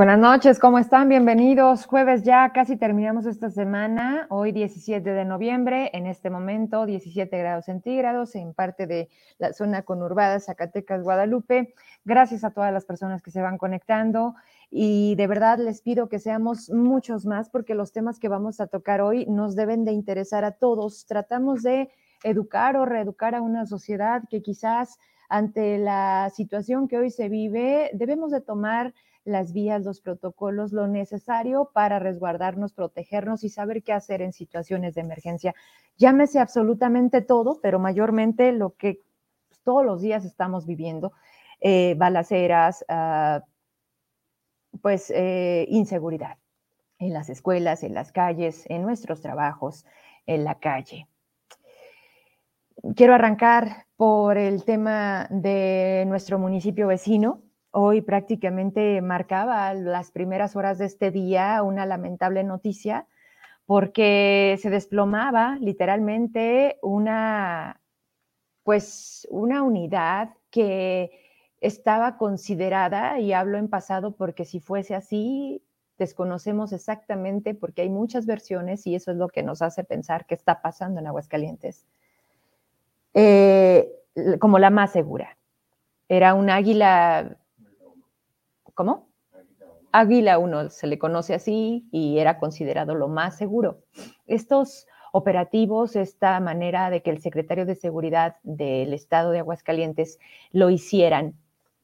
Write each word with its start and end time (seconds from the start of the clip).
Buenas 0.00 0.18
noches, 0.18 0.58
¿cómo 0.58 0.78
están? 0.78 1.10
Bienvenidos. 1.10 1.84
Jueves 1.84 2.22
ya, 2.22 2.52
casi 2.54 2.78
terminamos 2.78 3.26
esta 3.26 3.50
semana. 3.50 4.26
Hoy 4.30 4.50
17 4.50 5.10
de 5.10 5.24
noviembre, 5.26 5.90
en 5.92 6.06
este 6.06 6.30
momento 6.30 6.86
17 6.86 7.36
grados 7.36 7.66
centígrados 7.66 8.34
en 8.34 8.54
parte 8.54 8.86
de 8.86 9.10
la 9.36 9.52
zona 9.52 9.82
conurbada 9.82 10.40
Zacatecas, 10.40 11.02
Guadalupe. 11.02 11.74
Gracias 12.06 12.44
a 12.44 12.50
todas 12.52 12.72
las 12.72 12.86
personas 12.86 13.20
que 13.20 13.30
se 13.30 13.42
van 13.42 13.58
conectando 13.58 14.36
y 14.70 15.16
de 15.16 15.26
verdad 15.26 15.58
les 15.58 15.82
pido 15.82 16.08
que 16.08 16.18
seamos 16.18 16.70
muchos 16.70 17.26
más 17.26 17.50
porque 17.50 17.74
los 17.74 17.92
temas 17.92 18.18
que 18.18 18.28
vamos 18.28 18.58
a 18.62 18.68
tocar 18.68 19.02
hoy 19.02 19.26
nos 19.26 19.54
deben 19.54 19.84
de 19.84 19.92
interesar 19.92 20.46
a 20.46 20.52
todos. 20.52 21.04
Tratamos 21.04 21.62
de 21.62 21.90
educar 22.24 22.74
o 22.78 22.86
reeducar 22.86 23.34
a 23.34 23.42
una 23.42 23.66
sociedad 23.66 24.22
que 24.30 24.40
quizás 24.40 24.98
ante 25.28 25.76
la 25.76 26.30
situación 26.34 26.88
que 26.88 26.96
hoy 26.96 27.10
se 27.10 27.28
vive 27.28 27.90
debemos 27.92 28.30
de 28.30 28.40
tomar 28.40 28.94
las 29.30 29.52
vías, 29.52 29.84
los 29.84 30.00
protocolos, 30.00 30.72
lo 30.72 30.86
necesario 30.86 31.70
para 31.72 31.98
resguardarnos, 31.98 32.72
protegernos 32.72 33.44
y 33.44 33.48
saber 33.48 33.82
qué 33.82 33.92
hacer 33.92 34.22
en 34.22 34.32
situaciones 34.32 34.94
de 34.94 35.00
emergencia. 35.00 35.54
Llámese 35.96 36.38
absolutamente 36.38 37.22
todo, 37.22 37.60
pero 37.62 37.78
mayormente 37.78 38.52
lo 38.52 38.76
que 38.76 39.00
todos 39.64 39.84
los 39.84 40.00
días 40.00 40.24
estamos 40.24 40.66
viviendo, 40.66 41.12
eh, 41.60 41.94
balaceras, 41.96 42.84
uh, 42.88 43.40
pues 44.80 45.10
eh, 45.14 45.66
inseguridad 45.68 46.38
en 46.98 47.12
las 47.12 47.28
escuelas, 47.30 47.82
en 47.82 47.94
las 47.94 48.12
calles, 48.12 48.64
en 48.68 48.82
nuestros 48.82 49.20
trabajos, 49.20 49.84
en 50.26 50.44
la 50.44 50.58
calle. 50.58 51.08
Quiero 52.94 53.14
arrancar 53.14 53.86
por 53.96 54.38
el 54.38 54.64
tema 54.64 55.26
de 55.30 56.04
nuestro 56.06 56.38
municipio 56.38 56.86
vecino. 56.86 57.42
Hoy 57.72 58.00
prácticamente 58.00 59.00
marcaba 59.00 59.72
las 59.74 60.10
primeras 60.10 60.56
horas 60.56 60.78
de 60.78 60.86
este 60.86 61.10
día 61.10 61.62
una 61.62 61.86
lamentable 61.86 62.42
noticia 62.42 63.06
porque 63.64 64.58
se 64.60 64.70
desplomaba 64.70 65.56
literalmente 65.60 66.78
una, 66.82 67.80
pues, 68.64 69.28
una 69.30 69.62
unidad 69.62 70.30
que 70.50 71.12
estaba 71.60 72.16
considerada, 72.16 73.20
y 73.20 73.32
hablo 73.32 73.58
en 73.58 73.68
pasado 73.68 74.16
porque 74.16 74.44
si 74.44 74.58
fuese 74.58 74.96
así, 74.96 75.62
desconocemos 75.98 76.72
exactamente 76.72 77.54
porque 77.54 77.82
hay 77.82 77.90
muchas 77.90 78.26
versiones 78.26 78.86
y 78.88 78.96
eso 78.96 79.12
es 79.12 79.16
lo 79.18 79.28
que 79.28 79.44
nos 79.44 79.62
hace 79.62 79.84
pensar 79.84 80.26
que 80.26 80.34
está 80.34 80.62
pasando 80.62 80.98
en 80.98 81.06
Aguascalientes, 81.06 81.86
eh, 83.14 83.92
como 84.40 84.58
la 84.58 84.70
más 84.70 84.90
segura. 84.90 85.36
Era 86.08 86.34
un 86.34 86.50
águila, 86.50 87.36
¿cómo? 88.80 89.10
Águila 89.92 90.38
1 90.38 90.70
se 90.70 90.86
le 90.86 90.98
conoce 90.98 91.34
así 91.34 91.86
y 91.92 92.16
era 92.16 92.38
considerado 92.38 92.94
lo 92.94 93.08
más 93.08 93.36
seguro. 93.36 93.82
Estos 94.26 94.86
operativos, 95.12 95.96
esta 95.96 96.40
manera 96.40 96.88
de 96.88 97.02
que 97.02 97.10
el 97.10 97.20
secretario 97.20 97.66
de 97.66 97.74
Seguridad 97.74 98.36
del 98.42 98.94
Estado 98.94 99.32
de 99.32 99.40
Aguascalientes 99.40 100.18
lo 100.50 100.70
hicieran 100.70 101.34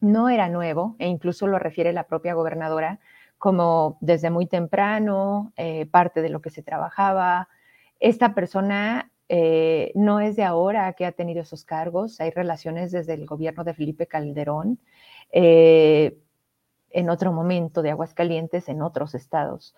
no 0.01 0.31
era 0.31 0.49
nuevo 0.49 0.97
e 0.99 1.07
incluso 1.07 1.47
lo 1.47 1.59
refiere 1.59 1.93
la 1.93 2.05
propia 2.05 2.33
gobernadora 2.33 2.99
como 3.37 3.99
desde 4.01 4.31
muy 4.31 4.47
temprano, 4.47 5.53
eh, 5.59 5.85
parte 5.85 6.23
de 6.23 6.31
lo 6.31 6.41
que 6.41 6.49
se 6.49 6.63
trabajaba. 6.63 7.51
Esta 8.01 8.35
persona 8.35 9.13
eh, 9.29 9.93
no 9.95 10.21
es 10.21 10.35
de 10.37 10.45
ahora 10.45 10.95
que 10.95 11.05
ha 11.05 11.13
tenido 11.13 11.43
esos 11.43 11.67
cargos, 11.67 12.23
hay 12.23 12.31
relaciones 12.31 12.91
desde 12.91 13.13
el 13.13 13.27
gobierno 13.27 13.65
de 13.65 13.75
Felipe 13.75 14.07
Calderón, 14.07 14.79
eh, 15.31 16.17
en 16.97 17.11
otro 17.11 17.33
momento 17.33 17.83
de 17.83 17.91
Aguascalientes, 17.91 18.69
en 18.69 18.83
otros 18.83 19.15
estados. 19.15 19.75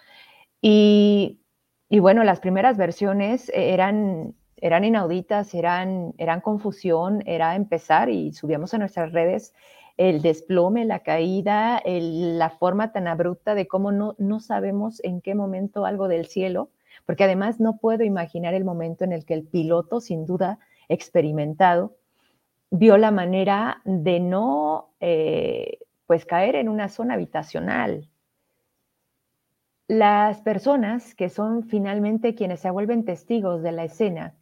Y, 0.63 1.41
y 1.89 1.99
bueno, 1.99 2.23
las 2.23 2.41
primeras 2.41 2.77
versiones 2.77 3.51
eran, 3.53 4.35
eran 4.57 4.85
inauditas, 4.85 5.53
eran, 5.53 6.15
eran 6.17 6.41
confusión, 6.41 7.23
era 7.27 7.57
empezar 7.57 8.09
y 8.09 8.33
subíamos 8.33 8.73
a 8.73 8.79
nuestras 8.79 9.13
redes 9.13 9.53
el 9.97 10.23
desplome, 10.23 10.85
la 10.85 11.01
caída, 11.01 11.83
la 11.85 12.51
forma 12.51 12.93
tan 12.93 13.09
abrupta 13.09 13.57
de 13.57 13.67
cómo 13.67 13.91
no, 13.91 14.15
no 14.19 14.39
sabemos 14.39 15.03
en 15.03 15.21
qué 15.21 15.35
momento 15.35 15.85
algo 15.85 16.07
del 16.07 16.27
cielo, 16.27 16.71
porque 17.05 17.25
además 17.25 17.59
no 17.59 17.79
puedo 17.79 18.05
imaginar 18.05 18.55
el 18.55 18.65
momento 18.65 19.03
en 19.03 19.13
el 19.13 19.25
que 19.25 19.35
el 19.35 19.45
piloto, 19.45 20.01
sin 20.01 20.25
duda 20.25 20.61
experimentado, 20.89 21.97
vio 22.71 22.97
la 22.97 23.11
manera 23.11 23.83
de 23.85 24.21
no 24.21 24.91
eh, 25.01 25.79
pues 26.09 26.25
caer 26.25 26.57
en 26.57 26.71
una 26.71 26.89
zona 26.89 27.15
habitacional. 27.15 28.09
Las 29.89 30.41
personas 30.41 31.15
que 31.15 31.29
son 31.29 31.65
finalmente 31.65 32.35
quienes 32.35 32.61
se 32.61 32.71
vuelven 32.71 33.05
testigos 33.05 33.63
de 33.63 33.73
la 33.73 33.85
escena 33.85 34.35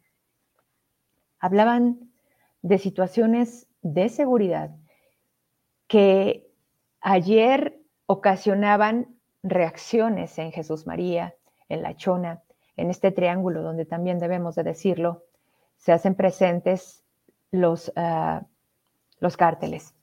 hablaban 1.39 2.09
de 2.61 2.77
situaciones 2.77 3.67
de 3.81 4.07
seguridad 4.07 4.71
que 5.87 6.49
ayer 7.01 7.81
ocasionaban 8.05 9.17
reacciones 9.43 10.39
en 10.39 10.53
Jesús 10.53 10.87
María, 10.87 11.35
en 11.67 11.81
la 11.81 11.97
Chona, 11.97 12.43
en 12.77 12.89
este 12.89 13.11
triángulo 13.11 13.61
donde 13.61 13.83
también 13.83 14.19
debemos 14.19 14.55
de 14.55 14.63
decirlo, 14.63 15.25
se 15.75 15.91
hacen 15.91 16.15
presentes 16.15 17.03
los, 17.51 17.89
uh, 17.89 18.45
los 19.19 19.35
cárteles. 19.35 19.96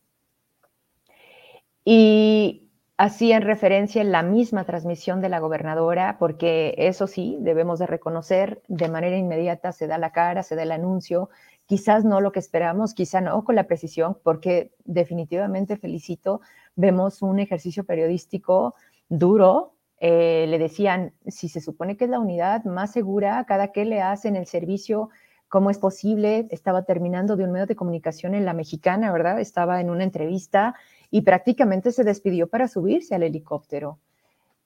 Y 1.84 2.64
hacían 2.96 3.42
referencia 3.42 4.00
en 4.00 4.12
la 4.12 4.22
misma 4.22 4.64
transmisión 4.64 5.20
de 5.20 5.28
la 5.28 5.40
gobernadora, 5.40 6.16
porque 6.18 6.74
eso 6.78 7.06
sí, 7.06 7.36
debemos 7.40 7.78
de 7.78 7.86
reconocer, 7.86 8.62
de 8.68 8.88
manera 8.88 9.16
inmediata 9.16 9.72
se 9.72 9.86
da 9.86 9.98
la 9.98 10.12
cara, 10.12 10.42
se 10.42 10.54
da 10.54 10.62
el 10.62 10.72
anuncio, 10.72 11.28
quizás 11.66 12.04
no 12.04 12.20
lo 12.20 12.32
que 12.32 12.38
esperamos, 12.38 12.94
quizá 12.94 13.20
no 13.20 13.44
con 13.44 13.56
la 13.56 13.66
precisión, 13.66 14.16
porque 14.22 14.72
definitivamente 14.84 15.76
felicito, 15.76 16.40
vemos 16.76 17.22
un 17.22 17.40
ejercicio 17.40 17.84
periodístico 17.84 18.74
duro. 19.08 19.72
Eh, 19.98 20.46
le 20.48 20.58
decían, 20.58 21.14
si 21.26 21.48
se 21.48 21.60
supone 21.60 21.96
que 21.96 22.04
es 22.04 22.10
la 22.10 22.20
unidad 22.20 22.64
más 22.64 22.92
segura, 22.92 23.44
cada 23.46 23.72
que 23.72 23.84
le 23.84 24.02
hacen 24.02 24.36
el 24.36 24.46
servicio, 24.46 25.10
¿cómo 25.54 25.70
es 25.70 25.78
posible? 25.78 26.48
Estaba 26.50 26.82
terminando 26.82 27.36
de 27.36 27.44
un 27.44 27.52
medio 27.52 27.66
de 27.66 27.76
comunicación 27.76 28.34
en 28.34 28.44
la 28.44 28.54
mexicana, 28.54 29.12
¿verdad? 29.12 29.38
Estaba 29.38 29.80
en 29.80 29.88
una 29.88 30.02
entrevista 30.02 30.74
y 31.12 31.22
prácticamente 31.22 31.92
se 31.92 32.02
despidió 32.02 32.48
para 32.48 32.66
subirse 32.66 33.14
al 33.14 33.22
helicóptero. 33.22 34.00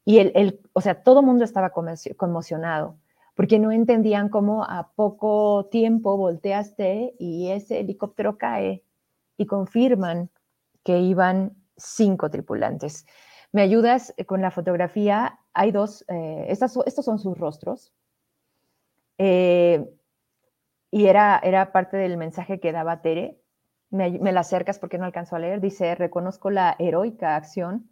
Y 0.06 0.16
el, 0.21 0.60
o 0.72 0.81
sea, 0.81 1.03
todo 1.03 1.21
el 1.21 1.26
mundo 1.26 1.44
estaba 1.44 1.72
conmocionado 1.72 2.97
porque 3.34 3.59
no 3.59 3.71
entendían 3.71 4.31
cómo 4.31 4.65
a 4.65 4.93
poco 4.97 5.69
tiempo 5.71 6.16
volteaste 6.16 7.15
y 7.19 7.50
ese 7.50 7.81
helicóptero 7.81 8.38
cae 8.38 8.82
y 9.37 9.44
confirman 9.44 10.31
que 10.84 11.00
iban 11.00 11.53
cinco 11.76 12.31
tripulantes. 12.31 13.05
¿Me 13.53 13.60
ayudas 13.60 14.15
con 14.25 14.41
la 14.41 14.50
fotografía? 14.50 15.38
Hay 15.53 15.70
dos, 15.70 16.06
eh, 16.09 16.47
estos 16.49 17.05
son 17.05 17.19
sus 17.19 17.37
rostros. 17.37 17.93
Eh, 19.19 19.84
y 20.91 21.06
era, 21.06 21.38
era 21.43 21.72
parte 21.72 21.97
del 21.97 22.16
mensaje 22.16 22.61
que 22.61 22.73
daba 22.73 23.02
Tere. 23.02 23.40
Me, 23.90 24.19
me 24.19 24.32
la 24.32 24.40
acercas 24.40 24.79
porque 24.79 24.99
no 24.99 25.05
alcanzo 25.05 25.37
a 25.37 25.38
leer. 25.38 25.61
Dice, 25.61 25.94
reconozco 25.94 26.50
la 26.50 26.76
heroica 26.79 27.37
acción 27.37 27.90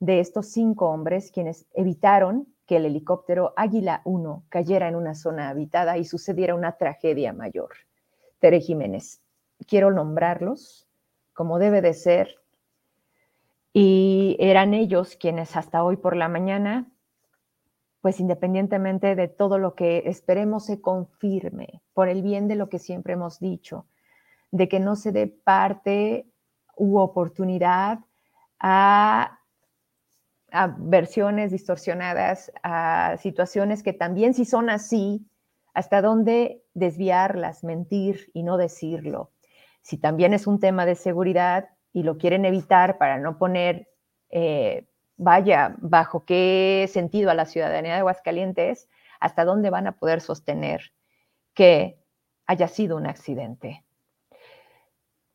de 0.00 0.20
estos 0.20 0.50
cinco 0.50 0.88
hombres 0.88 1.30
quienes 1.30 1.66
evitaron 1.74 2.46
que 2.66 2.76
el 2.76 2.86
helicóptero 2.86 3.52
Águila 3.56 4.02
1 4.04 4.44
cayera 4.48 4.88
en 4.88 4.96
una 4.96 5.14
zona 5.14 5.48
habitada 5.48 5.98
y 5.98 6.04
sucediera 6.04 6.54
una 6.54 6.76
tragedia 6.76 7.32
mayor. 7.32 7.70
Tere 8.38 8.60
Jiménez, 8.60 9.22
quiero 9.66 9.90
nombrarlos 9.90 10.86
como 11.32 11.58
debe 11.58 11.82
de 11.82 11.94
ser. 11.94 12.36
Y 13.72 14.36
eran 14.38 14.72
ellos 14.72 15.16
quienes 15.16 15.56
hasta 15.56 15.82
hoy 15.82 15.96
por 15.96 16.16
la 16.16 16.28
mañana, 16.28 16.86
pues 18.04 18.20
independientemente 18.20 19.14
de 19.14 19.28
todo 19.28 19.56
lo 19.56 19.74
que 19.74 20.02
esperemos 20.04 20.66
se 20.66 20.82
confirme, 20.82 21.80
por 21.94 22.10
el 22.10 22.20
bien 22.20 22.48
de 22.48 22.54
lo 22.54 22.68
que 22.68 22.78
siempre 22.78 23.14
hemos 23.14 23.40
dicho, 23.40 23.86
de 24.50 24.68
que 24.68 24.78
no 24.78 24.94
se 24.94 25.10
dé 25.10 25.26
parte 25.26 26.26
u 26.76 26.98
oportunidad 26.98 28.00
a 28.58 29.38
versiones 30.76 31.50
distorsionadas, 31.50 32.52
a 32.62 33.16
situaciones 33.22 33.82
que 33.82 33.94
también 33.94 34.34
si 34.34 34.44
son 34.44 34.68
así, 34.68 35.26
hasta 35.72 36.02
dónde 36.02 36.62
desviarlas, 36.74 37.64
mentir 37.64 38.30
y 38.34 38.42
no 38.42 38.58
decirlo. 38.58 39.32
Si 39.80 39.96
también 39.96 40.34
es 40.34 40.46
un 40.46 40.60
tema 40.60 40.84
de 40.84 40.96
seguridad 40.96 41.70
y 41.94 42.02
lo 42.02 42.18
quieren 42.18 42.44
evitar 42.44 42.98
para 42.98 43.18
no 43.18 43.38
poner, 43.38 43.88
eh, 44.28 44.88
vaya, 45.16 45.74
bajo 45.78 46.24
qué 46.24 46.88
sentido 46.90 47.30
a 47.30 47.34
la 47.34 47.46
ciudadanía 47.46 47.92
de 47.94 47.98
Aguascalientes, 48.00 48.88
hasta 49.20 49.44
dónde 49.44 49.70
van 49.70 49.86
a 49.86 49.96
poder 49.96 50.20
sostener 50.20 50.92
que 51.54 51.98
haya 52.46 52.68
sido 52.68 52.96
un 52.96 53.06
accidente. 53.06 53.84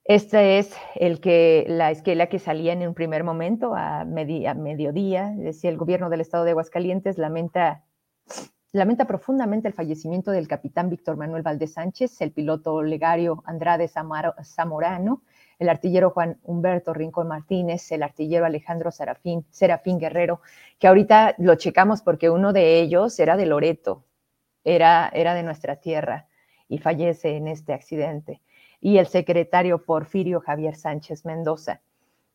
Esta 0.09 0.41
es 0.41 0.75
el 0.95 1.21
que, 1.21 1.65
la 1.67 1.91
esquela 1.91 2.27
que 2.27 2.39
salía 2.39 2.73
en 2.73 2.87
un 2.87 2.95
primer 2.95 3.23
momento 3.23 3.75
a, 3.75 4.05
mediodía. 4.05 5.31
Decía 5.37 5.69
el 5.69 5.77
gobierno 5.77 6.09
del 6.09 6.21
estado 6.21 6.45
de 6.45 6.51
Aguascalientes 6.51 7.19
lamenta, 7.19 7.83
lamenta 8.71 9.05
profundamente 9.05 9.67
el 9.67 9.75
fallecimiento 9.75 10.31
del 10.31 10.47
capitán 10.47 10.89
Víctor 10.89 11.15
Manuel 11.15 11.43
Valdés 11.43 11.73
Sánchez, 11.73 12.21
el 12.21 12.31
piloto 12.31 12.81
Legario 12.81 13.43
Andrade 13.45 13.87
Zamorano, 13.87 15.21
el 15.59 15.69
artillero 15.69 16.09
Juan 16.11 16.39
Humberto 16.43 16.93
Rincón 16.93 17.27
Martínez, 17.27 17.91
el 17.91 18.01
artillero 18.01 18.45
Alejandro 18.45 18.91
Serafín, 18.91 19.45
Serafín 19.51 19.99
Guerrero, 19.99 20.41
que 20.79 20.87
ahorita 20.87 21.35
lo 21.37 21.55
checamos 21.55 22.01
porque 22.01 22.29
uno 22.29 22.53
de 22.53 22.79
ellos 22.79 23.19
era 23.19 23.35
de 23.35 23.45
Loreto, 23.45 24.05
era, 24.63 25.09
era 25.13 25.33
de 25.33 25.43
nuestra 25.43 25.75
tierra 25.75 26.27
y 26.69 26.77
fallece 26.77 27.35
en 27.35 27.49
este 27.49 27.73
accidente. 27.73 28.41
Y 28.79 28.97
el 28.97 29.07
secretario 29.07 29.83
Porfirio 29.83 30.39
Javier 30.39 30.75
Sánchez 30.75 31.25
Mendoza. 31.25 31.81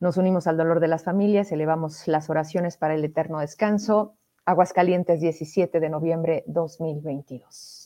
Nos 0.01 0.19
unimos 0.19 0.47
al 0.47 0.59
dolor 0.59 0.81
de 0.81 0.89
las 0.89 1.05
familias, 1.05 1.51
elevamos 1.51 2.07
las 2.07 2.29
oraciones 2.29 2.77
para 2.77 2.95
el 2.95 3.05
eterno 3.05 3.39
descanso. 3.39 4.17
Aguascalientes, 4.45 5.21
17 5.21 5.81
de 5.81 5.89
noviembre 5.89 6.45
2022. 6.47 7.84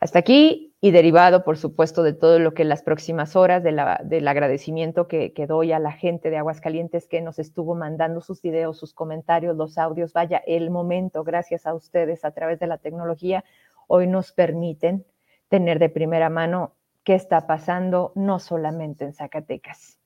Hasta 0.00 0.18
aquí 0.18 0.74
y 0.80 0.92
derivado, 0.92 1.44
por 1.44 1.58
supuesto, 1.58 2.02
de 2.02 2.14
todo 2.14 2.38
lo 2.38 2.54
que 2.54 2.62
en 2.62 2.70
las 2.70 2.82
próximas 2.82 3.36
horas 3.36 3.62
del 3.62 4.28
agradecimiento 4.28 5.06
que, 5.08 5.34
que, 5.34 5.46
doy 5.46 5.72
a 5.72 5.78
la 5.78 5.92
gente 5.92 6.30
de 6.30 6.38
Aguascalientes 6.38 7.06
que 7.06 7.20
nos 7.20 7.38
estuvo 7.38 7.74
mandando 7.74 8.22
sus 8.22 8.40
videos, 8.40 8.78
sus 8.78 8.94
comentarios, 8.94 9.56
los 9.56 9.76
audios. 9.76 10.14
Vaya, 10.14 10.42
el 10.46 10.70
momento, 10.70 11.22
gracias 11.22 11.66
a 11.66 11.74
ustedes 11.74 12.24
a 12.24 12.30
través 12.30 12.58
de 12.58 12.66
la 12.66 12.78
tecnología, 12.78 13.44
hoy 13.88 14.06
nos 14.06 14.32
permiten 14.32 15.04
tener 15.50 15.78
de 15.78 15.90
primera 15.90 16.30
mano 16.30 16.72
qué 17.04 17.14
está 17.14 17.46
pasando 17.46 18.12
no 18.14 18.38
solamente 18.38 19.04
en 19.04 19.12
Zacatecas. 19.12 19.98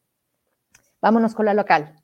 Vámonos 1.00 1.36
con 1.36 1.46
la 1.46 1.54
local. 1.54 2.00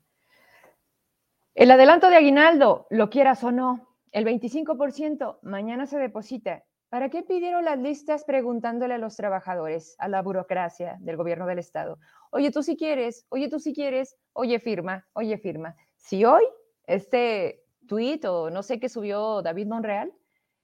El 1.55 1.69
adelanto 1.71 2.09
de 2.09 2.15
aguinaldo, 2.15 2.87
lo 2.89 3.09
quieras 3.09 3.43
o 3.43 3.51
no, 3.51 3.89
el 4.13 4.25
25% 4.25 5.39
mañana 5.41 5.85
se 5.87 5.97
deposita 5.97 6.63
¿Para 6.91 7.07
qué 7.07 7.23
pidieron 7.23 7.63
las 7.63 7.79
listas 7.79 8.25
preguntándole 8.25 8.95
a 8.95 8.97
los 8.97 9.15
trabajadores, 9.15 9.95
a 9.97 10.09
la 10.09 10.21
burocracia 10.21 10.97
del 10.99 11.15
gobierno 11.15 11.47
del 11.47 11.57
Estado? 11.57 11.99
Oye, 12.31 12.51
tú 12.51 12.63
si 12.63 12.75
quieres, 12.75 13.25
oye, 13.29 13.47
tú 13.47 13.59
si 13.59 13.73
quieres, 13.73 14.17
oye, 14.33 14.59
firma, 14.59 15.07
oye, 15.13 15.37
firma. 15.37 15.77
Si 15.95 16.25
hoy 16.25 16.43
este 16.83 17.63
tuit 17.87 18.25
o 18.25 18.49
no 18.49 18.61
sé 18.61 18.81
qué 18.81 18.89
subió 18.89 19.41
David 19.41 19.67
Monreal 19.67 20.11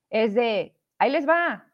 es 0.09 0.33
de, 0.33 0.75
ahí 0.97 1.11
les 1.11 1.25
va, 1.25 1.71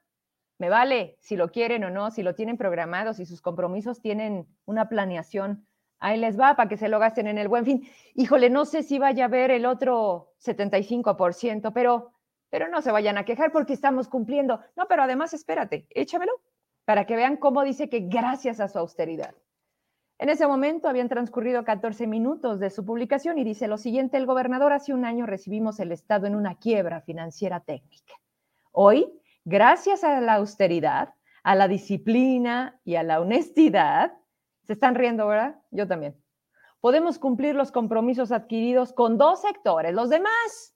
me 0.60 0.70
vale 0.70 1.18
si 1.20 1.36
lo 1.36 1.50
quieren 1.50 1.84
o 1.86 1.90
no, 1.90 2.12
si 2.12 2.22
lo 2.22 2.36
tienen 2.36 2.56
programado, 2.56 3.16
si 3.16 3.26
sus 3.26 3.42
compromisos 3.42 4.02
tienen 4.02 4.46
una 4.66 4.88
planeación, 4.88 5.66
ahí 5.98 6.20
les 6.20 6.40
va 6.40 6.56
para 6.56 6.70
que 6.70 6.78
se 6.78 6.90
lo 6.90 7.00
gasten 7.00 7.26
en 7.26 7.40
el 7.40 7.48
buen 7.48 7.66
fin. 7.66 7.90
Híjole, 8.14 8.52
no 8.52 8.66
sé 8.66 8.84
si 8.84 9.00
vaya 9.00 9.24
a 9.24 9.28
haber 9.30 9.50
el 9.50 9.66
otro 9.66 10.36
75%, 10.46 11.74
pero 11.74 12.13
pero 12.54 12.68
no 12.68 12.84
se 12.84 12.92
vayan 12.92 13.18
a 13.18 13.26
quejar 13.26 13.52
porque 13.52 13.74
estamos 13.74 14.08
cumpliendo. 14.08 14.60
No, 14.76 14.88
pero 14.88 15.02
además 15.02 15.34
espérate, 15.34 15.88
échamelo 15.90 16.34
para 16.86 17.08
que 17.08 17.16
vean 17.16 17.38
cómo 17.38 17.64
dice 17.64 17.90
que 17.90 18.02
gracias 18.02 18.60
a 18.60 18.68
su 18.68 18.78
austeridad. 18.78 19.34
En 20.20 20.30
ese 20.30 20.46
momento 20.46 20.88
habían 20.88 21.10
transcurrido 21.10 21.64
14 21.64 22.06
minutos 22.06 22.60
de 22.60 22.70
su 22.70 22.86
publicación 22.86 23.40
y 23.40 23.44
dice 23.44 23.68
lo 23.68 23.80
siguiente, 23.80 24.18
el 24.18 24.28
gobernador 24.28 24.72
hace 24.72 24.94
un 24.94 25.04
año 25.04 25.26
recibimos 25.26 25.80
el 25.80 25.92
Estado 25.92 26.28
en 26.28 26.36
una 26.36 26.60
quiebra 26.60 27.02
financiera 27.02 27.60
técnica. 27.60 28.14
Hoy, 28.72 29.12
gracias 29.46 30.04
a 30.04 30.22
la 30.22 30.36
austeridad, 30.36 31.16
a 31.42 31.56
la 31.56 31.68
disciplina 31.68 32.80
y 32.84 32.98
a 32.98 33.04
la 33.04 33.20
honestidad, 33.20 34.14
se 34.62 34.74
están 34.74 34.94
riendo, 34.94 35.26
¿verdad? 35.26 35.60
Yo 35.72 35.88
también. 35.88 36.16
Podemos 36.82 37.18
cumplir 37.18 37.56
los 37.56 37.72
compromisos 37.72 38.32
adquiridos 38.32 38.94
con 38.94 39.18
dos 39.18 39.42
sectores. 39.42 39.92
Los 39.96 40.12
demás 40.12 40.73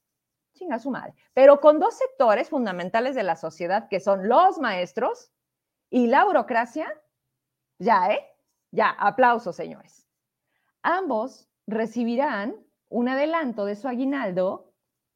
chinga 0.58 0.80
su 0.80 0.92
madre. 0.92 1.14
Pero 1.34 1.60
con 1.60 1.80
dos 1.80 1.96
sectores 1.98 2.50
fundamentales 2.50 3.16
de 3.16 3.24
la 3.24 3.36
sociedad, 3.36 3.88
que 3.90 4.00
son 4.00 4.28
los 4.28 4.60
maestros 4.60 5.32
y 5.90 6.08
la 6.08 6.26
burocracia, 6.26 6.92
ya, 7.80 8.12
¿eh? 8.12 8.26
Ya, 8.72 8.90
aplausos, 8.90 9.56
señores. 9.56 10.06
Ambos 10.82 11.48
recibirán 11.68 12.56
un 12.90 13.10
adelanto 13.10 13.66
de 13.66 13.76
su 13.76 13.88
aguinaldo 13.88 14.74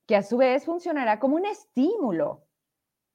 que 0.08 0.16
a 0.16 0.24
su 0.24 0.38
vez 0.38 0.66
funcionará 0.66 1.20
como 1.20 1.36
un 1.36 1.46
estímulo 1.46 2.48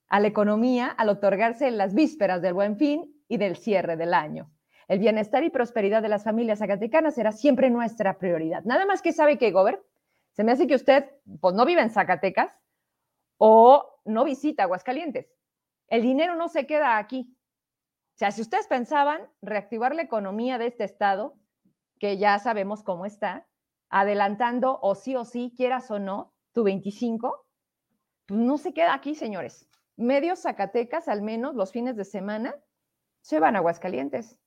a 0.08 0.20
la 0.20 0.28
economía 0.28 0.88
al 0.88 1.08
otorgarse 1.08 1.66
en 1.66 1.78
las 1.78 1.94
vísperas 1.94 2.42
del 2.42 2.54
buen 2.54 2.76
fin 2.76 3.22
y 3.28 3.38
del 3.38 3.56
cierre 3.56 3.96
del 3.96 4.14
año. 4.14 4.50
El 4.88 5.00
bienestar 5.00 5.42
y 5.42 5.50
prosperidad 5.50 6.00
de 6.00 6.08
las 6.08 6.24
familias 6.24 6.60
zacatecanas 6.60 7.14
será 7.14 7.32
siempre 7.32 7.70
nuestra 7.70 8.18
prioridad. 8.18 8.62
Nada 8.64 8.86
más 8.86 9.02
que 9.02 9.12
sabe 9.12 9.36
que, 9.36 9.50
Gober, 9.50 9.84
se 10.36 10.44
me 10.44 10.52
hace 10.52 10.66
que 10.66 10.74
usted 10.74 11.10
pues, 11.40 11.54
no 11.54 11.64
vive 11.64 11.80
en 11.80 11.88
Zacatecas 11.88 12.52
o 13.38 14.00
no 14.04 14.24
visita 14.24 14.64
Aguascalientes. 14.64 15.32
El 15.88 16.02
dinero 16.02 16.36
no 16.36 16.48
se 16.48 16.66
queda 16.66 16.98
aquí. 16.98 17.34
O 18.14 18.18
sea, 18.18 18.30
si 18.30 18.42
ustedes 18.42 18.66
pensaban 18.66 19.30
reactivar 19.40 19.94
la 19.94 20.02
economía 20.02 20.58
de 20.58 20.66
este 20.66 20.84
estado, 20.84 21.38
que 21.98 22.18
ya 22.18 22.38
sabemos 22.38 22.82
cómo 22.82 23.06
está, 23.06 23.46
adelantando 23.88 24.78
o 24.82 24.94
sí 24.94 25.16
o 25.16 25.24
sí, 25.24 25.54
quieras 25.56 25.90
o 25.90 25.98
no, 25.98 26.34
tu 26.52 26.64
25, 26.64 27.46
pues 28.26 28.40
no 28.40 28.58
se 28.58 28.74
queda 28.74 28.92
aquí, 28.92 29.14
señores. 29.14 29.66
Medios 29.96 30.40
Zacatecas, 30.42 31.08
al 31.08 31.22
menos 31.22 31.54
los 31.54 31.72
fines 31.72 31.96
de 31.96 32.04
semana, 32.04 32.54
se 33.22 33.40
van 33.40 33.56
a 33.56 33.60
Aguascalientes 33.60 34.38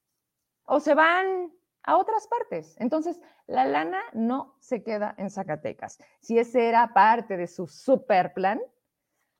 o 0.65 0.79
se 0.79 0.93
van 0.93 1.51
a 1.83 1.97
otras 1.97 2.27
partes. 2.27 2.75
Entonces, 2.79 3.19
la 3.47 3.65
lana 3.65 4.01
no 4.13 4.55
se 4.59 4.83
queda 4.83 5.15
en 5.17 5.29
Zacatecas. 5.29 5.97
Si 6.19 6.37
ese 6.37 6.67
era 6.67 6.93
parte 6.93 7.37
de 7.37 7.47
su 7.47 7.67
super 7.67 8.33
plan, 8.33 8.59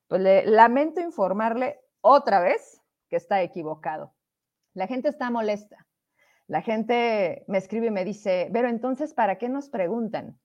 pues 0.08 0.22
le 0.22 0.46
lamento 0.46 1.02
informarle 1.02 1.80
otra 2.02 2.40
vez 2.40 2.82
que 3.10 3.18
está 3.18 3.42
equivocado. 3.42 4.14
La 4.74 4.88
gente 4.88 5.10
está 5.10 5.30
molesta. 5.30 5.88
La 6.48 6.62
gente 6.62 7.44
me 7.48 7.60
escribe 7.60 7.88
y 7.88 7.92
me 7.92 8.06
dice, 8.06 8.50
pero 8.52 8.69
entonces, 8.69 9.14
¿para 9.14 9.38
qué 9.38 9.50
nos 9.50 9.69
preguntan? 9.69 10.40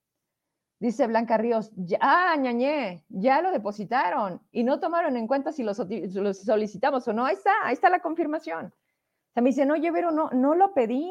Dice 0.78 1.06
Blanca 1.06 1.38
Ríos, 1.38 1.72
ya, 1.76 2.36
ñañé, 2.36 3.06
ya 3.08 3.40
lo 3.40 3.50
depositaron 3.50 4.42
y 4.50 4.64
no 4.64 4.80
tomaron 4.80 5.16
en 5.16 5.26
cuenta 5.26 5.50
si 5.50 5.62
lo, 5.62 5.72
solicitamos 5.72 7.08
o 7.08 7.12
no. 7.14 7.24
Ahí 7.24 7.34
está, 7.34 7.52
ahí 7.62 7.72
está 7.72 7.88
la 7.88 8.00
confirmación. 8.00 8.66
O 8.66 9.32
sea, 9.32 9.42
me 9.42 9.48
dicen, 9.48 9.70
oye, 9.70 9.90
pero 9.92 10.10
no, 10.10 10.28
no 10.30 10.54
lo 10.54 10.74
pedí. 10.74 11.10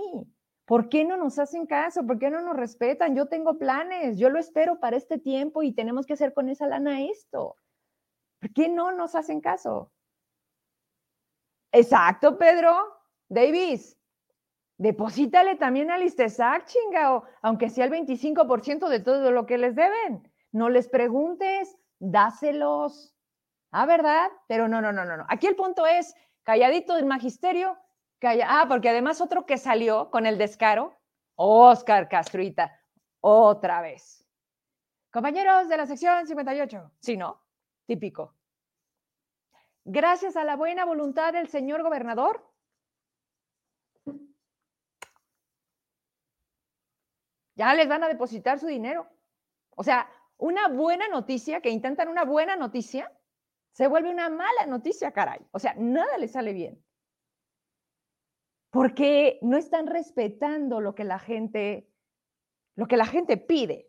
¿Por 0.66 0.88
qué 0.88 1.04
no 1.04 1.18
nos 1.18 1.40
hacen 1.40 1.66
caso? 1.66 2.06
¿Por 2.06 2.20
qué 2.20 2.30
no 2.30 2.42
nos 2.42 2.56
respetan? 2.56 3.16
Yo 3.16 3.28
tengo 3.28 3.58
planes, 3.58 4.18
yo 4.18 4.30
lo 4.30 4.40
espero 4.40 4.80
para 4.80 4.96
este 4.96 5.18
tiempo 5.18 5.62
y 5.62 5.74
tenemos 5.74 6.06
que 6.06 6.14
hacer 6.14 6.34
con 6.34 6.48
esa 6.50 6.68
lana 6.68 7.02
esto. 7.02 7.58
¿Por 8.40 8.54
qué 8.54 8.70
no 8.70 8.92
nos 8.92 9.16
hacen 9.16 9.42
caso? 9.42 9.92
Exacto, 11.72 12.38
Pedro. 12.38 12.72
Davis, 13.28 13.98
deposítale 14.78 15.56
también 15.56 15.92
al 15.92 16.04
ISTESAC, 16.04 16.66
chingao, 16.66 17.24
aunque 17.42 17.70
sea 17.70 17.86
el 17.86 17.92
25% 17.92 18.88
de 18.88 19.00
todo 19.00 19.32
lo 19.32 19.46
que 19.46 19.58
les 19.58 19.76
deben. 19.76 20.32
No 20.52 20.70
les 20.70 20.88
preguntes, 20.88 21.78
dáselos. 22.00 23.16
Ah, 23.72 23.86
¿verdad? 23.86 24.30
Pero 24.48 24.68
no, 24.68 24.82
no, 24.82 24.94
no, 24.94 25.04
no, 25.04 25.18
no. 25.18 25.26
Aquí 25.30 25.48
el 25.48 25.56
punto 25.56 25.86
es, 25.88 26.14
calladito 26.44 26.96
del 26.96 27.06
magisterio, 27.06 27.78
Ah, 28.26 28.66
porque 28.68 28.90
además 28.90 29.20
otro 29.22 29.46
que 29.46 29.58
salió 29.58 30.10
con 30.10 30.26
el 30.26 30.38
descaro, 30.38 30.98
Oscar 31.36 32.08
Castruita, 32.08 32.80
otra 33.20 33.82
vez. 33.82 34.26
Compañeros 35.12 35.68
de 35.68 35.78
la 35.78 35.86
sección 35.86 36.26
58, 36.26 36.92
sí, 37.00 37.18
¿no? 37.18 37.42
Típico. 37.86 38.36
Gracias 39.84 40.38
a 40.38 40.46
la 40.46 40.56
buena 40.56 40.86
voluntad 40.86 41.34
del 41.34 41.50
señor 41.50 41.84
gobernador, 41.84 42.50
ya 47.56 47.74
les 47.74 47.90
van 47.90 48.04
a 48.04 48.08
depositar 48.08 48.58
su 48.60 48.68
dinero. 48.68 49.08
O 49.72 49.84
sea, 49.84 50.10
una 50.38 50.70
buena 50.70 51.10
noticia, 51.10 51.62
que 51.62 51.70
intentan 51.70 52.08
una 52.08 52.24
buena 52.24 52.56
noticia, 52.56 53.12
se 53.74 53.88
vuelve 53.88 54.10
una 54.10 54.30
mala 54.30 54.66
noticia, 54.66 55.12
caray. 55.12 55.46
O 55.52 55.60
sea, 55.60 55.74
nada 55.76 56.18
le 56.18 56.28
sale 56.30 56.54
bien 56.54 56.83
porque 58.74 59.38
no 59.44 59.56
están 59.56 59.86
respetando 59.86 60.82
lo 60.82 60.96
que 60.96 61.04
la 61.04 61.20
gente, 61.20 61.88
lo 62.76 62.88
que 62.88 62.98
la 62.98 63.06
gente 63.06 63.38
pide. 63.38 63.88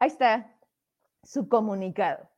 Ahí 0.00 0.08
está 0.08 0.56
su 1.22 1.50
comunicado. 1.50 2.30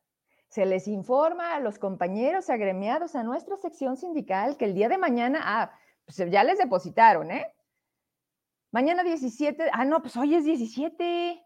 Se 0.48 0.66
les 0.66 0.88
informa 0.88 1.54
a 1.54 1.60
los 1.60 1.78
compañeros 1.78 2.50
agremiados 2.50 3.14
a 3.14 3.22
nuestra 3.22 3.56
sección 3.56 3.96
sindical 3.96 4.56
que 4.56 4.64
el 4.64 4.74
día 4.74 4.88
de 4.88 4.98
mañana, 4.98 5.40
ah, 5.44 5.78
pues 6.04 6.18
ya 6.28 6.42
les 6.42 6.58
depositaron, 6.58 7.30
¿eh? 7.30 7.54
Mañana 8.72 9.04
17, 9.04 9.70
ah, 9.72 9.84
no, 9.84 10.02
pues 10.02 10.16
hoy 10.16 10.34
es 10.34 10.44
17. 10.44 11.40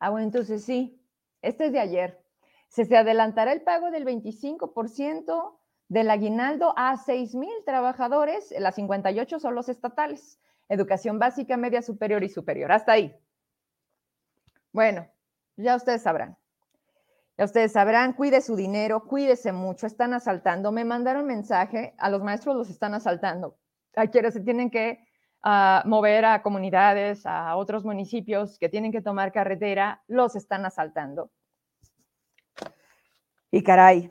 Ah, 0.00 0.10
bueno, 0.10 0.26
entonces 0.26 0.64
sí, 0.64 1.00
este 1.42 1.66
es 1.66 1.72
de 1.72 1.78
ayer. 1.78 2.24
Se, 2.66 2.84
se 2.84 2.96
adelantará 2.96 3.52
el 3.52 3.62
pago 3.62 3.92
del 3.92 4.04
25% 4.04 5.61
del 5.92 6.10
aguinaldo 6.10 6.72
a 6.78 6.96
6 6.96 7.34
mil 7.34 7.52
trabajadores, 7.66 8.54
las 8.58 8.76
58 8.76 9.38
son 9.38 9.54
los 9.54 9.68
estatales, 9.68 10.40
educación 10.70 11.18
básica, 11.18 11.58
media 11.58 11.82
superior 11.82 12.24
y 12.24 12.30
superior. 12.30 12.72
Hasta 12.72 12.92
ahí. 12.92 13.14
Bueno, 14.72 15.06
ya 15.58 15.76
ustedes 15.76 16.00
sabrán. 16.00 16.38
Ya 17.36 17.44
ustedes 17.44 17.72
sabrán, 17.72 18.14
cuide 18.14 18.40
su 18.40 18.56
dinero, 18.56 19.04
cuídese 19.04 19.52
mucho, 19.52 19.86
están 19.86 20.14
asaltando. 20.14 20.72
Me 20.72 20.86
mandaron 20.86 21.26
mensaje, 21.26 21.94
a 21.98 22.08
los 22.08 22.22
maestros 22.22 22.56
los 22.56 22.70
están 22.70 22.94
asaltando. 22.94 23.58
Hay 23.94 24.08
quienes 24.08 24.32
se 24.32 24.40
tienen 24.40 24.70
que 24.70 25.06
uh, 25.44 25.86
mover 25.86 26.24
a 26.24 26.40
comunidades, 26.40 27.26
a 27.26 27.54
otros 27.56 27.84
municipios 27.84 28.58
que 28.58 28.70
tienen 28.70 28.92
que 28.92 29.02
tomar 29.02 29.30
carretera, 29.30 30.02
los 30.08 30.36
están 30.36 30.64
asaltando. 30.64 31.30
Y 33.50 33.62
caray, 33.62 34.10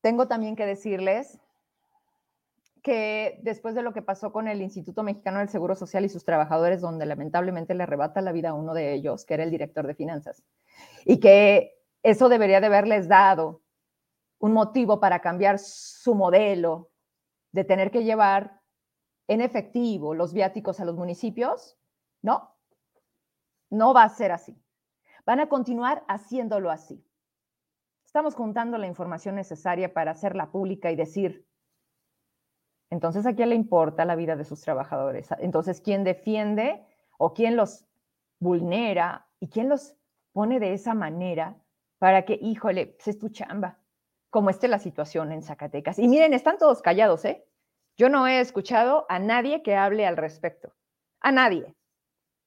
tengo 0.00 0.28
también 0.28 0.56
que 0.56 0.66
decirles 0.66 1.40
que 2.82 3.38
después 3.42 3.74
de 3.74 3.82
lo 3.82 3.92
que 3.92 4.02
pasó 4.02 4.32
con 4.32 4.48
el 4.48 4.62
Instituto 4.62 5.02
Mexicano 5.02 5.38
del 5.38 5.48
Seguro 5.48 5.74
Social 5.74 6.04
y 6.04 6.08
sus 6.08 6.24
trabajadores, 6.24 6.80
donde 6.80 7.06
lamentablemente 7.06 7.74
le 7.74 7.82
arrebata 7.82 8.20
la 8.20 8.32
vida 8.32 8.50
a 8.50 8.54
uno 8.54 8.72
de 8.74 8.94
ellos, 8.94 9.24
que 9.24 9.34
era 9.34 9.42
el 9.42 9.50
director 9.50 9.86
de 9.86 9.94
finanzas, 9.94 10.42
y 11.04 11.20
que 11.20 11.74
eso 12.02 12.28
debería 12.28 12.60
de 12.60 12.68
haberles 12.68 13.08
dado 13.08 13.62
un 14.38 14.54
motivo 14.54 15.00
para 15.00 15.20
cambiar 15.20 15.58
su 15.58 16.14
modelo 16.14 16.90
de 17.52 17.64
tener 17.64 17.90
que 17.90 18.04
llevar 18.04 18.60
en 19.28 19.42
efectivo 19.42 20.14
los 20.14 20.32
viáticos 20.32 20.80
a 20.80 20.84
los 20.84 20.96
municipios, 20.96 21.76
no, 22.22 22.56
no 23.68 23.92
va 23.92 24.04
a 24.04 24.08
ser 24.08 24.32
así. 24.32 24.56
Van 25.26 25.40
a 25.40 25.48
continuar 25.48 26.04
haciéndolo 26.08 26.70
así. 26.70 27.04
Estamos 28.10 28.34
juntando 28.34 28.76
la 28.76 28.88
información 28.88 29.36
necesaria 29.36 29.94
para 29.94 30.10
hacerla 30.10 30.50
pública 30.50 30.90
y 30.90 30.96
decir, 30.96 31.46
entonces, 32.90 33.24
¿a 33.24 33.36
quién 33.36 33.50
le 33.50 33.54
importa 33.54 34.04
la 34.04 34.16
vida 34.16 34.34
de 34.34 34.44
sus 34.44 34.60
trabajadores? 34.62 35.28
Entonces, 35.38 35.80
¿quién 35.80 36.02
defiende 36.02 36.84
o 37.18 37.34
quién 37.34 37.54
los 37.54 37.86
vulnera 38.40 39.28
y 39.38 39.48
quién 39.48 39.68
los 39.68 39.94
pone 40.32 40.58
de 40.58 40.72
esa 40.72 40.92
manera 40.92 41.56
para 42.00 42.24
que, 42.24 42.36
híjole, 42.42 42.86
pues, 42.86 43.06
es 43.06 43.18
tu 43.20 43.28
chamba, 43.28 43.78
como 44.28 44.50
esté 44.50 44.66
la 44.66 44.80
situación 44.80 45.30
en 45.30 45.44
Zacatecas? 45.44 46.00
Y 46.00 46.08
miren, 46.08 46.34
están 46.34 46.58
todos 46.58 46.82
callados, 46.82 47.24
¿eh? 47.24 47.46
Yo 47.96 48.08
no 48.08 48.26
he 48.26 48.40
escuchado 48.40 49.06
a 49.08 49.20
nadie 49.20 49.62
que 49.62 49.76
hable 49.76 50.04
al 50.04 50.16
respecto. 50.16 50.74
A 51.20 51.30
nadie. 51.30 51.76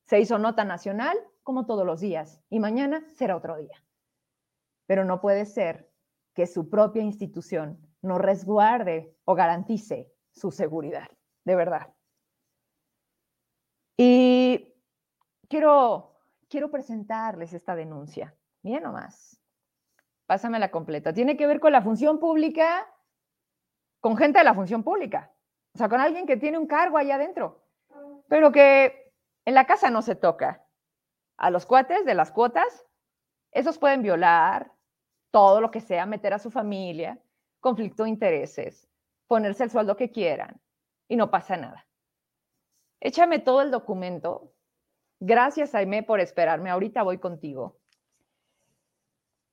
Se 0.08 0.20
hizo 0.20 0.38
nota 0.40 0.66
nacional 0.66 1.18
como 1.42 1.66
todos 1.66 1.86
los 1.86 2.02
días 2.02 2.42
y 2.50 2.60
mañana 2.60 3.06
será 3.16 3.38
otro 3.38 3.56
día. 3.56 3.82
Pero 4.86 5.06
no 5.06 5.22
puede 5.22 5.46
ser 5.46 5.92
que 6.34 6.48
su 6.48 6.70
propia 6.70 7.04
institución 7.04 7.80
no 8.02 8.18
resguarde 8.18 9.16
o 9.26 9.36
garantice 9.36 10.12
su 10.32 10.52
seguridad, 10.52 11.08
de 11.46 11.56
verdad. 11.56 11.94
Y 13.98 14.76
quiero, 15.48 16.20
quiero 16.50 16.72
presentarles 16.72 17.54
esta 17.54 17.76
denuncia. 17.76 18.36
Miren 18.64 18.84
nomás. 18.84 19.40
Pásame 20.26 20.60
la 20.60 20.72
completa. 20.72 21.14
Tiene 21.14 21.38
que 21.38 21.48
ver 21.48 21.60
con 21.60 21.72
la 21.72 21.82
función 21.82 22.20
pública, 22.20 22.88
con 24.00 24.18
gente 24.18 24.40
de 24.40 24.46
la 24.46 24.54
función 24.54 24.84
pública. 24.84 25.34
O 25.76 25.78
sea, 25.78 25.90
con 25.90 26.00
alguien 26.00 26.26
que 26.26 26.38
tiene 26.38 26.58
un 26.58 26.68
cargo 26.68 26.98
allá 26.98 27.16
adentro, 27.16 27.64
pero 28.28 28.52
que 28.52 29.14
en 29.46 29.54
la 29.54 29.66
casa 29.66 29.90
no 29.90 30.02
se 30.02 30.16
toca. 30.16 30.66
A 31.38 31.50
los 31.50 31.66
cuates 31.66 32.06
de 32.06 32.14
las 32.14 32.32
cuotas, 32.32 32.86
esos 33.54 33.78
pueden 33.78 34.02
violar 34.02 34.72
todo 35.32 35.62
lo 35.62 35.72
que 35.72 35.82
sea, 35.82 36.06
meter 36.06 36.34
a 36.34 36.40
su 36.40 36.52
familia, 36.52 37.20
conflicto 37.60 38.04
de 38.04 38.10
intereses, 38.10 38.88
ponerse 39.28 39.64
el 39.64 39.72
sueldo 39.72 39.96
que 39.96 40.12
quieran 40.12 40.62
y 41.08 41.16
no 41.16 41.32
pasa 41.32 41.58
nada. 41.58 41.88
Échame 43.00 43.40
todo 43.40 43.62
el 43.62 43.72
documento. 43.72 44.54
Gracias, 45.20 45.76
Aime, 45.76 46.04
por 46.04 46.20
esperarme. 46.20 46.70
Ahorita 46.70 47.04
voy 47.04 47.18
contigo. 47.18 47.78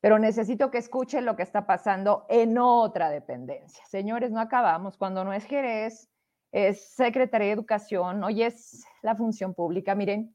Pero 0.01 0.19
necesito 0.19 0.71
que 0.71 0.79
escuchen 0.79 1.27
lo 1.27 1.37
que 1.37 1.43
está 1.43 1.67
pasando 1.67 2.27
en 2.29 2.59
otra 2.59 3.11
dependencia. 3.11 3.85
Señores, 3.87 4.31
no 4.31 4.41
acabamos. 4.41 4.97
Cuando 4.97 5.25
no 5.25 5.33
es 5.33 5.45
Jerez, 5.45 6.09
es 6.53 6.95
Secretaría 6.95 7.49
de 7.49 7.53
Educación, 7.53 8.25
hoy 8.25 8.43
es 8.43 8.85
la 9.03 9.15
función 9.15 9.55
pública. 9.55 9.95
Miren, 9.95 10.35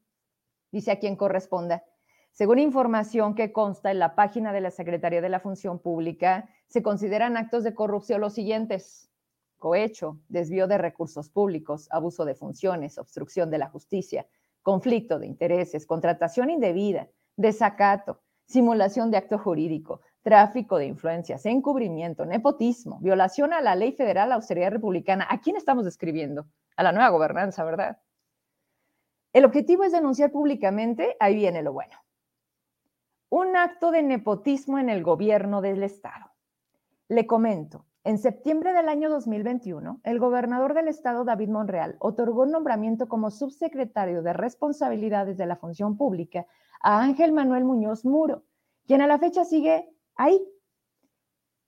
dice 0.70 0.92
a 0.92 0.98
quién 0.98 1.16
corresponda. 1.16 1.84
Según 2.36 2.58
información 2.58 3.34
que 3.34 3.50
consta 3.50 3.90
en 3.90 3.98
la 3.98 4.14
página 4.14 4.52
de 4.52 4.60
la 4.60 4.70
Secretaría 4.70 5.22
de 5.22 5.30
la 5.30 5.40
Función 5.40 5.78
Pública, 5.78 6.50
se 6.68 6.82
consideran 6.82 7.38
actos 7.38 7.64
de 7.64 7.74
corrupción 7.74 8.20
los 8.20 8.34
siguientes 8.34 9.10
cohecho, 9.56 10.20
desvío 10.28 10.66
de 10.66 10.76
recursos 10.76 11.30
públicos, 11.30 11.88
abuso 11.90 12.26
de 12.26 12.34
funciones, 12.34 12.98
obstrucción 12.98 13.50
de 13.50 13.56
la 13.56 13.70
justicia, 13.70 14.26
conflicto 14.60 15.18
de 15.18 15.28
intereses, 15.28 15.86
contratación 15.86 16.50
indebida, 16.50 17.08
desacato, 17.36 18.20
simulación 18.44 19.10
de 19.10 19.16
acto 19.16 19.38
jurídico, 19.38 20.02
tráfico 20.20 20.76
de 20.76 20.88
influencias, 20.88 21.46
encubrimiento, 21.46 22.26
nepotismo, 22.26 22.98
violación 23.00 23.54
a 23.54 23.62
la 23.62 23.74
ley 23.76 23.92
federal, 23.92 24.30
austeridad 24.30 24.72
republicana. 24.72 25.26
¿A 25.30 25.40
quién 25.40 25.56
estamos 25.56 25.86
describiendo? 25.86 26.46
A 26.76 26.82
la 26.82 26.92
nueva 26.92 27.08
gobernanza, 27.08 27.64
¿verdad? 27.64 27.96
El 29.32 29.46
objetivo 29.46 29.84
es 29.84 29.92
denunciar 29.92 30.30
públicamente, 30.30 31.16
ahí 31.18 31.34
viene 31.34 31.62
lo 31.62 31.72
bueno, 31.72 31.96
un 33.28 33.56
acto 33.56 33.90
de 33.90 34.02
nepotismo 34.02 34.78
en 34.78 34.88
el 34.88 35.02
gobierno 35.02 35.60
del 35.60 35.82
Estado. 35.82 36.32
Le 37.08 37.26
comento, 37.26 37.86
en 38.06 38.18
septiembre 38.18 38.72
del 38.72 38.88
año 38.88 39.10
2021, 39.10 40.00
el 40.04 40.20
gobernador 40.20 40.74
del 40.74 40.86
estado, 40.86 41.24
David 41.24 41.48
Monreal, 41.48 41.96
otorgó 41.98 42.46
nombramiento 42.46 43.08
como 43.08 43.32
subsecretario 43.32 44.22
de 44.22 44.32
Responsabilidades 44.32 45.36
de 45.36 45.46
la 45.46 45.56
Función 45.56 45.96
Pública 45.96 46.46
a 46.80 47.02
Ángel 47.02 47.32
Manuel 47.32 47.64
Muñoz 47.64 48.04
Muro, 48.04 48.44
quien 48.86 49.00
a 49.00 49.08
la 49.08 49.18
fecha 49.18 49.44
sigue 49.44 49.92
ahí. 50.14 50.40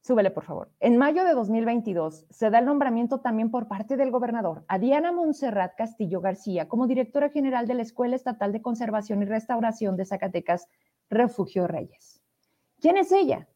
Súbele, 0.01 0.31
por 0.31 0.45
favor. 0.45 0.71
En 0.79 0.97
mayo 0.97 1.25
de 1.25 1.35
2022 1.35 2.27
se 2.31 2.51
da 2.51 2.61
el 2.61 2.67
nombramiento 2.67 3.19
también 3.19 3.51
por 3.51 3.67
parte 3.67 3.97
del 3.97 4.13
gobernador 4.13 4.65
a 4.69 4.79
Diana 4.79 5.11
Montserrat 5.11 5.75
Castillo 5.77 6.21
García 6.21 6.69
como 6.69 6.87
directora 6.87 7.31
general 7.31 7.67
de 7.67 7.75
la 7.75 7.83
Escuela 7.83 8.15
Estatal 8.15 8.53
de 8.53 8.63
Conservación 8.63 9.23
y 9.23 9.25
Restauración 9.25 9.97
de 9.97 10.07
Zacatecas, 10.07 10.69
Refugio 11.11 11.67
Reyes. 11.67 12.23
¿Quién 12.81 12.97
es 12.97 13.13
ella? 13.13 13.49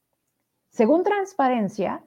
Según 0.71 1.05
Transparencia, 1.05 2.05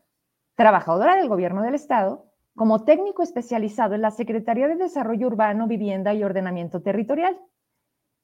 trabajadora 0.56 1.16
del 1.16 1.30
gobierno 1.30 1.62
del 1.62 1.76
Estado, 1.76 2.26
como 2.56 2.84
técnico 2.84 3.22
especializado 3.22 3.96
en 3.96 4.02
la 4.02 4.12
Secretaría 4.12 4.68
de 4.68 4.76
Desarrollo 4.76 5.28
Urbano, 5.28 5.68
Vivienda 5.68 6.14
y 6.14 6.24
Ordenamiento 6.24 6.82
Territorial, 6.82 7.40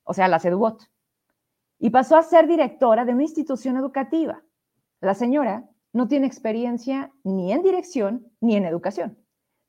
o 0.03 0.13
sea, 0.13 0.27
la 0.27 0.39
CEDUBOT, 0.39 0.83
y 1.77 1.89
pasó 1.89 2.17
a 2.17 2.23
ser 2.23 2.47
directora 2.47 3.05
de 3.05 3.13
una 3.13 3.23
institución 3.23 3.77
educativa. 3.77 4.41
La 4.99 5.13
señora 5.13 5.69
no 5.93 6.07
tiene 6.07 6.27
experiencia 6.27 7.11
ni 7.23 7.51
en 7.51 7.61
dirección 7.61 8.31
ni 8.39 8.55
en 8.55 8.65
educación, 8.65 9.17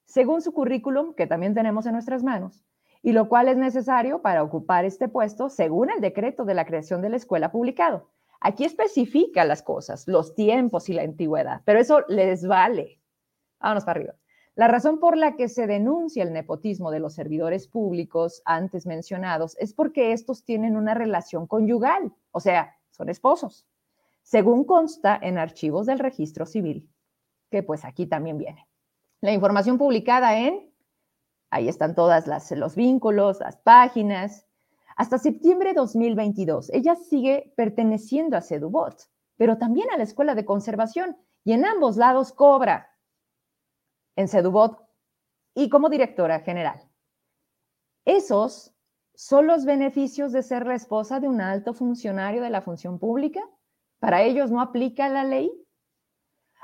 según 0.05 0.41
su 0.43 0.53
currículum, 0.53 1.15
que 1.15 1.27
también 1.27 1.55
tenemos 1.55 1.87
en 1.87 1.93
nuestras 1.93 2.23
manos, 2.23 2.65
y 3.03 3.13
lo 3.13 3.29
cual 3.29 3.49
es 3.49 3.57
necesario 3.57 4.23
para 4.23 4.43
ocupar 4.43 4.85
este 4.85 5.09
puesto 5.09 5.49
según 5.49 5.91
el 5.91 6.01
decreto 6.01 6.45
de 6.45 6.55
la 6.55 6.65
creación 6.65 7.03
de 7.03 7.11
la 7.11 7.17
escuela 7.17 7.51
publicado. 7.51 8.09
Aquí 8.41 8.65
especifica 8.65 9.45
las 9.45 9.63
cosas, 9.63 10.07
los 10.09 10.35
tiempos 10.35 10.89
y 10.89 10.95
la 10.95 11.03
antigüedad, 11.03 11.63
pero 11.65 11.79
eso 11.79 12.05
les 12.09 12.47
vale. 12.47 13.01
Vámonos 13.61 13.85
para 13.85 14.01
arriba. 14.01 14.15
La 14.55 14.69
razón 14.69 14.99
por 15.01 15.17
la 15.17 15.37
que 15.37 15.49
se 15.49 15.67
denuncia 15.67 16.23
el 16.23 16.33
nepotismo 16.33 16.91
de 16.91 17.01
los 17.01 17.15
servidores 17.15 17.69
públicos 17.69 18.43
antes 18.45 18.85
mencionados 18.85 19.57
es 19.59 19.73
porque 19.73 20.13
estos 20.13 20.45
tienen 20.45 20.77
una 20.77 20.93
relación 20.93 21.47
conyugal, 21.47 22.13
o 22.33 22.41
sea, 22.41 22.77
son 22.91 23.09
esposos, 23.09 23.67
según 24.23 24.65
consta 24.65 25.19
en 25.21 25.39
archivos 25.39 25.87
del 25.87 25.99
registro 25.99 26.45
civil, 26.45 26.91
que 27.51 27.63
pues 27.63 27.85
aquí 27.85 28.07
también 28.07 28.39
viene. 28.39 28.69
La 29.21 29.33
información 29.33 29.79
publicada 29.79 30.37
en, 30.39 30.72
ahí 31.53 31.69
están 31.69 31.95
todas 31.95 32.27
los 32.51 32.75
vínculos, 32.75 33.39
las 33.41 33.57
páginas, 33.57 34.47
hasta 34.97 35.19
septiembre 35.19 35.71
de 35.71 35.75
2022, 35.75 36.71
ella 36.73 36.97
sigue 36.97 37.53
perteneciendo 37.57 38.37
a 38.37 38.41
Sedubot, 38.41 39.09
pero 39.37 39.59
también 39.59 39.91
a 39.91 39.97
la 39.97 40.03
Escuela 40.03 40.35
de 40.35 40.45
Conservación 40.45 41.17
y 41.45 41.53
en 41.53 41.65
ambos 41.65 41.97
lados 41.97 42.33
cobra 42.33 42.91
en 44.17 44.29
Sedubot 44.29 44.79
y 45.55 45.69
como 45.69 45.89
directora 45.89 46.41
general. 46.41 46.89
Esos 48.05 48.75
son 49.15 49.47
los 49.47 49.65
beneficios 49.65 50.33
de 50.33 50.43
ser 50.43 50.67
la 50.67 50.75
esposa 50.75 51.21
de 51.21 51.29
un 51.29 51.41
alto 51.41 51.75
funcionario 51.75 52.43
de 52.43 52.51
la 52.51 52.63
función 52.63 52.99
pública. 52.99 53.41
Para 53.99 54.23
ellos 54.23 54.51
no 54.51 54.61
aplica 54.61 55.09
la 55.09 55.25
ley. 55.25 55.53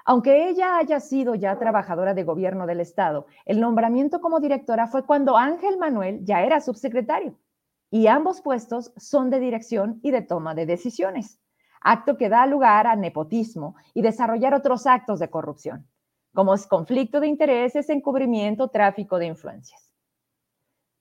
Aunque 0.09 0.49
ella 0.49 0.79
haya 0.79 1.00
sido 1.00 1.35
ya 1.35 1.59
trabajadora 1.59 2.15
de 2.15 2.25
gobierno 2.25 2.67
del 2.67 2.81
Estado, 2.81 3.27
el 3.45 3.61
nombramiento 3.61 4.23
como 4.23 4.41
directora 4.41 4.87
fue 4.87 5.05
cuando 5.05 5.37
Ángel 5.37 5.77
Manuel 5.77 6.25
ya 6.25 6.41
era 6.41 6.62
subsecretario 6.62 7.38
y 7.91 8.07
ambos 8.07 8.41
puestos 8.41 8.91
son 8.97 9.29
de 9.29 9.38
dirección 9.38 10.00
y 10.03 10.11
de 10.11 10.23
toma 10.23 10.55
de 10.55 10.65
decisiones, 10.65 11.38
acto 11.83 12.17
que 12.17 12.31
da 12.31 12.47
lugar 12.47 12.87
a 12.87 12.97
nepotismo 12.97 13.75
y 13.93 14.00
desarrollar 14.00 14.55
otros 14.55 14.87
actos 14.87 15.19
de 15.19 15.29
corrupción, 15.29 15.87
como 16.33 16.55
es 16.55 16.67
conflicto 16.67 17.21
de 17.21 17.27
intereses, 17.27 17.91
encubrimiento, 17.91 18.69
tráfico 18.69 19.19
de 19.19 19.27
influencias. 19.27 19.93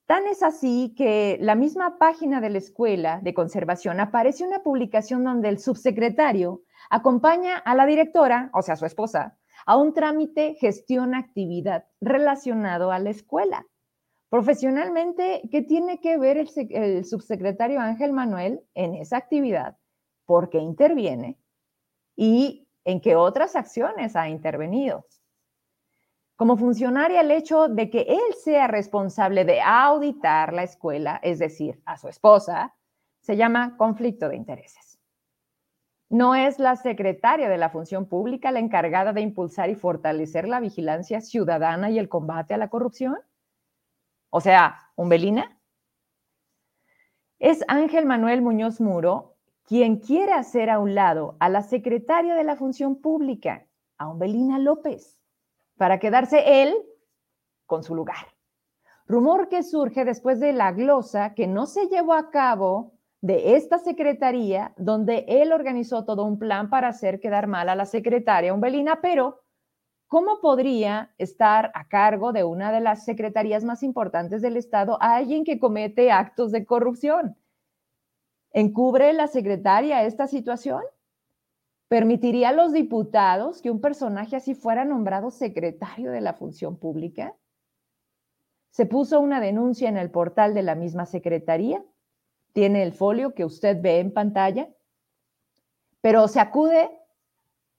Tan 0.06 0.28
es 0.28 0.44
así 0.44 0.94
que 0.98 1.38
la 1.40 1.56
misma 1.56 1.98
página 1.98 2.42
de 2.42 2.50
la 2.50 2.58
Escuela 2.58 3.22
de 3.24 3.34
Conservación 3.34 4.02
aparece 4.02 4.46
una 4.46 4.64
publicación 4.64 5.24
donde 5.24 5.48
el 5.48 5.60
subsecretario 5.60 6.64
acompaña 6.90 7.58
a 7.58 7.76
la 7.76 7.86
directora, 7.86 8.50
o 8.54 8.62
sea, 8.62 8.76
su 8.76 8.86
esposa, 8.86 9.38
a 9.66 9.78
un 9.78 9.94
trámite 9.94 10.56
gestión 10.56 11.16
actividad 11.16 11.86
relacionado 12.00 12.92
a 12.92 13.00
la 13.00 13.10
escuela. 13.10 13.66
Profesionalmente, 14.30 15.42
¿qué 15.52 15.62
tiene 15.62 16.00
que 16.00 16.18
ver 16.18 16.38
el, 16.38 16.50
el 16.70 17.06
subsecretario 17.06 17.80
Ángel 17.80 18.14
Manuel 18.14 18.62
en 18.74 18.96
esa 18.96 19.18
actividad? 19.18 19.78
¿Por 20.26 20.50
qué 20.50 20.60
interviene? 20.60 21.40
¿Y 22.16 22.68
en 22.84 23.02
qué 23.02 23.16
otras 23.16 23.56
acciones 23.56 24.16
ha 24.16 24.30
intervenido? 24.30 25.06
Como 26.38 26.56
funcionaria, 26.56 27.22
el 27.22 27.32
hecho 27.32 27.68
de 27.68 27.90
que 27.90 28.02
él 28.02 28.36
sea 28.44 28.68
responsable 28.68 29.44
de 29.44 29.60
auditar 29.60 30.54
la 30.54 30.64
escuela, 30.64 31.20
es 31.24 31.40
decir, 31.40 31.82
a 31.84 31.98
su 31.98 32.10
esposa, 32.10 32.76
se 33.22 33.36
llama 33.36 33.76
conflicto 33.76 34.30
de 34.30 34.36
intereses. 34.36 34.87
¿No 36.10 36.36
es 36.36 36.58
la 36.58 36.78
secretaria 36.78 37.50
de 37.50 37.58
la 37.58 37.70
función 37.70 38.06
pública 38.06 38.52
la 38.52 38.60
encargada 38.60 39.12
de 39.12 39.22
impulsar 39.22 39.70
y 39.70 39.76
fortalecer 39.76 40.48
la 40.48 40.62
vigilancia 40.62 41.20
ciudadana 41.20 41.90
y 41.90 42.00
el 42.00 42.08
combate 42.08 42.54
a 42.54 42.58
la 42.58 42.70
corrupción? 42.70 43.18
O 44.30 44.40
sea, 44.40 44.92
¿Umbelina? 44.96 45.60
Es 47.40 47.64
Ángel 47.68 48.06
Manuel 48.06 48.42
Muñoz 48.42 48.80
Muro 48.80 49.36
quien 49.64 49.98
quiere 49.98 50.32
hacer 50.32 50.70
a 50.70 50.80
un 50.80 50.96
lado 50.96 51.36
a 51.40 51.50
la 51.50 51.62
secretaria 51.62 52.36
de 52.36 52.46
la 52.46 52.56
función 52.56 53.02
pública, 53.02 53.68
a 53.98 54.08
Umbelina 54.08 54.60
López 54.60 55.20
para 55.76 56.00
quedarse 56.00 56.64
él 56.64 56.76
con 57.66 57.84
su 57.84 57.94
lugar. 57.94 58.34
Rumor 59.08 59.50
que 59.50 59.64
surge 59.64 60.06
después 60.06 60.40
de 60.40 60.54
la 60.54 60.72
glosa 60.72 61.34
que 61.34 61.48
no 61.48 61.66
se 61.66 61.88
llevó 61.88 62.14
a 62.14 62.30
cabo 62.30 62.97
de 63.22 63.56
esta 63.56 63.80
secretaría, 63.80 64.74
donde 64.78 65.26
él 65.28 65.52
organizó 65.52 66.06
todo 66.06 66.24
un 66.24 66.38
plan 66.38 66.70
para 66.70 66.90
hacer 66.90 67.20
quedar 67.20 67.48
mal 67.48 67.70
a 67.70 67.76
la 67.76 67.86
secretaria 67.86 68.54
Umbelina, 68.54 69.02
pero 69.02 69.42
¿cómo 70.08 70.40
podría 70.40 71.14
estar 71.18 71.72
a 71.74 71.88
cargo 71.88 72.32
de 72.32 72.44
una 72.44 72.72
de 72.72 72.80
las 72.80 73.06
secretarías 73.06 73.64
más 73.64 73.84
importantes 73.84 74.42
del 74.42 74.56
Estado 74.56 74.98
alguien 75.02 75.44
que 75.44 75.60
comete 75.60 76.12
actos 76.12 76.52
de 76.52 76.66
corrupción? 76.66 77.36
¿Encubre 78.52 79.12
la 79.14 79.28
secretaria 79.28 80.04
esta 80.04 80.28
situación? 80.28 80.82
¿Permitiría 81.90 82.50
a 82.50 82.54
los 82.54 82.74
diputados 82.74 83.62
que 83.62 83.72
un 83.72 83.82
personaje 83.82 84.36
así 84.36 84.56
fuera 84.56 84.84
nombrado 84.84 85.32
secretario 85.32 86.12
de 86.12 86.22
la 86.22 86.34
función 86.34 86.78
pública? 86.78 87.36
Se 88.72 88.86
puso 88.86 89.20
una 89.20 89.40
denuncia 89.40 89.90
en 89.90 89.98
el 89.98 90.12
portal 90.12 90.54
de 90.54 90.64
la 90.64 90.76
misma 90.76 91.06
secretaría. 91.06 91.84
Tiene 92.58 92.82
el 92.82 92.92
folio 92.92 93.36
que 93.36 93.46
usted 93.46 93.80
ve 93.80 94.00
en 94.00 94.12
pantalla. 94.12 94.68
Pero 96.02 96.28
se 96.28 96.40
acude 96.40 96.90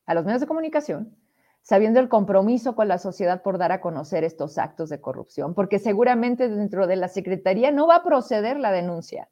a 0.07 0.15
los 0.15 0.25
medios 0.25 0.41
de 0.41 0.47
comunicación 0.47 1.17
sabiendo 1.63 1.99
el 1.99 2.09
compromiso 2.09 2.77
con 2.77 2.87
la 2.87 2.99
sociedad 2.99 3.43
por 3.43 3.59
dar 3.59 3.73
a 3.73 3.81
conocer 3.81 4.23
estos 4.23 4.57
actos 4.57 4.89
de 4.89 5.01
corrupción, 5.01 5.53
porque 5.53 5.81
seguramente 5.81 6.49
dentro 6.49 6.87
de 6.87 6.95
la 6.95 7.09
Secretaría 7.09 7.73
no 7.73 7.89
va 7.89 7.97
a 7.97 8.05
proceder 8.05 8.57
la 8.61 8.71
denuncia. 8.71 9.29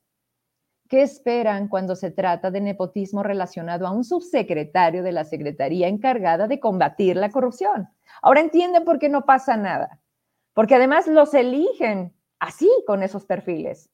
¿Qué 0.88 1.02
esperan 1.02 1.68
cuando 1.68 1.94
se 1.94 2.10
trata 2.10 2.50
de 2.50 2.60
nepotismo 2.60 3.22
relacionado 3.22 3.86
a 3.86 3.92
un 3.92 4.02
subsecretario 4.02 5.04
de 5.04 5.12
la 5.12 5.22
Secretaría 5.22 5.86
encargada 5.86 6.48
de 6.48 6.58
combatir 6.58 7.16
la 7.16 7.30
corrupción? 7.30 7.88
Ahora 8.20 8.40
entienden 8.40 8.84
por 8.84 8.98
qué 8.98 9.08
no 9.08 9.24
pasa 9.24 9.56
nada. 9.56 10.00
Porque 10.54 10.74
además 10.74 11.06
los 11.06 11.34
eligen 11.34 12.12
así 12.40 12.68
con 12.84 13.04
esos 13.04 13.24
perfiles. 13.26 13.90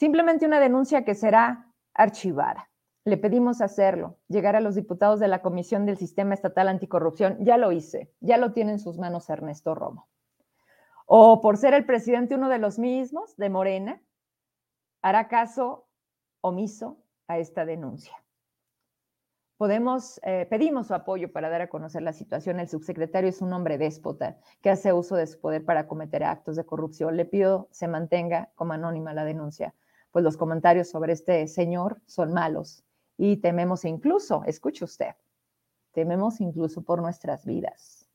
Simplemente 0.00 0.46
una 0.46 0.60
denuncia 0.60 1.04
que 1.04 1.14
será 1.14 1.70
archivada. 1.92 2.70
Le 3.04 3.18
pedimos 3.18 3.60
hacerlo, 3.60 4.16
llegar 4.28 4.56
a 4.56 4.60
los 4.62 4.74
diputados 4.74 5.20
de 5.20 5.28
la 5.28 5.42
Comisión 5.42 5.84
del 5.84 5.98
Sistema 5.98 6.32
Estatal 6.32 6.68
Anticorrupción. 6.68 7.36
Ya 7.44 7.58
lo 7.58 7.70
hice, 7.70 8.10
ya 8.20 8.38
lo 8.38 8.54
tiene 8.54 8.72
en 8.72 8.78
sus 8.78 8.96
manos 8.96 9.28
Ernesto 9.28 9.74
Romo. 9.74 10.08
O 11.04 11.42
por 11.42 11.58
ser 11.58 11.74
el 11.74 11.84
presidente 11.84 12.34
uno 12.34 12.48
de 12.48 12.58
los 12.58 12.78
mismos, 12.78 13.36
de 13.36 13.50
Morena, 13.50 14.00
hará 15.02 15.28
caso 15.28 15.86
omiso 16.40 16.96
a 17.28 17.36
esta 17.36 17.66
denuncia. 17.66 18.14
Podemos, 19.58 20.18
eh, 20.22 20.46
pedimos 20.48 20.86
su 20.86 20.94
apoyo 20.94 21.30
para 21.30 21.50
dar 21.50 21.60
a 21.60 21.68
conocer 21.68 22.00
la 22.00 22.14
situación. 22.14 22.58
El 22.58 22.70
subsecretario 22.70 23.28
es 23.28 23.42
un 23.42 23.52
hombre 23.52 23.76
déspota 23.76 24.38
que 24.62 24.70
hace 24.70 24.94
uso 24.94 25.14
de 25.16 25.26
su 25.26 25.38
poder 25.38 25.62
para 25.66 25.86
cometer 25.86 26.24
actos 26.24 26.56
de 26.56 26.64
corrupción. 26.64 27.18
Le 27.18 27.26
pido 27.26 27.68
se 27.70 27.86
mantenga 27.86 28.48
como 28.54 28.72
anónima 28.72 29.12
la 29.12 29.26
denuncia, 29.26 29.74
pues 30.12 30.24
los 30.24 30.36
comentarios 30.36 30.88
sobre 30.88 31.12
este 31.12 31.46
señor 31.46 32.00
son 32.06 32.32
malos 32.32 32.84
y 33.16 33.36
tememos 33.38 33.84
incluso, 33.84 34.42
escuche 34.44 34.84
usted, 34.84 35.14
tememos 35.92 36.40
incluso 36.40 36.82
por 36.82 37.00
nuestras 37.02 37.44
vidas. 37.44 38.08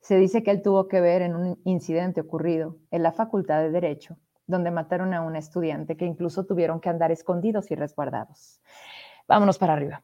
Se 0.00 0.16
dice 0.16 0.42
que 0.42 0.50
él 0.50 0.62
tuvo 0.62 0.88
que 0.88 1.00
ver 1.00 1.22
en 1.22 1.34
un 1.34 1.60
incidente 1.64 2.20
ocurrido 2.20 2.76
en 2.90 3.02
la 3.02 3.12
Facultad 3.12 3.60
de 3.62 3.70
Derecho 3.70 4.18
donde 4.46 4.70
mataron 4.70 5.14
a 5.14 5.22
un 5.22 5.36
estudiante 5.36 5.96
que 5.96 6.04
incluso 6.04 6.44
tuvieron 6.44 6.80
que 6.80 6.88
andar 6.88 7.10
escondidos 7.10 7.70
y 7.70 7.74
resguardados. 7.74 8.60
Vámonos 9.26 9.58
para 9.58 9.72
arriba. 9.72 10.02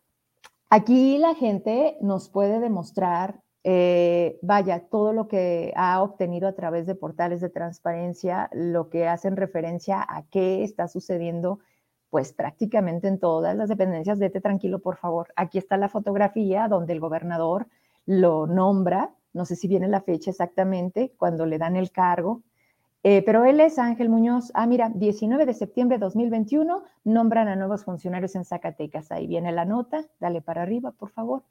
Aquí 0.71 1.19
la 1.19 1.35
gente 1.35 1.99
nos 2.01 2.29
puede 2.31 2.61
demostrar, 2.61 3.41
eh, 3.63 4.39
vaya, 4.43 4.89
todo 4.89 5.13
lo 5.13 5.29
que 5.29 5.73
ha 5.77 6.03
obtenido 6.03 6.49
a 6.49 6.55
través 6.55 6.87
de 6.87 6.95
portales 6.95 7.41
de 7.41 7.51
transparencia, 7.51 8.49
lo 8.53 8.89
que 8.89 9.07
hacen 9.07 9.37
referencia 9.37 10.01
a 10.01 10.25
qué 10.31 10.65
está 10.65 10.89
sucediendo, 10.89 11.61
pues 12.09 12.33
prácticamente 12.33 13.09
en 13.09 13.19
todas 13.19 13.57
las 13.57 13.69
dependencias. 13.69 14.19
Vete 14.19 14.41
tranquilo, 14.41 14.81
por 14.81 14.97
favor. 14.97 15.29
Aquí 15.37 15.59
está 15.59 15.77
la 15.77 15.89
fotografía 15.89 16.69
donde 16.69 16.93
el 16.95 17.01
gobernador 17.01 17.67
lo 18.07 18.47
nombra, 18.47 19.13
no 19.33 19.45
sé 19.45 19.57
si 19.57 19.69
viene 19.69 19.89
la 19.89 20.01
fecha 20.01 20.31
exactamente, 20.31 21.13
cuando 21.19 21.47
le 21.47 21.59
dan 21.59 21.77
el 21.77 21.93
cargo, 21.93 22.43
eh, 23.03 23.23
pero 23.25 23.45
él 23.45 23.61
es 23.61 23.79
Ángel 23.79 24.09
Muñoz. 24.11 24.51
Ah, 24.55 24.67
mira, 24.67 24.91
19 24.95 25.47
de 25.47 25.55
septiembre 25.55 25.99
de 25.99 26.05
2021 26.05 26.83
nombran 27.05 27.49
a 27.49 27.57
nuevos 27.57 27.85
funcionarios 27.85 28.35
en 28.35 28.45
Zacatecas. 28.45 29.11
Ahí 29.11 29.27
viene 29.27 29.53
la 29.53 29.65
nota, 29.65 30.05
dale 30.19 30.43
para 30.43 30.63
arriba, 30.63 30.93
por 30.93 31.11
favor. 31.11 31.43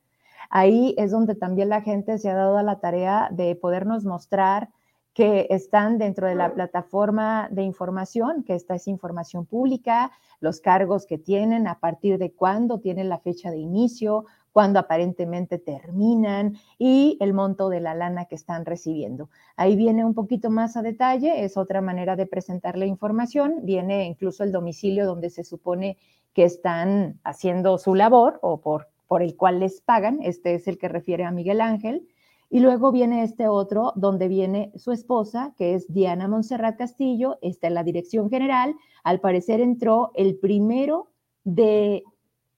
Ahí 0.49 0.95
es 0.97 1.11
donde 1.11 1.35
también 1.35 1.69
la 1.69 1.81
gente 1.81 2.17
se 2.17 2.29
ha 2.29 2.35
dado 2.35 2.57
a 2.57 2.63
la 2.63 2.79
tarea 2.79 3.29
de 3.31 3.55
podernos 3.55 4.05
mostrar 4.05 4.69
que 5.13 5.47
están 5.49 5.97
dentro 5.97 6.27
de 6.27 6.35
la 6.35 6.53
plataforma 6.53 7.49
de 7.51 7.63
información, 7.63 8.43
que 8.43 8.55
esta 8.55 8.75
es 8.75 8.87
información 8.87 9.45
pública, 9.45 10.11
los 10.39 10.61
cargos 10.61 11.05
que 11.05 11.17
tienen, 11.17 11.67
a 11.67 11.79
partir 11.79 12.17
de 12.17 12.31
cuándo 12.31 12.79
tienen 12.79 13.09
la 13.09 13.19
fecha 13.19 13.51
de 13.51 13.57
inicio, 13.57 14.25
cuando 14.51 14.79
aparentemente 14.79 15.57
terminan 15.57 16.55
y 16.77 17.17
el 17.19 17.33
monto 17.33 17.69
de 17.69 17.81
la 17.81 17.95
lana 17.95 18.25
que 18.25 18.35
están 18.35 18.65
recibiendo. 18.65 19.29
Ahí 19.55 19.75
viene 19.75 20.05
un 20.05 20.13
poquito 20.13 20.49
más 20.49 20.77
a 20.77 20.81
detalle, 20.81 21.43
es 21.43 21.57
otra 21.57 21.81
manera 21.81 22.15
de 22.15 22.25
presentar 22.25 22.77
la 22.77 22.85
información, 22.85 23.59
viene 23.63 24.05
incluso 24.05 24.43
el 24.43 24.51
domicilio 24.51 25.05
donde 25.05 25.29
se 25.29 25.43
supone 25.43 25.97
que 26.33 26.45
están 26.45 27.19
haciendo 27.23 27.77
su 27.77 27.95
labor 27.95 28.39
o 28.41 28.61
por, 28.61 28.87
por 29.09 29.23
el 29.23 29.35
cual 29.35 29.59
les 29.59 29.81
pagan, 29.81 30.19
este 30.21 30.53
es 30.53 30.67
el 30.67 30.77
que 30.77 30.87
refiere 30.87 31.25
a 31.25 31.31
Miguel 31.31 31.61
Ángel. 31.61 32.07
Y 32.51 32.59
luego 32.59 32.91
viene 32.91 33.23
este 33.23 33.47
otro 33.47 33.91
donde 33.95 34.27
viene 34.27 34.71
su 34.75 34.91
esposa, 34.91 35.55
que 35.57 35.73
es 35.73 35.91
Diana 35.91 36.27
Montserrat 36.27 36.77
Castillo, 36.77 37.39
está 37.41 37.67
en 37.67 37.73
la 37.73 37.83
dirección 37.83 38.29
general. 38.29 38.75
Al 39.03 39.19
parecer 39.19 39.61
entró 39.61 40.11
el 40.13 40.37
primero 40.37 41.09
de, 41.43 42.03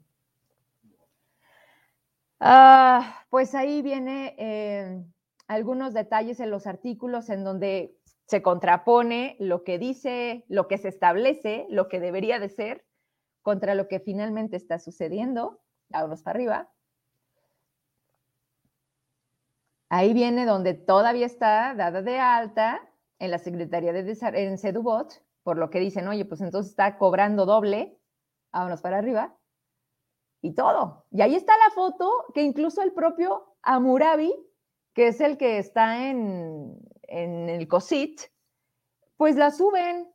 Ah, 2.40 3.24
pues 3.30 3.54
ahí 3.54 3.82
viene 3.82 4.34
eh, 4.36 5.04
algunos 5.48 5.94
detalles 5.94 6.40
en 6.40 6.50
los 6.50 6.66
artículos 6.66 7.30
en 7.30 7.44
donde 7.44 7.96
se 8.26 8.42
contrapone 8.42 9.36
lo 9.38 9.62
que 9.62 9.78
dice, 9.78 10.44
lo 10.48 10.66
que 10.66 10.78
se 10.78 10.88
establece, 10.88 11.66
lo 11.70 11.88
que 11.88 12.00
debería 12.00 12.38
de 12.38 12.48
ser, 12.48 12.84
contra 13.42 13.74
lo 13.76 13.86
que 13.86 14.00
finalmente 14.00 14.56
está 14.56 14.78
sucediendo. 14.78 15.60
Vámonos 15.88 16.22
para 16.22 16.36
arriba. 16.36 16.70
Ahí 19.88 20.12
viene 20.14 20.46
donde 20.46 20.74
todavía 20.74 21.26
está 21.26 21.74
dada 21.76 22.02
de 22.02 22.18
alta 22.18 22.80
en 23.20 23.30
la 23.30 23.38
Secretaría 23.38 23.92
de 23.92 24.02
Desarrollo, 24.02 24.48
en 24.48 24.58
Sedubot, 24.58 25.22
por 25.44 25.58
lo 25.58 25.70
que 25.70 25.78
dicen, 25.78 26.08
oye, 26.08 26.24
pues 26.24 26.40
entonces 26.40 26.70
está 26.70 26.98
cobrando 26.98 27.46
doble. 27.46 27.96
Vámonos 28.52 28.82
para 28.82 28.98
arriba. 28.98 29.36
Y 30.42 30.54
todo. 30.54 31.06
Y 31.12 31.20
ahí 31.20 31.36
está 31.36 31.52
la 31.56 31.72
foto 31.72 32.10
que 32.34 32.42
incluso 32.42 32.82
el 32.82 32.92
propio 32.92 33.56
Amurabi 33.62 34.34
que 34.96 35.08
es 35.08 35.20
el 35.20 35.36
que 35.36 35.58
está 35.58 36.08
en, 36.08 36.80
el 37.06 37.68
COSIT, 37.68 38.18
pues 39.18 39.36
la 39.36 39.50
suben. 39.50 40.10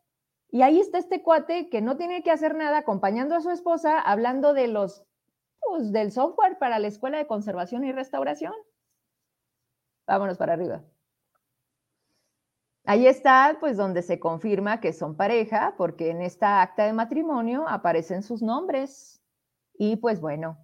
Y 0.49 0.63
ahí 0.63 0.79
está 0.79 0.97
este 0.97 1.21
cuate 1.21 1.69
que 1.69 1.81
no 1.81 1.97
tiene 1.97 2.23
que 2.23 2.31
hacer 2.31 2.55
nada 2.55 2.79
acompañando 2.79 3.35
a 3.35 3.41
su 3.41 3.51
esposa 3.51 4.01
hablando 4.01 4.55
de 4.55 4.67
los, 4.67 5.05
pues, 5.59 5.91
del 5.91 6.11
software 6.11 6.57
para 6.57 6.79
la 6.79 6.87
Escuela 6.87 7.19
de 7.19 7.27
Conservación 7.27 7.85
y 7.85 7.91
Restauración. 7.91 8.53
Vámonos 10.07 10.39
para 10.39 10.53
arriba. 10.53 10.83
Ahí 12.83 13.05
está, 13.05 13.57
pues, 13.59 13.77
donde 13.77 14.01
se 14.01 14.19
confirma 14.19 14.81
que 14.81 14.93
son 14.93 15.15
pareja, 15.15 15.75
porque 15.77 16.09
en 16.09 16.23
esta 16.23 16.63
acta 16.63 16.85
de 16.85 16.93
matrimonio 16.93 17.67
aparecen 17.69 18.23
sus 18.23 18.41
nombres. 18.41 19.21
Y 19.75 19.97
pues 19.97 20.19
bueno, 20.19 20.57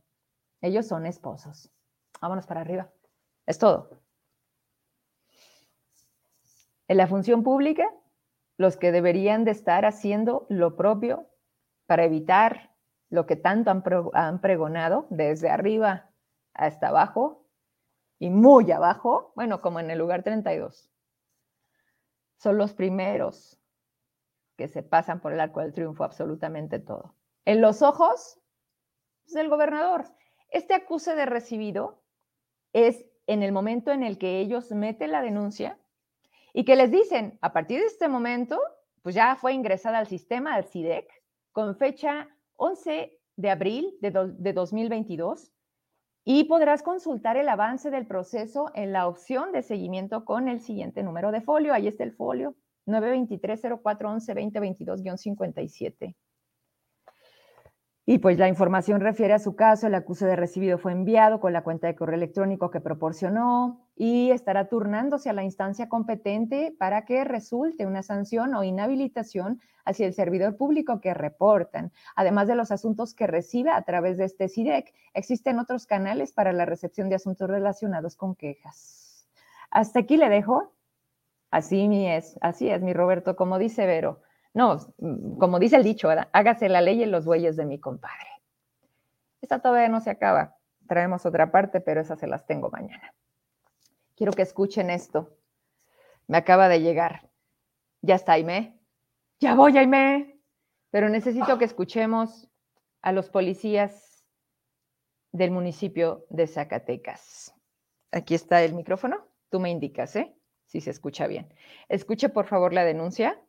ellos 0.62 0.88
son 0.88 1.06
esposos. 1.06 1.72
Vámonos 2.20 2.48
para 2.48 2.62
arriba. 2.62 2.92
Es 3.46 3.60
todo. 3.60 4.07
En 6.88 6.98
la 6.98 7.08
función 7.08 7.44
pública, 7.44 7.92
los 8.58 8.78
que 8.78 8.92
deberían 8.92 9.44
de 9.44 9.52
estar 9.52 9.86
haciendo 9.86 10.46
lo 10.50 10.76
propio 10.76 11.28
para 11.86 12.06
evitar 12.06 12.76
lo 13.10 13.26
que 13.26 13.36
tanto 13.36 13.72
han, 14.14 14.42
pregonado 14.42 15.08
desde 15.10 15.50
arriba 15.50 16.10
hasta 16.54 16.90
abajo 16.90 17.46
y 18.20 18.30
muy 18.30 18.72
abajo, 18.72 19.32
bueno, 19.36 19.62
como 19.62 19.80
en 19.80 19.92
el 19.92 20.00
lugar 20.00 20.24
32. 20.24 20.90
Son 22.38 22.58
los 22.58 22.74
primeros 22.74 23.60
que 24.58 24.68
se 24.68 24.84
pasan 24.84 25.20
por 25.20 25.34
el 25.34 25.40
arco 25.40 25.62
del 25.62 25.74
triunfo 25.74 26.04
absolutamente 26.04 26.80
todo. 26.80 27.16
En 27.46 27.62
los 27.62 27.82
ojos 27.82 28.40
del 29.34 29.50
gobernador. 29.50 30.06
Este 30.50 30.74
acuse 30.74 31.16
de 31.16 31.26
recibido 31.26 32.02
es 32.74 33.06
en 33.28 33.44
el 33.44 33.52
momento 33.52 33.92
en 33.92 34.04
el 34.04 34.18
que 34.18 34.40
ellos 34.40 34.72
meten 34.72 35.12
la 35.12 35.22
denuncia 35.22 35.78
y 36.58 36.66
que 36.66 36.76
les 36.76 36.90
dicen, 36.90 37.38
a 37.42 37.54
partir 37.54 37.82
de 37.82 37.86
este 37.86 38.08
momento, 38.08 38.60
pues 39.04 39.14
ya 39.14 39.36
fue 39.36 39.54
ingresada 39.54 40.00
al 40.00 40.08
sistema 40.08 40.56
del 40.56 40.66
CIDEC 40.66 41.08
con 41.52 41.78
fecha 41.78 42.30
11 42.56 43.16
de 43.36 43.50
abril 43.52 43.96
de, 44.02 44.34
de 44.40 44.54
2022 44.54 45.54
y 46.26 46.46
podrás 46.46 46.82
consultar 46.82 47.38
el 47.38 47.48
avance 47.48 47.92
del 47.92 48.08
proceso 48.08 48.72
en 48.74 48.92
la 48.92 49.08
opción 49.08 49.52
de 49.52 49.62
seguimiento 49.62 50.26
con 50.26 50.48
el 50.48 50.60
siguiente 50.60 51.04
número 51.04 51.32
de 51.32 51.42
folio. 51.42 51.76
Ahí 51.76 51.86
está 51.88 52.04
el 52.04 52.14
folio 52.14 52.56
923 52.88 53.62
0411 53.84 54.34
2022 54.34 55.22
57 55.22 56.16
y 58.08 58.18
pues 58.18 58.40
la 58.40 58.48
información 58.48 59.02
refiere 59.02 59.34
a 59.34 59.40
su 59.40 59.56
caso, 59.56 59.86
el 59.86 59.94
acuse 59.94 60.26
de 60.26 60.38
recibido 60.38 60.80
fue 60.80 60.94
enviado 60.94 61.40
con 61.40 61.54
la 61.54 61.64
cuenta 61.64 61.86
de 61.86 61.96
correo 61.96 62.16
electrónico 62.16 62.72
que 62.72 62.80
proporcionó 62.80 63.87
y 64.00 64.30
estará 64.30 64.70
turnándose 64.70 65.32
a 65.32 65.34
la 65.34 65.44
instancia 65.44 65.90
competente 65.90 66.76
para 66.78 67.04
que 67.04 67.24
resulte 67.24 67.88
una 67.88 68.04
sanción 68.04 68.54
o 68.54 68.64
inhabilitación 68.64 69.60
hacia 69.86 70.06
el 70.06 70.14
servidor 70.14 70.56
público 70.56 71.02
que 71.02 71.16
reportan. 71.16 71.92
Además 72.16 72.48
de 72.48 72.56
los 72.56 72.72
asuntos 72.72 73.16
que 73.16 73.26
recibe 73.26 73.72
a 73.72 73.82
través 73.82 74.18
de 74.18 74.26
este 74.26 74.50
CIDEC, 74.50 74.94
existen 75.16 75.58
otros 75.58 75.88
canales 75.88 76.32
para 76.32 76.54
la 76.54 76.66
recepción 76.66 77.10
de 77.10 77.16
asuntos 77.16 77.50
relacionados 77.50 78.16
con 78.16 78.36
quejas. 78.36 79.28
Hasta 79.72 80.00
aquí 80.02 80.16
le 80.16 80.30
dejo. 80.30 80.74
Así 81.50 81.88
es, 82.06 82.38
así 82.42 82.70
es, 82.70 82.84
mi 82.84 82.94
Roberto, 82.94 83.36
como 83.36 83.58
dice 83.58 83.88
Vero. 83.88 84.22
No, 84.54 84.78
como 85.40 85.58
dice 85.58 85.76
el 85.78 85.84
dicho, 85.84 86.10
hágase 86.34 86.70
la 86.70 86.82
ley 86.82 87.02
en 87.02 87.12
los 87.12 87.26
bueyes 87.26 87.56
de 87.56 87.66
mi 87.66 87.80
compadre. 87.80 88.28
Esta 89.42 89.60
todavía 89.60 89.90
no 89.90 90.02
se 90.02 90.12
acaba. 90.12 90.56
Traemos 90.88 91.26
otra 91.26 91.52
parte, 91.52 91.82
pero 91.82 92.02
esas 92.02 92.20
se 92.20 92.28
las 92.28 92.46
tengo 92.46 92.70
mañana. 92.70 93.14
Quiero 94.18 94.34
que 94.34 94.42
escuchen 94.42 94.90
esto. 94.90 95.38
Me 96.26 96.40
acaba 96.40 96.68
de 96.68 96.82
llegar. 96.82 97.30
Ya 98.02 98.16
está, 98.16 98.34
Aime. 98.34 98.82
Ya 99.40 99.54
voy, 99.54 99.78
Aime. 99.78 100.42
Pero 100.90 101.08
necesito 101.08 101.60
que 101.60 101.66
escuchemos 101.66 102.50
a 103.04 103.12
los 103.12 103.30
policías 103.30 104.26
del 105.32 105.52
municipio 105.52 106.26
de 106.32 106.48
Zacatecas. 106.48 107.54
Aquí 108.12 108.34
está 108.34 108.64
el 108.64 108.74
micrófono. 108.74 109.28
Tú 109.50 109.60
me 109.60 109.70
indicas, 109.70 110.16
¿eh? 110.16 110.36
Si 110.66 110.82
se 110.82 110.90
escucha 110.90 111.28
bien. 111.28 111.54
Escuche, 111.88 112.30
por 112.30 112.48
favor, 112.48 112.74
la 112.74 112.84
denuncia. 112.84 113.40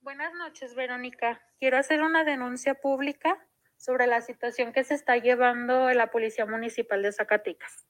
Buenas 0.00 0.32
noches, 0.32 0.74
Verónica. 0.74 1.42
Quiero 1.58 1.76
hacer 1.76 2.02
una 2.02 2.24
denuncia 2.24 2.74
pública 2.74 3.45
sobre 3.76 4.06
la 4.06 4.20
situación 4.20 4.72
que 4.72 4.84
se 4.84 4.94
está 4.94 5.16
llevando 5.16 5.90
en 5.90 5.98
la 5.98 6.10
Policía 6.10 6.46
Municipal 6.46 7.02
de 7.02 7.12
Zacatecas. 7.12 7.86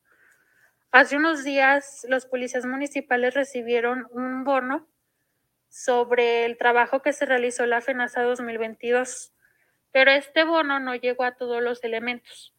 Hace 0.90 1.16
unos 1.16 1.44
días 1.44 2.07
los 2.09 2.27
policías 2.27 2.66
municipales 2.66 3.35
recibieron 3.35 4.07
un 4.11 4.44
bono 4.44 4.87
sobre 5.68 6.44
el 6.44 6.57
trabajo 6.57 7.03
que 7.03 7.12
se 7.12 7.27
realizó 7.27 7.64
en 7.64 7.70
la 7.70 7.81
FENASA 7.81 8.22
2022, 8.22 9.33
pero 9.92 10.11
este 10.11 10.44
bono 10.44 10.81
no 10.81 10.94
llegó 10.94 11.25
a 11.25 11.37
todos 11.37 11.62
los 11.62 11.83
elementos. 11.85 12.55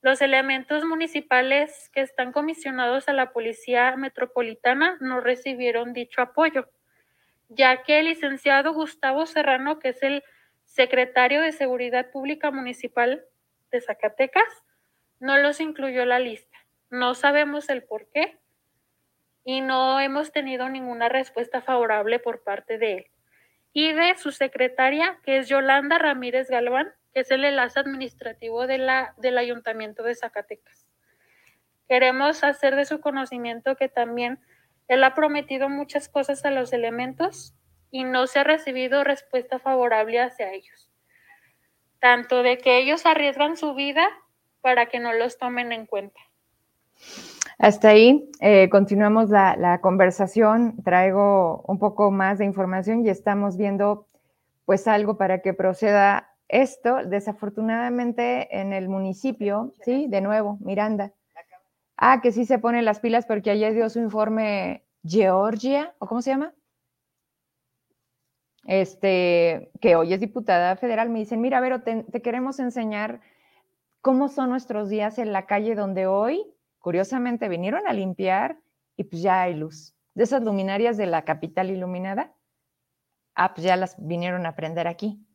Los 0.00 0.20
elementos 0.20 0.84
municipales 0.84 1.90
que 1.92 2.00
están 2.00 2.32
comisionados 2.32 3.08
a 3.08 3.12
la 3.12 3.32
Policía 3.32 3.96
Metropolitana 3.96 4.96
no 5.00 5.20
recibieron 5.20 5.92
dicho 5.92 6.22
apoyo 6.22 6.68
ya 7.54 7.82
que 7.82 8.00
el 8.00 8.06
licenciado 8.06 8.72
Gustavo 8.72 9.26
Serrano, 9.26 9.78
que 9.78 9.90
es 9.90 10.02
el 10.02 10.22
secretario 10.72 11.42
de 11.42 11.52
Seguridad 11.52 12.10
Pública 12.10 12.50
Municipal 12.50 13.26
de 13.70 13.80
Zacatecas, 13.82 14.64
no 15.20 15.36
los 15.36 15.60
incluyó 15.60 16.06
la 16.06 16.18
lista. 16.18 16.56
No 16.88 17.14
sabemos 17.14 17.68
el 17.68 17.82
por 17.82 18.06
qué 18.08 18.38
y 19.44 19.60
no 19.60 20.00
hemos 20.00 20.32
tenido 20.32 20.70
ninguna 20.70 21.10
respuesta 21.10 21.60
favorable 21.60 22.18
por 22.20 22.42
parte 22.42 22.78
de 22.78 22.92
él. 22.94 23.06
Y 23.74 23.92
de 23.92 24.16
su 24.16 24.32
secretaria, 24.32 25.18
que 25.24 25.38
es 25.38 25.48
Yolanda 25.48 25.98
Ramírez 25.98 26.48
Galván, 26.48 26.90
que 27.12 27.20
es 27.20 27.30
el 27.30 27.44
enlace 27.44 27.78
administrativo 27.78 28.66
de 28.66 28.78
la, 28.78 29.14
del 29.18 29.36
Ayuntamiento 29.36 30.02
de 30.02 30.14
Zacatecas. 30.14 30.86
Queremos 31.86 32.44
hacer 32.44 32.76
de 32.76 32.86
su 32.86 33.00
conocimiento 33.02 33.76
que 33.76 33.90
también 33.90 34.40
él 34.88 35.04
ha 35.04 35.14
prometido 35.14 35.68
muchas 35.68 36.08
cosas 36.08 36.46
a 36.46 36.50
los 36.50 36.72
elementos 36.72 37.54
y 37.92 38.04
no 38.04 38.26
se 38.26 38.40
ha 38.40 38.44
recibido 38.44 39.04
respuesta 39.04 39.60
favorable 39.60 40.20
hacia 40.20 40.52
ellos. 40.52 40.90
Tanto 42.00 42.42
de 42.42 42.58
que 42.58 42.78
ellos 42.78 43.06
arriesgan 43.06 43.56
su 43.56 43.74
vida 43.74 44.08
para 44.62 44.86
que 44.86 44.98
no 44.98 45.12
los 45.12 45.38
tomen 45.38 45.70
en 45.70 45.86
cuenta. 45.86 46.18
Hasta 47.58 47.90
ahí, 47.90 48.28
eh, 48.40 48.68
continuamos 48.70 49.28
la, 49.28 49.56
la, 49.56 49.80
conversación, 49.80 50.82
traigo 50.82 51.62
un 51.68 51.78
poco 51.78 52.10
más 52.10 52.38
de 52.38 52.44
información 52.46 53.06
y 53.06 53.10
estamos 53.10 53.56
viendo 53.56 54.08
pues 54.64 54.88
algo 54.88 55.16
para 55.16 55.42
que 55.42 55.52
proceda 55.52 56.34
esto. 56.48 57.04
Desafortunadamente 57.04 58.58
en 58.58 58.72
el 58.72 58.88
municipio, 58.88 59.74
sí, 59.84 60.06
de 60.08 60.22
nuevo, 60.22 60.58
Miranda. 60.60 61.12
Ah, 61.96 62.20
que 62.20 62.32
sí 62.32 62.46
se 62.46 62.58
ponen 62.58 62.84
las 62.84 63.00
pilas 63.00 63.26
porque 63.26 63.50
ayer 63.50 63.74
dio 63.74 63.88
su 63.90 64.00
informe 64.00 64.84
Georgia, 65.04 65.94
¿o 65.98 66.06
cómo 66.06 66.22
se 66.22 66.30
llama? 66.30 66.54
Este, 68.64 69.72
que 69.80 69.96
hoy 69.96 70.12
es 70.12 70.20
diputada 70.20 70.76
federal, 70.76 71.10
me 71.10 71.18
dicen, 71.18 71.40
mira, 71.40 71.60
Vero, 71.60 71.82
te, 71.82 72.04
te 72.04 72.22
queremos 72.22 72.60
enseñar 72.60 73.20
cómo 74.00 74.28
son 74.28 74.50
nuestros 74.50 74.88
días 74.88 75.18
en 75.18 75.32
la 75.32 75.46
calle 75.46 75.74
donde 75.74 76.06
hoy, 76.06 76.44
curiosamente, 76.78 77.48
vinieron 77.48 77.86
a 77.86 77.92
limpiar 77.92 78.58
y 78.96 79.04
pues 79.04 79.22
ya 79.22 79.42
hay 79.42 79.54
luz. 79.54 79.94
De 80.14 80.24
esas 80.24 80.42
luminarias 80.42 80.96
de 80.96 81.06
la 81.06 81.24
capital 81.24 81.70
iluminada, 81.70 82.34
ah, 83.34 83.54
pues 83.54 83.64
ya 83.64 83.76
las 83.76 83.96
vinieron 83.98 84.46
a 84.46 84.54
prender 84.54 84.86
aquí. 84.86 85.26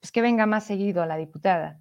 Pues 0.00 0.12
que 0.12 0.22
venga 0.22 0.46
más 0.46 0.64
seguido 0.64 1.02
a 1.02 1.06
la 1.06 1.16
diputada, 1.16 1.80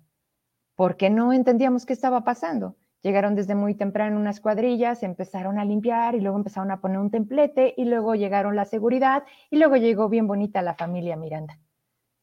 porque 0.76 1.10
no 1.10 1.34
entendíamos 1.34 1.86
qué 1.86 1.94
estaba 1.94 2.24
pasando. 2.24 2.78
Llegaron 3.04 3.36
desde 3.36 3.54
muy 3.54 3.76
temprano 3.76 4.18
unas 4.18 4.40
cuadrillas, 4.40 5.04
empezaron 5.04 5.60
a 5.60 5.66
limpiar 5.66 6.16
y 6.16 6.22
luego 6.22 6.38
empezaron 6.38 6.72
a 6.72 6.80
poner 6.80 7.00
un 7.00 7.12
templete 7.12 7.74
y 7.76 7.84
luego 7.84 8.16
llegaron 8.16 8.56
la 8.56 8.64
seguridad 8.64 9.26
y 9.50 9.58
luego 9.58 9.76
llegó 9.76 10.08
bien 10.08 10.26
bonita 10.26 10.62
la 10.62 10.74
familia 10.74 11.18
Miranda. 11.18 11.60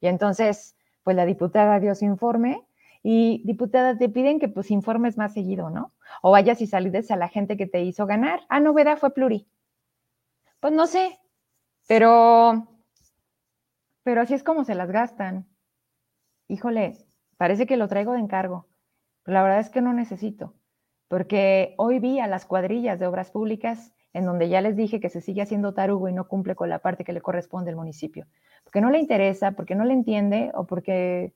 Y 0.00 0.06
entonces, 0.06 0.78
pues 1.02 1.16
la 1.16 1.26
diputada 1.26 1.78
dio 1.80 1.94
su 1.94 2.06
informe 2.06 2.66
y 3.02 3.42
diputada 3.44 3.98
te 3.98 4.08
piden 4.08 4.40
que 4.40 4.48
pues 4.48 4.70
informes 4.70 5.18
más 5.18 5.34
seguido, 5.34 5.68
¿no? 5.68 5.92
O 6.22 6.30
vayas 6.30 6.62
y 6.62 6.66
saludes 6.66 7.10
a 7.10 7.16
la 7.16 7.28
gente 7.28 7.58
que 7.58 7.66
te 7.66 7.82
hizo 7.82 8.06
ganar. 8.06 8.40
Ah, 8.48 8.60
novedad 8.60 8.96
fue 8.96 9.12
pluri. 9.12 9.46
Pues 10.60 10.72
no 10.72 10.86
sé, 10.86 11.18
pero, 11.88 12.68
pero 14.02 14.22
así 14.22 14.32
es 14.32 14.42
como 14.42 14.64
se 14.64 14.74
las 14.74 14.90
gastan. 14.90 15.46
Híjole, 16.48 16.96
parece 17.36 17.66
que 17.66 17.76
lo 17.76 17.86
traigo 17.86 18.14
de 18.14 18.20
encargo. 18.20 18.66
Pero 19.24 19.34
la 19.34 19.42
verdad 19.42 19.60
es 19.60 19.68
que 19.68 19.82
no 19.82 19.92
necesito 19.92 20.54
porque 21.10 21.74
hoy 21.76 21.98
vi 21.98 22.20
a 22.20 22.28
las 22.28 22.46
cuadrillas 22.46 23.00
de 23.00 23.08
obras 23.08 23.32
públicas 23.32 23.92
en 24.12 24.24
donde 24.24 24.48
ya 24.48 24.60
les 24.60 24.76
dije 24.76 25.00
que 25.00 25.08
se 25.08 25.20
sigue 25.20 25.42
haciendo 25.42 25.74
tarugo 25.74 26.08
y 26.08 26.12
no 26.12 26.28
cumple 26.28 26.54
con 26.54 26.68
la 26.68 26.78
parte 26.78 27.02
que 27.02 27.12
le 27.12 27.20
corresponde 27.20 27.70
al 27.70 27.76
municipio, 27.76 28.28
porque 28.62 28.80
no 28.80 28.90
le 28.90 29.00
interesa, 29.00 29.50
porque 29.50 29.74
no 29.74 29.84
le 29.84 29.92
entiende 29.92 30.52
o 30.54 30.68
porque, 30.68 31.32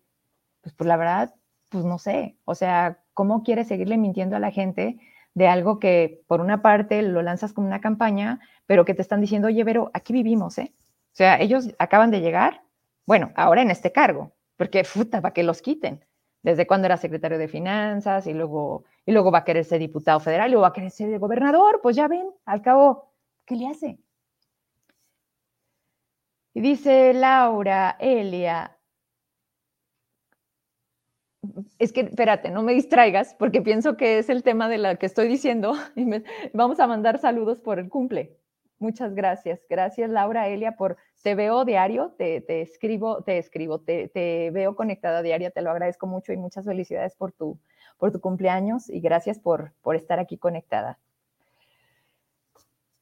pues, 0.61 0.77
pues 0.77 0.87
la 0.87 0.97
verdad, 0.97 1.35
pues 1.71 1.85
no 1.85 1.99
sé, 1.99 2.37
o 2.45 2.55
sea, 2.55 3.01
¿cómo 3.15 3.43
quiere 3.43 3.65
seguirle 3.65 3.99
mintiendo 3.99 4.37
a 4.37 4.39
la 4.39 4.53
gente 4.53 4.97
de 5.35 5.49
algo 5.49 5.81
que 5.81 6.23
por 6.29 6.41
una 6.41 6.63
parte 6.63 7.03
lo 7.03 7.21
lanzas 7.23 7.53
como 7.53 7.67
una 7.67 7.81
campaña, 7.81 8.39
pero 8.67 8.85
que 8.85 8.95
te 8.95 9.03
están 9.03 9.21
diciendo, 9.21 9.49
oye, 9.49 9.65
pero 9.65 9.91
aquí 9.93 10.13
vivimos, 10.13 10.57
¿eh? 10.59 10.73
O 10.79 11.17
sea, 11.17 11.41
ellos 11.41 11.75
acaban 11.81 12.13
de 12.13 12.21
llegar, 12.21 12.63
bueno, 13.07 13.33
ahora 13.35 13.63
en 13.63 13.73
este 13.73 13.91
cargo, 13.91 14.31
porque 14.57 14.85
puta, 14.95 15.21
para 15.21 15.35
que 15.35 15.43
los 15.43 15.63
quiten 15.63 16.05
desde 16.45 16.67
cuando 16.67 16.87
era 16.87 16.99
secretario 16.99 17.39
de 17.39 17.49
Finanzas 17.49 18.27
y 18.27 18.35
luego, 18.35 18.85
y 19.07 19.13
luego 19.13 19.33
va 19.33 19.39
a 19.41 19.45
querer 19.45 19.65
ser 19.65 19.81
diputado 19.81 20.21
federal 20.21 20.49
y 20.49 20.53
luego 20.53 20.63
va 20.63 20.69
a 20.69 20.73
querer 20.75 20.91
ser 20.91 21.19
gobernador, 21.19 21.81
pues 21.83 21.97
ya 21.97 22.07
ven, 22.07 22.29
al 22.45 22.63
cabo, 22.63 23.11
¿qué 23.47 23.57
le 23.57 23.67
hace? 23.69 23.99
Y 26.53 26.61
dice 26.61 27.15
Laura, 27.15 27.97
Elia, 27.99 28.79
es 31.79 31.93
que, 31.93 32.03
espérate, 32.03 32.51
no 32.51 32.63
me 32.63 32.75
distraigas 32.75 33.35
porque 33.39 33.63
pienso 33.63 33.97
que 33.97 34.19
es 34.19 34.29
el 34.29 34.43
tema 34.43 34.69
de 34.69 34.79
la 34.79 34.97
que 34.97 35.07
estoy 35.07 35.29
diciendo 35.29 35.75
y 35.97 36.07
vamos 36.53 36.79
a 36.79 36.87
mandar 36.87 37.19
saludos 37.19 37.61
por 37.61 37.79
el 37.79 37.89
cumple. 37.89 38.39
Muchas 38.85 39.15
gracias. 39.15 39.61
Gracias, 39.71 40.11
Laura 40.11 40.47
Elia, 40.47 40.73
por 40.77 40.99
te 41.23 41.35
veo 41.35 41.65
diario, 41.65 42.15
te, 42.19 42.45
escribo, 42.61 43.23
te 43.23 43.39
escribo, 43.39 43.81
te, 43.81 44.51
veo 44.53 44.77
conectada 44.77 45.23
diaria, 45.23 45.51
te 45.51 45.63
lo 45.63 45.71
agradezco 45.71 46.07
mucho 46.07 46.35
y 46.35 46.37
muchas 46.37 46.67
felicidades 46.67 47.17
por 47.17 47.33
tu, 47.33 47.59
por 47.97 48.13
tu 48.13 48.21
cumpleaños 48.21 48.91
y 48.91 49.01
gracias 49.01 49.39
por, 49.39 49.73
por 49.81 49.97
estar 49.97 50.19
aquí 50.19 50.37
conectada. 50.37 50.99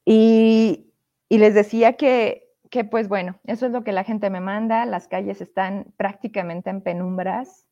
Y, 0.04 0.92
les 1.28 1.52
decía 1.52 1.94
que, 1.94 2.48
que, 2.70 2.84
pues 2.84 3.08
bueno, 3.08 3.40
eso 3.42 3.66
es 3.66 3.72
lo 3.72 3.82
que 3.82 3.90
la 3.90 4.04
gente 4.04 4.30
me 4.30 4.38
manda, 4.40 4.86
las 4.86 5.08
calles 5.08 5.40
están 5.40 5.92
prácticamente 5.96 6.70
en 6.70 6.80
penumbras 6.80 7.66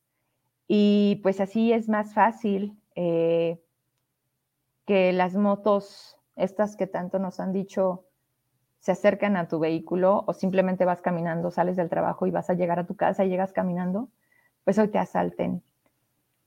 y 0.66 1.20
pues 1.22 1.38
así 1.38 1.72
es 1.72 1.88
más 1.88 2.12
fácil 2.12 2.76
eh, 2.96 3.60
que 4.84 5.12
las 5.12 5.36
motos 5.36 6.19
estas 6.36 6.76
que 6.76 6.86
tanto 6.86 7.18
nos 7.18 7.40
han 7.40 7.52
dicho 7.52 8.04
se 8.80 8.92
acercan 8.92 9.36
a 9.36 9.46
tu 9.46 9.58
vehículo 9.58 10.24
o 10.26 10.32
simplemente 10.32 10.84
vas 10.84 11.02
caminando, 11.02 11.50
sales 11.50 11.76
del 11.76 11.90
trabajo 11.90 12.26
y 12.26 12.30
vas 12.30 12.48
a 12.48 12.54
llegar 12.54 12.78
a 12.78 12.86
tu 12.86 12.96
casa 12.96 13.24
y 13.24 13.28
llegas 13.28 13.52
caminando, 13.52 14.08
pues 14.64 14.78
hoy 14.78 14.88
te 14.88 14.98
asalten. 14.98 15.62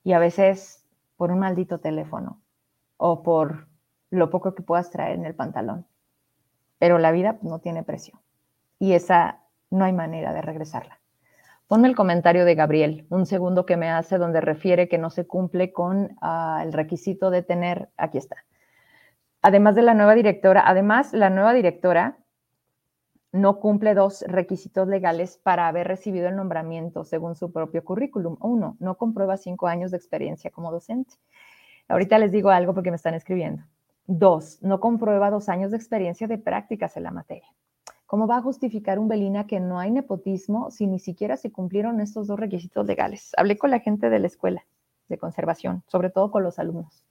Y 0.03 0.13
a 0.13 0.19
veces 0.19 0.83
por 1.15 1.31
un 1.31 1.39
maldito 1.39 1.79
teléfono 1.79 2.41
o 2.97 3.21
por 3.21 3.67
lo 4.09 4.29
poco 4.29 4.55
que 4.55 4.63
puedas 4.63 4.89
traer 4.89 5.15
en 5.15 5.25
el 5.25 5.35
pantalón. 5.35 5.85
Pero 6.79 6.97
la 6.97 7.11
vida 7.11 7.37
no 7.41 7.59
tiene 7.59 7.83
precio 7.83 8.19
y 8.79 8.93
esa 8.93 9.39
no 9.69 9.85
hay 9.85 9.93
manera 9.93 10.33
de 10.33 10.41
regresarla. 10.41 10.99
Ponme 11.67 11.87
el 11.87 11.95
comentario 11.95 12.45
de 12.45 12.55
Gabriel, 12.55 13.07
un 13.09 13.25
segundo 13.25 13.65
que 13.65 13.77
me 13.77 13.89
hace 13.89 14.17
donde 14.17 14.41
refiere 14.41 14.89
que 14.89 14.97
no 14.97 15.09
se 15.09 15.25
cumple 15.25 15.71
con 15.71 16.15
ah, 16.21 16.61
el 16.63 16.73
requisito 16.73 17.29
de 17.29 17.41
tener, 17.41 17.89
aquí 17.97 18.17
está, 18.17 18.43
además 19.43 19.75
de 19.75 19.83
la 19.83 19.93
nueva 19.93 20.15
directora, 20.15 20.63
además 20.65 21.13
la 21.13 21.29
nueva 21.29 21.53
directora 21.53 22.17
no 23.33 23.59
cumple 23.59 23.93
dos 23.93 24.23
requisitos 24.27 24.87
legales 24.87 25.37
para 25.37 25.67
haber 25.67 25.87
recibido 25.87 26.29
el 26.29 26.35
nombramiento 26.35 27.03
según 27.03 27.35
su 27.35 27.51
propio 27.51 27.83
currículum. 27.83 28.37
Uno, 28.39 28.77
no 28.79 28.95
comprueba 28.95 29.37
cinco 29.37 29.67
años 29.67 29.91
de 29.91 29.97
experiencia 29.97 30.49
como 30.49 30.71
docente. 30.71 31.15
Ahorita 31.87 32.17
les 32.19 32.31
digo 32.31 32.49
algo 32.49 32.73
porque 32.73 32.91
me 32.91 32.95
están 32.95 33.15
escribiendo. 33.15 33.63
Dos, 34.05 34.61
no 34.61 34.79
comprueba 34.79 35.29
dos 35.29 35.49
años 35.49 35.71
de 35.71 35.77
experiencia 35.77 36.27
de 36.27 36.37
prácticas 36.37 36.95
en 36.95 37.03
la 37.03 37.11
materia. 37.11 37.47
¿Cómo 38.05 38.27
va 38.27 38.37
a 38.37 38.41
justificar 38.41 38.99
un 38.99 39.07
Belina 39.07 39.47
que 39.47 39.59
no 39.59 39.79
hay 39.79 39.91
nepotismo 39.91 40.69
si 40.69 40.87
ni 40.87 40.99
siquiera 40.99 41.35
se 41.35 41.51
cumplieron 41.51 41.99
estos 41.99 42.27
dos 42.27 42.39
requisitos 42.39 42.85
legales? 42.85 43.31
Hablé 43.35 43.57
con 43.57 43.71
la 43.71 43.79
gente 43.79 44.09
de 44.09 44.19
la 44.19 44.27
escuela 44.27 44.63
de 45.09 45.17
conservación, 45.17 45.83
sobre 45.87 46.11
todo 46.11 46.29
con 46.31 46.43
los 46.43 46.59
alumnos 46.59 47.03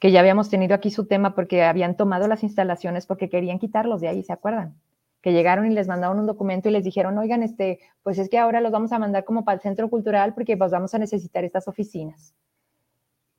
que 0.00 0.10
ya 0.10 0.20
habíamos 0.20 0.48
tenido 0.48 0.74
aquí 0.74 0.90
su 0.90 1.06
tema 1.06 1.34
porque 1.34 1.62
habían 1.62 1.94
tomado 1.94 2.26
las 2.26 2.42
instalaciones 2.42 3.06
porque 3.06 3.28
querían 3.28 3.58
quitarlos 3.58 4.00
de 4.00 4.08
ahí, 4.08 4.22
¿se 4.24 4.32
acuerdan? 4.32 4.74
Que 5.20 5.32
llegaron 5.32 5.70
y 5.70 5.74
les 5.74 5.86
mandaron 5.86 6.18
un 6.18 6.26
documento 6.26 6.70
y 6.70 6.72
les 6.72 6.84
dijeron, 6.84 7.18
oigan, 7.18 7.42
este, 7.42 7.78
pues 8.02 8.18
es 8.18 8.30
que 8.30 8.38
ahora 8.38 8.62
los 8.62 8.72
vamos 8.72 8.92
a 8.92 8.98
mandar 8.98 9.24
como 9.24 9.44
para 9.44 9.56
el 9.56 9.60
centro 9.60 9.90
cultural 9.90 10.32
porque 10.32 10.56
pues 10.56 10.72
vamos 10.72 10.94
a 10.94 10.98
necesitar 10.98 11.44
estas 11.44 11.68
oficinas. 11.68 12.34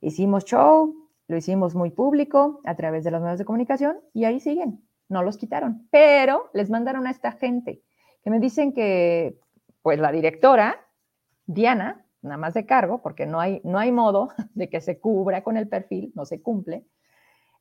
Hicimos 0.00 0.44
show, 0.44 0.94
lo 1.26 1.36
hicimos 1.36 1.74
muy 1.74 1.90
público 1.90 2.60
a 2.64 2.76
través 2.76 3.02
de 3.02 3.10
los 3.10 3.20
medios 3.20 3.40
de 3.40 3.44
comunicación 3.44 3.96
y 4.14 4.24
ahí 4.24 4.38
siguen, 4.38 4.84
no 5.08 5.24
los 5.24 5.38
quitaron, 5.38 5.88
pero 5.90 6.48
les 6.54 6.70
mandaron 6.70 7.08
a 7.08 7.10
esta 7.10 7.32
gente 7.32 7.82
que 8.22 8.30
me 8.30 8.38
dicen 8.38 8.72
que 8.72 9.36
pues 9.82 9.98
la 9.98 10.12
directora, 10.12 10.86
Diana, 11.46 12.01
nada 12.22 12.36
más 12.36 12.54
de 12.54 12.66
cargo, 12.66 13.02
porque 13.02 13.26
no 13.26 13.40
hay, 13.40 13.60
no 13.64 13.78
hay 13.78 13.92
modo 13.92 14.30
de 14.54 14.68
que 14.68 14.80
se 14.80 14.98
cubra 14.98 15.42
con 15.42 15.56
el 15.56 15.68
perfil, 15.68 16.12
no 16.14 16.24
se 16.24 16.40
cumple. 16.40 16.86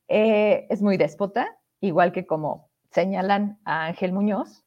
Eh, 0.07 0.67
es 0.69 0.81
muy 0.81 0.97
déspota, 0.97 1.57
igual 1.79 2.11
que 2.11 2.25
como 2.25 2.69
señalan 2.91 3.59
a 3.65 3.85
Ángel 3.85 4.13
Muñoz, 4.13 4.65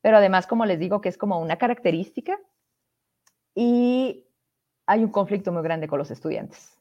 pero 0.00 0.18
además, 0.18 0.46
como 0.46 0.66
les 0.66 0.78
digo, 0.78 1.00
que 1.00 1.08
es 1.08 1.16
como 1.16 1.40
una 1.40 1.56
característica 1.56 2.38
y 3.54 4.26
hay 4.86 5.02
un 5.02 5.10
conflicto 5.10 5.52
muy 5.52 5.62
grande 5.62 5.88
con 5.88 5.98
los 5.98 6.10
estudiantes. 6.10 6.78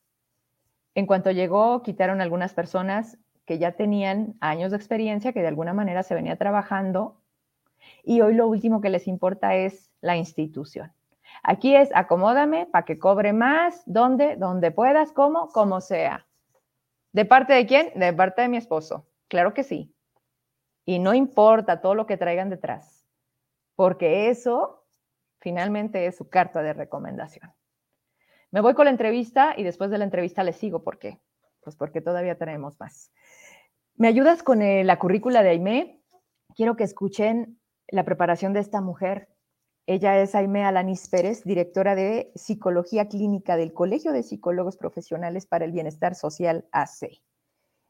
En 0.96 1.06
cuanto 1.06 1.32
llegó, 1.32 1.82
quitaron 1.84 2.22
algunas 2.22 2.54
personas 2.54 3.18
que 3.46 3.60
ya 3.60 3.74
tenían 3.74 4.36
años 4.42 4.72
de 4.72 4.78
experiencia, 4.78 5.34
que 5.34 5.42
de 5.42 5.48
alguna 5.48 5.74
manera 5.74 6.04
se 6.04 6.16
venía 6.16 6.38
trabajando, 6.38 7.22
y 8.04 8.22
hoy 8.22 8.34
lo 8.34 8.48
último 8.48 8.82
que 8.82 8.90
les 8.90 9.08
importa 9.08 9.56
es 9.56 9.92
la 10.02 10.18
institución. 10.18 10.92
Aquí 11.42 11.76
es 11.76 11.90
acomódame 11.96 12.68
para 12.68 12.86
que 12.86 13.00
cobre 13.00 13.34
más, 13.34 13.82
donde, 13.86 14.36
donde 14.36 14.72
puedas, 14.72 15.12
como, 15.12 15.50
como 15.50 15.82
sea. 15.82 16.28
¿De 17.12 17.26
parte 17.26 17.54
de 17.54 17.66
quién? 17.66 17.92
De 17.96 18.14
parte 18.14 18.44
de 18.44 18.50
mi 18.50 18.58
esposo. 18.58 19.08
Claro 19.28 19.54
que 19.54 19.64
sí. 19.64 19.96
Y 20.86 21.00
no 21.00 21.14
importa 21.14 21.82
todo 21.82 21.96
lo 21.96 22.06
que 22.06 22.18
traigan 22.18 22.50
detrás, 22.50 23.08
porque 23.76 24.30
eso 24.30 24.86
finalmente 25.40 26.06
es 26.06 26.18
su 26.18 26.30
carta 26.30 26.62
de 26.62 26.74
recomendación. 26.74 27.54
Me 28.52 28.62
voy 28.62 28.74
con 28.76 28.86
la 28.86 28.92
entrevista 28.92 29.54
y 29.58 29.64
después 29.64 29.90
de 29.90 29.98
la 29.98 30.04
entrevista 30.04 30.44
les 30.44 30.58
sigo. 30.58 30.84
¿Por 30.84 31.00
qué? 31.00 31.20
Pues 31.62 31.76
porque 31.76 32.02
todavía 32.02 32.38
tenemos 32.38 32.80
más. 32.80 33.12
¿Me 33.96 34.08
ayudas 34.08 34.44
con 34.44 34.62
eh, 34.62 34.84
la 34.84 35.00
currícula 35.00 35.44
de 35.44 35.50
Aime? 35.50 36.02
Quiero 36.56 36.76
que 36.76 36.84
escuchen 36.84 37.60
la 37.88 38.04
preparación 38.04 38.54
de 38.54 38.60
esta 38.60 38.82
mujer 38.82 39.33
ella 39.86 40.18
es 40.20 40.34
Aime 40.34 40.64
Alanis 40.64 41.10
Pérez, 41.10 41.44
directora 41.44 41.94
de 41.94 42.32
Psicología 42.36 43.10
Clínica 43.10 43.58
del 43.58 43.74
Colegio 43.74 44.14
de 44.14 44.24
Psicólogos 44.24 44.78
Profesionales 44.78 45.46
para 45.46 45.66
el 45.66 45.74
Bienestar 45.74 46.16
Social 46.16 46.66
AC. 46.72 47.22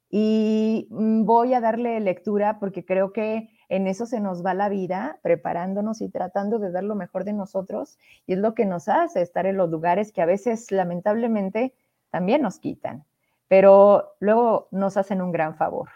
Y 0.09 0.87
mm, 0.89 1.25
voy 1.25 1.53
a 1.53 1.61
darle 1.61 1.99
lectura 1.99 2.59
porque 2.59 2.83
creo 2.83 3.13
que 3.13 3.49
en 3.69 3.87
eso 3.87 4.07
se 4.07 4.19
nos 4.19 4.43
va 4.43 4.55
la 4.55 4.69
vida, 4.69 5.19
preparándonos 5.21 6.01
y 6.01 6.09
tratando 6.09 6.59
de 6.59 6.71
dar 6.71 6.83
lo 6.83 6.95
mejor 6.95 7.25
de 7.25 7.33
nosotros. 7.33 7.99
Y 8.25 8.33
es 8.33 8.39
lo 8.39 8.55
que 8.55 8.65
nos 8.65 8.89
hace 8.89 9.21
estar 9.21 9.45
en 9.45 9.57
los 9.57 9.69
lugares 9.69 10.11
que 10.11 10.21
a 10.21 10.27
veces 10.27 10.71
lamentablemente 10.71 11.75
también 12.09 12.41
nos 12.41 12.59
quitan, 12.59 13.05
pero 13.47 14.15
luego 14.19 14.67
nos 14.71 14.97
hacen 14.97 15.21
un 15.21 15.31
gran 15.31 15.55
favor. 15.55 15.89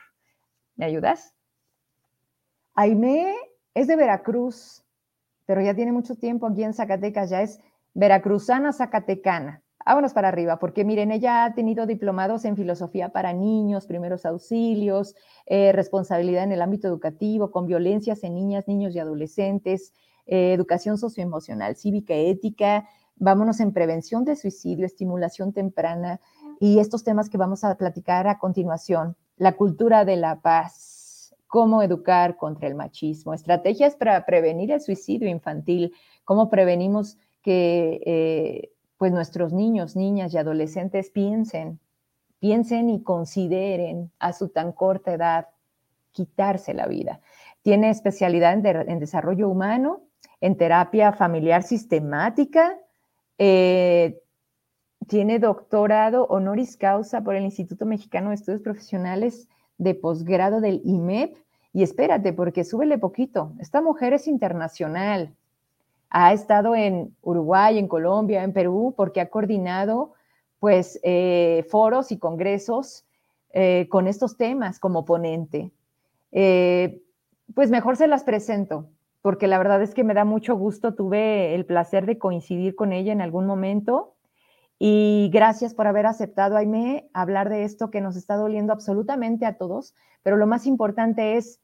¿Me 0.76 0.86
ayudas? 0.86 1.36
Aime 2.74 3.36
es 3.74 3.88
de 3.88 3.96
Veracruz, 3.96 4.84
pero 5.48 5.62
ya 5.62 5.74
tiene 5.74 5.92
mucho 5.92 6.16
tiempo 6.16 6.46
aquí 6.46 6.64
en 6.64 6.76
Zacatecas, 6.76 7.32
ya 7.32 7.42
es 7.42 7.60
veracruzana 7.96 8.74
zacatecana. 8.74 9.64
Vámonos 9.84 10.14
para 10.14 10.28
arriba, 10.28 10.60
porque 10.60 10.84
miren, 10.84 11.12
ella 11.12 11.46
ha 11.46 11.54
tenido 11.54 11.86
diplomados 11.86 12.44
en 12.44 12.58
filosofía 12.58 13.10
para 13.10 13.32
niños, 13.32 13.88
primeros 13.88 14.26
auxilios, 14.26 15.16
eh, 15.46 15.72
responsabilidad 15.72 16.44
en 16.44 16.52
el 16.52 16.62
ámbito 16.62 16.90
educativo, 16.90 17.52
con 17.52 17.66
violencias 17.66 18.22
en 18.26 18.36
niñas, 18.36 18.68
niños 18.68 18.94
y 18.94 19.00
adolescentes, 19.00 19.94
eh, 20.26 20.52
educación 20.52 20.98
socioemocional, 20.98 21.78
cívica, 21.78 22.14
ética. 22.14 22.90
Vámonos 23.16 23.62
en 23.62 23.72
prevención 23.72 24.26
de 24.26 24.36
suicidio, 24.36 24.86
estimulación 24.86 25.54
temprana 25.54 26.20
y 26.60 26.80
estos 26.80 27.06
temas 27.06 27.30
que 27.30 27.38
vamos 27.38 27.64
a 27.64 27.76
platicar 27.76 28.28
a 28.28 28.40
continuación. 28.40 29.16
La 29.38 29.56
cultura 29.56 30.04
de 30.04 30.18
la 30.18 30.42
paz, 30.42 30.97
cómo 31.48 31.82
educar 31.82 32.38
contra 32.38 32.68
el 32.68 32.76
machismo, 32.76 33.34
estrategias 33.34 33.96
para 33.96 34.26
prevenir 34.26 34.72
el 34.72 34.82
suicidio 34.82 35.30
infantil, 35.30 35.94
cómo 36.26 36.50
prevenimos 36.50 37.18
que 37.42 38.02
eh, 38.06 38.72
pues 38.98 39.12
nuestros 39.12 39.54
niños, 39.54 39.96
niñas 39.96 40.34
y 40.34 40.38
adolescentes 40.38 41.10
piensen, 41.10 41.80
piensen 42.40 42.90
y 42.90 43.02
consideren 43.02 44.12
a 44.20 44.34
su 44.34 44.50
tan 44.50 44.72
corta 44.72 45.14
edad 45.14 45.48
quitarse 46.12 46.74
la 46.74 46.88
vida. 46.88 47.22
Tiene 47.62 47.90
especialidad 47.90 48.54
en, 48.54 49.00
desarrollo 49.00 49.50
humano, 49.50 50.02
en 50.42 50.58
terapia 50.58 51.14
familiar 51.14 51.64
sistemática, 51.64 52.78
eh, 53.38 54.20
tiene 55.08 55.40
doctorado 55.40 56.26
honoris 56.26 56.76
causa 56.76 57.22
por 57.22 57.36
el 57.36 57.44
Instituto 57.44 57.86
Mexicano 57.86 58.30
de 58.30 58.36
Estudios 58.36 58.62
Profesionales 58.62 59.48
de 59.78 59.96
posgrado 59.96 60.62
del 60.62 60.82
IMEP. 60.84 61.38
Y 61.74 61.84
espérate, 61.84 62.34
porque 62.34 62.64
súbele 62.64 62.98
poquito. 62.98 63.54
Esta 63.60 63.82
mujer 63.82 64.14
es 64.14 64.28
internacional 64.28 65.36
ha 66.10 66.34
estado 66.34 66.76
en 66.76 67.16
Uruguay, 67.22 67.78
en 67.78 67.88
Colombia, 67.88 68.44
en 68.44 68.54
Perú, 68.54 68.94
porque 68.96 69.22
ha 69.22 69.30
coordinado 69.30 70.14
pues 70.60 71.00
eh, 71.04 71.66
foros 71.70 72.12
y 72.12 72.18
congresos 72.18 73.06
eh, 73.54 73.88
con 73.90 74.08
estos 74.08 74.38
temas 74.38 74.80
como 74.80 75.06
ponente. 75.06 75.72
Eh, 76.32 77.02
pues 77.54 77.70
mejor 77.70 77.96
se 77.96 78.08
las 78.08 78.24
presento, 78.24 78.90
porque 79.22 79.48
la 79.48 79.58
verdad 79.58 79.82
es 79.82 79.94
que 79.94 80.04
me 80.04 80.14
da 80.14 80.26
mucho 80.26 80.56
gusto, 80.56 80.96
tuve 80.96 81.54
el 81.54 81.66
placer 81.66 82.06
de 82.06 82.18
coincidir 82.18 82.76
con 82.76 82.92
ella 82.92 83.12
en 83.14 83.22
algún 83.22 83.46
momento 83.46 84.16
y 84.80 85.30
gracias 85.34 85.74
por 85.74 85.88
haber 85.88 86.06
aceptado, 86.06 86.58
Aime, 86.58 87.10
hablar 87.14 87.50
de 87.50 87.64
esto 87.64 87.90
que 87.90 88.02
nos 88.02 88.16
está 88.16 88.36
doliendo 88.36 88.74
absolutamente 88.74 89.46
a 89.46 89.58
todos, 89.58 89.96
pero 90.24 90.38
lo 90.38 90.48
más 90.48 90.66
importante 90.66 91.38
es 91.38 91.62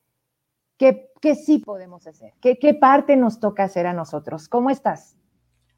¿Qué, 0.78 1.36
sí 1.36 1.60
podemos 1.60 2.08
hacer? 2.08 2.34
¿Qué, 2.42 2.58
¿Qué 2.60 2.74
parte 2.74 3.16
nos 3.16 3.40
toca 3.40 3.64
hacer 3.64 3.88
a 3.88 3.94
nosotros? 3.94 4.50
¿Cómo 4.50 4.70
estás? 4.70 5.16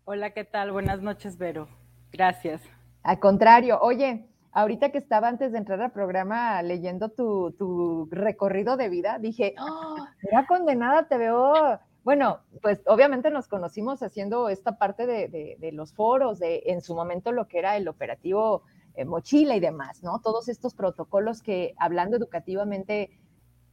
Hola, 0.06 0.32
¿qué 0.32 0.44
tal? 0.46 0.72
Buenas 0.72 1.02
noches, 1.02 1.38
Vero. 1.38 1.68
Gracias. 2.12 2.62
Al 3.04 3.20
contrario, 3.20 3.78
oye, 3.82 4.26
ahorita 4.52 4.92
que 4.92 4.98
estaba 4.98 5.28
antes 5.28 5.52
de 5.52 5.60
entrar 5.60 5.80
al 5.82 5.92
programa 5.92 6.62
leyendo 6.64 7.10
tu, 7.10 8.08
recorrido 8.10 8.78
de 8.78 8.90
vida, 8.90 9.20
dije, 9.20 9.54
oh, 9.60 10.08
mira 10.24 10.48
condenada, 10.48 11.08
te 11.08 11.18
veo. 11.18 11.80
Bueno, 12.06 12.42
pues 12.62 12.84
obviamente 12.86 13.32
nos 13.32 13.48
conocimos 13.48 14.04
haciendo 14.04 14.48
esta 14.50 14.78
parte 14.78 15.08
de, 15.08 15.72
los 15.74 15.92
foros, 15.92 16.38
de 16.38 16.62
en 16.68 16.82
su 16.82 16.94
momento 16.94 17.32
lo 17.32 17.48
que 17.48 17.58
era 17.58 17.78
el 17.78 17.88
operativo 17.88 18.62
eh, 18.94 19.06
mochila 19.06 19.56
y 19.56 19.60
demás, 19.60 20.04
¿no? 20.04 20.22
Todos 20.22 20.48
estos 20.48 20.76
protocolos 20.76 21.42
que 21.42 21.74
hablando 21.80 22.16
educativamente 22.16 23.10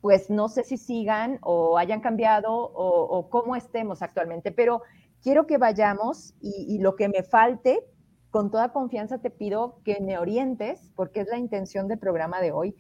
pues 0.01 0.31
no 0.31 0.49
sé 0.49 0.65
si 0.65 0.79
sigan 0.79 1.41
o 1.43 1.77
hayan 1.77 2.01
cambiado 2.01 2.55
o, 2.55 3.29
cómo 3.29 3.55
estemos 3.55 4.01
actualmente, 4.01 4.51
pero 4.51 4.81
quiero 5.23 5.47
que 5.47 5.59
vayamos 5.59 6.35
y, 6.41 6.79
lo 6.79 6.97
que 6.97 7.09
me 7.09 7.23
falte, 7.23 7.85
con 8.31 8.51
toda 8.51 8.73
confianza 8.73 9.19
te 9.19 9.31
pido 9.31 9.79
que 9.85 10.01
me 10.01 10.19
orientes, 10.19 10.91
porque 10.97 11.21
es 11.21 11.29
la 11.29 11.39
intención 11.39 11.87
del 11.87 11.99
programa 11.99 12.41
de 12.41 12.51
hoy. 12.51 12.75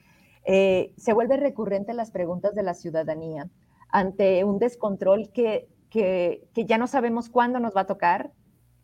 Eh, 0.47 0.95
se 0.97 1.13
vuelve 1.13 1.37
recurrente 1.37 1.93
las 1.93 2.11
preguntas 2.11 2.55
de 2.55 2.63
la 2.65 2.75
ciudadanía 2.75 3.51
ante 3.93 4.43
un 4.43 4.59
descontrol 4.59 5.31
que, 5.33 5.69
que, 5.91 6.49
que 6.53 6.67
ya 6.67 6.79
no 6.79 6.87
sabemos 6.89 7.29
cuándo 7.29 7.61
nos 7.61 7.77
va 7.77 7.83
a 7.83 7.87
tocar, 7.87 8.33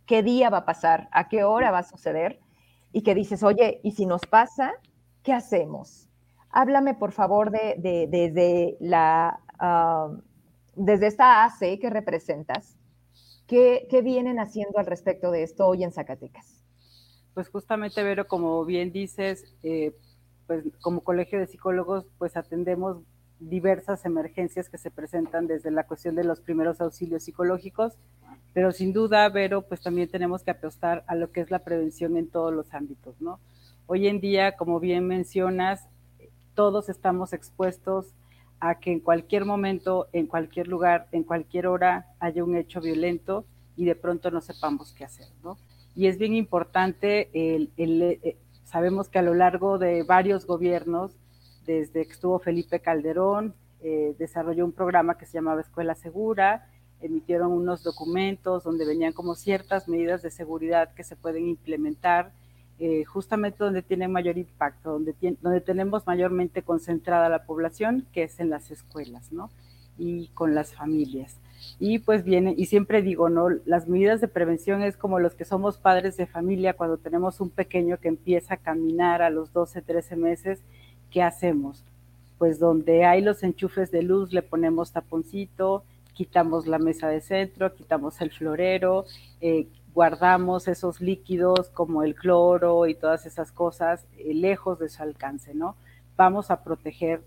qué 0.07 0.23
día 0.23 0.51
va 0.51 0.59
a 0.59 0.65
pasar, 0.65 1.09
a 1.11 1.29
qué 1.29 1.43
hora 1.43 1.71
va 1.71 1.79
a 1.79 1.83
suceder, 1.83 2.39
y 2.93 3.03
que 3.03 3.15
dices, 3.15 3.43
oye, 3.43 3.81
¿y 3.83 3.93
si 3.93 4.07
nos 4.07 4.23
pasa, 4.23 4.75
qué 5.23 5.33
hacemos? 5.33 6.09
Háblame, 6.51 6.95
por 6.95 7.13
favor, 7.13 7.51
de, 7.51 8.07
desde 8.09 8.77
la 8.81 9.41
ah, 9.59 10.11
desde 10.79 11.09
esta 11.09 11.45
AC 11.45 11.79
que 11.81 11.91
representas, 11.91 12.77
¿qué, 13.47 13.87
vienen 14.03 14.39
haciendo 14.39 14.79
al 14.79 14.87
respecto 14.87 15.31
de 15.31 15.43
esto 15.43 15.67
hoy 15.67 15.83
en 15.83 15.93
Zacatecas? 15.93 16.63
Pues 17.35 17.49
justamente, 17.49 18.03
Vero, 18.03 18.27
como 18.27 18.65
bien 18.65 18.93
dices, 18.93 19.45
eh, 19.63 19.93
pues 20.47 20.65
como 20.81 21.03
colegio 21.03 21.39
de 21.39 21.47
psicólogos, 21.47 22.07
pues 22.19 22.37
atendemos 22.37 23.03
diversas 23.41 24.05
emergencias 24.05 24.69
que 24.69 24.79
se 24.79 24.91
presentan 24.91 25.47
desde 25.47 25.71
la 25.71 25.85
cuestión 25.85 26.15
de 26.15 26.25
los 26.25 26.41
primeros 26.41 26.81
auxilios 26.81 27.23
psicológicos, 27.23 27.95
pero 28.53 28.73
sin 28.73 28.93
duda, 28.93 29.29
Vero, 29.29 29.63
pues 29.63 29.81
también 29.81 30.09
tenemos 30.09 30.43
que 30.43 30.51
apostar 30.51 31.05
a 31.07 31.15
lo 31.15 31.31
que 31.31 31.41
es 31.41 31.51
la 31.51 31.61
prevención 31.61 32.17
en 32.17 32.29
todos 32.29 32.53
los 32.53 32.75
ámbitos, 32.75 33.21
¿no? 33.21 33.39
Hoy 33.87 34.09
en 34.09 34.21
día, 34.21 34.57
como 34.57 34.81
bien 34.81 35.07
mencionas, 35.07 35.89
todos 36.55 36.89
estamos 36.89 37.33
expuestos 37.33 38.15
a 38.61 38.81
que 38.81 38.91
en 38.91 39.01
cualquier 39.01 39.45
momento, 39.45 40.09
en 40.13 40.27
cualquier 40.27 40.67
lugar, 40.67 41.07
en 41.13 41.23
cualquier 41.23 41.69
hora 41.69 42.07
haya 42.19 42.43
un 42.43 42.57
hecho 42.57 42.81
violento 42.81 43.45
y 43.77 43.85
de 43.85 43.95
pronto 43.95 44.31
no 44.31 44.41
sepamos 44.41 44.93
qué 44.93 45.05
hacer, 45.05 45.29
¿no? 45.45 45.57
Y 45.95 46.07
es 46.07 46.19
bien 46.19 46.35
importante, 46.35 47.31
eh, 47.33 48.37
sabemos 48.65 49.09
que 49.09 49.19
a 49.19 49.23
lo 49.23 49.35
largo 49.35 49.79
de 49.79 50.03
varios 50.03 50.47
gobiernos, 50.47 51.17
desde 51.69 52.07
que 52.07 52.13
estuvo 52.13 52.39
Felipe 52.39 52.81
Calderón, 52.81 53.53
eh, 53.83 54.15
desarrolló 54.19 54.65
un 54.65 54.73
programa 54.73 55.19
que 55.19 55.27
se 55.27 55.35
llamaba 55.35 55.61
Escuela 55.61 55.95
Segura, 55.95 56.67
emitieron 57.03 57.53
unos 57.53 57.85
documentos 57.85 58.65
donde 58.65 58.87
venían 58.87 59.13
como 59.13 59.35
ciertas 59.35 59.87
medidas 59.87 60.23
de 60.23 60.31
seguridad 60.31 60.95
que 60.95 61.05
se 61.05 61.15
pueden 61.15 61.47
implementar 61.47 62.33
eh, 62.79 63.05
justamente 63.05 63.63
donde 63.63 63.83
tiene 63.83 64.09
mayor 64.09 64.39
impacto, 64.39 64.93
donde, 64.93 65.15
donde 65.43 65.61
tenemos 65.61 66.07
mayormente 66.07 66.63
concentrada 66.63 67.29
la 67.29 67.45
población, 67.45 68.07
que 68.13 68.23
es 68.23 68.41
en 68.41 68.49
las 68.49 68.71
escuelas, 68.71 69.31
¿no? 69.31 69.51
Y 69.99 70.29
con 70.29 70.55
las 70.55 70.73
familias. 70.75 71.37
Y 71.79 71.99
pues 71.99 72.25
viene, 72.25 72.55
y 72.57 72.65
siempre 72.67 73.03
digo, 73.03 73.29
¿no? 73.29 73.51
Las 73.67 73.89
medidas 73.89 74.23
de 74.23 74.29
prevención 74.29 74.83
es 74.83 74.97
como 74.97 75.19
los 75.19 75.35
que 75.35 75.45
somos 75.45 75.77
padres 75.77 76.17
de 76.17 76.27
familia 76.27 76.75
cuando 76.75 76.97
tenemos 76.97 77.41
un 77.41 77.51
pequeño 77.51 77.99
que 77.99 78.09
empieza 78.09 78.55
a 78.55 78.57
caminar 78.59 79.21
a 79.21 79.29
los 79.29 79.53
12, 79.53 79.83
13 79.83 80.17
meses, 80.17 80.63
¿qué 81.11 81.23
hacemos? 81.23 81.83
Pues 82.39 82.59
donde 82.59 83.05
hay 83.05 83.21
los 83.21 83.43
enchufes 83.43 83.91
de 83.91 84.03
luz 84.03 84.33
le 84.33 84.43
ponemos 84.43 84.93
taponcito, 84.93 85.83
quitamos 86.15 86.67
la 86.67 86.79
mesa 86.79 87.09
de 87.09 87.21
centro, 87.21 87.75
quitamos 87.75 88.21
el 88.21 88.31
florero, 88.31 89.05
eh, 89.41 89.69
guardamos 89.95 90.69
esos 90.69 91.01
líquidos 91.01 91.71
como 91.71 92.03
el 92.03 92.15
cloro 92.15 92.87
y 92.87 92.95
todas 92.95 93.27
esas 93.27 93.53
cosas 93.53 94.05
eh, 94.17 94.35
lejos 94.35 94.79
de 94.79 94.89
su 94.89 95.03
alcance, 95.03 95.55
¿no? 95.55 95.77
Vamos 96.17 96.51
a 96.51 96.63
proteger, 96.63 97.23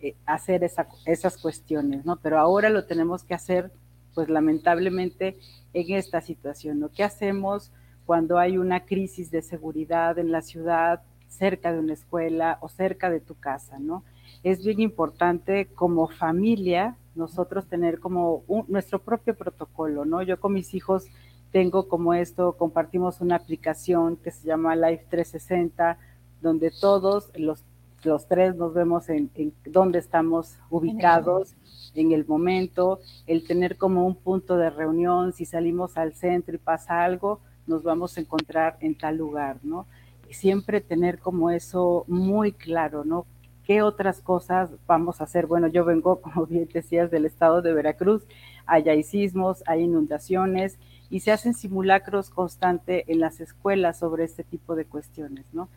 eh, 0.00 0.14
hacer 0.26 0.64
esas 0.64 1.38
cuestiones, 1.38 2.04
¿no? 2.04 2.16
Pero 2.16 2.38
ahora 2.38 2.70
lo 2.70 2.84
tenemos 2.84 3.24
que 3.24 3.34
hacer, 3.34 3.70
pues 4.14 4.28
lamentablemente, 4.28 5.38
en 5.72 5.94
esta 5.94 6.20
situación, 6.20 6.80
¿no? 6.80 6.90
¿Qué 6.90 7.04
hacemos 7.04 7.70
cuando 8.06 8.38
hay 8.38 8.56
una 8.56 8.86
crisis 8.86 9.30
de 9.30 9.42
seguridad 9.42 10.18
en 10.18 10.30
la 10.30 10.40
ciudad, 10.40 11.02
cerca 11.28 11.72
de 11.72 11.80
una 11.80 11.92
escuela 11.92 12.58
o 12.60 12.68
cerca 12.68 13.10
de 13.10 13.20
tu 13.20 13.34
casa, 13.34 13.78
¿no? 13.78 14.04
Es 14.42 14.64
bien 14.64 14.80
importante 14.80 15.66
como 15.66 16.08
familia 16.08 16.96
nosotros 17.14 17.66
tener 17.66 17.98
como 17.98 18.44
nuestro 18.68 18.98
propio 19.00 19.34
protocolo, 19.34 20.04
¿no? 20.04 20.22
Yo 20.22 20.38
con 20.38 20.52
mis 20.52 20.74
hijos 20.74 21.06
tengo 21.52 21.88
como 21.88 22.12
esto, 22.14 22.52
compartimos 22.52 23.20
una 23.20 23.36
aplicación 23.36 24.16
que 24.16 24.30
se 24.30 24.46
llama 24.46 24.76
Live 24.76 25.06
360, 25.08 25.98
donde 26.42 26.70
todos 26.70 27.30
los, 27.34 27.64
los 28.04 28.26
tres 28.26 28.56
nos 28.56 28.74
vemos 28.74 29.08
en, 29.08 29.30
en 29.34 29.54
dónde 29.64 29.98
estamos 29.98 30.58
ubicados 30.68 31.54
en 31.94 32.12
el 32.12 32.26
momento, 32.26 33.00
el 33.26 33.46
tener 33.46 33.78
como 33.78 34.06
un 34.06 34.16
punto 34.16 34.56
de 34.58 34.68
reunión, 34.68 35.32
si 35.32 35.46
salimos 35.46 35.96
al 35.96 36.12
centro 36.12 36.54
y 36.54 36.58
pasa 36.58 37.02
algo, 37.02 37.40
nos 37.66 37.82
vamos 37.82 38.16
a 38.16 38.20
encontrar 38.20 38.76
en 38.80 38.96
tal 38.96 39.16
lugar, 39.16 39.58
¿no? 39.62 39.86
Siempre 40.30 40.80
tener 40.80 41.18
como 41.18 41.50
eso 41.50 42.04
muy 42.08 42.52
claro, 42.52 43.04
¿no? 43.04 43.26
¿qué 43.66 43.82
otras 43.82 44.20
cosas 44.20 44.70
vamos 44.86 45.20
a 45.20 45.24
hacer? 45.24 45.46
Bueno, 45.46 45.66
yo 45.66 45.84
vengo, 45.84 46.20
como 46.22 46.46
bien 46.46 46.68
decías, 46.72 47.10
del 47.10 47.26
estado 47.26 47.60
de 47.60 47.74
Veracruz, 47.74 48.22
hay 48.64 49.02
sismos, 49.02 49.62
hay 49.66 49.82
inundaciones 49.82 50.78
y 51.10 51.20
se 51.20 51.30
hacen 51.30 51.54
simulacros 51.54 52.30
constantes 52.30 53.04
en 53.06 53.20
las 53.20 53.40
escuelas 53.40 53.98
sobre 53.98 54.24
este 54.24 54.42
tipo 54.42 54.74
de 54.74 54.84
cuestiones, 54.84 55.44
¿no? 55.52 55.68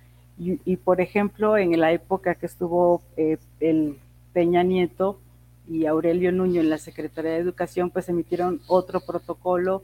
Y, 0.42 0.78
por 0.78 1.02
ejemplo, 1.02 1.58
en 1.58 1.78
la 1.78 1.92
época 1.92 2.34
que 2.36 2.46
estuvo 2.46 3.02
eh, 3.18 3.38
el 3.60 3.98
Peña 4.32 4.64
Nieto 4.64 5.20
y 5.68 5.86
Aurelio 5.86 6.32
Nuño 6.32 6.62
en 6.62 6.70
la 6.70 6.78
Secretaría 6.78 7.32
de 7.32 7.40
Educación, 7.40 7.90
pues 7.90 8.08
emitieron 8.08 8.62
otro 8.68 9.02
protocolo 9.02 9.84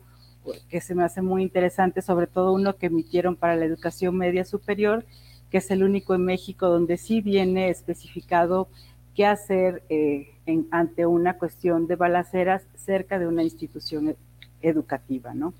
que 0.69 0.81
se 0.81 0.95
me 0.95 1.03
hace 1.03 1.21
muy 1.21 1.43
interesante, 1.43 2.01
sobre 2.01 2.27
todo 2.27 2.53
uno 2.53 2.75
que 2.75 2.87
emitieron 2.87 3.35
para 3.35 3.55
la 3.55 3.65
educación 3.65 4.17
media 4.17 4.45
superior, 4.45 5.05
que 5.49 5.57
es 5.57 5.71
el 5.71 5.83
único 5.83 6.15
en 6.15 6.25
México 6.25 6.67
donde 6.67 6.97
sí 6.97 7.21
viene 7.21 7.69
especificado 7.69 8.67
qué 9.15 9.25
hacer 9.25 9.83
eh, 9.89 10.27
ante 10.71 11.05
una 11.05 11.37
cuestión 11.37 11.87
de 11.87 11.95
balaceras 11.95 12.63
cerca 12.75 13.17
de 13.17 13.27
una 13.27 13.43
institución 13.43 14.15
educativa, 14.61 15.33
¿no? 15.33 15.53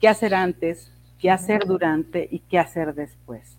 ¿Qué 0.00 0.08
hacer 0.08 0.34
antes, 0.34 0.92
qué 1.18 1.30
hacer 1.30 1.64
durante 1.66 2.28
y 2.30 2.40
qué 2.40 2.58
hacer 2.58 2.94
después? 2.94 3.56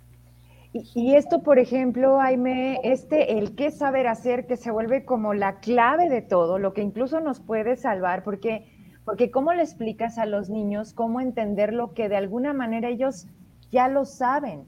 Y, 0.74 1.16
esto, 1.16 1.44
por 1.44 1.60
ejemplo, 1.60 2.20
Jaime, 2.20 2.80
este, 2.84 3.38
el 3.38 3.56
qué 3.56 3.72
saber 3.72 4.08
hacer, 4.08 4.48
que 4.48 4.56
se 4.56 4.72
vuelve 4.72 5.04
como 5.04 5.34
la 5.34 5.60
clave 5.60 6.08
de 6.08 6.22
todo, 6.22 6.60
lo 6.60 6.74
que 6.74 6.82
incluso 6.82 7.20
nos 7.20 7.42
puede 7.42 7.76
salvar, 7.76 8.24
porque, 8.24 8.66
porque 9.06 9.32
¿cómo 9.32 9.54
le 9.54 9.64
explicas 9.64 10.18
a 10.18 10.26
los 10.26 10.50
niños 10.50 10.94
cómo 10.94 11.22
entender 11.22 11.74
lo 11.74 11.94
que 11.94 12.10
de 12.10 12.18
alguna 12.18 12.54
manera 12.54 12.90
ellos 12.90 13.28
ya 13.72 13.88
lo 13.88 14.06
saben? 14.06 14.66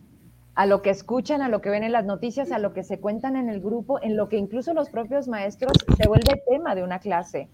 a 0.56 0.66
lo 0.66 0.82
que 0.82 0.92
escuchan, 0.92 1.42
a 1.42 1.50
lo 1.50 1.62
que 1.62 1.70
ven 1.70 1.84
en 1.84 1.92
las 1.92 2.06
noticias, 2.06 2.52
a 2.52 2.60
lo 2.60 2.74
que 2.74 2.84
se 2.84 3.00
cuentan 3.00 3.36
en 3.36 3.50
el 3.50 3.60
grupo, 3.60 4.02
en 4.02 4.16
lo 4.16 4.30
que 4.30 4.38
incluso 4.38 4.74
los 4.74 4.90
propios 4.90 5.28
maestros 5.28 5.74
se 5.98 6.08
vuelve 6.08 6.44
tema 6.48 6.76
de 6.76 6.84
una 6.84 7.00
clase. 7.00 7.50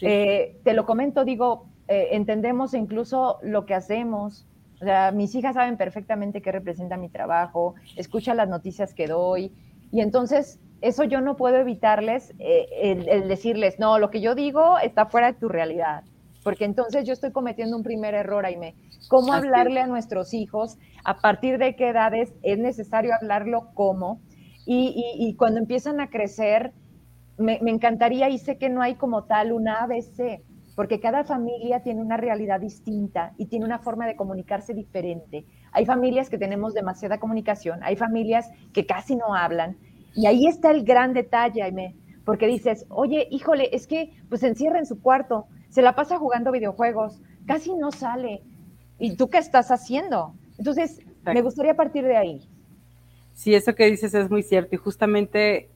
Eh, 0.00 0.56
te 0.62 0.72
lo 0.72 0.86
comento, 0.86 1.24
digo, 1.24 1.66
eh, 1.88 2.08
entendemos 2.12 2.74
incluso 2.74 3.38
lo 3.42 3.66
que 3.66 3.74
hacemos. 3.74 4.46
O 4.80 4.84
sea, 4.84 5.10
mis 5.10 5.34
hijas 5.34 5.54
saben 5.54 5.76
perfectamente 5.76 6.40
qué 6.40 6.52
representa 6.52 6.96
mi 6.96 7.08
trabajo, 7.08 7.74
escuchan 7.96 8.36
las 8.36 8.48
noticias 8.48 8.94
que 8.94 9.08
doy, 9.08 9.52
y 9.90 10.00
entonces 10.00 10.60
eso 10.82 11.02
yo 11.02 11.20
no 11.22 11.36
puedo 11.36 11.56
evitarles 11.56 12.34
eh, 12.38 12.66
el 13.10 13.26
decirles, 13.26 13.78
no, 13.80 13.98
lo 13.98 14.10
que 14.10 14.20
yo 14.20 14.34
digo 14.34 14.78
está 14.78 15.06
fuera 15.06 15.32
de 15.32 15.38
tu 15.38 15.48
realidad 15.48 16.04
porque 16.46 16.64
entonces 16.64 17.02
yo 17.04 17.12
estoy 17.12 17.32
cometiendo 17.32 17.76
un 17.76 17.82
primer 17.82 18.14
error, 18.14 18.46
Aime. 18.46 18.76
¿Cómo 19.08 19.32
hablarle 19.32 19.80
a 19.80 19.88
nuestros 19.88 20.32
hijos? 20.32 20.78
¿A 21.04 21.16
partir 21.18 21.58
de 21.58 21.74
qué 21.74 21.88
edades 21.88 22.32
es 22.44 22.56
necesario 22.56 23.10
hablarlo? 23.20 23.70
¿Cómo? 23.74 24.20
Y, 24.64 25.34
cuando 25.36 25.58
empiezan 25.58 25.98
a 25.98 26.08
crecer, 26.08 26.72
me, 27.36 27.58
encantaría, 27.66 28.28
y 28.28 28.38
sé 28.38 28.58
que 28.58 28.68
no 28.68 28.80
hay 28.80 28.94
como 28.94 29.24
tal 29.24 29.50
una 29.50 29.82
ABC, 29.82 30.40
porque 30.76 31.00
cada 31.00 31.24
familia 31.24 31.82
tiene 31.82 32.00
una 32.00 32.16
realidad 32.16 32.60
distinta 32.60 33.32
y 33.36 33.46
tiene 33.46 33.64
una 33.64 33.80
forma 33.80 34.06
de 34.06 34.14
comunicarse 34.14 34.72
diferente. 34.72 35.46
Hay 35.72 35.84
familias 35.84 36.30
que 36.30 36.38
tenemos 36.38 36.74
demasiada 36.74 37.18
comunicación, 37.18 37.80
hay 37.82 37.96
familias 37.96 38.48
que 38.72 38.86
casi 38.86 39.16
no 39.16 39.34
hablan, 39.34 39.78
y 40.14 40.26
ahí 40.26 40.46
está 40.46 40.70
el 40.70 40.84
gran 40.84 41.12
detalle, 41.12 41.64
Aime, 41.64 41.96
porque 42.24 42.46
dices, 42.46 42.86
oye, 42.88 43.26
híjole, 43.32 43.68
es 43.72 43.88
que 43.88 44.12
pues 44.28 44.42
se 44.42 44.46
encierra 44.46 44.78
en 44.78 44.86
su 44.86 45.02
cuarto, 45.02 45.48
se 45.70 45.82
la 45.82 45.94
pasa 45.94 46.18
jugando 46.18 46.52
videojuegos, 46.52 47.20
casi 47.46 47.74
no 47.74 47.92
sale. 47.92 48.42
¿Y 48.98 49.16
tú 49.16 49.28
qué 49.28 49.38
estás 49.38 49.70
haciendo? 49.70 50.34
Entonces, 50.58 51.00
me 51.24 51.42
gustaría 51.42 51.74
partir 51.74 52.04
de 52.04 52.16
ahí. 52.16 52.48
Sí, 53.34 53.54
eso 53.54 53.74
que 53.74 53.90
dices 53.90 54.14
es 54.14 54.30
muy 54.30 54.42
cierto 54.42 54.74
y 54.74 54.78
justamente 54.78 55.68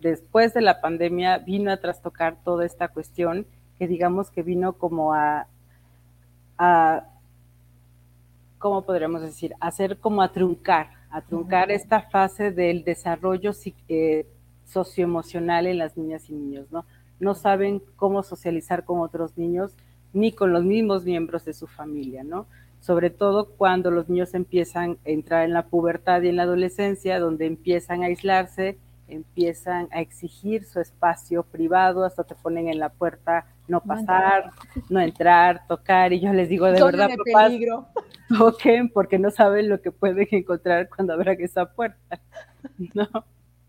después 0.00 0.54
de 0.54 0.62
la 0.62 0.80
pandemia 0.80 1.38
vino 1.38 1.70
a 1.70 1.78
trastocar 1.78 2.36
toda 2.42 2.64
esta 2.64 2.88
cuestión 2.88 3.46
que 3.78 3.86
digamos 3.86 4.30
que 4.30 4.42
vino 4.42 4.72
como 4.74 5.14
a, 5.14 5.46
a 6.58 7.04
¿cómo 8.58 8.82
podríamos 8.82 9.22
decir? 9.22 9.54
Hacer 9.60 9.98
como 9.98 10.22
a 10.22 10.32
truncar, 10.32 10.90
a 11.10 11.20
truncar 11.20 11.70
esta 11.70 12.02
fase 12.02 12.50
del 12.50 12.84
desarrollo 12.84 13.52
eh, 13.88 14.26
socioemocional 14.64 15.66
en 15.66 15.78
las 15.78 15.96
niñas 15.96 16.28
y 16.28 16.34
niños, 16.34 16.70
¿no? 16.70 16.84
No 17.20 17.34
saben 17.34 17.82
cómo 17.96 18.22
socializar 18.22 18.84
con 18.84 19.00
otros 19.00 19.36
niños 19.36 19.74
ni 20.12 20.32
con 20.32 20.52
los 20.52 20.64
mismos 20.64 21.04
miembros 21.04 21.44
de 21.44 21.52
su 21.52 21.66
familia, 21.66 22.24
¿no? 22.24 22.46
Sobre 22.80 23.10
todo 23.10 23.50
cuando 23.50 23.90
los 23.90 24.08
niños 24.08 24.34
empiezan 24.34 24.98
a 25.04 25.10
entrar 25.10 25.44
en 25.44 25.52
la 25.52 25.66
pubertad 25.66 26.22
y 26.22 26.28
en 26.28 26.36
la 26.36 26.44
adolescencia, 26.44 27.18
donde 27.18 27.46
empiezan 27.46 28.02
a 28.02 28.06
aislarse, 28.06 28.78
empiezan 29.08 29.88
a 29.90 30.00
exigir 30.00 30.64
su 30.64 30.80
espacio 30.80 31.42
privado, 31.42 32.04
hasta 32.04 32.24
te 32.24 32.34
ponen 32.34 32.68
en 32.68 32.78
la 32.78 32.90
puerta 32.90 33.46
no 33.66 33.80
pasar, 33.80 34.50
no 34.88 35.00
entrar, 35.00 35.66
tocar, 35.66 36.12
y 36.12 36.20
yo 36.20 36.32
les 36.32 36.48
digo 36.48 36.66
de 36.66 36.82
verdad, 36.82 37.10
papás, 37.26 37.52
toquen 38.38 38.88
porque 38.88 39.18
no 39.18 39.30
saben 39.30 39.68
lo 39.68 39.80
que 39.80 39.92
pueden 39.92 40.26
encontrar 40.30 40.88
cuando 40.88 41.12
abran 41.12 41.36
esa 41.40 41.66
puerta, 41.66 42.18
¿no? 42.94 43.08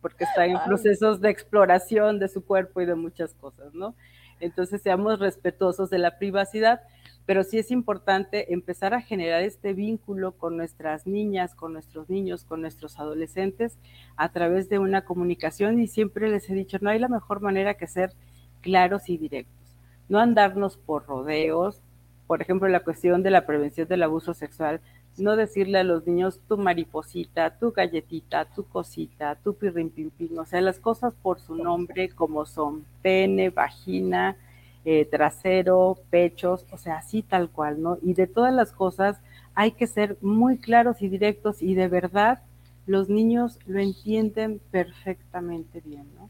Porque 0.01 0.23
está 0.23 0.45
en 0.45 0.57
procesos 0.65 1.21
de 1.21 1.29
exploración 1.29 2.19
de 2.19 2.27
su 2.27 2.43
cuerpo 2.43 2.81
y 2.81 2.85
de 2.85 2.95
muchas 2.95 3.33
cosas, 3.33 3.73
¿no? 3.73 3.95
Entonces 4.39 4.81
seamos 4.81 5.19
respetuosos 5.19 5.89
de 5.89 5.99
la 5.99 6.17
privacidad, 6.17 6.81
pero 7.25 7.43
sí 7.43 7.59
es 7.59 7.71
importante 7.71 8.53
empezar 8.53 8.93
a 8.93 9.01
generar 9.01 9.43
este 9.43 9.73
vínculo 9.73 10.31
con 10.31 10.57
nuestras 10.57 11.05
niñas, 11.05 11.53
con 11.55 11.73
nuestros 11.73 12.09
niños, 12.09 12.43
con 12.45 12.61
nuestros 12.61 12.99
adolescentes 12.99 13.77
a 14.15 14.29
través 14.29 14.69
de 14.69 14.79
una 14.79 15.03
comunicación 15.03 15.79
y 15.79 15.87
siempre 15.87 16.29
les 16.29 16.49
he 16.49 16.53
dicho, 16.53 16.77
no 16.81 16.89
hay 16.89 16.99
la 16.99 17.07
mejor 17.07 17.41
manera 17.41 17.75
que 17.75 17.87
ser 17.87 18.13
claros 18.61 19.09
y 19.09 19.17
directos, 19.17 19.75
no 20.07 20.19
andarnos 20.19 20.77
por 20.77 21.05
rodeos, 21.05 21.81
por 22.29 22.41
ejemplo, 22.41 22.67
la 22.67 22.81
cuestión 22.81 23.23
de 23.23 23.31
la 23.31 23.47
prevención 23.47 23.87
del 23.87 24.03
abuso 24.03 24.35
sexual, 24.35 24.81
no 25.19 25.35
decirle 25.35 25.79
a 25.79 25.83
los 25.83 26.05
niños 26.07 26.39
tu 26.47 26.57
mariposita, 26.57 27.57
tu 27.57 27.71
galletita, 27.71 28.45
tu 28.45 28.63
cosita, 28.63 29.35
tu 29.35 29.53
pirrimpimpín, 29.53 30.37
o 30.37 30.45
sea, 30.45 30.61
las 30.61 30.79
cosas 30.79 31.13
por 31.21 31.39
su 31.39 31.55
nombre 31.55 32.09
como 32.09 32.45
son 32.45 32.85
pene, 33.01 33.49
vagina, 33.49 34.37
eh, 34.85 35.05
trasero, 35.05 35.97
pechos, 36.09 36.65
o 36.71 36.77
sea, 36.77 36.97
así 36.97 37.21
tal 37.21 37.49
cual, 37.49 37.81
¿no? 37.81 37.97
Y 38.01 38.13
de 38.13 38.27
todas 38.27 38.53
las 38.53 38.71
cosas 38.71 39.19
hay 39.53 39.71
que 39.71 39.87
ser 39.87 40.17
muy 40.21 40.57
claros 40.57 41.01
y 41.01 41.09
directos 41.09 41.61
y 41.61 41.75
de 41.75 41.87
verdad 41.87 42.41
los 42.85 43.09
niños 43.09 43.59
lo 43.67 43.79
entienden 43.79 44.61
perfectamente 44.71 45.81
bien, 45.81 46.07
¿no? 46.15 46.29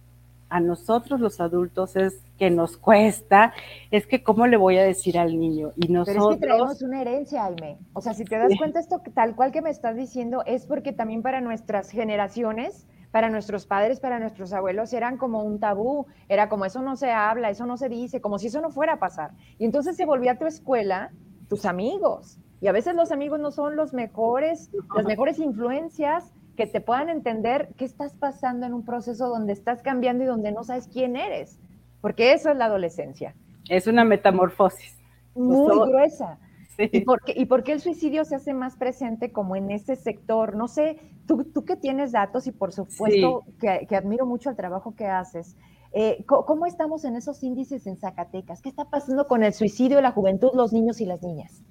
A 0.50 0.60
nosotros 0.60 1.20
los 1.20 1.40
adultos 1.40 1.96
es 1.96 2.24
que 2.38 2.50
nos 2.50 2.78
cuesta, 2.78 3.54
es 3.92 4.08
que 4.08 4.24
cómo 4.24 4.48
le 4.48 4.58
voy 4.58 4.78
a 4.78 4.84
decir 4.84 5.18
al 5.18 5.40
niño 5.40 5.72
y 5.76 5.92
nosotros... 5.92 6.16
Pero 6.16 6.32
es 6.32 6.38
que 6.38 6.46
traemos 6.46 6.82
una 6.82 7.02
herencia, 7.02 7.46
Aime. 7.46 7.78
O 7.94 8.02
sea, 8.02 8.14
si 8.14 8.26
te 8.26 8.38
das 8.38 8.52
cuenta 8.58 8.80
esto 8.80 9.02
tal 9.14 9.36
cual 9.36 9.52
que 9.52 9.62
me 9.62 9.70
estás 9.70 9.96
diciendo 9.96 10.44
es 10.46 10.66
porque 10.66 10.92
también 10.92 11.22
para 11.22 11.42
nuestras 11.42 11.90
generaciones, 11.90 12.88
para 13.12 13.30
nuestros 13.30 13.66
padres, 13.66 14.00
para 14.00 14.20
nuestros 14.20 14.54
abuelos 14.54 14.94
eran 14.94 15.18
como 15.18 15.44
un 15.44 15.60
tabú, 15.60 16.08
era 16.28 16.50
como 16.50 16.66
eso 16.66 16.82
no 16.82 16.96
se 16.96 17.12
habla, 17.12 17.50
eso 17.50 17.66
no 17.66 17.78
se 17.78 17.90
dice, 17.90 18.22
como 18.22 18.40
si 18.40 18.48
eso 18.48 18.62
no 18.62 18.70
fuera 18.72 18.94
a 18.94 19.00
pasar. 19.00 19.32
Y 19.58 19.66
entonces 19.66 19.96
se 19.96 20.06
volvía 20.06 20.34
a 20.34 20.38
tu 20.38 20.46
escuela, 20.46 21.12
tus 21.48 21.66
amigos. 21.66 22.40
Y 22.62 22.68
a 22.68 22.72
veces 22.72 22.96
los 22.96 23.12
amigos 23.12 23.40
no 23.40 23.52
son 23.52 23.76
los 23.76 23.94
mejores, 23.94 24.70
las 24.96 25.06
mejores 25.06 25.40
influencias 25.40 26.34
que 26.60 26.68
te 26.68 26.82
puedan 26.82 27.08
entender 27.08 27.70
qué 27.78 27.86
estás 27.86 28.14
pasando 28.16 28.66
en 28.66 28.74
un 28.74 28.84
proceso 28.84 29.30
donde 29.30 29.54
estás 29.54 29.82
cambiando 29.82 30.26
y 30.26 30.28
donde 30.28 30.52
no 30.52 30.66
sabes 30.66 30.90
quién 30.92 31.16
eres, 31.16 31.58
porque 32.02 32.34
eso 32.34 32.52
es 32.52 32.58
la 32.58 32.66
adolescencia. 32.66 33.34
Es 33.70 33.88
una 33.88 34.04
metamorfosis. 34.04 35.00
Muy 35.36 35.90
gruesa. 35.90 36.38
¿Y, 36.78 37.00
por 37.06 37.24
qué, 37.24 37.34
¿Y 37.38 37.46
por 37.46 37.64
qué 37.64 37.72
el 37.72 37.80
suicidio 37.80 38.26
se 38.26 38.36
hace 38.36 38.54
más 38.54 38.76
presente 38.76 39.32
como 39.32 39.56
en 39.56 39.72
ese 39.72 39.96
sector? 39.96 40.54
No 40.58 40.68
sé, 40.68 41.00
tú, 41.26 41.46
tú 41.46 41.64
que 41.64 41.78
tienes 41.78 42.12
datos 42.12 42.46
y 42.46 42.52
por 42.52 42.74
supuesto 42.74 43.46
que, 43.62 43.96
admiro 43.96 44.26
mucho 44.26 44.50
el 44.50 44.58
trabajo 44.58 44.94
que 44.96 45.06
haces. 45.06 45.56
Eh, 45.94 46.26
¿Cómo 46.26 46.66
estamos 46.66 47.06
en 47.06 47.16
esos 47.16 47.42
índices 47.42 47.88
en 47.88 47.96
Zacatecas? 47.96 48.62
¿Qué 48.62 48.68
está 48.68 48.84
pasando 48.84 49.28
con 49.28 49.46
el 49.46 49.54
suicidio, 49.54 50.02
la 50.02 50.12
juventud, 50.12 50.50
los 50.54 50.74
niños 50.74 51.00
y 51.00 51.06
las 51.06 51.24
niñas? 51.24 51.64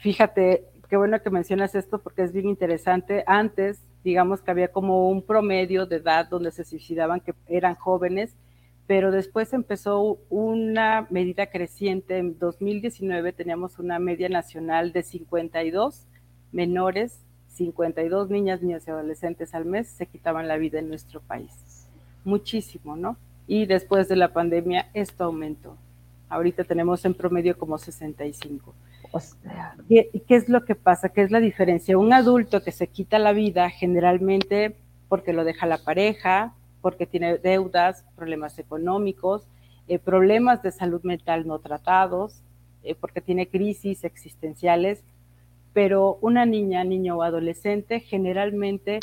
Fíjate, 0.00 0.64
qué 0.88 0.96
bueno 0.96 1.20
que 1.22 1.28
mencionas 1.28 1.74
esto 1.74 2.02
porque 2.02 2.22
es 2.22 2.32
bien 2.32 2.48
interesante. 2.48 3.22
Antes 3.26 3.82
digamos 4.04 4.42
que 4.42 4.50
había 4.50 4.68
como 4.68 5.08
un 5.08 5.22
promedio 5.22 5.86
de 5.86 5.96
edad 5.96 6.28
donde 6.28 6.52
se 6.52 6.64
suicidaban 6.64 7.20
que 7.20 7.34
eran 7.48 7.74
jóvenes, 7.74 8.36
pero 8.86 9.10
después 9.10 9.52
empezó 9.54 10.18
una 10.28 11.06
medida 11.10 11.46
creciente. 11.46 12.18
En 12.18 12.38
2019 12.38 13.32
teníamos 13.32 13.78
una 13.78 13.98
media 13.98 14.28
nacional 14.28 14.92
de 14.92 15.02
52 15.02 16.06
menores, 16.52 17.18
52 17.48 18.28
niñas, 18.28 18.62
niños 18.62 18.86
y 18.86 18.90
adolescentes 18.90 19.54
al 19.54 19.64
mes 19.64 19.88
se 19.88 20.06
quitaban 20.06 20.48
la 20.48 20.58
vida 20.58 20.78
en 20.78 20.88
nuestro 20.88 21.20
país. 21.20 21.88
Muchísimo, 22.24 22.96
¿no? 22.96 23.16
Y 23.46 23.66
después 23.66 24.08
de 24.08 24.16
la 24.16 24.32
pandemia 24.32 24.90
esto 24.92 25.24
aumentó. 25.24 25.76
Ahorita 26.28 26.64
tenemos 26.64 27.04
en 27.04 27.14
promedio 27.14 27.56
como 27.56 27.78
65. 27.78 28.74
¿Qué, 29.88 30.10
es 30.28 30.48
lo 30.48 30.64
que 30.64 30.74
pasa? 30.74 31.08
¿Qué 31.08 31.22
es 31.22 31.30
la 31.30 31.40
diferencia? 31.40 31.98
Un 31.98 32.12
adulto 32.12 32.62
que 32.62 32.72
se 32.72 32.88
quita 32.88 33.18
la 33.18 33.32
vida 33.32 33.70
generalmente 33.70 34.76
porque 35.08 35.32
lo 35.32 35.44
deja 35.44 35.66
la 35.66 35.78
pareja, 35.78 36.54
porque 36.80 37.06
tiene 37.06 37.38
deudas, 37.38 38.04
problemas 38.16 38.58
económicos, 38.58 39.46
eh, 39.86 39.98
problemas 39.98 40.62
de 40.62 40.72
salud 40.72 41.02
mental 41.02 41.46
no 41.46 41.58
tratados, 41.58 42.42
eh, 42.82 42.94
porque 42.94 43.20
tiene 43.20 43.48
crisis 43.48 44.04
existenciales, 44.04 45.04
pero 45.72 46.18
una 46.20 46.46
niña, 46.46 46.84
niño 46.84 47.16
o 47.16 47.22
adolescente 47.22 48.00
generalmente 48.00 49.00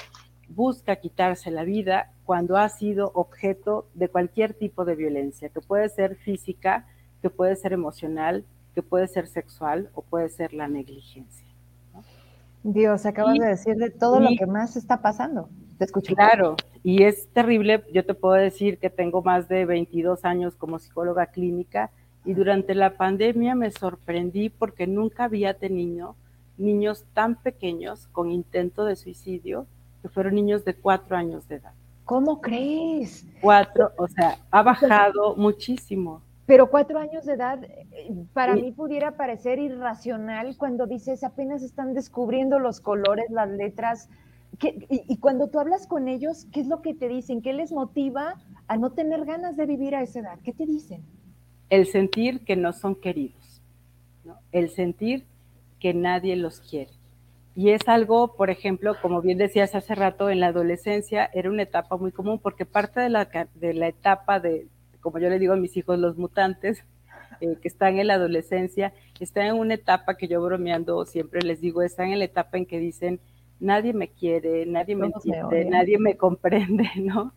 busca 0.47 0.97
quitarse 0.97 1.51
la 1.51 1.63
vida 1.63 2.11
cuando 2.25 2.57
ha 2.57 2.67
sido 2.69 3.11
objeto 3.13 3.87
de 3.93 4.09
cualquier 4.09 4.53
tipo 4.53 4.85
de 4.85 4.95
violencia, 4.95 5.49
que 5.49 5.61
puede 5.61 5.89
ser 5.89 6.15
física, 6.17 6.87
que 7.21 7.29
puede 7.29 7.55
ser 7.55 7.73
emocional, 7.73 8.45
que 8.73 8.83
puede 8.83 9.07
ser 9.07 9.27
sexual 9.27 9.89
o 9.93 10.01
puede 10.01 10.29
ser 10.29 10.53
la 10.53 10.67
negligencia. 10.67 11.47
Dios, 12.63 13.05
acabas 13.05 13.37
de 13.39 13.47
decir 13.47 13.75
de 13.75 13.89
todo 13.89 14.19
lo 14.19 14.29
que 14.37 14.45
más 14.45 14.75
está 14.75 15.01
pasando. 15.01 15.49
Te 15.77 15.85
escucho. 15.85 16.13
Claro, 16.13 16.55
y 16.83 17.03
es 17.03 17.27
terrible. 17.29 17.83
Yo 17.91 18.05
te 18.05 18.13
puedo 18.13 18.35
decir 18.35 18.77
que 18.77 18.89
tengo 18.89 19.23
más 19.23 19.47
de 19.47 19.65
22 19.65 20.25
años 20.25 20.55
como 20.55 20.77
psicóloga 20.77 21.27
clínica 21.27 21.89
y 22.23 22.33
durante 22.33 22.75
la 22.75 22.97
pandemia 22.97 23.55
me 23.55 23.71
sorprendí 23.71 24.49
porque 24.49 24.85
nunca 24.85 25.23
había 25.23 25.55
tenido 25.55 26.15
niños 26.57 27.05
tan 27.13 27.35
pequeños 27.41 28.07
con 28.11 28.31
intento 28.31 28.85
de 28.85 28.95
suicidio, 28.95 29.65
que 30.03 30.09
fueron 30.09 30.35
niños 30.35 30.63
de 30.63 30.75
cuatro 30.75 31.17
años 31.17 31.47
de 31.47 31.55
edad. 31.55 31.73
¿Cómo 32.05 32.41
crees? 32.41 33.25
Cuatro, 33.41 33.91
o 33.97 34.07
sea, 34.07 34.37
ha 34.51 34.61
bajado 34.61 35.35
muchísimo. 35.35 36.21
Pero 36.51 36.69
cuatro 36.69 36.99
años 36.99 37.25
de 37.25 37.35
edad, 37.35 37.63
eh, 37.63 38.11
para 38.33 38.55
mí 38.55 38.73
pudiera 38.73 39.15
parecer 39.15 39.57
irracional 39.57 40.57
cuando 40.57 40.85
dices 40.85 41.23
apenas 41.23 41.63
están 41.63 41.93
descubriendo 41.93 42.59
los 42.59 42.81
colores, 42.81 43.29
las 43.29 43.49
letras. 43.49 44.09
y, 44.59 45.15
cuando 45.19 45.47
tú 45.47 45.61
hablas 45.61 45.87
con 45.87 46.09
ellos, 46.09 46.47
¿qué 46.51 46.59
es 46.59 46.67
lo 46.67 46.81
que 46.81 46.93
te 46.93 47.07
dicen? 47.07 47.41
¿Qué 47.41 47.53
les 47.53 47.71
motiva 47.71 48.35
a 48.67 48.75
no 48.75 48.91
tener 48.91 49.23
ganas 49.23 49.55
de 49.55 49.65
vivir 49.65 49.95
a 49.95 50.01
esa 50.01 50.19
edad? 50.19 50.39
¿Qué 50.43 50.51
te 50.51 50.65
dicen? 50.65 51.05
El 51.69 51.85
sentir 51.85 52.43
que 52.43 52.57
no 52.57 52.73
son 52.73 52.95
queridos, 52.95 53.61
el 54.51 54.71
sentir 54.71 55.23
que 55.79 55.93
nadie 55.93 56.35
los 56.35 56.59
quiere. 56.59 56.91
Y 57.55 57.69
es 57.69 57.87
algo, 57.87 58.35
por 58.35 58.49
ejemplo, 58.49 58.95
como 59.01 59.21
bien 59.21 59.37
decías 59.37 59.73
hace 59.73 59.95
rato, 59.95 60.29
en 60.29 60.41
la 60.41 60.47
adolescencia 60.47 61.29
era 61.33 61.49
una 61.49 61.63
etapa 61.63 61.95
muy 61.95 62.11
común 62.11 62.39
porque 62.39 62.65
parte 62.65 62.99
de 62.99 63.07
la, 63.07 63.29
de 63.55 63.73
la 63.73 63.87
etapa 63.87 64.41
de, 64.41 64.67
como 65.01 65.19
yo 65.19 65.29
le 65.29 65.39
digo 65.39 65.53
a 65.53 65.57
mis 65.57 65.75
hijos, 65.75 65.99
los 65.99 66.17
mutantes, 66.17 66.83
eh, 67.39 67.57
que 67.61 67.67
están 67.67 67.99
en 67.99 68.07
la 68.07 68.15
adolescencia, 68.15 68.93
están 69.19 69.45
en 69.45 69.55
una 69.55 69.75
etapa 69.75 70.17
que 70.17 70.27
yo 70.27 70.41
bromeando 70.41 71.05
siempre 71.05 71.41
les 71.41 71.61
digo, 71.61 71.81
están 71.81 72.11
en 72.11 72.19
la 72.19 72.25
etapa 72.25 72.57
en 72.57 72.65
que 72.65 72.79
dicen, 72.79 73.19
nadie 73.59 73.93
me 73.93 74.09
quiere, 74.09 74.65
nadie 74.65 74.95
me 74.95 75.07
entiende, 75.07 75.65
nadie 75.65 75.97
me 75.97 76.17
comprende, 76.17 76.89
¿no? 76.97 77.33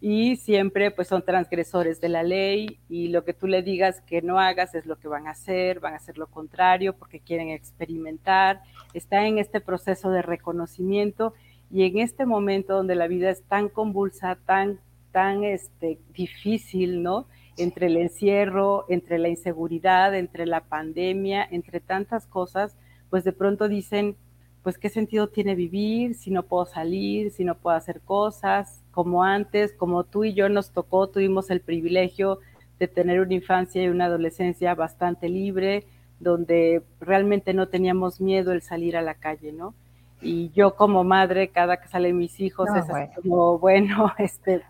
Y 0.00 0.36
siempre 0.36 0.90
pues 0.90 1.08
son 1.08 1.24
transgresores 1.24 2.00
de 2.00 2.08
la 2.08 2.22
ley 2.22 2.80
y 2.88 3.08
lo 3.08 3.24
que 3.24 3.34
tú 3.34 3.46
le 3.46 3.62
digas 3.62 4.00
que 4.00 4.20
no 4.20 4.38
hagas 4.38 4.74
es 4.74 4.84
lo 4.84 4.98
que 4.98 5.08
van 5.08 5.28
a 5.28 5.30
hacer, 5.30 5.80
van 5.80 5.94
a 5.94 5.96
hacer 5.96 6.18
lo 6.18 6.26
contrario 6.26 6.96
porque 6.96 7.20
quieren 7.20 7.50
experimentar, 7.50 8.62
están 8.94 9.24
en 9.24 9.38
este 9.38 9.60
proceso 9.60 10.10
de 10.10 10.22
reconocimiento 10.22 11.34
y 11.70 11.84
en 11.84 11.98
este 11.98 12.26
momento 12.26 12.74
donde 12.74 12.96
la 12.96 13.06
vida 13.06 13.30
es 13.30 13.42
tan 13.44 13.68
convulsa, 13.68 14.36
tan 14.44 14.80
tan 15.12 15.44
este, 15.44 15.98
difícil, 16.14 17.02
¿no? 17.02 17.26
Entre 17.56 17.86
el 17.86 17.96
encierro, 17.96 18.86
entre 18.88 19.18
la 19.18 19.28
inseguridad, 19.28 20.14
entre 20.14 20.46
la 20.46 20.62
pandemia, 20.62 21.46
entre 21.50 21.80
tantas 21.80 22.26
cosas, 22.26 22.76
pues 23.10 23.24
de 23.24 23.32
pronto 23.32 23.68
dicen, 23.68 24.16
pues 24.62 24.78
qué 24.78 24.88
sentido 24.88 25.28
tiene 25.28 25.54
vivir 25.54 26.14
si 26.14 26.30
no 26.30 26.44
puedo 26.44 26.64
salir, 26.64 27.30
si 27.30 27.44
no 27.44 27.56
puedo 27.56 27.76
hacer 27.76 28.00
cosas, 28.00 28.82
como 28.90 29.24
antes, 29.24 29.72
como 29.72 30.04
tú 30.04 30.24
y 30.24 30.34
yo 30.34 30.48
nos 30.48 30.70
tocó, 30.70 31.08
tuvimos 31.08 31.50
el 31.50 31.60
privilegio 31.60 32.38
de 32.78 32.88
tener 32.88 33.20
una 33.20 33.34
infancia 33.34 33.82
y 33.82 33.88
una 33.88 34.06
adolescencia 34.06 34.74
bastante 34.74 35.28
libre, 35.28 35.84
donde 36.20 36.82
realmente 37.00 37.52
no 37.54 37.68
teníamos 37.68 38.20
miedo 38.20 38.52
el 38.52 38.62
salir 38.62 38.96
a 38.96 39.02
la 39.02 39.14
calle, 39.14 39.52
¿no? 39.52 39.74
Y 40.20 40.50
yo 40.50 40.76
como 40.76 41.02
madre, 41.02 41.48
cada 41.48 41.78
que 41.78 41.88
salen 41.88 42.16
mis 42.16 42.38
hijos, 42.38 42.68
es 42.76 42.84
como, 43.20 43.58
bueno, 43.60 44.12
este, 44.18 44.62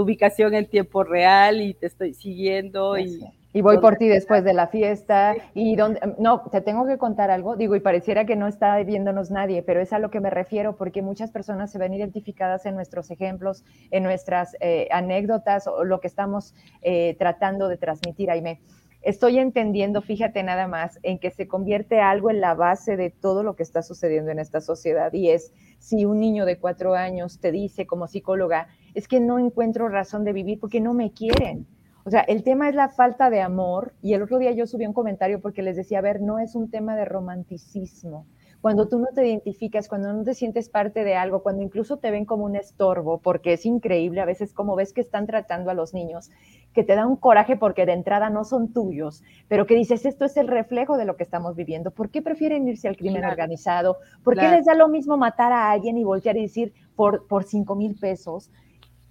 ubicación 0.00 0.54
en 0.54 0.66
tiempo 0.66 1.04
real 1.04 1.60
y 1.60 1.74
te 1.74 1.86
estoy 1.86 2.14
siguiendo 2.14 2.98
y... 2.98 3.20
Y 3.52 3.62
voy 3.62 3.78
por 3.78 3.96
ti 3.96 4.06
después 4.06 4.44
de 4.44 4.54
la 4.54 4.68
fiesta. 4.68 5.34
Y 5.54 5.74
donde, 5.74 6.00
no, 6.18 6.42
te 6.52 6.60
tengo 6.60 6.86
que 6.86 6.98
contar 6.98 7.30
algo, 7.30 7.56
digo, 7.56 7.74
y 7.74 7.80
pareciera 7.80 8.24
que 8.24 8.36
no 8.36 8.46
está 8.46 8.80
viéndonos 8.84 9.30
nadie, 9.30 9.62
pero 9.62 9.80
es 9.80 9.92
a 9.92 9.98
lo 9.98 10.10
que 10.10 10.20
me 10.20 10.30
refiero, 10.30 10.76
porque 10.76 11.02
muchas 11.02 11.32
personas 11.32 11.72
se 11.72 11.78
ven 11.78 11.92
identificadas 11.92 12.64
en 12.66 12.76
nuestros 12.76 13.10
ejemplos, 13.10 13.64
en 13.90 14.04
nuestras 14.04 14.56
eh, 14.60 14.88
anécdotas 14.92 15.66
o 15.66 15.84
lo 15.84 16.00
que 16.00 16.06
estamos 16.06 16.54
eh, 16.82 17.16
tratando 17.18 17.68
de 17.68 17.76
transmitir, 17.76 18.30
Aime. 18.30 18.60
Estoy 19.02 19.38
entendiendo, 19.38 20.02
fíjate 20.02 20.42
nada 20.42 20.68
más, 20.68 20.98
en 21.02 21.18
que 21.18 21.30
se 21.30 21.48
convierte 21.48 22.00
algo 22.00 22.30
en 22.30 22.42
la 22.42 22.54
base 22.54 22.98
de 22.98 23.08
todo 23.08 23.42
lo 23.42 23.56
que 23.56 23.62
está 23.62 23.82
sucediendo 23.82 24.30
en 24.30 24.38
esta 24.38 24.60
sociedad. 24.60 25.10
Y 25.14 25.30
es 25.30 25.54
si 25.78 26.04
un 26.04 26.20
niño 26.20 26.44
de 26.44 26.58
cuatro 26.58 26.94
años 26.94 27.40
te 27.40 27.50
dice 27.50 27.86
como 27.86 28.06
psicóloga, 28.06 28.68
es 28.94 29.08
que 29.08 29.20
no 29.20 29.38
encuentro 29.38 29.88
razón 29.88 30.24
de 30.24 30.32
vivir 30.32 30.58
porque 30.60 30.80
no 30.80 30.94
me 30.94 31.12
quieren. 31.12 31.66
O 32.04 32.10
sea, 32.10 32.20
el 32.20 32.42
tema 32.42 32.68
es 32.68 32.74
la 32.74 32.88
falta 32.88 33.30
de 33.30 33.40
amor 33.40 33.94
y 34.00 34.14
el 34.14 34.22
otro 34.22 34.38
día 34.38 34.52
yo 34.52 34.66
subí 34.66 34.86
un 34.86 34.92
comentario 34.94 35.40
porque 35.40 35.62
les 35.62 35.76
decía, 35.76 35.98
a 35.98 36.02
ver, 36.02 36.20
no 36.20 36.38
es 36.38 36.54
un 36.54 36.70
tema 36.70 36.96
de 36.96 37.04
romanticismo. 37.04 38.26
Cuando 38.60 38.88
tú 38.88 38.98
no 38.98 39.06
te 39.14 39.26
identificas, 39.26 39.88
cuando 39.88 40.12
no 40.12 40.22
te 40.22 40.34
sientes 40.34 40.68
parte 40.68 41.02
de 41.02 41.14
algo, 41.14 41.42
cuando 41.42 41.62
incluso 41.62 41.96
te 41.96 42.10
ven 42.10 42.26
como 42.26 42.44
un 42.44 42.56
estorbo, 42.56 43.18
porque 43.18 43.54
es 43.54 43.64
increíble 43.64 44.20
a 44.20 44.26
veces 44.26 44.52
como 44.52 44.76
ves 44.76 44.92
que 44.92 45.00
están 45.00 45.26
tratando 45.26 45.70
a 45.70 45.74
los 45.74 45.94
niños, 45.94 46.30
que 46.74 46.84
te 46.84 46.94
da 46.94 47.06
un 47.06 47.16
coraje 47.16 47.56
porque 47.56 47.86
de 47.86 47.92
entrada 47.92 48.28
no 48.28 48.44
son 48.44 48.72
tuyos, 48.72 49.22
pero 49.48 49.66
que 49.66 49.74
dices, 49.74 50.04
esto 50.04 50.26
es 50.26 50.36
el 50.36 50.46
reflejo 50.46 50.98
de 50.98 51.06
lo 51.06 51.16
que 51.16 51.22
estamos 51.22 51.56
viviendo. 51.56 51.90
¿Por 51.90 52.10
qué 52.10 52.20
prefieren 52.20 52.68
irse 52.68 52.86
al 52.86 52.98
crimen 52.98 53.24
organizado? 53.24 53.96
¿Por 54.22 54.36
qué 54.36 54.48
les 54.48 54.66
da 54.66 54.74
lo 54.74 54.88
mismo 54.88 55.16
matar 55.16 55.52
a 55.52 55.70
alguien 55.70 55.96
y 55.96 56.04
voltear 56.04 56.36
y 56.36 56.42
decir 56.42 56.74
por, 56.96 57.26
por 57.28 57.44
cinco 57.44 57.76
mil 57.76 57.94
pesos? 57.98 58.50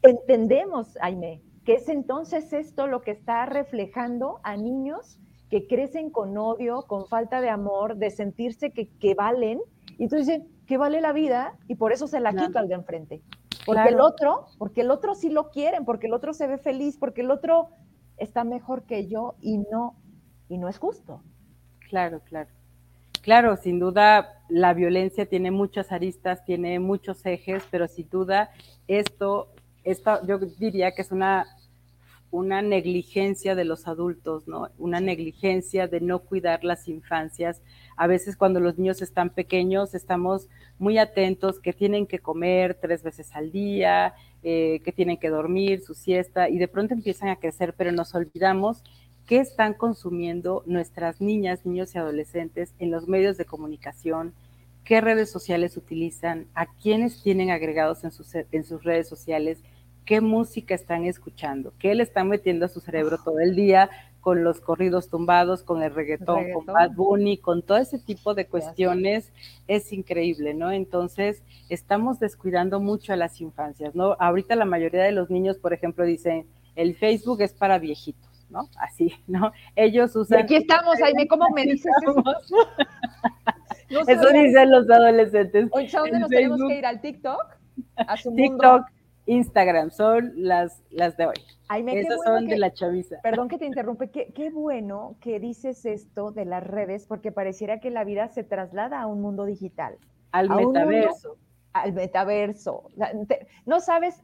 Entendemos, 0.02 0.98
Aime, 1.02 1.42
que 1.66 1.76
es 1.76 1.90
entonces 1.90 2.52
esto 2.54 2.88
lo 2.88 3.02
que 3.02 3.12
está 3.12 3.46
reflejando 3.46 4.40
a 4.44 4.58
niños 4.58 5.20
que 5.50 5.68
crecen 5.68 6.10
con 6.12 6.38
odio, 6.38 6.84
con 6.84 7.08
falta 7.08 7.42
de 7.42 7.50
amor, 7.50 7.98
de 7.98 8.12
sentirse 8.12 8.72
que, 8.72 9.16
valen, 9.16 9.60
y 9.98 10.08
tú 10.08 10.18
dices, 10.18 10.42
que 10.68 10.78
vale 10.78 11.02
la 11.02 11.12
vida, 11.12 11.58
y 11.68 11.76
por 11.76 11.92
eso 11.92 12.08
se 12.08 12.20
la 12.20 12.34
quito 12.34 12.60
al 12.60 12.68
de 12.68 12.76
enfrente. 12.76 13.22
Porque 13.66 13.90
el 13.90 14.00
otro, 14.00 14.46
porque 14.58 14.82
el 14.82 14.92
otro 14.92 15.16
sí 15.16 15.30
lo 15.30 15.50
quieren, 15.50 15.86
porque 15.86 16.08
el 16.08 16.14
otro 16.14 16.34
se 16.34 16.48
ve 16.48 16.58
feliz, 16.60 16.98
porque 16.98 17.22
el 17.22 17.32
otro 17.32 17.70
está 18.18 18.44
mejor 18.44 18.84
que 18.84 19.08
yo 19.08 19.36
y 19.42 19.58
no, 19.58 19.96
y 20.48 20.58
no 20.58 20.70
es 20.70 20.78
justo. 20.78 21.24
Claro, 21.90 22.22
claro. 22.24 22.50
Claro, 23.22 23.58
sin 23.58 23.80
duda 23.80 24.44
la 24.48 24.74
violencia 24.74 25.28
tiene 25.28 25.52
muchas 25.52 25.92
aristas, 25.92 26.46
tiene 26.46 26.80
muchos 26.80 27.26
ejes, 27.26 27.64
pero 27.70 27.88
sin 27.88 28.10
duda 28.10 28.52
esto 28.88 29.52
esta, 29.92 30.26
yo 30.26 30.38
diría 30.38 30.92
que 30.92 31.02
es 31.02 31.12
una, 31.12 31.46
una 32.32 32.62
negligencia 32.62 33.56
de 33.56 33.66
los 33.66 33.88
adultos, 33.88 34.48
¿no? 34.48 34.70
Una 34.78 35.00
negligencia 35.00 35.88
de 35.88 36.00
no 36.00 36.20
cuidar 36.20 36.64
las 36.64 36.88
infancias. 36.88 37.62
A 37.98 38.08
veces 38.08 38.36
cuando 38.38 38.60
los 38.60 38.78
niños 38.78 39.02
están 39.02 39.32
pequeños 39.32 39.96
estamos 39.96 40.48
muy 40.78 40.98
atentos 40.98 41.60
que 41.60 41.74
tienen 41.74 42.06
que 42.06 42.20
comer 42.20 42.78
tres 42.80 43.04
veces 43.04 43.36
al 43.36 43.52
día, 43.52 44.14
eh, 44.44 44.82
que 44.86 44.92
tienen 44.92 45.18
que 45.18 45.30
dormir 45.30 45.82
su 45.82 45.94
siesta 45.94 46.50
y 46.50 46.60
de 46.60 46.68
pronto 46.68 46.94
empiezan 46.94 47.30
a 47.30 47.38
crecer, 47.38 47.74
pero 47.76 47.92
nos 47.92 48.14
olvidamos 48.14 48.84
qué 49.26 49.40
están 49.40 49.74
consumiendo 49.74 50.64
nuestras 50.66 51.22
niñas, 51.22 51.66
niños 51.66 51.94
y 51.94 51.98
adolescentes 51.98 52.74
en 52.80 52.90
los 52.92 53.08
medios 53.08 53.38
de 53.38 53.46
comunicación, 53.46 54.34
qué 54.84 55.02
redes 55.02 55.30
sociales 55.30 55.78
utilizan, 55.78 56.48
a 56.56 56.66
quiénes 56.66 57.22
tienen 57.22 57.52
agregados 57.52 58.04
en 58.04 58.12
sus, 58.12 58.34
en 58.34 58.64
sus 58.64 58.84
redes 58.84 59.08
sociales, 59.08 59.60
qué 60.10 60.22
música 60.22 60.74
están 60.74 61.06
escuchando, 61.06 61.72
qué 61.78 61.94
le 61.94 62.02
están 62.02 62.30
metiendo 62.30 62.66
a 62.66 62.68
su 62.68 62.80
cerebro 62.80 63.20
todo 63.24 63.38
el 63.38 63.56
día 63.56 63.92
con 64.22 64.44
los 64.44 64.60
corridos 64.60 65.08
tumbados, 65.08 65.62
con 65.62 65.84
el 65.84 65.94
reggaetón, 65.94 66.52
con 66.52 66.66
Bad 66.66 66.94
Bunny, 66.96 67.38
con 67.38 67.62
todo 67.62 67.78
ese 67.78 68.00
tipo 68.00 68.34
de 68.34 68.48
cuestiones, 68.48 69.32
es 69.68 69.94
increíble, 69.94 70.56
¿no? 70.56 70.72
Entonces, 70.72 71.44
estamos 71.70 72.20
descuidando 72.20 72.80
mucho 72.80 73.14
a 73.14 73.18
las 73.18 73.40
infancias, 73.40 73.94
¿no? 73.94 74.16
Ahorita 74.20 74.56
la 74.56 74.66
mayoría 74.66 75.04
de 75.04 75.12
los 75.12 75.30
niños, 75.30 75.60
por 75.60 75.74
ejemplo, 75.74 76.04
dicen, 76.06 76.48
el 76.76 76.96
Facebook 76.96 77.42
es 77.44 77.54
para 77.54 77.78
viejitos. 77.78 78.28
¿no? 78.50 78.68
Así, 78.80 79.14
¿no? 79.28 79.52
Ellos 79.76 80.16
usan... 80.16 80.40
Y 80.40 80.42
aquí 80.42 80.56
estamos, 80.56 80.96
Jaime, 81.00 81.28
¿cómo 81.28 81.46
me 81.54 81.66
dices 81.66 81.92
eso? 82.02 82.24
eso 84.08 84.30
dicen 84.34 84.72
los 84.72 84.90
adolescentes. 84.90 85.68
Oye, 85.70 85.96
¿a 85.96 86.00
dónde 86.00 86.20
nos 86.20 86.30
tenemos 86.30 86.60
que 86.68 86.80
ir? 86.80 86.86
¿Al 86.88 87.00
TikTok? 87.00 87.60
A 87.96 88.18
su 88.18 88.34
TikTok, 88.34 88.88
Instagram, 89.30 89.92
son 89.92 90.32
las, 90.36 90.82
las 90.90 91.16
de 91.16 91.28
hoy. 91.28 91.36
Esas 91.94 92.20
son 92.26 92.48
de 92.48 92.58
la 92.58 92.74
chaviza. 92.74 93.18
Perdón 93.22 93.48
que 93.48 93.60
te 93.60 93.66
interrumpe, 93.68 94.10
qué, 94.10 94.34
qué, 94.34 94.50
bueno 94.50 95.18
que 95.22 95.40
dices 95.40 95.86
esto 95.86 96.32
de 96.32 96.46
las 96.46 96.64
redes, 96.64 97.06
porque 97.06 97.32
pareciera 97.32 97.80
que 97.80 97.92
la 97.92 98.04
vida 98.04 98.28
se 98.30 98.44
traslada 98.44 99.00
a 99.00 99.08
un 99.08 99.22
mundo 99.22 99.46
digital. 99.46 99.98
Al 100.32 100.50
metaverso. 100.50 101.38
al 101.74 101.94
metaverso. 101.94 102.90
No 103.66 103.80
sabes, 103.80 104.24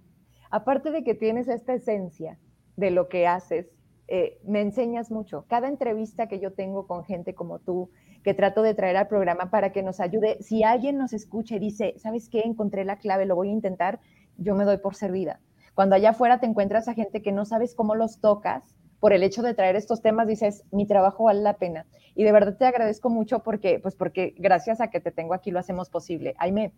aparte 0.50 0.90
de 0.90 1.04
que 1.04 1.14
tienes 1.14 1.48
esta 1.48 1.76
esencia 1.76 2.40
de 2.76 2.90
lo 2.90 3.08
que 3.08 3.28
haces, 3.28 3.68
eh, 4.08 4.40
me 4.44 4.62
enseñas 4.62 5.12
mucho. 5.12 5.46
Cada 5.48 5.68
entrevista 5.68 6.28
que 6.28 6.40
yo 6.40 6.54
tengo 6.54 6.88
con 6.88 7.04
gente 7.06 7.36
como 7.36 7.60
tú, 7.60 7.92
que 8.24 8.34
trato 8.34 8.64
de 8.64 8.74
traer 8.74 8.98
al 8.98 9.08
programa 9.08 9.52
para 9.52 9.72
que 9.72 9.84
nos 9.84 10.00
ayude, 10.00 10.42
si 10.42 10.64
alguien 10.64 10.98
nos 10.98 11.14
escucha 11.14 11.56
y 11.56 11.60
dice, 11.60 11.94
¿sabes 11.98 12.28
qué? 12.28 12.42
Encontré 12.42 12.86
la 12.86 12.98
clave, 12.98 13.28
lo 13.28 13.36
voy 13.36 13.50
a 13.50 13.54
intentar, 13.54 14.00
yo 14.38 14.56
me 14.56 14.66
doy 14.66 14.78
por 14.78 14.96
servida. 14.96 15.40
Cuando 15.74 15.96
allá 15.96 16.12
afuera 16.12 16.40
te 16.40 16.46
encuentras 16.46 16.88
a 16.88 16.94
gente 16.94 17.22
que 17.22 17.32
no 17.32 17.46
sabes 17.46 17.76
cómo 17.76 17.96
los 17.96 18.20
tocas, 18.20 18.64
por 19.00 19.14
el 19.14 19.24
hecho 19.24 19.44
de 19.44 19.54
traer 19.54 19.76
estos 19.76 20.02
temas, 20.02 20.28
dices, 20.28 20.64
mi 20.72 20.88
trabajo 20.88 21.26
vale 21.26 21.42
la 21.42 21.58
pena. 21.58 21.86
Y 22.16 22.24
de 22.24 22.32
verdad 22.32 22.58
te 22.58 22.66
agradezco 22.66 23.10
mucho 23.10 23.40
porque, 23.44 23.80
pues 23.80 23.96
porque 23.96 24.34
gracias 24.38 24.82
a 24.82 24.90
que 24.90 25.02
te 25.02 25.12
tengo 25.12 25.34
aquí 25.34 25.52
lo 25.52 25.60
hacemos 25.60 25.90
posible. 25.90 26.34
Aime, 26.38 26.74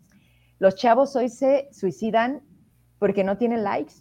los 0.60 0.76
chavos 0.76 1.16
hoy 1.16 1.30
se 1.30 1.70
suicidan 1.72 2.42
porque 3.00 3.24
no 3.24 3.38
tienen 3.38 3.64
likes, 3.64 3.94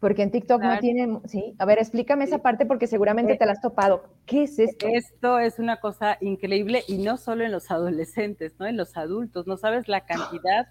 porque 0.00 0.22
en 0.22 0.32
TikTok 0.32 0.60
no 0.60 0.78
tienen, 0.80 1.20
sí. 1.26 1.54
A 1.58 1.64
ver, 1.64 1.78
explícame 1.78 2.24
esa 2.24 2.38
parte 2.38 2.66
porque 2.66 2.86
seguramente 2.86 3.34
eh, 3.34 3.38
te 3.38 3.46
la 3.46 3.52
has 3.52 3.60
topado. 3.60 4.04
¿Qué 4.26 4.42
es 4.42 4.58
esto? 4.58 4.86
Esto 4.86 5.38
es 5.38 5.58
una 5.58 5.80
cosa 5.80 6.18
increíble 6.20 6.82
y 6.88 6.98
no 6.98 7.16
solo 7.16 7.44
en 7.44 7.52
los 7.52 7.70
adolescentes, 7.70 8.54
¿no? 8.58 8.66
En 8.66 8.76
los 8.76 8.96
adultos. 8.96 9.46
No 9.46 9.56
sabes 9.56 9.88
la 9.88 10.04
cantidad 10.04 10.66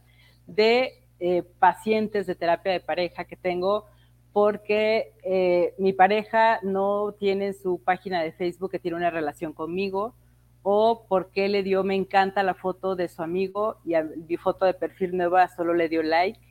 de 0.45 1.03
eh, 1.26 1.41
pacientes 1.57 2.28
de 2.28 2.36
terapia 2.36 2.74
de 2.74 2.82
pareja 2.82 3.24
que 3.24 3.38
tengo 3.38 3.86
porque 4.34 5.13
eh, 5.24 5.74
mi 5.78 5.93
pareja 5.93 6.59
no 6.63 7.13
tiene 7.17 7.53
su 7.53 7.82
página 7.82 8.21
de 8.21 8.34
Facebook 8.34 8.71
que 8.71 8.80
tiene 8.80 8.97
una 8.97 9.09
relación 9.09 9.53
conmigo 9.53 10.15
o 10.63 11.05
porque 11.07 11.47
le 11.47 11.63
dio 11.63 11.86
me 11.86 11.95
encanta 11.95 12.43
la 12.43 12.55
foto 12.55 12.97
de 12.97 13.07
su 13.07 13.24
amigo 13.24 13.78
y 13.86 13.93
a 13.93 14.03
mi 14.03 14.36
foto 14.36 14.65
de 14.65 14.74
perfil 14.74 15.15
nueva 15.15 15.47
solo 15.47 15.74
le 15.74 15.88
dio 15.88 16.03
like. 16.03 16.41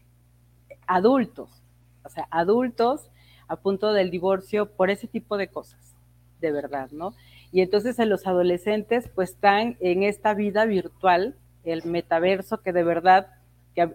Adultos, 0.86 1.62
o 2.02 2.08
sea, 2.08 2.26
adultos 2.30 3.10
a 3.48 3.56
punto 3.56 3.92
del 3.92 4.10
divorcio 4.10 4.74
por 4.74 4.88
ese 4.88 5.06
tipo 5.06 5.36
de 5.36 5.48
cosas, 5.48 5.94
de 6.40 6.50
verdad, 6.50 6.90
¿no? 6.92 7.14
Y 7.50 7.60
entonces 7.60 7.98
en 7.98 8.08
los 8.08 8.26
adolescentes 8.26 9.10
pues 9.14 9.32
están 9.32 9.76
en 9.80 10.02
esta 10.02 10.32
vida 10.32 10.64
virtual, 10.64 11.36
el 11.62 11.84
metaverso 11.84 12.62
que 12.62 12.72
de 12.72 12.84
verdad 12.84 13.26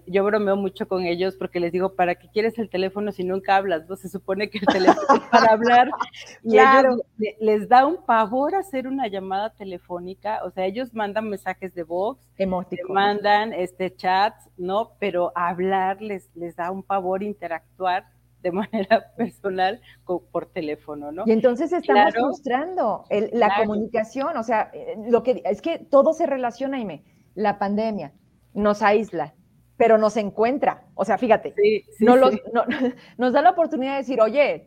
yo 0.06 0.24
bromeo 0.24 0.56
mucho 0.56 0.88
con 0.88 1.06
ellos 1.06 1.36
porque 1.36 1.60
les 1.60 1.72
digo, 1.72 1.94
¿para 1.94 2.16
qué 2.16 2.30
quieres 2.30 2.58
el 2.58 2.70
teléfono 2.70 3.12
si 3.12 3.24
nunca 3.24 3.56
hablas? 3.56 3.88
No 3.88 3.96
se 3.96 4.10
supone 4.10 4.50
que 4.50 4.60
el 4.60 4.66
teléfono 4.96 5.08
es 5.16 5.30
para 5.30 5.52
hablar. 5.52 5.90
Y 6.44 6.58
ellos 6.58 7.02
les 7.40 7.70
da 7.70 7.86
un 7.86 8.04
pavor 8.06 8.56
hacer 8.56 8.88
una 8.88 9.08
llamada 9.08 9.52
telefónica, 9.52 10.42
o 10.44 10.52
sea, 10.52 10.66
ellos 10.66 10.94
mandan 10.94 11.30
mensajes 11.30 11.74
de 11.76 11.84
voz, 11.84 12.18
mandan 12.90 13.54
este 13.54 13.96
chats, 13.96 14.50
¿no? 14.58 14.94
Pero 15.00 15.32
hablar 15.36 16.02
les, 16.02 16.30
les 16.36 16.56
da 16.56 16.72
un 16.72 16.84
pavor 16.84 17.24
interactuar 17.24 18.06
de 18.42 18.52
manera 18.52 19.14
personal 19.16 19.82
por 20.06 20.48
teléfono, 20.48 21.12
¿no? 21.12 21.24
Y 21.26 21.32
entonces 21.32 21.72
estamos 21.72 22.14
frustrando 22.14 23.04
la 23.34 23.58
comunicación, 23.58 24.38
o 24.38 24.44
sea, 24.44 24.72
eh, 24.74 24.96
lo 25.10 25.24
que 25.24 25.42
es 25.46 25.62
que 25.62 25.80
todo 25.80 26.14
se 26.14 26.26
relaciona, 26.26 26.80
Ime, 26.80 27.04
la 27.36 27.60
pandemia 27.60 28.14
nos 28.54 28.82
aísla, 28.82 29.36
pero 29.78 29.98
nos 29.98 30.18
encuentra. 30.18 30.84
O 30.96 31.06
sea, 31.06 31.18
fíjate, 31.18 31.54
no 32.00 32.16
nos 33.18 33.34
da 33.34 33.42
la 33.42 33.52
oportunidad 33.52 33.94
de 33.94 33.98
decir, 34.00 34.20
oye, 34.20 34.66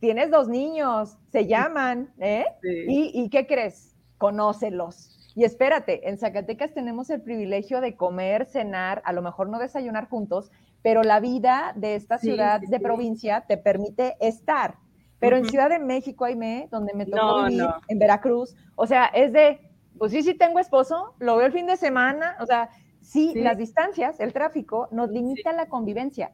tienes 0.00 0.30
dos 0.30 0.48
niños, 0.48 1.18
se 1.30 1.46
llaman, 1.46 2.12
¿eh? 2.18 2.46
¿Y, 2.62 3.28
qué 3.28 3.46
crees? 3.46 3.94
Conócelos. 4.18 5.16
Y 5.36 5.44
espérate, 5.44 6.08
en 6.08 6.18
Zacatecas 6.18 6.74
tenemos 6.74 7.08
el 7.10 7.20
privilegio 7.20 7.80
de 7.80 7.94
comer, 7.94 8.46
cenar, 8.46 9.02
a 9.04 9.12
lo 9.12 9.22
mejor 9.22 9.48
no 9.48 9.58
desayunar 9.58 10.08
juntos, 10.08 10.50
pero 10.82 11.02
la 11.02 11.20
vida 11.20 11.72
de 11.76 11.94
esta 11.94 12.18
ciudad 12.18 12.60
de 12.60 12.80
provincia 12.80 13.44
te 13.46 13.56
permite 13.56 14.16
estar. 14.20 14.76
Pero 15.18 15.36
en 15.36 15.44
Ciudad 15.44 15.68
de 15.68 15.78
México, 15.78 16.24
Aime, 16.24 16.66
donde 16.70 16.94
me 16.94 17.04
tocó 17.04 17.44
vivir, 17.44 17.66
en 17.88 17.98
Veracruz, 17.98 18.56
o 18.74 18.86
sea, 18.86 19.04
es 19.04 19.34
de, 19.34 19.60
pues 19.98 20.12
sí, 20.12 20.22
sí 20.22 20.32
tengo 20.32 20.58
esposo, 20.58 21.14
lo 21.18 21.36
veo 21.36 21.46
el 21.46 21.52
fin 21.52 21.66
de 21.66 21.76
semana, 21.76 22.36
o 22.40 22.46
sea, 22.46 22.70
Sí, 23.10 23.34
las 23.34 23.58
distancias, 23.58 24.20
el 24.20 24.32
tráfico, 24.32 24.86
nos 24.92 25.10
limita 25.10 25.52
la 25.52 25.66
convivencia. 25.66 26.30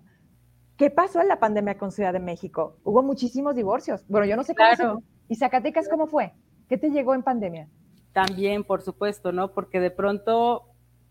¿Qué 0.76 0.90
pasó 0.90 1.22
en 1.22 1.28
la 1.28 1.40
pandemia 1.40 1.78
con 1.78 1.90
Ciudad 1.90 2.12
de 2.12 2.20
México? 2.20 2.76
Hubo 2.84 3.02
muchísimos 3.02 3.56
divorcios. 3.56 4.04
Bueno, 4.08 4.26
yo 4.26 4.36
no 4.36 4.42
sé 4.42 4.54
cómo. 4.54 5.02
¿Y 5.26 5.36
Zacatecas 5.36 5.88
cómo 5.88 6.06
fue? 6.06 6.34
¿Qué 6.68 6.76
te 6.76 6.90
llegó 6.90 7.14
en 7.14 7.22
pandemia? 7.22 7.70
También, 8.12 8.62
por 8.62 8.82
supuesto, 8.82 9.32
¿no? 9.32 9.54
Porque 9.54 9.80
de 9.80 9.90
pronto, 9.90 10.64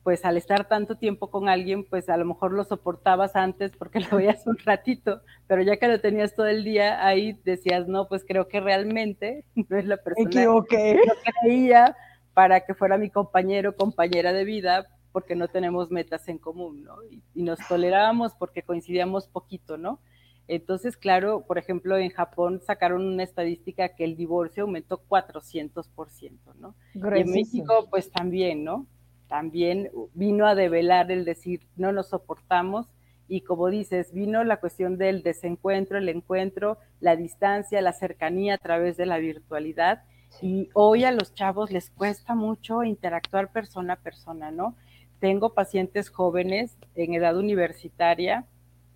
pues 0.04 0.24
al 0.24 0.38
estar 0.38 0.68
tanto 0.68 1.00
tiempo 1.00 1.32
con 1.32 1.50
alguien, 1.50 1.84
pues 1.84 2.10
a 2.10 2.18
lo 2.18 2.26
mejor 2.26 2.52
lo 2.52 2.64
soportabas 2.64 3.36
antes 3.36 3.72
porque 3.76 4.00
lo 4.12 4.18
veías 4.18 4.46
un 4.46 4.60
ratito, 4.60 5.22
pero 5.48 5.64
ya 5.64 5.78
que 5.78 5.88
lo 5.88 6.00
tenías 6.00 6.36
todo 6.36 6.46
el 6.46 6.64
día 6.64 7.04
ahí, 7.04 7.42
decías, 7.44 7.88
no, 7.88 8.08
pues 8.08 8.24
creo 8.24 8.48
que 8.48 8.60
realmente 8.60 9.46
no 9.68 9.78
es 9.80 9.86
la 9.86 9.98
persona 9.98 10.30
que 10.70 11.02
creía 11.42 11.98
para 12.36 12.60
que 12.60 12.76
fuera 12.76 13.00
mi 13.00 13.10
compañero, 13.10 13.76
compañera 13.76 14.32
de 14.32 14.44
vida, 14.44 14.86
porque 15.16 15.34
no 15.34 15.48
tenemos 15.48 15.92
metas 15.92 16.28
en 16.28 16.38
común, 16.38 16.84
¿no? 16.84 16.98
Y, 17.10 17.42
nos 17.42 17.58
tolerábamos 17.70 18.34
porque 18.36 18.64
coincidíamos 18.64 19.30
poquito, 19.30 19.78
¿no? 19.78 20.02
Entonces, 20.50 20.98
claro, 20.98 21.46
por 21.48 21.58
ejemplo, 21.58 21.98
en 21.98 22.10
Japón 22.10 22.60
sacaron 22.60 23.06
una 23.06 23.24
estadística 23.24 23.96
que 23.96 24.04
el 24.04 24.18
divorcio 24.18 24.64
aumentó 24.64 25.02
400%, 25.08 26.54
¿no? 26.60 26.76
Y 26.94 27.00
en 27.00 27.32
México, 27.32 27.88
pues 27.90 28.12
también, 28.12 28.66
¿no? 28.66 28.88
También 29.30 29.90
vino 30.14 30.48
a 30.48 30.54
develar 30.54 31.10
el 31.14 31.24
decir, 31.24 31.62
no 31.78 31.94
nos 31.94 32.10
soportamos, 32.10 32.86
y 33.30 33.40
como 33.40 33.70
dices, 33.70 34.12
vino 34.12 34.44
la 34.44 34.58
cuestión 34.58 34.98
del 34.98 35.24
desencuentro, 35.24 35.98
el 35.98 36.10
encuentro, 36.10 36.78
la 37.00 37.16
distancia, 37.16 37.80
la 37.82 37.94
cercanía 37.94 38.56
a 38.56 38.58
través 38.58 38.98
de 38.98 39.06
la 39.06 39.20
virtualidad, 39.20 40.04
y 40.42 40.68
hoy 40.74 41.06
a 41.06 41.14
los 41.14 41.34
chavos 41.34 41.72
les 41.72 41.90
cuesta 41.90 42.36
mucho 42.36 42.84
interactuar 42.84 43.54
persona 43.54 43.94
a 43.94 44.02
persona, 44.02 44.52
¿no? 44.52 44.76
Tengo 45.20 45.54
pacientes 45.54 46.10
jóvenes 46.10 46.78
en 46.96 47.14
edad 47.14 47.38
universitaria 47.38 48.46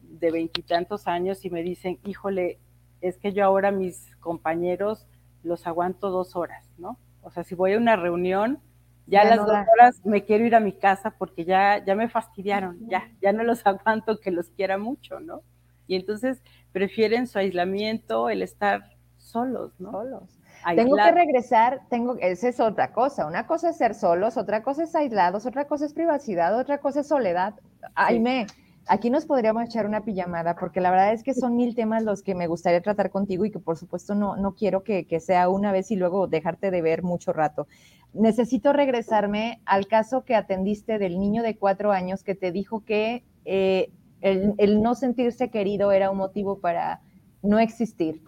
de 0.02 0.32
veintitantos 0.32 1.08
años 1.08 1.46
y 1.46 1.50
me 1.50 1.64
dicen, 1.64 2.00
híjole, 2.06 2.60
es 3.02 3.18
que 3.18 3.32
yo 3.32 3.46
ahora 3.46 3.72
mis 3.72 4.16
compañeros 4.18 5.08
los 5.44 5.68
aguanto 5.68 6.10
dos 6.10 6.36
horas, 6.36 6.70
¿no? 6.78 6.98
O 7.22 7.32
sea, 7.32 7.44
si 7.44 7.56
voy 7.56 7.74
a 7.74 7.78
una 7.78 7.96
reunión, 7.96 8.60
ya, 9.08 9.24
las 9.24 9.38
dos 9.38 9.50
horas 9.50 10.06
me 10.06 10.24
quiero 10.24 10.46
ir 10.46 10.56
a 10.56 10.60
mi 10.60 10.74
casa 10.74 11.16
porque 11.18 11.44
ya, 11.44 11.84
ya 11.84 11.96
me 11.96 12.10
fastidiaron, 12.10 12.88
ya, 12.88 13.10
ya 13.22 13.34
no 13.34 13.44
los 13.44 13.62
aguanto 13.66 14.20
que 14.20 14.32
los 14.32 14.50
quiera 14.52 14.78
mucho, 14.78 15.20
¿no? 15.20 15.42
Y 15.88 15.96
entonces 15.96 16.44
prefieren 16.72 17.26
su 17.26 17.40
aislamiento, 17.40 18.30
el 18.30 18.44
estar 18.44 18.84
solos, 19.18 19.80
¿no? 19.80 19.92
Solos. 19.92 20.39
Tengo 20.76 20.96
que 20.96 21.12
regresar, 21.12 21.82
tengo, 21.90 22.18
esa 22.20 22.50
es 22.50 22.60
otra 22.60 22.92
cosa. 22.92 23.26
Una 23.26 23.48
cosa 23.48 23.70
es 23.70 23.78
ser 23.78 23.96
solos, 23.96 24.38
otra 24.38 24.62
cosa 24.62 24.84
es 24.84 24.96
aislados, 24.96 25.46
otra 25.46 25.66
cosa 25.66 25.86
es 25.86 25.94
privacidad, 25.94 26.58
otra 26.58 26.80
cosa 26.80 27.02
es 27.02 27.08
soledad. 27.08 27.56
Aime, 27.96 28.46
aquí 28.88 29.10
nos 29.10 29.26
podríamos 29.26 29.64
echar 29.64 29.86
una 29.86 30.02
pijamada, 30.02 30.56
porque 30.56 30.82
la 30.82 30.92
verdad 30.92 31.14
es 31.14 31.24
que 31.24 31.34
son 31.34 31.56
mil 31.56 31.76
temas 31.76 32.04
los 32.04 32.22
que 32.22 32.36
me 32.36 32.48
gustaría 32.48 32.82
tratar 32.82 33.10
contigo 33.10 33.46
y 33.46 33.52
que 33.52 33.60
por 33.60 33.78
supuesto 33.78 34.16
no, 34.16 34.36
no 34.36 34.54
quiero 34.54 34.84
que, 34.84 35.06
sea 35.20 35.50
una 35.50 35.72
vez 35.72 35.92
y 35.92 35.96
luego 35.96 36.28
dejarte 36.28 36.72
de 36.72 36.82
ver 36.82 37.04
mucho 37.04 37.32
rato. 37.32 37.68
Necesito 38.14 38.74
regresarme 38.74 39.62
al 39.66 39.88
caso 39.88 40.26
que 40.26 40.36
atendiste 40.36 40.98
del 40.98 41.20
niño 41.20 41.42
de 41.42 41.56
cuatro 41.56 41.92
años 41.92 42.24
que 42.24 42.36
te 42.36 42.52
dijo 42.52 42.84
que 42.84 43.24
eh, 43.46 43.92
el 44.22 44.82
no 44.82 44.96
sentirse 44.96 45.50
querido 45.50 45.94
era 45.94 46.12
un 46.12 46.18
motivo 46.18 46.60
para 46.60 47.00
no 47.42 47.60
existir 47.60 48.22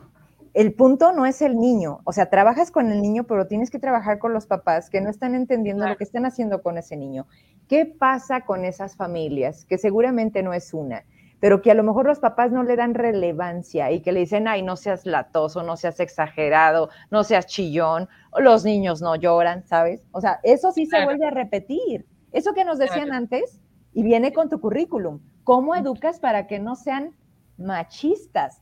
el 0.53 0.73
punto 0.73 1.13
no 1.13 1.25
es 1.25 1.41
el 1.41 1.57
niño, 1.57 2.01
o 2.03 2.11
sea, 2.11 2.29
trabajas 2.29 2.71
con 2.71 2.91
el 2.91 3.01
niño, 3.01 3.23
pero 3.23 3.47
tienes 3.47 3.71
que 3.71 3.79
trabajar 3.79 4.19
con 4.19 4.33
los 4.33 4.47
papás 4.47 4.89
que 4.89 4.99
no 4.99 5.09
están 5.09 5.33
entendiendo 5.33 5.87
lo 5.87 5.95
que 5.95 6.03
están 6.03 6.25
haciendo 6.25 6.61
con 6.61 6.77
ese 6.77 6.97
niño. 6.97 7.25
¿Qué 7.69 7.85
pasa 7.85 8.41
con 8.41 8.65
esas 8.65 8.97
familias? 8.97 9.65
Que 9.65 9.77
seguramente 9.77 10.43
no 10.43 10.53
es 10.53 10.73
una, 10.73 11.05
pero 11.39 11.61
que 11.61 11.71
a 11.71 11.73
lo 11.73 11.83
mejor 11.83 12.05
los 12.05 12.19
papás 12.19 12.51
no 12.51 12.63
le 12.63 12.75
dan 12.75 12.93
relevancia 12.93 13.91
y 13.91 14.01
que 14.01 14.11
le 14.11 14.19
dicen, 14.19 14.47
ay, 14.47 14.61
no 14.61 14.75
seas 14.75 15.05
latoso, 15.05 15.63
no 15.63 15.77
seas 15.77 16.01
exagerado, 16.01 16.89
no 17.09 17.23
seas 17.23 17.45
chillón, 17.45 18.09
los 18.37 18.65
niños 18.65 19.01
no 19.01 19.15
lloran, 19.15 19.65
¿sabes? 19.65 20.03
O 20.11 20.19
sea, 20.19 20.41
eso 20.43 20.73
sí 20.73 20.85
se 20.85 21.03
vuelve 21.05 21.25
a 21.25 21.31
repetir. 21.31 22.05
Eso 22.33 22.53
que 22.53 22.65
nos 22.65 22.77
decían 22.77 23.13
antes 23.13 23.61
y 23.93 24.03
viene 24.03 24.33
con 24.33 24.49
tu 24.49 24.59
currículum. 24.59 25.21
¿Cómo 25.43 25.75
educas 25.75 26.19
para 26.19 26.47
que 26.47 26.59
no 26.59 26.75
sean 26.75 27.15
machistas? 27.57 28.61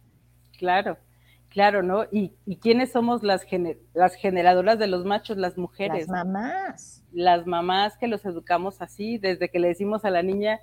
Claro. 0.58 0.98
Claro, 1.50 1.82
¿no? 1.82 2.06
¿Y, 2.12 2.32
quiénes 2.62 2.92
somos 2.92 3.24
las, 3.24 3.46
las 3.94 4.16
generadoras 4.16 4.78
de 4.78 4.88
los 4.88 5.04
machos? 5.04 5.38
Las 5.38 5.58
mujeres. 5.58 6.08
Las 6.08 6.26
mamás. 6.26 7.04
Las 7.12 7.48
mamás 7.48 7.98
que 7.98 8.08
los 8.08 8.24
educamos 8.26 8.82
así, 8.82 9.18
desde 9.18 9.50
que 9.50 9.60
le 9.60 9.70
decimos 9.70 10.06
a 10.06 10.12
la 10.12 10.22
niña, 10.22 10.60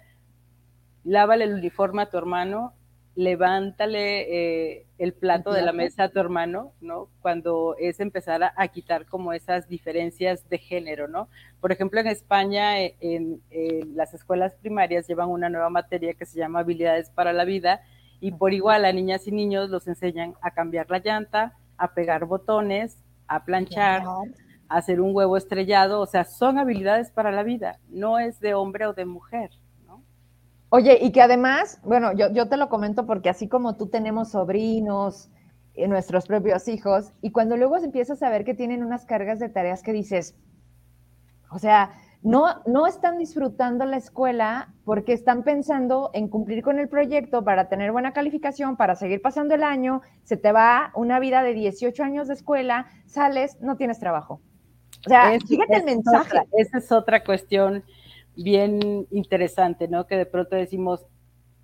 lávale 1.03 1.45
el 1.45 1.55
uniforme 1.55 2.03
a 2.03 2.11
tu 2.11 2.18
hermano, 2.18 2.74
levántale 3.16 4.74
eh, 4.74 4.87
el 4.99 5.14
plato 5.14 5.51
de 5.53 5.62
la 5.62 5.72
mesa 5.72 6.05
a 6.05 6.09
tu 6.11 6.20
hermano, 6.20 6.72
¿no? 6.82 7.09
Cuando 7.20 7.74
es 7.78 7.99
empezar 7.99 8.43
a, 8.45 8.68
quitar 8.68 9.07
como 9.07 9.32
esas 9.32 9.68
diferencias 9.68 10.49
de 10.51 10.59
género, 10.59 11.09
¿no? 11.09 11.28
Por 11.61 11.72
ejemplo, 11.72 11.99
en 11.99 12.09
España, 12.09 12.78
en, 12.78 13.41
las 13.95 14.12
escuelas 14.12 14.55
primarias 14.57 15.09
llevan 15.09 15.30
una 15.30 15.49
nueva 15.49 15.70
materia 15.70 16.12
que 16.12 16.26
se 16.26 16.39
llama 16.39 16.61
habilidades 16.61 17.11
para 17.11 17.32
la 17.32 17.45
vida, 17.45 17.80
Y 18.21 18.33
por 18.33 18.53
igual 18.53 18.85
a 18.85 18.93
niñas 18.93 19.27
y 19.27 19.33
niños 19.33 19.71
los 19.71 19.87
enseñan 19.87 20.35
a 20.41 20.51
cambiar 20.53 20.91
la 20.91 20.99
llanta, 20.99 21.55
a 21.77 21.95
pegar 21.95 22.25
botones, 22.25 22.99
a 23.29 23.45
planchar, 23.45 24.03
a 24.69 24.77
hacer 24.77 25.01
un 25.01 25.14
huevo 25.14 25.37
estrellado, 25.37 26.01
o 26.01 26.07
sea, 26.07 26.25
son 26.25 26.59
habilidades 26.59 27.11
para 27.11 27.33
la 27.33 27.43
vida, 27.43 27.79
no 27.89 28.19
es 28.19 28.41
de 28.41 28.55
hombre 28.55 28.87
o 28.87 28.95
de 28.95 29.05
mujer. 29.05 29.51
¿no? 29.87 30.03
Oye, 30.71 30.99
y 31.01 31.12
que 31.12 31.23
además, 31.23 31.81
bueno, 31.85 32.12
yo, 32.12 32.33
yo 32.33 32.49
te 32.49 32.57
lo 32.57 32.69
comento 32.69 33.07
porque 33.07 33.29
así 33.29 33.49
como 33.49 33.77
tú 33.77 33.89
tenemos 33.89 34.31
sobrinos, 34.31 35.31
eh, 35.75 35.89
nuestros 35.89 36.27
propios 36.27 36.69
hijos, 36.69 37.12
y 37.21 37.31
cuando 37.33 37.57
luego 37.57 37.77
empiezas 37.77 38.23
a 38.23 38.31
ver 38.31 38.45
que 38.45 38.55
tienen 38.55 38.85
unas 38.85 39.05
cargas 39.05 39.39
de 39.39 39.49
tareas 39.49 39.83
que 39.83 39.93
dices, 39.93 40.37
o 41.51 41.59
sea, 41.59 41.93
no, 42.23 42.62
no 42.67 42.87
están 42.87 43.19
disfrutando 43.19 43.85
la 43.85 43.97
escuela 43.97 44.75
porque 44.85 45.12
están 45.12 45.43
pensando 45.43 46.11
en 46.12 46.29
cumplir 46.29 46.62
con 46.62 46.79
el 46.79 46.89
proyecto 46.89 47.45
para 47.45 47.69
tener 47.69 47.93
buena 47.93 48.12
calificación, 48.12 48.77
para 48.77 48.97
seguir 48.97 49.23
pasando 49.23 49.55
el 49.55 49.62
año, 49.62 50.03
se 50.25 50.37
te 50.37 50.53
va 50.53 50.91
una 50.95 51.21
vida 51.21 51.43
de 51.43 51.55
18 51.55 52.03
años 52.03 52.29
de 52.29 52.35
escuela, 52.35 52.87
sales, 53.07 53.59
no 53.61 53.77
tienes 53.77 54.01
trabajo. 54.01 54.41
O 55.07 55.09
sea, 55.09 55.39
fíjate 55.47 55.77
el 55.77 55.85
mensaje. 55.85 56.39
esa 56.59 56.79
es 56.79 56.91
otra 56.91 57.23
cuestión 57.23 57.85
bien 58.37 59.07
interesante, 59.11 59.89
¿no? 59.89 60.07
Que 60.07 60.17
de 60.17 60.27
pronto 60.27 60.57
decimos, 60.57 61.07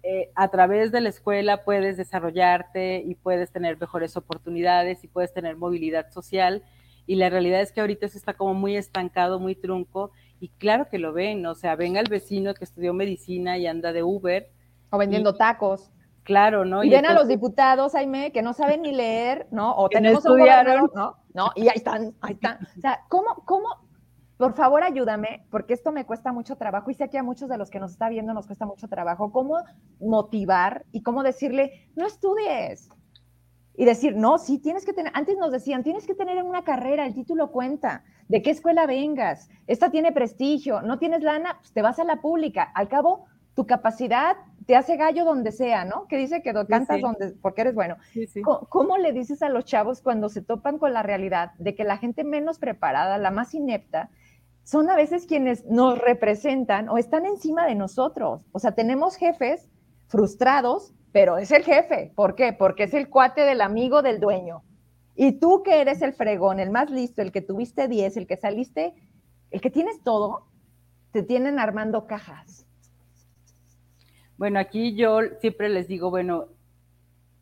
eh, 0.05 0.31
a 0.35 0.49
través 0.49 0.91
de 0.91 1.01
la 1.01 1.09
escuela 1.09 1.65
puedes 1.65 1.97
desarrollarte 1.97 3.03
y 3.07 3.15
puedes 3.15 3.51
tener 3.53 3.79
mejores 3.81 4.17
oportunidades 4.17 5.05
y 5.05 5.09
puedes 5.09 5.33
tener 5.33 5.57
movilidad 5.57 6.11
social. 6.11 6.63
Y 7.07 7.17
la 7.17 7.31
realidad 7.31 7.61
es 7.61 7.73
que 7.73 7.81
ahorita 7.81 8.07
eso 8.07 8.19
está 8.19 8.35
como 8.35 8.55
muy 8.55 8.77
estancado, 8.77 9.41
muy 9.41 9.55
trunco 9.55 10.13
y 10.43 10.49
claro 10.59 10.89
que 10.89 10.99
lo 10.99 11.13
ven, 11.13 11.47
o 11.47 11.55
sea, 11.55 11.77
ven 11.77 11.97
al 11.97 12.07
vecino 12.11 12.53
que 12.53 12.65
estudió 12.65 12.93
medicina 12.93 13.59
y 13.59 13.69
anda 13.69 13.93
de 13.93 14.03
Uber. 14.03 14.51
O 14.91 14.99
vendiendo 14.99 15.37
tacos. 15.37 15.93
Claro, 16.25 16.65
¿no? 16.65 16.83
Y, 16.83 16.91
ven 16.91 17.07
a 17.07 17.15
los 17.15 17.29
diputados, 17.29 17.93
Jaime, 17.93 18.33
que 18.33 18.43
no 18.43 18.53
saben 18.53 18.83
ni 18.83 18.91
leer, 18.91 19.47
¿no? 19.53 19.73
O 19.77 19.89
tenemos 19.89 20.25
un 20.25 20.41
gobierno, 20.41 20.91
¿no? 20.97 21.17
¿no? 21.33 21.53
Y 21.55 21.69
ahí 21.69 21.77
están, 21.77 22.17
ahí 22.21 22.33
están. 22.33 22.59
O 22.77 22.81
sea, 22.81 23.03
¿cómo, 23.09 23.37
cómo, 23.45 23.69
por 24.37 24.55
favor 24.55 24.83
ayúdame, 24.83 25.47
porque 25.49 25.75
esto 25.75 25.93
me 25.93 26.07
cuesta 26.07 26.33
mucho 26.33 26.57
trabajo 26.57 26.91
y 26.91 26.95
sé 26.95 27.09
que 27.09 27.19
a 27.19 27.23
muchos 27.23 27.49
de 27.49 27.57
los 27.57 27.71
que 27.71 27.79
nos 27.79 27.93
está 27.93 28.09
viendo 28.09 28.35
nos 28.35 28.49
cuesta 28.49 28.67
mucho 28.67 28.89
trabajo, 28.89 29.31
cómo 29.31 29.59
motivar 30.01 30.85
y 30.91 31.05
cómo 31.05 31.23
decirle, 31.23 31.89
no 31.95 32.05
estudies. 32.05 32.89
Y 33.75 33.85
decir, 33.85 34.17
no, 34.17 34.39
sí, 34.39 34.59
tienes 34.59 34.85
que 34.85 34.93
tener, 34.93 35.13
antes 35.15 35.39
nos 35.39 35.51
decían, 35.51 35.83
tienes 35.83 36.07
que 36.07 36.15
tener 36.15 36.43
una 36.43 36.63
carrera, 36.63 37.07
el 37.07 37.15
título 37.15 37.51
cuenta 37.51 38.05
de 38.29 38.43
qué 38.43 38.51
escuela 38.51 38.87
vengas, 38.87 39.49
esta 39.67 39.91
tiene 39.91 40.13
prestigio, 40.13 40.83
no 40.83 40.99
tienes 40.99 41.23
lana, 41.23 41.57
pues 41.59 41.73
te 41.73 41.83
vas 41.83 41.99
a 41.99 42.05
la 42.05 42.21
pública. 42.21 42.63
Al 42.63 42.89
cabo, 42.89 43.27
tu 43.55 43.67
capacidad 43.67 44.37
te 44.67 44.77
hace 44.77 44.97
gallo 44.97 45.25
donde 45.25 45.53
sea, 45.53 45.85
¿no? 45.85 46.07
Que 46.07 46.17
dice 46.17 46.43
que 46.43 46.53
cantas 46.69 47.01
donde, 47.01 47.33
porque 47.43 47.63
eres 47.63 47.75
bueno. 47.75 47.97
¿Cómo, 48.69 48.97
le 48.99 49.13
dices 49.13 49.43
a 49.43 49.49
los 49.49 49.65
chavos 49.65 50.01
cuando 50.01 50.29
se 50.29 50.43
topan 50.43 50.79
con 50.79 50.93
la 50.93 51.03
realidad 51.03 51.53
de 51.59 51.75
que 51.75 51.85
la 51.85 51.99
gente 51.99 52.25
menos 52.25 52.59
preparada, 52.59 53.19
la 53.19 53.31
más 53.31 53.55
inepta, 53.55 54.11
son 54.65 54.89
a 54.89 54.97
veces 54.97 55.27
quienes 55.27 55.67
nos 55.67 55.99
representan 55.99 56.89
o 56.89 56.99
están 56.99 57.27
encima 57.27 57.67
de 57.67 57.75
nosotros? 57.75 58.47
O 58.53 58.59
sea, 58.59 58.73
tenemos 58.73 59.17
jefes 59.17 59.69
frustrados, 60.07 60.95
pero 61.13 61.39
es 61.39 61.51
el 61.53 61.63
jefe. 61.63 62.13
¿Por 62.17 62.35
qué? 62.35 62.53
Porque 62.53 62.85
es 62.85 62.95
el 62.95 63.09
cuate 63.09 63.43
del 63.43 63.61
amigo 63.61 64.03
del 64.03 64.19
dueño. 64.19 64.63
Y 65.15 65.33
tú 65.33 65.63
que 65.63 65.81
eres 65.81 66.01
el 66.03 66.15
fregón, 66.15 66.59
el 66.59 66.71
más 66.71 66.91
listo, 66.91 67.21
el 67.21 67.33
que 67.33 67.43
tuviste 67.43 67.87
10, 67.87 68.17
el 68.17 68.27
que 68.27 68.37
saliste, 68.37 68.95
el 69.51 69.61
que 69.61 69.71
tienes 69.71 70.03
todo, 70.03 70.47
te 71.13 71.23
tienen 71.23 71.59
armando 71.59 72.07
cajas. 72.07 72.67
Bueno, 74.39 74.59
aquí 74.59 74.97
yo 74.97 75.21
siempre 75.41 75.69
les 75.69 75.87
digo, 75.87 76.11
bueno, 76.11 76.47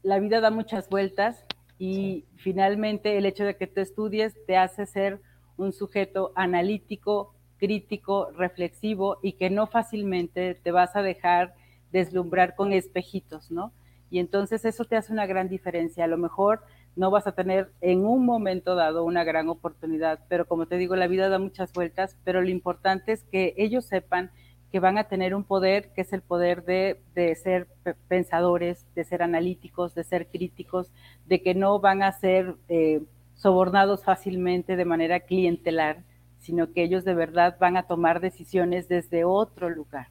la 0.02 0.18
vida 0.18 0.40
da 0.40 0.50
muchas 0.50 0.88
vueltas 0.88 1.44
y 1.78 2.26
finalmente 2.36 3.16
el 3.16 3.24
hecho 3.24 3.44
de 3.44 3.56
que 3.56 3.68
tú 3.68 3.80
estudies 3.80 4.34
te 4.46 4.56
hace 4.56 4.84
ser 4.86 5.20
un 5.56 5.72
sujeto 5.72 6.32
analítico, 6.34 7.34
crítico, 7.58 8.30
reflexivo 8.32 9.18
y 9.22 9.34
que 9.34 9.50
no 9.50 9.66
fácilmente 9.66 10.56
te 10.56 10.72
vas 10.72 10.96
a 10.96 11.02
dejar 11.02 11.54
deslumbrar 11.92 12.54
con 12.54 12.72
espejitos, 12.72 13.50
¿no? 13.50 13.72
Y 14.10 14.18
entonces 14.18 14.64
eso 14.64 14.84
te 14.84 14.96
hace 14.96 15.12
una 15.12 15.26
gran 15.26 15.48
diferencia. 15.48 16.04
A 16.04 16.08
lo 16.08 16.18
mejor 16.18 16.62
no 16.96 17.10
vas 17.10 17.26
a 17.26 17.32
tener 17.32 17.70
en 17.80 18.04
un 18.04 18.26
momento 18.26 18.74
dado 18.74 19.04
una 19.04 19.24
gran 19.24 19.48
oportunidad, 19.48 20.20
pero 20.28 20.46
como 20.46 20.66
te 20.66 20.76
digo, 20.76 20.96
la 20.96 21.06
vida 21.06 21.28
da 21.28 21.38
muchas 21.38 21.72
vueltas, 21.72 22.16
pero 22.24 22.42
lo 22.42 22.48
importante 22.48 23.12
es 23.12 23.22
que 23.24 23.54
ellos 23.56 23.84
sepan 23.84 24.30
que 24.72 24.80
van 24.80 24.98
a 24.98 25.04
tener 25.04 25.34
un 25.34 25.44
poder 25.44 25.90
que 25.94 26.02
es 26.02 26.12
el 26.12 26.22
poder 26.22 26.64
de, 26.64 27.00
ser 27.34 27.66
pensadores, 28.08 28.86
de 28.94 29.04
ser 29.04 29.22
analíticos, 29.22 29.94
de 29.94 30.04
ser 30.04 30.28
críticos, 30.28 30.92
de 31.26 31.42
que 31.42 31.54
no 31.54 31.80
van 31.80 32.02
a 32.02 32.12
ser 32.12 32.54
eh, 32.68 33.02
sobornados 33.34 34.04
fácilmente 34.04 34.76
de 34.76 34.84
manera 34.84 35.20
clientelar, 35.20 36.04
sino 36.38 36.72
que 36.72 36.84
ellos 36.84 37.04
de 37.04 37.14
verdad 37.14 37.56
van 37.58 37.76
a 37.76 37.84
tomar 37.84 38.20
decisiones 38.20 38.88
desde 38.88 39.24
otro 39.24 39.70
lugar. 39.70 40.08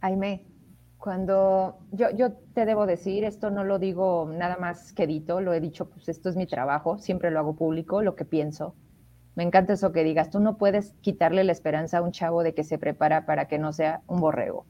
Aime, 0.00 0.44
cuando 0.98 1.78
yo, 1.92 2.10
yo 2.10 2.32
te 2.54 2.66
debo 2.66 2.86
decir, 2.86 3.24
esto 3.24 3.50
no 3.50 3.64
lo 3.64 3.78
digo 3.78 4.30
nada 4.32 4.56
más 4.56 4.92
quedito, 4.92 5.40
lo 5.40 5.52
he 5.54 5.60
dicho, 5.60 5.88
pues 5.88 6.08
esto 6.08 6.28
es 6.28 6.36
mi 6.36 6.46
trabajo, 6.46 6.98
siempre 6.98 7.30
lo 7.30 7.38
hago 7.38 7.56
público, 7.56 8.02
lo 8.02 8.16
que 8.16 8.24
pienso. 8.24 8.74
Me 9.34 9.42
encanta 9.42 9.74
eso 9.74 9.92
que 9.92 10.04
digas, 10.04 10.30
tú 10.30 10.40
no 10.40 10.56
puedes 10.56 10.94
quitarle 11.02 11.44
la 11.44 11.52
esperanza 11.52 11.98
a 11.98 12.02
un 12.02 12.12
chavo 12.12 12.42
de 12.42 12.54
que 12.54 12.64
se 12.64 12.78
prepara 12.78 13.26
para 13.26 13.48
que 13.48 13.58
no 13.58 13.72
sea 13.72 14.00
un 14.06 14.20
borrego, 14.20 14.64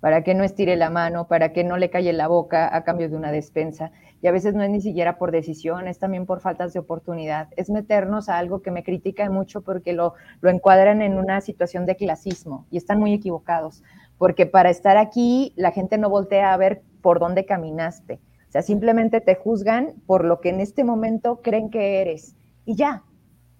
para 0.00 0.22
que 0.24 0.34
no 0.34 0.42
estire 0.42 0.76
la 0.76 0.90
mano, 0.90 1.28
para 1.28 1.52
que 1.52 1.62
no 1.64 1.76
le 1.76 1.88
calle 1.88 2.12
la 2.12 2.26
boca 2.26 2.74
a 2.74 2.82
cambio 2.82 3.08
de 3.08 3.16
una 3.16 3.30
despensa. 3.30 3.92
Y 4.20 4.26
a 4.26 4.32
veces 4.32 4.54
no 4.54 4.64
es 4.64 4.70
ni 4.70 4.80
siquiera 4.80 5.18
por 5.18 5.30
decisión, 5.30 5.86
es 5.86 6.00
también 6.00 6.26
por 6.26 6.40
faltas 6.40 6.72
de 6.72 6.80
oportunidad. 6.80 7.48
Es 7.56 7.70
meternos 7.70 8.28
a 8.28 8.38
algo 8.38 8.60
que 8.60 8.72
me 8.72 8.82
critica 8.82 9.30
mucho 9.30 9.62
porque 9.62 9.92
lo, 9.92 10.14
lo 10.40 10.50
encuadran 10.50 11.00
en 11.00 11.16
una 11.16 11.40
situación 11.40 11.86
de 11.86 11.94
clasismo 11.94 12.66
y 12.72 12.76
están 12.76 12.98
muy 12.98 13.14
equivocados 13.14 13.84
porque 14.18 14.46
para 14.46 14.70
estar 14.70 14.96
aquí 14.96 15.52
la 15.56 15.70
gente 15.70 15.96
no 15.96 16.10
voltea 16.10 16.52
a 16.52 16.56
ver 16.56 16.82
por 17.00 17.20
dónde 17.20 17.46
caminaste. 17.46 18.20
O 18.48 18.50
sea, 18.50 18.62
simplemente 18.62 19.20
te 19.20 19.34
juzgan 19.34 19.94
por 20.06 20.24
lo 20.24 20.40
que 20.40 20.48
en 20.48 20.60
este 20.60 20.84
momento 20.84 21.40
creen 21.42 21.70
que 21.70 22.00
eres. 22.00 22.34
Y 22.64 22.74
ya. 22.74 23.04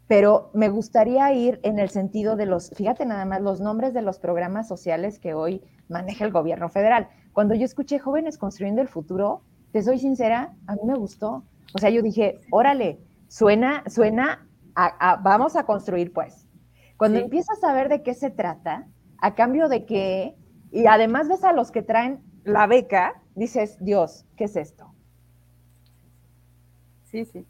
Pero 0.07 0.51
me 0.55 0.71
gustaría 0.71 1.31
ir 1.35 1.61
en 1.63 1.79
el 1.79 1.91
sentido 1.91 2.35
de 2.35 2.47
los, 2.47 2.71
fíjate 2.71 3.05
nada 3.05 3.27
más, 3.27 3.43
los 3.43 3.61
nombres 3.61 3.93
de 3.93 4.01
los 4.01 4.19
programas 4.19 4.67
sociales 4.67 5.19
que 5.19 5.35
hoy 5.35 5.63
maneja 5.89 6.25
el 6.25 6.33
gobierno 6.33 6.71
federal. 6.71 7.09
Cuando 7.35 7.55
yo 7.55 7.67
escuché 7.67 7.99
Jóvenes 7.99 8.39
Construyendo 8.39 8.81
el 8.81 8.89
Futuro, 8.89 9.43
te 9.71 9.83
soy 9.83 9.99
sincera, 9.99 10.57
a 10.67 10.75
mí 10.77 10.81
me 10.85 10.95
gustó. 10.95 11.45
O 11.75 11.79
sea, 11.79 11.91
yo 11.91 12.01
dije, 12.01 12.41
órale, 12.51 12.99
suena, 13.29 13.85
suena, 13.87 14.49
a, 14.75 15.21
vamos 15.23 15.57
a 15.57 15.65
construir 15.65 16.15
pues. 16.15 16.47
Cuando 16.97 17.19
empiezas 17.19 17.63
a 17.63 17.75
ver 17.75 17.91
de 17.91 18.03
qué 18.03 18.15
se 18.15 18.31
trata, 18.31 18.87
a 19.19 19.35
cambio 19.35 19.69
de 19.69 19.85
que 19.85 20.38
y 20.71 20.87
además 20.87 21.29
ves 21.29 21.45
a 21.45 21.53
los 21.53 21.71
que 21.71 21.83
traen 21.83 22.21
la 22.45 22.67
beca, 22.67 23.21
dices, 23.35 23.77
Dios, 23.81 24.27
¿qué 24.37 24.45
es 24.45 24.57
esto? 24.57 24.93
Sí, 27.05 27.25
sí. 27.25 27.47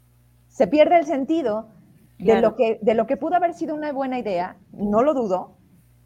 Se 0.47 0.67
pierde 0.67 0.97
el 0.97 1.05
sentido 1.05 1.69
de, 2.17 2.41
lo 2.41 2.55
que, 2.55 2.79
de 2.81 2.93
lo 2.93 3.07
que 3.07 3.17
pudo 3.17 3.35
haber 3.35 3.53
sido 3.53 3.75
una 3.75 3.91
buena 3.91 4.19
idea, 4.19 4.57
no 4.71 5.03
lo 5.03 5.13
dudo, 5.13 5.57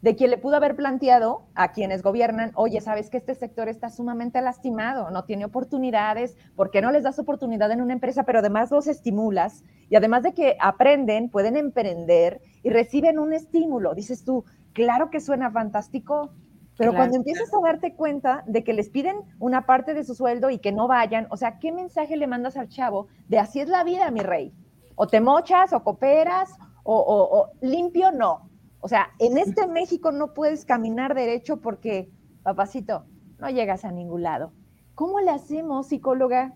de 0.04 0.16
quien 0.16 0.30
le 0.30 0.36
pudo 0.36 0.56
haber 0.56 0.76
planteado 0.76 1.46
a 1.54 1.72
quienes 1.72 2.02
gobiernan, 2.02 2.52
oye, 2.56 2.82
sabes 2.82 3.08
que 3.08 3.16
este 3.16 3.34
sector 3.34 3.70
está 3.70 3.88
sumamente 3.88 4.38
lastimado, 4.42 5.10
no 5.10 5.24
tiene 5.24 5.46
oportunidades, 5.46 6.36
¿por 6.56 6.70
qué 6.70 6.82
no 6.82 6.92
les 6.92 7.04
das 7.04 7.18
oportunidad 7.18 7.70
en 7.70 7.80
una 7.80 7.94
empresa, 7.94 8.24
pero 8.24 8.40
además 8.40 8.70
los 8.70 8.86
estimulas? 8.86 9.64
Y 9.88 9.96
además 9.96 10.22
de 10.22 10.34
que 10.34 10.56
aprenden, 10.60 11.30
pueden 11.30 11.56
emprender 11.56 12.42
y 12.62 12.68
reciben 12.68 13.18
un 13.18 13.32
estímulo. 13.32 13.94
Dices 13.94 14.24
tú, 14.24 14.44
claro 14.74 15.08
que 15.08 15.20
suena 15.20 15.50
fantástico, 15.50 16.34
pero 16.76 16.92
cuando 16.92 17.16
empiezas 17.16 17.52
a 17.54 17.60
darte 17.60 17.94
cuenta 17.94 18.42
de 18.46 18.64
que 18.64 18.72
les 18.72 18.88
piden 18.88 19.16
una 19.38 19.64
parte 19.64 19.94
de 19.94 20.02
su 20.02 20.14
sueldo 20.14 20.50
y 20.50 20.58
que 20.58 20.72
no 20.72 20.88
vayan, 20.88 21.28
o 21.30 21.36
sea, 21.36 21.58
¿qué 21.60 21.70
mensaje 21.70 22.16
le 22.16 22.26
mandas 22.26 22.56
al 22.56 22.68
chavo 22.68 23.06
de 23.28 23.38
así 23.38 23.60
es 23.60 23.68
la 23.68 23.84
vida, 23.84 24.10
mi 24.10 24.20
rey? 24.20 24.52
O 24.96 25.06
te 25.06 25.20
mochas, 25.20 25.72
o 25.72 25.84
cooperas, 25.84 26.50
o, 26.82 27.48
limpio, 27.60 28.10
no. 28.10 28.50
O 28.80 28.88
sea, 28.88 29.10
en 29.18 29.38
este 29.38 29.66
México 29.68 30.10
no 30.10 30.34
puedes 30.34 30.64
caminar 30.64 31.14
derecho 31.14 31.60
porque, 31.60 32.10
papacito, 32.42 33.04
no 33.38 33.48
llegas 33.50 33.84
a 33.84 33.92
ningún 33.92 34.22
lado. 34.22 34.52
¿Cómo 34.94 35.20
le 35.20 35.30
hacemos, 35.30 35.88
psicóloga? 35.88 36.54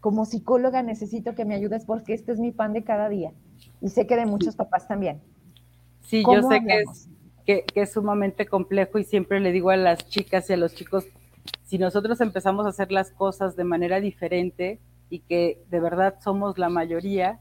Como 0.00 0.24
psicóloga 0.24 0.82
necesito 0.82 1.34
que 1.34 1.44
me 1.44 1.54
ayudes 1.54 1.84
porque 1.84 2.14
este 2.14 2.32
es 2.32 2.40
mi 2.40 2.50
pan 2.50 2.72
de 2.72 2.82
cada 2.82 3.08
día. 3.08 3.32
Y 3.80 3.90
sé 3.90 4.06
que 4.06 4.16
de 4.16 4.26
muchos 4.26 4.56
papás 4.56 4.88
también. 4.88 5.20
Sí, 6.02 6.24
yo 6.24 6.42
sé 6.48 6.64
que 6.64 6.80
es 6.80 7.08
que, 7.50 7.64
es 7.80 7.92
sumamente 7.92 8.46
complejo 8.46 8.98
y 8.98 9.04
siempre 9.04 9.40
le 9.40 9.50
digo 9.50 9.70
a 9.70 9.76
las 9.76 10.08
chicas 10.08 10.48
y 10.48 10.52
a 10.52 10.56
los 10.56 10.74
chicos, 10.74 11.06
si 11.64 11.78
nosotros 11.78 12.20
empezamos 12.20 12.66
a 12.66 12.68
hacer 12.68 12.92
las 12.92 13.10
cosas 13.10 13.56
de 13.56 13.64
manera 13.64 14.00
diferente 14.00 14.78
y 15.08 15.20
que 15.20 15.60
de 15.68 15.80
verdad 15.80 16.16
somos 16.22 16.58
la 16.58 16.68
mayoría, 16.68 17.40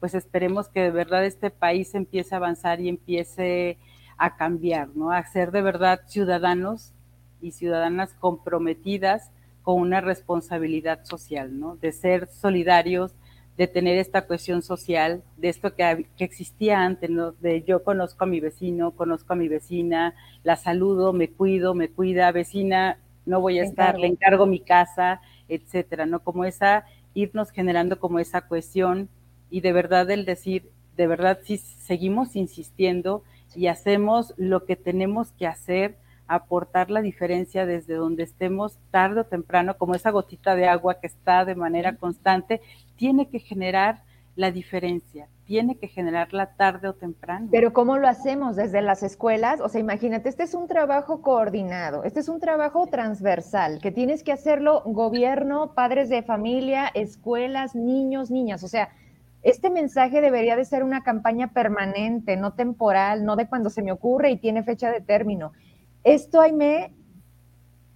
pues 0.00 0.14
esperemos 0.14 0.68
que 0.68 0.80
de 0.80 0.90
verdad 0.90 1.24
este 1.24 1.50
país 1.50 1.94
empiece 1.94 2.34
a 2.34 2.38
avanzar 2.38 2.80
y 2.80 2.88
empiece 2.88 3.78
a 4.18 4.36
cambiar, 4.36 4.88
¿no? 4.96 5.12
A 5.12 5.24
ser 5.24 5.52
de 5.52 5.62
verdad 5.62 6.00
ciudadanos 6.06 6.92
y 7.40 7.52
ciudadanas 7.52 8.14
comprometidas 8.14 9.30
con 9.62 9.80
una 9.80 10.00
responsabilidad 10.00 11.04
social, 11.04 11.58
¿no? 11.58 11.76
De 11.76 11.92
ser 11.92 12.28
solidarios, 12.28 13.14
de 13.56 13.66
tener 13.66 13.96
esta 13.98 14.26
cuestión 14.26 14.62
social, 14.62 15.22
de 15.36 15.48
esto 15.48 15.74
que, 15.74 16.06
existía 16.18 16.80
antes, 16.80 17.08
¿no? 17.08 17.32
De 17.32 17.62
yo 17.62 17.82
conozco 17.82 18.24
a 18.24 18.26
mi 18.26 18.40
vecino, 18.40 18.90
conozco 18.90 19.32
a 19.32 19.36
mi 19.36 19.48
vecina, 19.48 20.14
la 20.42 20.56
saludo, 20.56 21.12
me 21.12 21.30
cuido, 21.30 21.74
me 21.74 21.88
cuida, 21.88 22.30
vecina, 22.32 22.98
no 23.24 23.40
voy 23.40 23.58
a 23.58 23.64
estar, 23.64 23.98
le 23.98 24.08
encargo 24.08 24.46
mi 24.46 24.60
casa, 24.60 25.20
etcétera, 25.48 26.04
¿no? 26.06 26.20
Como 26.20 26.44
esa, 26.44 26.84
irnos 27.14 27.50
generando 27.50 27.98
como 27.98 28.18
esa 28.18 28.42
cuestión 28.42 29.08
y 29.50 29.60
de 29.62 29.72
verdad 29.72 30.10
el 30.10 30.26
decir, 30.26 30.70
de 30.96 31.06
verdad 31.06 31.38
si 31.42 31.56
seguimos 31.56 32.36
insistiendo 32.36 33.22
y 33.54 33.68
hacemos 33.68 34.34
lo 34.36 34.66
que 34.66 34.76
tenemos 34.76 35.32
que 35.32 35.46
hacer, 35.46 35.96
aportar 36.28 36.90
la 36.90 37.00
diferencia 37.00 37.66
desde 37.66 37.94
donde 37.94 38.24
estemos 38.24 38.78
tarde 38.90 39.20
o 39.20 39.24
temprano, 39.24 39.78
como 39.78 39.94
esa 39.94 40.10
gotita 40.10 40.56
de 40.56 40.66
agua 40.66 41.00
que 41.00 41.06
está 41.06 41.44
de 41.44 41.54
manera 41.54 41.96
constante, 41.96 42.60
tiene 42.96 43.28
que 43.28 43.38
generar 43.38 44.02
la 44.36 44.50
diferencia, 44.50 45.28
tiene 45.46 45.76
que 45.78 45.88
generarla 45.88 46.56
tarde 46.56 46.88
o 46.88 46.94
temprano. 46.94 47.48
Pero 47.50 47.72
¿cómo 47.72 47.96
lo 47.96 48.06
hacemos 48.06 48.54
desde 48.54 48.82
las 48.82 49.02
escuelas? 49.02 49.60
O 49.60 49.68
sea, 49.68 49.80
imagínate, 49.80 50.28
este 50.28 50.42
es 50.42 50.54
un 50.54 50.68
trabajo 50.68 51.22
coordinado, 51.22 52.04
este 52.04 52.20
es 52.20 52.28
un 52.28 52.38
trabajo 52.38 52.86
transversal, 52.86 53.80
que 53.80 53.90
tienes 53.90 54.22
que 54.22 54.32
hacerlo 54.32 54.82
gobierno, 54.84 55.72
padres 55.74 56.10
de 56.10 56.22
familia, 56.22 56.88
escuelas, 56.92 57.74
niños, 57.74 58.30
niñas. 58.30 58.62
O 58.62 58.68
sea, 58.68 58.90
este 59.42 59.70
mensaje 59.70 60.20
debería 60.20 60.54
de 60.54 60.64
ser 60.66 60.82
una 60.82 61.02
campaña 61.02 61.52
permanente, 61.52 62.36
no 62.36 62.52
temporal, 62.52 63.24
no 63.24 63.36
de 63.36 63.48
cuando 63.48 63.70
se 63.70 63.82
me 63.82 63.92
ocurre 63.92 64.30
y 64.30 64.36
tiene 64.36 64.64
fecha 64.64 64.90
de 64.90 65.00
término. 65.00 65.52
Esto, 66.04 66.42
Aime, 66.42 66.92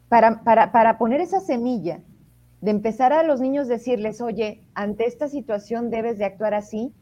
para, 0.08 0.42
para, 0.42 0.72
para 0.72 0.96
poner 0.96 1.20
esa 1.20 1.40
semilla, 1.40 2.00
de 2.60 2.70
empezar 2.70 3.12
a 3.12 3.22
los 3.22 3.40
niños 3.40 3.68
decirles, 3.68 4.20
oye, 4.20 4.62
ante 4.74 5.06
esta 5.06 5.28
situación 5.28 5.90
debes 5.90 6.18
de 6.18 6.26
actuar 6.26 6.54
así, 6.54 6.92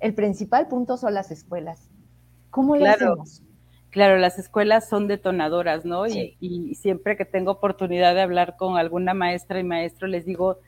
el 0.00 0.14
principal 0.14 0.68
punto 0.68 0.96
son 0.96 1.14
las 1.14 1.30
escuelas. 1.30 1.90
¿Cómo 2.50 2.76
lo 2.76 2.86
hacemos? 2.86 3.42
Claro, 3.90 4.18
las 4.18 4.38
escuelas 4.38 4.88
son 4.88 5.06
detonadoras, 5.08 5.84
¿no? 5.84 6.06
Y, 6.06 6.36
y, 6.40 6.74
siempre 6.74 7.16
que 7.16 7.24
tengo 7.24 7.52
oportunidad 7.52 8.14
de 8.14 8.20
hablar 8.20 8.56
con 8.56 8.76
alguna 8.76 9.14
maestra 9.14 9.58
y 9.58 9.64
maestro, 9.64 10.06
les 10.06 10.26
digo, 10.26 10.58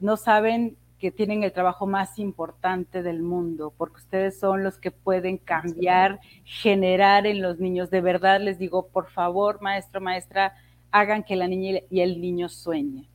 no 0.00 0.16
saben 0.16 0.76
que 0.98 1.12
tienen 1.12 1.42
el 1.42 1.52
trabajo 1.52 1.86
más 1.86 2.18
importante 2.18 3.02
del 3.02 3.22
mundo, 3.22 3.72
porque 3.76 3.98
ustedes 3.98 4.38
son 4.38 4.64
los 4.64 4.78
que 4.78 4.90
pueden 4.90 5.36
cambiar, 5.36 6.20
generar 6.44 7.26
en 7.26 7.42
los 7.42 7.60
niños. 7.60 7.90
De 7.90 8.00
verdad 8.00 8.40
les 8.40 8.58
digo, 8.58 8.88
por 8.88 9.08
favor, 9.10 9.60
maestro, 9.60 10.00
maestra, 10.00 10.54
hagan 10.90 11.22
que 11.22 11.36
la 11.36 11.46
niña 11.48 11.80
y 11.90 12.00
el 12.00 12.20
niño 12.20 12.48
sueñen 12.48 13.06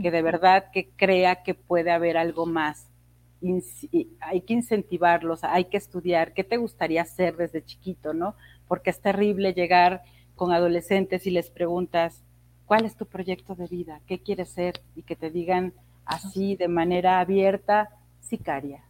que 0.00 0.10
de 0.10 0.22
verdad 0.22 0.70
que 0.72 0.90
crea 0.96 1.42
que 1.42 1.54
puede 1.54 1.90
haber 1.90 2.16
algo 2.16 2.46
más. 2.46 2.88
hay 4.20 4.40
que 4.42 4.54
incentivarlos, 4.54 5.44
hay 5.44 5.66
que 5.66 5.76
estudiar. 5.76 6.32
¿Qué 6.32 6.44
te 6.44 6.56
gustaría 6.56 7.02
hacer 7.02 7.36
desde 7.36 7.64
chiquito, 7.64 8.12
no? 8.12 8.34
Porque 8.68 8.90
es 8.90 9.00
terrible 9.00 9.54
llegar 9.54 10.02
con 10.34 10.52
adolescentes 10.52 11.26
y 11.26 11.30
les 11.30 11.50
preguntas, 11.50 12.22
¿cuál 12.66 12.84
es 12.84 12.96
tu 12.96 13.06
proyecto 13.06 13.54
de 13.54 13.66
vida? 13.66 14.00
¿Qué 14.06 14.18
quieres 14.18 14.50
ser? 14.50 14.82
Y 14.94 15.02
que 15.02 15.16
te 15.16 15.30
digan 15.30 15.72
así, 16.04 16.56
de 16.56 16.68
manera 16.68 17.20
abierta, 17.20 17.90
sicaria. 18.20 18.82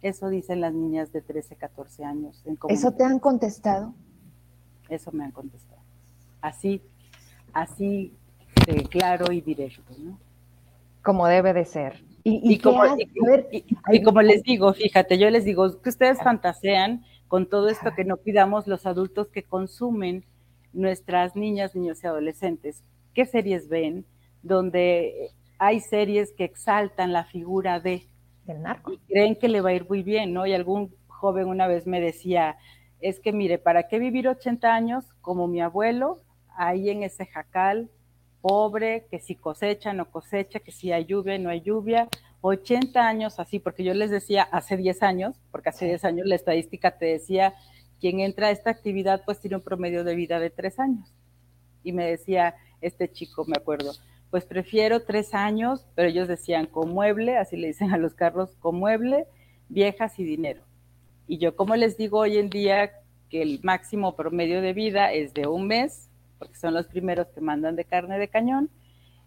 Eso 0.00 0.28
dicen 0.28 0.60
las 0.60 0.74
niñas 0.74 1.12
de 1.12 1.22
13, 1.22 1.56
14 1.56 2.04
años. 2.04 2.42
¿Eso 2.68 2.92
te 2.92 3.04
han 3.04 3.18
contestado? 3.18 3.94
Eso 4.88 5.12
me 5.12 5.24
han 5.24 5.30
contestado. 5.30 5.80
Así, 6.40 6.82
así 7.52 8.12
claro 8.90 9.32
y 9.32 9.40
directo, 9.40 9.92
¿no? 9.98 10.18
Como 11.02 11.26
debe 11.26 11.52
de 11.52 11.64
ser. 11.64 12.04
Y, 12.24 12.58
como, 12.58 12.82
como, 14.04 14.22
les 14.22 14.44
digo, 14.44 14.72
fíjate, 14.74 15.18
yo 15.18 15.28
les 15.30 15.44
digo 15.44 15.82
que 15.82 15.88
ustedes 15.88 16.22
fantasean 16.22 17.04
con 17.26 17.48
todo 17.48 17.68
esto 17.68 17.92
que 17.96 18.04
no 18.04 18.16
cuidamos 18.16 18.68
los 18.68 18.86
adultos 18.86 19.28
que 19.28 19.42
consumen 19.42 20.24
nuestras 20.72 21.34
niñas, 21.34 21.74
niños 21.74 22.04
y 22.04 22.06
adolescentes. 22.06 22.84
¿Qué 23.12 23.26
series 23.26 23.68
ven? 23.68 24.06
Donde 24.42 25.30
hay 25.58 25.80
series 25.80 26.32
que 26.32 26.44
exaltan 26.44 27.12
la 27.12 27.24
figura 27.24 27.80
de 27.80 28.06
del 28.46 28.62
narco. 28.62 28.92
Y 28.92 28.98
creen 28.98 29.36
que 29.36 29.48
le 29.48 29.60
va 29.60 29.70
a 29.70 29.74
ir 29.74 29.88
muy 29.88 30.02
bien, 30.02 30.32
¿no? 30.32 30.46
Y 30.46 30.52
algún 30.52 30.94
joven 31.06 31.46
una 31.46 31.66
vez 31.66 31.86
me 31.86 32.00
decía, 32.00 32.56
es 33.00 33.20
que 33.20 33.32
mire, 33.32 33.58
¿para 33.58 33.88
qué 33.88 33.98
vivir 33.98 34.28
80 34.28 34.72
años 34.72 35.04
como 35.20 35.46
mi 35.48 35.60
abuelo 35.60 36.20
ahí 36.56 36.90
en 36.90 37.02
ese 37.02 37.26
jacal 37.26 37.90
pobre, 38.42 39.06
que 39.10 39.20
si 39.20 39.36
cosecha, 39.36 39.94
no 39.94 40.10
cosecha, 40.10 40.60
que 40.60 40.72
si 40.72 40.92
hay 40.92 41.06
lluvia, 41.06 41.38
no 41.38 41.48
hay 41.48 41.62
lluvia, 41.62 42.08
80 42.42 43.00
años 43.00 43.38
así, 43.38 43.60
porque 43.60 43.84
yo 43.84 43.94
les 43.94 44.10
decía 44.10 44.42
hace 44.42 44.76
10 44.76 45.02
años, 45.02 45.36
porque 45.50 45.70
hace 45.70 45.86
10 45.86 46.04
años 46.04 46.26
la 46.26 46.34
estadística 46.34 46.98
te 46.98 47.06
decía, 47.06 47.54
quien 48.00 48.18
entra 48.20 48.48
a 48.48 48.50
esta 48.50 48.70
actividad 48.70 49.22
pues 49.24 49.40
tiene 49.40 49.56
un 49.56 49.62
promedio 49.62 50.02
de 50.02 50.16
vida 50.16 50.40
de 50.40 50.50
3 50.50 50.80
años. 50.80 51.14
Y 51.84 51.92
me 51.92 52.04
decía 52.04 52.56
este 52.80 53.10
chico, 53.10 53.44
me 53.44 53.56
acuerdo, 53.56 53.92
pues 54.30 54.44
prefiero 54.44 55.04
3 55.04 55.34
años, 55.34 55.86
pero 55.94 56.08
ellos 56.08 56.26
decían 56.26 56.66
con 56.66 56.90
mueble, 56.90 57.38
así 57.38 57.56
le 57.56 57.68
dicen 57.68 57.92
a 57.92 57.96
los 57.96 58.14
carros, 58.14 58.56
con 58.56 58.76
mueble, 58.76 59.26
viejas 59.68 60.18
y 60.18 60.24
dinero. 60.24 60.62
Y 61.28 61.38
yo 61.38 61.54
como 61.54 61.76
les 61.76 61.96
digo 61.96 62.18
hoy 62.18 62.38
en 62.38 62.50
día 62.50 62.90
que 63.30 63.40
el 63.40 63.60
máximo 63.62 64.16
promedio 64.16 64.60
de 64.60 64.72
vida 64.72 65.12
es 65.12 65.32
de 65.32 65.46
un 65.46 65.68
mes, 65.68 66.10
porque 66.42 66.58
son 66.58 66.74
los 66.74 66.88
primeros 66.88 67.28
que 67.28 67.40
mandan 67.40 67.76
de 67.76 67.84
carne 67.84 68.18
de 68.18 68.26
cañón, 68.26 68.68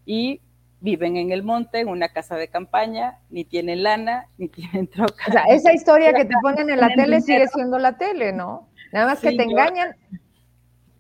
y 0.06 0.42
viven 0.82 1.16
en 1.16 1.32
el 1.32 1.44
monte, 1.44 1.80
en 1.80 1.88
una 1.88 2.10
casa 2.10 2.36
de 2.36 2.50
campaña, 2.50 3.20
ni 3.30 3.46
tienen 3.46 3.84
lana, 3.84 4.28
ni 4.38 4.50
tienen 4.50 4.88
troca. 4.88 5.24
O 5.30 5.32
sea, 5.32 5.44
esa 5.44 5.74
historia 5.74 6.14
que 6.14 6.26
te 6.26 6.36
ponen 6.42 6.70
en 6.70 6.80
la 6.82 6.90
tele 6.90 7.22
sigue 7.22 7.48
siendo 7.48 7.80
la 7.80 7.98
tele, 7.98 8.34
¿no? 8.34 8.68
Nada 8.92 9.08
más 9.08 9.22
que 9.22 9.32
te 9.32 9.44
engañan. 9.44 9.96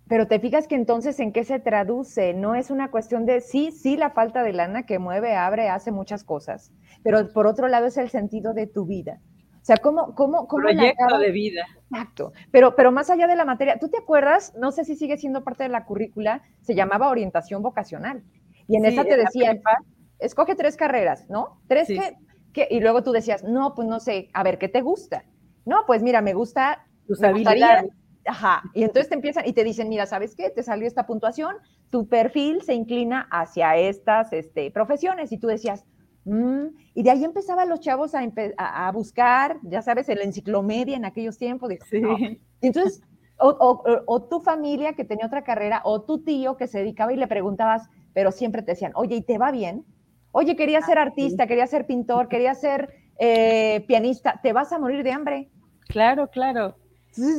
Pero 0.07 0.27
te 0.27 0.39
fijas 0.39 0.67
que 0.67 0.75
entonces 0.75 1.19
en 1.19 1.33
qué 1.33 1.43
se 1.43 1.59
traduce, 1.59 2.33
no 2.33 2.55
es 2.55 2.69
una 2.69 2.91
cuestión 2.91 3.25
de 3.25 3.41
sí, 3.41 3.71
sí 3.71 3.97
la 3.97 4.11
falta 4.11 4.43
de 4.43 4.53
lana 4.53 4.85
que 4.85 4.99
mueve, 4.99 5.35
abre, 5.35 5.67
hace 5.67 5.91
muchas 5.91 6.23
cosas, 6.23 6.71
pero 7.03 7.33
por 7.33 7.47
otro 7.47 7.67
lado 7.67 7.87
es 7.87 7.97
el 7.97 8.09
sentido 8.09 8.53
de 8.53 8.67
tu 8.67 8.85
vida. 8.85 9.19
O 9.65 9.67
sea, 9.67 9.77
¿cómo, 9.77 10.13
cómo, 10.13 10.47
cómo 10.47 10.61
Proyecto 10.61 11.17
de 11.17 11.31
vida. 11.31 11.65
Exacto. 11.89 12.33
Pero, 12.51 12.75
pero 12.75 12.91
más 12.91 13.09
allá 13.09 13.25
de 13.25 13.35
la 13.35 13.45
materia, 13.45 13.79
¿tú 13.79 13.89
te 13.89 13.97
acuerdas? 13.97 14.53
No 14.55 14.71
sé 14.71 14.85
si 14.85 14.95
sigue 14.95 15.17
siendo 15.17 15.43
parte 15.43 15.63
de 15.63 15.69
la 15.69 15.85
currícula, 15.85 16.43
se 16.61 16.75
llamaba 16.75 17.09
orientación 17.09 17.63
vocacional. 17.63 18.21
Y 18.67 18.77
en 18.77 18.85
esa 18.85 19.03
te 19.03 19.17
decían, 19.17 19.63
escoge 20.19 20.53
tres 20.53 20.77
carreras, 20.77 21.27
¿no? 21.31 21.61
Tres 21.65 21.87
que, 22.53 22.67
y 22.69 22.79
luego 22.79 23.01
tú 23.01 23.11
decías, 23.11 23.43
no, 23.43 23.73
pues 23.73 23.87
no 23.87 23.99
sé, 23.99 24.29
a 24.33 24.43
ver, 24.43 24.59
¿qué 24.59 24.67
te 24.67 24.81
gusta? 24.81 25.25
No, 25.65 25.77
pues 25.87 26.03
mira, 26.03 26.21
me 26.21 26.35
gusta, 26.35 26.85
tus 27.07 27.23
habilidades. 27.23 27.89
Ajá, 28.27 28.61
y 28.75 28.83
entonces 28.83 29.09
te 29.09 29.15
empiezan 29.15 29.47
y 29.47 29.53
te 29.53 29.63
dicen, 29.63 29.89
mira, 29.89 30.05
¿sabes 30.05 30.35
qué? 30.35 30.51
Te 30.51 30.61
salió 30.61 30.85
esta 30.85 31.07
puntuación, 31.07 31.55
tu 31.89 32.07
perfil 32.07 32.61
se 32.61 32.75
inclina 32.75 33.27
hacia 33.31 33.77
estas 33.77 34.31
este, 34.31 34.69
profesiones. 34.69 35.31
Y 35.31 35.39
tú 35.39 35.47
decías, 35.47 35.85
Mm, 36.25 36.67
y 36.95 37.03
de 37.03 37.11
ahí 37.11 37.23
empezaban 37.23 37.69
los 37.69 37.79
chavos 37.79 38.13
a, 38.15 38.91
buscar, 38.91 39.57
ya 39.63 39.81
sabes, 39.81 40.09
en 40.09 40.17
la 40.17 40.23
enciclomedia 40.23 40.97
en 40.97 41.05
aquellos 41.05 41.37
tiempos. 41.37 41.71
Y 41.71 42.67
entonces, 42.67 43.01
o, 43.37 44.27
tu 44.29 44.39
familia 44.41 44.93
que 44.93 45.05
tenía 45.05 45.27
otra 45.27 45.43
carrera, 45.43 45.81
o 45.83 46.01
tu 46.01 46.23
tío 46.23 46.57
que 46.57 46.67
se 46.67 46.79
dedicaba 46.79 47.13
y 47.13 47.17
le 47.17 47.27
preguntabas, 47.27 47.89
pero 48.13 48.31
siempre 48.31 48.63
te 48.63 48.71
decían, 48.71 48.91
oye, 48.95 49.17
¿y 49.17 49.21
te 49.21 49.37
va 49.37 49.51
bien? 49.51 49.85
Oye, 50.31 50.55
quería 50.55 50.81
ser 50.81 50.97
artista, 50.97 51.47
quería 51.47 51.67
ser 51.67 51.85
pintor, 51.85 52.27
quería 52.27 52.55
ser 52.55 52.93
eh, 53.19 53.85
pianista, 53.87 54.39
¿te 54.41 54.51
vas 54.51 54.71
a 54.73 54.79
morir 54.79 55.03
de 55.03 55.11
hambre? 55.11 55.49
Claro, 55.87 56.29
claro. 56.29 56.75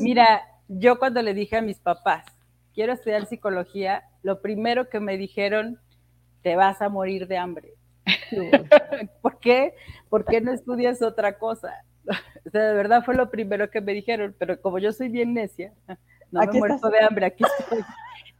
Mira, 0.01 0.43
yo 0.69 0.99
cuando 0.99 1.21
le 1.23 1.35
dije 1.35 1.57
a 1.57 1.63
mis 1.63 1.79
papás, 1.79 2.25
quiero 2.75 2.93
estudiar 2.93 3.27
psicología, 3.27 4.05
lo 4.23 4.41
primero 4.41 4.89
que 4.89 5.01
me 5.01 5.19
dijeron, 5.19 5.79
te 6.43 6.57
vas 6.57 6.81
a 6.81 6.89
morir 6.89 7.27
de 7.27 7.37
hambre. 7.37 7.76
¿Por 9.23 9.39
qué? 9.41 9.75
¿Por 10.09 10.25
qué 10.25 10.41
no 10.41 10.53
estudias 10.53 11.03
otra 11.03 11.39
cosa? 11.39 11.73
O 12.47 12.51
sea, 12.51 12.63
de 12.63 12.75
verdad 12.75 13.03
fue 13.05 13.17
lo 13.17 13.29
primero 13.29 13.69
que 13.69 13.81
me 13.81 13.93
dijeron, 13.93 14.33
pero 14.39 14.61
como 14.61 14.79
yo 14.79 14.93
soy 14.93 15.09
bien 15.09 15.35
necia, 15.35 15.73
no 16.31 16.41
me 16.41 16.53
muerto 16.53 16.89
de 16.89 17.01
hambre, 17.01 17.27
aquí 17.27 17.43
estoy. 17.59 17.81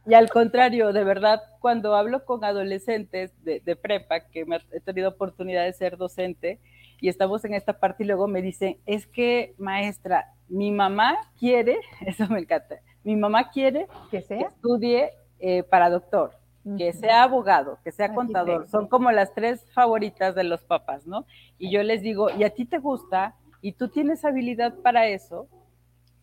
Y 0.05 0.13
al 0.13 0.29
contrario, 0.29 0.93
de 0.93 1.03
verdad, 1.03 1.41
cuando 1.59 1.93
hablo 1.93 2.23
con 2.23 2.45
adolescentes 2.45 3.33
de, 3.43 3.75
prepa, 3.75 4.21
que 4.21 4.45
me 4.45 4.61
he 4.71 4.79
tenido 4.79 5.09
oportunidad 5.09 5.65
de 5.65 5.73
ser 5.73 5.97
docente, 5.97 6.61
y 7.01 7.09
estamos 7.09 7.43
en 7.43 7.53
esta 7.53 7.77
parte 7.77 8.05
y 8.05 8.07
luego 8.07 8.29
me 8.29 8.41
dicen, 8.41 8.77
es 8.85 9.05
que 9.05 9.53
maestra, 9.57 10.33
mi 10.47 10.71
mamá 10.71 11.17
quiere, 11.37 11.81
eso 12.05 12.25
me 12.29 12.39
encanta, 12.39 12.77
mi 13.03 13.17
mamá 13.17 13.51
quiere 13.51 13.87
que, 14.09 14.19
estudie 14.19 15.11
eh, 15.39 15.63
para 15.63 15.89
doctor 15.89 16.31
que 16.75 16.91
sea 16.93 17.23
abogado, 17.23 17.79
que 17.83 17.91
sea 17.91 18.13
contador, 18.13 18.67
son 18.67 18.87
como 18.87 19.11
las 19.11 19.33
tres 19.33 19.63
favoritas 19.73 20.35
de 20.35 20.43
los 20.43 20.63
papás, 20.63 21.05
¿no? 21.05 21.25
Y 21.57 21.71
yo 21.71 21.83
les 21.83 22.01
digo, 22.01 22.29
¿y 22.31 22.43
a 22.43 22.49
ti 22.49 22.65
te 22.65 22.79
gusta? 22.79 23.35
¿Y 23.61 23.73
tú 23.73 23.89
tienes 23.89 24.25
habilidad 24.25 24.75
para 24.75 25.07
eso? 25.07 25.47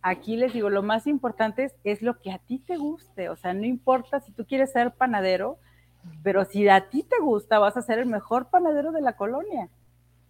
Aquí 0.03 0.37
les 0.37 0.53
digo, 0.53 0.69
lo 0.69 0.83
más 0.83 1.07
importante 1.07 1.73
es, 1.85 2.03
lo 2.03 2.21
que 2.21 2.31
a 2.31 2.39
ti 2.39 2.59
te 2.59 2.77
guste, 2.77 3.31
o 3.31 3.37
sea, 3.37 3.55
no 3.55 3.65
importa 3.65 4.21
si 4.21 4.33
tú 4.33 4.45
quieres 4.45 4.73
ser 4.73 4.93
panadero, 4.93 5.59
pero 6.23 6.45
si 6.45 6.69
a 6.69 6.91
ti 6.91 7.03
te 7.03 7.19
gusta, 7.23 7.59
vas 7.59 7.77
a 7.77 7.83
ser 7.83 7.99
el 7.99 8.07
mejor 8.07 8.51
panadero 8.51 8.93
de 8.93 9.01
la 9.01 9.17
colonia 9.17 9.71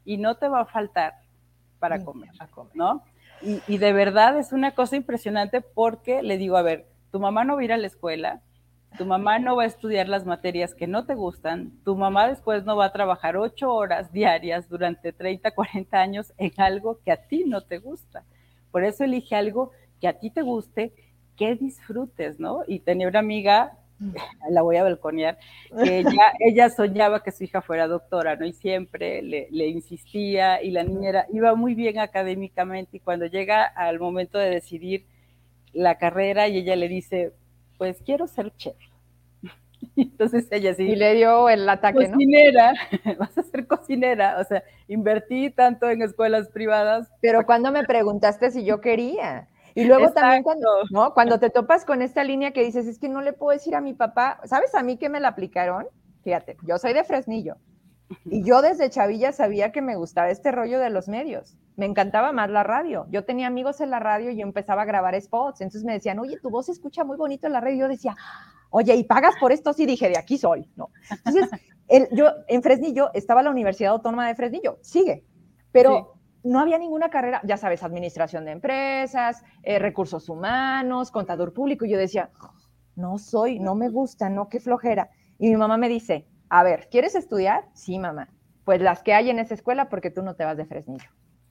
y 0.04 0.18
no 0.18 0.36
te 0.36 0.48
va 0.48 0.60
a 0.60 0.66
faltar 0.66 1.14
para 1.80 2.04
comer, 2.04 2.30
¿no? 2.74 3.02
Y, 3.42 3.60
y, 3.66 3.78
de 3.78 3.92
verdad 3.92 4.38
es 4.38 4.52
una 4.52 4.74
cosa 4.74 4.96
impresionante 4.96 5.60
porque 5.60 6.22
le 6.22 6.38
digo, 6.38 6.56
a 6.56 6.62
ver, 6.62 6.86
tu 7.10 7.18
mamá 7.18 7.44
no 7.44 7.56
va 7.56 7.60
a 7.60 7.64
ir 7.64 7.72
a 7.72 7.76
la 7.76 7.88
escuela, 7.88 8.40
tu 8.97 9.05
mamá 9.05 9.38
no 9.38 9.57
va 9.57 9.64
a 9.64 9.66
estudiar 9.66 10.09
las 10.09 10.24
materias 10.24 10.74
que 10.74 10.86
no 10.86 11.05
te 11.05 11.14
gustan, 11.14 11.72
tu 11.84 11.97
mamá 11.97 12.28
después 12.28 12.64
no 12.64 12.76
va 12.76 12.86
a 12.86 12.92
trabajar 12.92 13.36
ocho 13.36 13.72
horas 13.72 14.12
diarias 14.12 14.68
durante 14.68 15.12
30, 15.12 15.51
40 15.51 16.01
años 16.01 16.32
en 16.38 16.53
algo 16.59 17.01
que 17.05 17.12
a 17.12 17.16
ti 17.16 17.45
no 17.45 17.62
te 17.62 17.78
gusta. 17.78 18.24
Por 18.70 18.84
eso 18.84 19.05
elige 19.05 19.34
algo 19.34 19.72
que 20.01 20.09
a 20.09 20.18
ti 20.18 20.30
te 20.30 20.42
guste, 20.42 20.92
que 21.36 21.57
disfrutes, 21.57 22.38
¿no? 22.38 22.62
Y 22.66 22.80
tenía 22.80 23.09
una 23.09 23.18
amiga, 23.18 23.78
la 24.51 24.62
voy 24.62 24.76
a 24.76 24.84
balconear, 24.84 25.38
que 25.82 25.99
ella, 25.99 26.32
ella 26.38 26.70
soñaba 26.70 27.22
que 27.22 27.32
su 27.32 27.45
hija 27.45 27.62
fuera 27.62 27.88
doctora, 27.88 28.36
¿no? 28.36 28.47
Y 28.47 28.53
siempre 28.53 29.22
le, 29.22 29.49
le 29.51 29.68
insistía 29.68 30.62
y 30.62 30.70
la 30.70 30.84
niñera 30.84 31.26
iba 31.32 31.55
muy 31.55 31.74
bien 31.74 31.99
académicamente 31.99 32.99
y 32.99 33.01
cuando 33.01 33.26
llega 33.26 33.64
al 33.64 33.99
momento 33.99 34.38
de 34.38 34.51
decidir 34.51 35.07
la 35.72 35.99
carrera 35.99 36.47
y 36.47 36.59
ella 36.59 36.76
le 36.76 36.88
dice, 36.88 37.32
pues 37.79 37.99
quiero 38.05 38.27
ser 38.27 38.55
chef. 38.57 38.77
Entonces 39.97 40.47
ella 40.51 40.75
sí. 40.75 40.85
Y 40.85 40.97
le 40.97 41.14
dio 41.14 41.49
el 41.49 41.68
ataque, 41.68 42.11
cocinera, 42.11 42.75
vas 43.18 43.37
a 43.37 43.43
ser 43.43 43.66
cocinera. 43.66 44.39
O 44.41 44.45
sea, 44.45 44.64
invertí 44.89 45.51
tanto 45.51 45.89
en 45.91 46.03
escuelas 46.03 46.49
privadas. 46.49 47.11
Pero 47.20 47.45
cuando 47.47 47.70
me 47.72 47.85
preguntaste 47.85 48.51
si 48.51 48.64
yo 48.64 48.81
quería. 48.81 49.49
Y 49.77 49.85
luego 49.85 50.12
también 50.12 50.45
cuando, 50.45 50.68
¿no? 50.91 51.14
cuando 51.14 51.41
te 51.41 51.51
topas 51.51 51.85
con 51.85 52.01
esta 52.01 52.22
línea 52.22 52.53
que 52.53 52.64
dices, 52.64 52.87
es 52.87 53.01
que 53.01 53.09
no 53.09 53.22
le 53.22 53.33
puedo 53.33 53.51
decir 53.51 53.75
a 53.75 53.81
mi 53.81 53.93
papá, 53.93 54.41
¿sabes 54.45 54.72
a 54.77 54.85
mí 54.85 54.97
que 54.99 55.09
me 55.09 55.18
la 55.18 55.29
aplicaron? 55.29 55.87
Fíjate, 56.22 56.57
yo 56.62 56.79
soy 56.79 56.93
de 56.93 57.03
Fresnillo. 57.03 57.57
Y 58.24 58.42
yo 58.42 58.62
desde 58.62 58.90
chavilla 58.90 59.32
sabía 59.32 59.72
que 59.72 59.82
me 59.82 59.96
gustaba 59.96 60.30
este 60.30 60.52
rollo 60.52 60.78
de 60.78 60.90
los 60.90 61.08
medios. 61.08 61.56
Me 61.76 61.86
encantaba 61.86 62.32
más 62.32 62.50
la 62.50 62.62
radio. 62.62 63.06
Yo 63.10 63.24
tenía 63.24 63.46
amigos 63.46 63.80
en 63.80 63.90
la 63.90 63.98
radio 63.98 64.30
y 64.30 64.36
yo 64.36 64.42
empezaba 64.42 64.82
a 64.82 64.84
grabar 64.84 65.20
spots. 65.20 65.60
Entonces 65.60 65.84
me 65.84 65.92
decían, 65.92 66.18
oye, 66.18 66.38
tu 66.40 66.50
voz 66.50 66.66
se 66.66 66.72
escucha 66.72 67.04
muy 67.04 67.16
bonito 67.16 67.46
en 67.46 67.52
la 67.52 67.60
radio. 67.60 67.76
Y 67.76 67.80
yo 67.80 67.88
decía, 67.88 68.16
oye, 68.70 68.94
¿y 68.94 69.04
pagas 69.04 69.34
por 69.40 69.52
esto? 69.52 69.72
Sí, 69.72 69.86
dije, 69.86 70.08
de 70.08 70.18
aquí 70.18 70.38
soy. 70.38 70.70
No. 70.76 70.90
Entonces, 71.10 71.48
el, 71.88 72.08
yo 72.12 72.30
en 72.48 72.62
Fresnillo 72.62 73.10
estaba 73.14 73.42
la 73.42 73.50
Universidad 73.50 73.92
Autónoma 73.92 74.26
de 74.26 74.34
Fresnillo, 74.34 74.78
sigue, 74.80 75.24
pero 75.70 76.14
no 76.42 76.60
había 76.60 76.78
ninguna 76.78 77.08
carrera, 77.08 77.40
ya 77.44 77.56
sabes, 77.56 77.82
administración 77.82 78.44
de 78.44 78.52
empresas, 78.52 79.42
eh, 79.62 79.78
recursos 79.78 80.28
humanos, 80.28 81.10
contador 81.10 81.52
público. 81.52 81.84
Y 81.84 81.90
yo 81.90 81.98
decía, 81.98 82.30
no 82.96 83.18
soy, 83.18 83.58
no 83.58 83.74
me 83.74 83.88
gusta, 83.88 84.28
no, 84.28 84.48
qué 84.48 84.60
flojera. 84.60 85.10
Y 85.38 85.48
mi 85.48 85.56
mamá 85.56 85.76
me 85.76 85.88
dice, 85.88 86.26
a 86.49 86.62
ver, 86.62 86.88
¿quieres 86.90 87.14
estudiar? 87.14 87.68
Sí, 87.74 87.99
mamá. 87.99 88.28
Pues 88.64 88.80
las 88.80 89.03
que 89.03 89.14
hay 89.14 89.30
en 89.30 89.38
esa 89.38 89.55
escuela 89.55 89.88
porque 89.88 90.11
tú 90.11 90.22
no 90.22 90.36
te 90.36 90.45
vas 90.45 90.57
de 90.57 90.64
Fresnillo. 90.64 91.11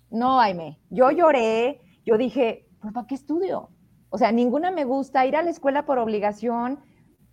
No, 0.10 0.40
Aime, 0.40 0.80
yo 0.90 1.12
lloré, 1.12 1.82
yo 2.06 2.18
dije, 2.18 2.68
¿pues 2.80 2.94
para 2.94 3.08
qué 3.08 3.16
estudio? 3.16 3.70
O 4.10 4.18
sea, 4.18 4.32
ninguna 4.32 4.72
me 4.72 4.86
gusta, 4.86 5.26
ir 5.26 5.36
a 5.36 5.42
la 5.42 5.50
escuela 5.50 5.86
por 5.86 5.98
obligación, 5.98 6.80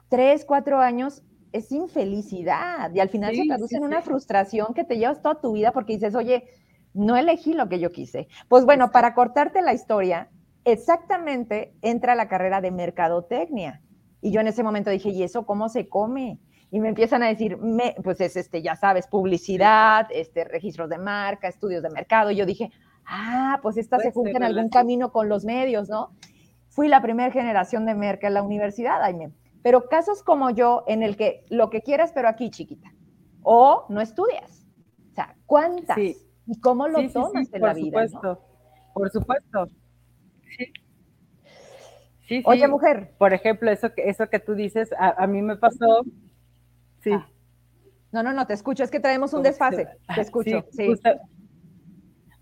tres, 0.08 0.44
cuatro 0.44 0.78
años, 0.78 1.22
es 1.52 1.72
infelicidad 1.72 2.92
y 2.94 3.00
al 3.00 3.08
final 3.08 3.34
se 3.34 3.44
traduce 3.46 3.76
en 3.76 3.84
una 3.84 4.02
frustración 4.02 4.72
que 4.72 4.84
te 4.84 4.96
llevas 4.96 5.20
toda 5.20 5.40
tu 5.40 5.52
vida 5.52 5.72
porque 5.72 5.94
dices, 5.94 6.14
oye, 6.14 6.48
no 6.94 7.16
elegí 7.16 7.52
lo 7.52 7.68
que 7.68 7.80
yo 7.80 7.92
quise. 7.92 8.28
Pues 8.48 8.64
bueno, 8.64 8.90
para 8.92 9.14
cortarte 9.14 9.62
la 9.62 9.74
historia, 9.74 10.30
exactamente 10.64 11.74
entra 11.82 12.14
la 12.14 12.28
carrera 12.28 12.61
de 12.61 12.70
mercadotecnia. 12.70 13.82
Y 14.20 14.32
yo 14.32 14.40
en 14.40 14.48
ese 14.48 14.62
momento 14.62 14.90
dije, 14.90 15.11
¿y 15.11 15.22
eso 15.22 15.46
cómo 15.46 15.68
se 15.68 15.88
come? 15.88 16.38
Y 16.70 16.78
me 16.78 16.88
empiezan 16.88 17.22
a 17.22 17.28
decir, 17.28 17.56
me, 17.56 17.96
pues 18.02 18.20
es 18.20 18.36
este, 18.36 18.62
ya 18.62 18.76
sabes, 18.76 19.08
publicidad, 19.08 20.06
este, 20.10 20.44
registros 20.44 20.88
de 20.88 20.98
marca, 20.98 21.48
estudios 21.48 21.82
de 21.82 21.90
mercado. 21.90 22.30
Y 22.30 22.36
yo 22.36 22.46
dije, 22.46 22.70
ah, 23.06 23.58
pues 23.60 23.76
esta 23.76 23.98
se 23.98 24.12
junta 24.12 24.36
en 24.36 24.44
algún 24.44 24.68
camino 24.68 25.10
con 25.10 25.28
los 25.28 25.44
medios, 25.44 25.88
¿no? 25.88 26.12
Fui 26.68 26.86
la 26.86 27.02
primera 27.02 27.32
generación 27.32 27.86
de 27.86 27.94
merca 27.94 28.28
en 28.28 28.34
la 28.34 28.42
universidad, 28.42 29.02
Aime. 29.02 29.32
Pero 29.62 29.88
casos 29.88 30.22
como 30.22 30.50
yo, 30.50 30.84
en 30.86 31.02
el 31.02 31.16
que 31.16 31.44
lo 31.50 31.70
que 31.70 31.82
quieras, 31.82 32.12
pero 32.14 32.28
aquí 32.28 32.50
chiquita, 32.50 32.88
o 33.42 33.84
no 33.88 34.00
estudias. 34.00 34.64
O 35.10 35.14
sea, 35.14 35.34
¿cuántas? 35.46 35.98
¿Y 35.98 36.60
cómo 36.62 36.86
lo 36.86 37.10
tomas 37.10 37.52
en 37.52 37.62
la 37.62 37.74
vida? 37.74 38.06
Supuesto. 38.06 38.42
Por 38.94 39.10
supuesto. 39.10 39.66
Sí. 40.56 40.72
Sí, 42.28 42.42
Oye, 42.46 42.68
mujer. 42.68 43.12
Por 43.18 43.34
ejemplo, 43.34 43.72
eso 43.72 43.92
que, 43.92 44.08
eso 44.08 44.28
que 44.30 44.38
tú 44.38 44.54
dices, 44.54 44.90
a 44.96 45.26
mí 45.26 45.42
me 45.42 45.56
pasó 45.56 46.04
Sí. 47.01 47.11
Ah. 47.12 47.28
No, 48.12 48.22
no, 48.22 48.32
no, 48.32 48.46
te 48.46 48.55
escucho, 48.55 48.82
es 48.82 48.90
que 48.90 49.01
traemos 49.01 49.32
un 49.34 49.42
desfase, 49.42 49.88
te 50.14 50.20
escucho. 50.20 50.64
Sí, 50.72 50.88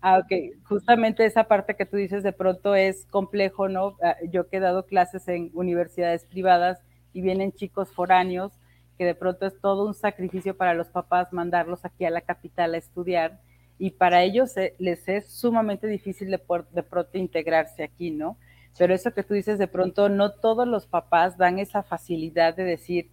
ah, 0.01 0.19
ok, 0.19 0.63
justamente 0.63 1.25
esa 1.25 1.43
parte 1.43 1.75
que 1.75 1.85
tú 1.85 1.97
dices 1.97 2.23
de 2.23 2.31
pronto 2.31 2.73
es 2.73 3.05
complejo, 3.07 3.67
¿no? 3.67 3.97
Ah, 4.01 4.15
yo 4.31 4.45
he 4.51 4.59
dado 4.59 4.85
clases 4.85 5.27
en 5.27 5.51
universidades 5.53 6.25
privadas 6.25 6.79
y 7.13 7.21
vienen 7.21 7.51
chicos 7.51 7.91
foráneos 7.91 8.53
que 8.97 9.05
de 9.05 9.15
pronto 9.15 9.45
es 9.45 9.59
todo 9.61 9.85
un 9.85 9.93
sacrificio 9.93 10.57
para 10.57 10.73
los 10.73 10.87
papás 10.89 11.31
mandarlos 11.31 11.85
aquí 11.85 12.05
a 12.05 12.09
la 12.09 12.21
capital 12.21 12.73
a 12.73 12.77
estudiar 12.77 13.39
y 13.77 13.91
para 13.91 14.23
ellos 14.23 14.55
eh, 14.57 14.75
les 14.77 15.07
es 15.07 15.31
sumamente 15.31 15.87
difícil 15.87 16.29
de, 16.29 16.41
de 16.71 16.83
pronto 16.83 17.17
integrarse 17.17 17.83
aquí, 17.83 18.11
¿no? 18.11 18.37
Pero 18.77 18.93
eso 18.93 19.13
que 19.13 19.23
tú 19.23 19.33
dices, 19.33 19.57
de 19.57 19.67
pronto 19.67 20.09
no 20.09 20.33
todos 20.33 20.67
los 20.67 20.85
papás 20.85 21.37
dan 21.37 21.59
esa 21.59 21.81
facilidad 21.81 22.55
de 22.55 22.63
decir, 22.63 23.09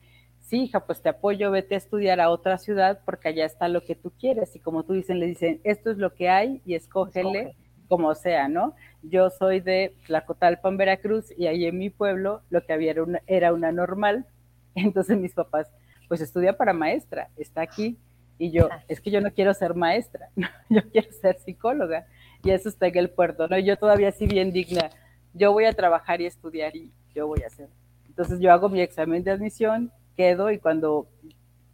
sí, 0.46 0.62
hija, 0.62 0.86
pues 0.86 1.02
te 1.02 1.08
apoyo, 1.08 1.50
vete 1.50 1.74
a 1.74 1.78
estudiar 1.78 2.20
a 2.20 2.30
otra 2.30 2.56
ciudad 2.58 3.00
porque 3.04 3.28
allá 3.28 3.44
está 3.44 3.68
lo 3.68 3.82
que 3.82 3.94
tú 3.94 4.12
quieres. 4.18 4.54
Y 4.54 4.60
como 4.60 4.84
tú 4.84 4.94
dicen, 4.94 5.18
le 5.18 5.26
dicen, 5.26 5.60
esto 5.64 5.90
es 5.90 5.98
lo 5.98 6.14
que 6.14 6.28
hay 6.28 6.62
y 6.64 6.74
escógele 6.74 7.56
como 7.88 8.14
sea, 8.14 8.48
¿no? 8.48 8.74
Yo 9.02 9.30
soy 9.30 9.60
de 9.60 9.96
Tlacotalpan, 10.06 10.76
Veracruz, 10.76 11.32
y 11.36 11.46
ahí 11.46 11.66
en 11.66 11.78
mi 11.78 11.90
pueblo 11.90 12.42
lo 12.50 12.64
que 12.64 12.72
había 12.72 12.92
era 12.92 13.02
una, 13.02 13.22
era 13.26 13.52
una 13.52 13.72
normal. 13.72 14.26
Entonces 14.74 15.18
mis 15.18 15.34
papás, 15.34 15.68
pues 16.08 16.20
estudia 16.20 16.56
para 16.56 16.72
maestra, 16.72 17.28
está 17.36 17.62
aquí. 17.62 17.98
Y 18.38 18.50
yo, 18.50 18.68
es 18.86 19.00
que 19.00 19.10
yo 19.10 19.20
no 19.20 19.32
quiero 19.32 19.54
ser 19.54 19.74
maestra, 19.74 20.28
yo 20.68 20.82
quiero 20.90 21.10
ser 21.12 21.38
psicóloga. 21.38 22.06
Y 22.44 22.50
eso 22.50 22.68
está 22.68 22.86
en 22.86 22.96
el 22.98 23.10
puerto, 23.10 23.48
¿no? 23.48 23.58
Yo 23.58 23.76
todavía 23.76 24.12
sí 24.12 24.26
bien 24.26 24.52
digna, 24.52 24.90
yo 25.32 25.52
voy 25.52 25.64
a 25.64 25.72
trabajar 25.72 26.20
y 26.20 26.26
estudiar 26.26 26.76
y 26.76 26.92
yo 27.14 27.26
voy 27.26 27.42
a 27.42 27.46
hacer. 27.46 27.68
Entonces 28.06 28.38
yo 28.40 28.52
hago 28.52 28.68
mi 28.68 28.80
examen 28.80 29.24
de 29.24 29.30
admisión, 29.30 29.90
quedo 30.16 30.50
y 30.50 30.58
cuando 30.58 31.08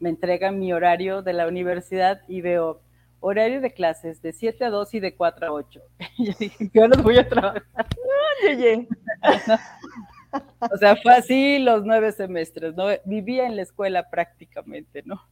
me 0.01 0.11
entregan 0.11 0.59
mi 0.59 0.73
horario 0.73 1.23
de 1.23 1.33
la 1.33 1.47
universidad 1.47 2.21
y 2.29 2.41
veo 2.41 2.83
horario 3.21 3.61
de 3.61 3.73
clases 3.73 4.21
de 4.21 4.33
7 4.33 4.65
a 4.65 4.71
2 4.71 4.95
y 4.95 5.01
de 5.01 5.15
4 5.15 5.47
a 5.47 5.53
8. 5.53 5.81
Y 6.19 6.27
yo 6.27 6.33
dije, 6.39 6.71
yo 6.75 6.89
no 6.89 7.03
voy 7.03 7.19
a 7.19 7.29
trabajar. 7.29 7.63
o 10.71 10.77
sea, 10.77 10.97
fue 10.97 11.15
así 11.15 11.59
los 11.61 11.85
nueve 11.85 12.13
semestres, 12.13 12.75
¿no? 12.75 12.87
Vivía 13.05 13.47
en 13.47 13.57
la 13.57 13.63
escuela 13.63 14.11
prácticamente, 14.11 15.03
¿no? 15.05 15.23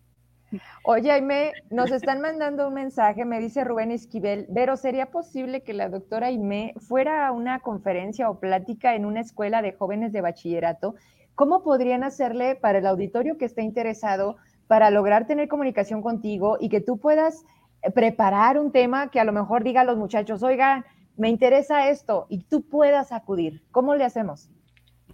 Oye, 0.83 1.13
Aime, 1.13 1.53
nos 1.71 1.93
están 1.93 2.21
mandando 2.21 2.67
un 2.67 2.75
mensaje, 2.75 3.25
me 3.25 3.39
dice 3.39 3.63
Rubén 3.63 3.93
Esquivel, 3.93 4.49
pero 4.53 4.77
¿sería 4.77 5.07
posible 5.07 5.63
que 5.63 5.75
la 5.75 5.89
doctora 5.89 6.27
Aime 6.27 6.75
fuera 6.79 7.27
a 7.27 7.33
una 7.33 7.61
conferencia 7.61 8.29
o 8.29 8.41
plática 8.41 8.95
en 8.95 9.05
una 9.05 9.21
escuela 9.21 9.63
de 9.63 9.73
jóvenes 9.73 10.13
de 10.13 10.23
bachillerato 10.23 10.97
¿Cómo 11.35 11.63
podrían 11.63 12.05
hacerle 12.05 12.57
para 12.57 12.79
el 12.79 12.87
auditorio 12.87 13.39
que 13.39 13.45
esté 13.45 13.63
interesado 13.63 14.37
para 14.67 14.91
lograr 14.91 15.27
tener 15.27 15.49
comunicación 15.49 16.03
contigo 16.03 16.57
y 16.61 16.69
que 16.69 16.81
tú 16.81 16.99
puedas 16.99 17.45
eh, 17.83 17.91
preparar 17.91 18.59
un 18.59 18.73
tema 18.73 19.11
que 19.11 19.21
a 19.21 19.25
lo 19.25 19.33
mejor 19.33 19.65
diga 19.65 19.81
a 19.81 19.85
los 19.85 19.97
muchachos, 19.97 20.43
oigan, 20.43 20.85
me 21.17 21.29
interesa 21.29 21.89
esto 21.89 22.27
y 22.29 22.45
tú 22.45 22.63
puedas 22.63 23.13
acudir? 23.13 23.63
¿Cómo 23.71 23.95
le 23.95 24.05
hacemos? 24.05 24.49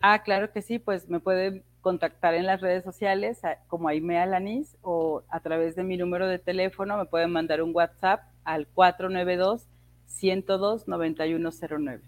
Ah, 0.02 0.22
claro 0.22 0.52
que 0.52 0.62
sí, 0.62 0.78
pues 0.78 1.08
me 1.08 1.20
pueden 1.20 1.64
contactar 1.80 2.34
en 2.34 2.46
las 2.46 2.60
redes 2.60 2.84
sociales 2.84 3.40
como 3.68 3.88
Aime 3.88 4.18
Alanis 4.18 4.76
o 4.82 5.22
a 5.28 5.40
través 5.40 5.76
de 5.76 5.84
mi 5.84 5.96
número 5.96 6.26
de 6.26 6.38
teléfono 6.38 6.96
me 6.96 7.06
pueden 7.06 7.30
mandar 7.30 7.62
un 7.62 7.74
WhatsApp 7.74 8.24
al 8.44 8.66
492 8.66 9.68
102 10.06 10.88
9109. 10.88 12.02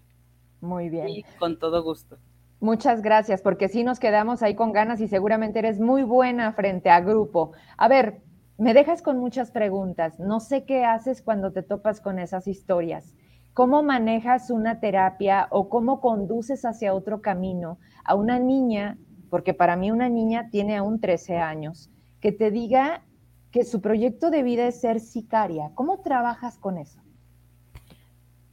Muy 0.61 0.89
bien. 0.89 1.09
Y 1.09 1.23
con 1.39 1.59
todo 1.59 1.83
gusto. 1.83 2.19
Muchas 2.61 3.03
gracias, 3.03 3.41
porque 3.41 3.69
sí 3.69 3.85
nos 3.85 4.01
quedamos 4.01 4.43
ahí 4.43 4.57
con 4.57 4.73
ganas 4.73 5.01
y 5.01 5.07
seguramente 5.07 5.61
eres 5.61 5.79
muy 5.79 6.03
buena 6.03 6.53
frente 6.53 6.91
a 6.91 7.01
grupo. 7.01 7.53
A 7.77 7.87
ver, 7.87 8.21
me 8.59 8.75
dejas 8.75 9.01
con 9.01 9.19
muchas 9.19 9.53
preguntas. 9.53 10.19
No 10.19 10.41
sé 10.41 10.65
qué 10.65 10.85
haces 10.85 11.23
cuando 11.23 11.53
te 11.53 11.63
topas 11.63 12.01
con 12.01 12.19
esas 12.19 12.49
historias. 12.49 13.15
¿Cómo 13.55 13.85
manejas 13.85 14.51
una 14.51 14.81
terapia 14.81 15.47
o 15.51 15.69
cómo 15.69 16.01
conduces 16.01 16.65
hacia 16.65 16.95
otro 16.95 17.23
camino 17.23 17.79
a 18.05 18.17
una 18.17 18.41
niña, 18.41 18.99
porque 19.31 19.55
para 19.55 19.77
mí 19.77 19.93
una 19.93 20.09
niña 20.09 20.49
tiene 20.51 20.77
aún 20.77 21.01
13 21.01 21.39
años, 21.39 21.91
que 22.21 22.33
te 22.33 22.51
diga 22.51 23.05
que 23.53 23.65
su 23.65 23.81
proyecto 23.81 24.31
de 24.31 24.43
vida 24.43 24.67
es 24.67 24.81
ser 24.81 24.99
sicaria? 24.99 25.71
¿Cómo 25.75 26.01
trabajas 26.01 26.59
con 26.59 26.79
eso? 26.79 27.01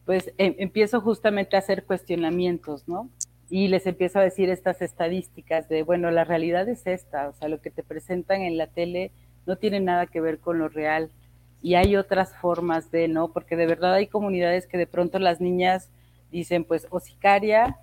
Pues 0.05 0.31
em, 0.37 0.53
empiezo 0.59 1.01
justamente 1.01 1.55
a 1.55 1.59
hacer 1.59 1.85
cuestionamientos, 1.85 2.87
¿no? 2.87 3.09
Y 3.49 3.67
les 3.67 3.85
empiezo 3.85 4.19
a 4.19 4.23
decir 4.23 4.49
estas 4.49 4.81
estadísticas 4.81 5.69
de, 5.69 5.83
bueno, 5.83 6.11
la 6.11 6.23
realidad 6.23 6.67
es 6.67 6.87
esta, 6.87 7.29
o 7.29 7.33
sea, 7.33 7.47
lo 7.47 7.61
que 7.61 7.71
te 7.71 7.83
presentan 7.83 8.41
en 8.41 8.57
la 8.57 8.67
tele 8.67 9.11
no 9.45 9.57
tiene 9.57 9.79
nada 9.79 10.07
que 10.07 10.21
ver 10.21 10.39
con 10.39 10.59
lo 10.59 10.67
real 10.67 11.11
y 11.61 11.75
hay 11.75 11.95
otras 11.95 12.35
formas 12.37 12.91
de, 12.91 13.07
¿no? 13.07 13.29
Porque 13.29 13.55
de 13.55 13.65
verdad 13.65 13.93
hay 13.93 14.07
comunidades 14.07 14.67
que 14.67 14.77
de 14.77 14.87
pronto 14.87 15.19
las 15.19 15.41
niñas 15.41 15.89
dicen, 16.31 16.63
pues, 16.63 16.87
o 16.89 16.99
sicaria, 16.99 17.77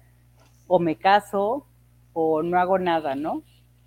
o 0.66 0.78
me 0.78 0.96
caso, 0.96 1.66
o 2.12 2.42
no 2.42 2.58
hago 2.58 2.78
nada, 2.78 3.14
¿no? 3.14 3.42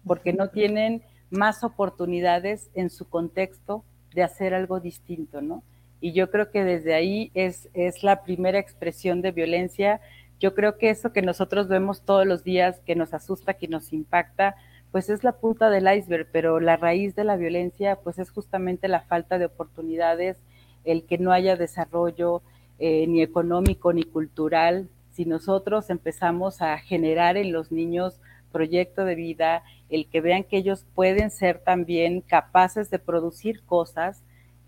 Porque 0.05 0.33
no 0.33 0.49
tienen 0.49 1.01
más 1.29 1.63
oportunidades 1.63 2.69
en 2.73 2.89
su 2.89 3.07
contexto 3.07 3.83
de 4.13 4.23
hacer 4.23 4.53
algo 4.53 4.79
distinto, 4.79 5.41
¿no? 5.41 5.63
Y 6.01 6.13
yo 6.13 6.29
creo 6.29 6.51
que 6.51 6.63
desde 6.63 6.93
ahí 6.93 7.31
es, 7.33 7.69
es 7.73 8.03
la 8.03 8.23
primera 8.23 8.59
expresión 8.59 9.21
de 9.21 9.31
violencia. 9.31 10.01
Yo 10.39 10.53
creo 10.53 10.77
que 10.77 10.89
eso 10.89 11.13
que 11.13 11.21
nosotros 11.21 11.67
vemos 11.67 12.01
todos 12.01 12.25
los 12.25 12.43
días, 12.43 12.79
que 12.85 12.95
nos 12.95 13.13
asusta, 13.13 13.55
que 13.55 13.67
nos 13.67 13.93
impacta, 13.93 14.55
pues 14.91 15.09
es 15.09 15.23
la 15.23 15.33
punta 15.33 15.69
del 15.69 15.93
iceberg, 15.93 16.27
pero 16.31 16.59
la 16.59 16.77
raíz 16.77 17.15
de 17.15 17.23
la 17.23 17.35
violencia, 17.35 17.97
pues 17.97 18.19
es 18.19 18.29
justamente 18.31 18.87
la 18.87 19.01
falta 19.01 19.37
de 19.37 19.45
oportunidades, 19.45 20.37
el 20.83 21.05
que 21.05 21.17
no 21.17 21.31
haya 21.31 21.55
desarrollo 21.55 22.41
eh, 22.79 23.05
ni 23.07 23.21
económico 23.21 23.91
ni 23.93 24.03
cultural. 24.03 24.87
Si 25.11 25.25
nosotros 25.25 25.89
empezamos 25.89 26.61
a 26.61 26.77
generar 26.77 27.37
en 27.37 27.51
los 27.51 27.71
niños 27.71 28.19
proyecto 28.51 29.03
de 29.03 29.15
vida, 29.15 29.63
el 29.89 30.07
que 30.07 30.21
vean 30.21 30.45
que 30.45 30.55
ellos 30.55 30.85
pueden 30.95 31.29
ser 31.29 31.59
también 31.59 32.21
capaces 32.21 32.89
de 32.89 32.99
producir 32.99 33.63
cosas, 33.63 34.23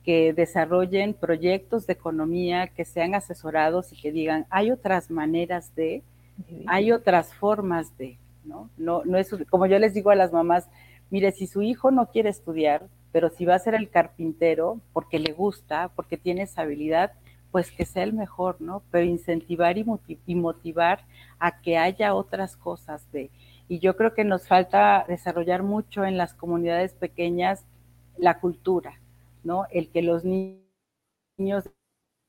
que 0.08 0.32
desarrollen 0.32 1.14
proyectos 1.14 1.86
de 1.86 1.92
economía, 1.92 2.70
que 2.70 2.86
sean 2.86 3.14
asesorados 3.14 3.92
y 3.92 4.02
que 4.02 4.14
digan, 4.14 4.46
hay 4.50 4.72
otras 4.72 5.12
maneras 5.12 5.76
de, 5.76 6.02
hay 6.66 6.94
otras 6.94 7.34
formas 7.34 7.98
de, 7.98 8.18
¿no? 8.46 8.70
No, 8.78 9.04
no 9.04 9.18
es, 9.18 9.36
como 9.50 9.66
yo 9.66 9.78
les 9.80 9.94
digo 9.94 10.10
a 10.10 10.16
las 10.16 10.32
mamás, 10.32 10.70
mire, 11.10 11.34
si 11.34 11.46
su 11.46 11.62
hijo 11.62 11.92
no 11.92 12.06
quiere 12.06 12.30
estudiar, 12.30 12.88
pero 13.12 13.30
si 13.30 13.44
va 13.44 13.56
a 13.56 13.60
ser 13.60 13.76
el 13.76 13.90
carpintero 13.90 14.80
porque 14.94 15.20
le 15.20 15.34
gusta, 15.34 15.92
porque 15.94 16.16
tiene 16.16 16.44
esa 16.44 16.62
habilidad, 16.62 17.12
pues 17.52 17.70
que 17.70 17.84
sea 17.84 18.04
el 18.04 18.14
mejor, 18.14 18.62
¿no? 18.62 18.84
Pero 18.92 19.04
incentivar 19.04 19.78
y, 19.78 19.86
y 20.26 20.36
motivar 20.36 21.02
a 21.38 21.60
que 21.60 21.78
haya 21.78 22.16
otras 22.16 22.56
cosas 22.56 23.12
de. 23.12 23.30
Y 23.68 23.80
yo 23.80 23.98
creo 23.98 24.14
que 24.14 24.24
nos 24.24 24.48
falta 24.48 25.04
desarrollar 25.06 25.64
mucho 25.64 26.06
en 26.06 26.16
las 26.18 26.34
comunidades 26.34 26.94
pequeñas 26.94 27.66
la 28.18 28.40
cultura, 28.40 29.02
¿no? 29.48 29.66
El 29.72 29.90
que 29.90 30.02
los 30.04 30.24
niños 30.26 31.64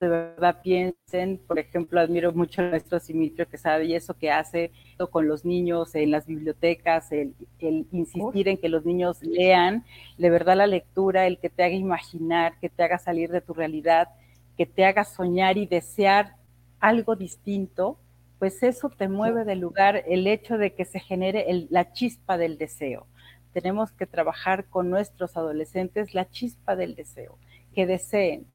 de 0.01 0.09
verdad 0.09 0.61
piensen, 0.63 1.41
por 1.49 1.59
ejemplo, 1.59 1.99
admiro 2.01 2.33
mucho 2.33 2.63
a 2.63 2.71
nuestro 2.71 3.01
Simitrio 3.01 3.49
que 3.49 3.59
sabe 3.59 3.87
y 3.87 3.95
eso 3.97 4.15
que 4.15 4.31
hace 4.31 4.71
con 5.11 5.27
los 5.27 5.45
niños 5.45 5.97
en 5.97 6.13
las 6.13 6.25
bibliotecas, 6.27 7.11
el, 7.11 7.35
insistir 7.59 8.47
en 8.47 8.59
que 8.59 8.69
los 8.69 8.85
niños 8.85 9.21
lean, 9.23 9.85
de 10.17 10.31
verdad 10.31 10.57
la 10.57 10.69
lectura, 10.69 11.27
el 11.27 11.39
que 11.41 11.51
te 11.51 11.65
haga 11.65 11.75
imaginar, 11.75 12.61
que 12.61 12.69
te 12.69 12.85
haga 12.85 12.99
salir 12.99 13.31
de 13.31 13.41
tu 13.41 13.55
realidad, 13.55 14.09
que 14.57 14.67
te 14.67 14.85
haga 14.85 15.03
soñar 15.03 15.59
y 15.59 15.67
desear 15.67 16.37
algo 16.79 17.17
distinto, 17.17 17.99
pues 18.39 18.63
eso 18.63 18.89
te 18.91 19.09
mueve 19.09 19.45
del 19.45 19.59
lugar, 19.59 20.05
el 20.07 20.29
hecho 20.29 20.59
de 20.59 20.75
que 20.75 20.85
se 20.85 21.01
genere 21.01 21.45
la 21.71 21.93
chispa 21.93 22.39
del 22.39 22.57
deseo 22.57 23.09
tenemos 23.53 23.93
que 23.93 24.07
trabajar 24.07 24.67
con 24.67 24.91
nuestros 24.91 25.37
adolescentes 25.37 26.15
la 26.15 26.29
chispa 26.31 26.77
del 26.77 26.95
deseo, 26.95 27.39
que 27.75 27.87
deseen, 27.87 28.47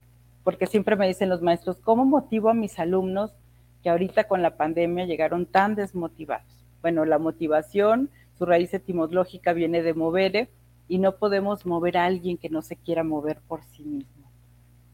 porque 0.44 0.68
siempre 0.68 0.96
me 0.96 1.08
dicen 1.08 1.30
los 1.30 1.42
maestros, 1.42 1.80
¿cómo 1.80 2.06
motivo 2.06 2.50
a 2.50 2.54
mis 2.54 2.80
alumnos 2.80 3.34
que 3.82 3.90
ahorita 3.90 4.26
con 4.26 4.42
la 4.42 4.58
pandemia 4.58 5.06
llegaron 5.06 5.46
tan 5.46 5.76
desmotivados? 5.76 6.66
Bueno, 6.82 7.06
la 7.06 7.18
motivación, 7.18 8.10
su 8.38 8.46
raíz 8.46 8.74
etimológica 8.74 9.54
viene 9.54 9.82
de 9.82 9.94
mover 9.94 10.50
y 10.88 10.98
no 11.00 11.16
podemos 11.16 11.66
mover 11.66 11.98
a 11.98 12.06
alguien 12.06 12.38
que 12.38 12.50
no 12.50 12.62
se 12.62 12.76
quiera 12.76 13.04
mover 13.04 13.40
por 13.48 13.64
sí 13.64 13.84
mismo. 13.84 14.24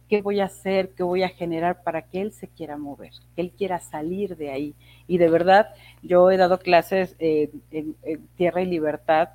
¿Qué 0.08 0.22
voy 0.22 0.39
a 0.39 0.45
hacer? 0.45 0.89
¿Qué 0.95 1.04
voy 1.04 1.24
a 1.24 1.30
generar 1.30 1.84
para 1.84 2.02
que 2.04 2.22
él 2.22 2.32
se 2.32 2.47
quiera 2.47 2.78
mover? 2.78 3.12
Que 3.36 3.41
él 3.41 3.52
quiera 3.52 3.80
salir 3.80 4.38
de 4.38 4.50
ahí. 4.50 4.76
Y 5.08 5.20
de 5.20 5.30
verdad, 5.30 5.68
yo 6.02 6.32
he 6.32 6.38
dado 6.38 6.58
clases 6.60 7.16
en, 7.20 7.52
en 7.72 8.28
Tierra 8.36 8.62
y 8.62 8.66
Libertad 8.66 9.30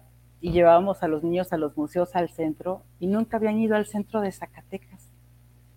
y 0.44 0.52
llevábamos 0.52 1.02
a 1.02 1.08
los 1.08 1.22
niños 1.22 1.54
a 1.54 1.56
los 1.56 1.74
museos 1.74 2.14
al 2.14 2.28
centro 2.28 2.82
y 3.00 3.06
nunca 3.06 3.38
habían 3.38 3.58
ido 3.58 3.76
al 3.76 3.86
centro 3.86 4.20
de 4.20 4.30
Zacatecas, 4.30 5.08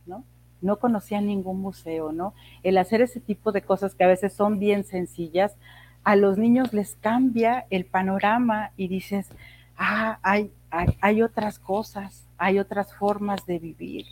¿no? 0.05 0.25
No 0.59 0.77
conocían 0.77 1.25
ningún 1.25 1.61
museo, 1.61 2.11
¿no? 2.11 2.33
El 2.63 2.77
hacer 2.77 3.01
ese 3.01 3.21
tipo 3.21 3.53
de 3.53 3.61
cosas 3.61 3.95
que 3.95 4.03
a 4.03 4.09
veces 4.09 4.33
son 4.33 4.59
bien 4.59 4.83
sencillas, 4.83 5.55
a 6.03 6.17
los 6.17 6.37
niños 6.37 6.73
les 6.73 6.97
cambia 6.97 7.65
el 7.69 7.85
panorama 7.85 8.71
y 8.75 8.89
dices, 8.89 9.29
ah, 9.77 10.19
hay, 10.21 10.51
hay, 10.69 10.97
hay 10.99 11.21
otras 11.21 11.59
cosas, 11.59 12.27
hay 12.37 12.59
otras 12.59 12.93
formas 12.93 13.45
de 13.45 13.59
vivir, 13.59 14.05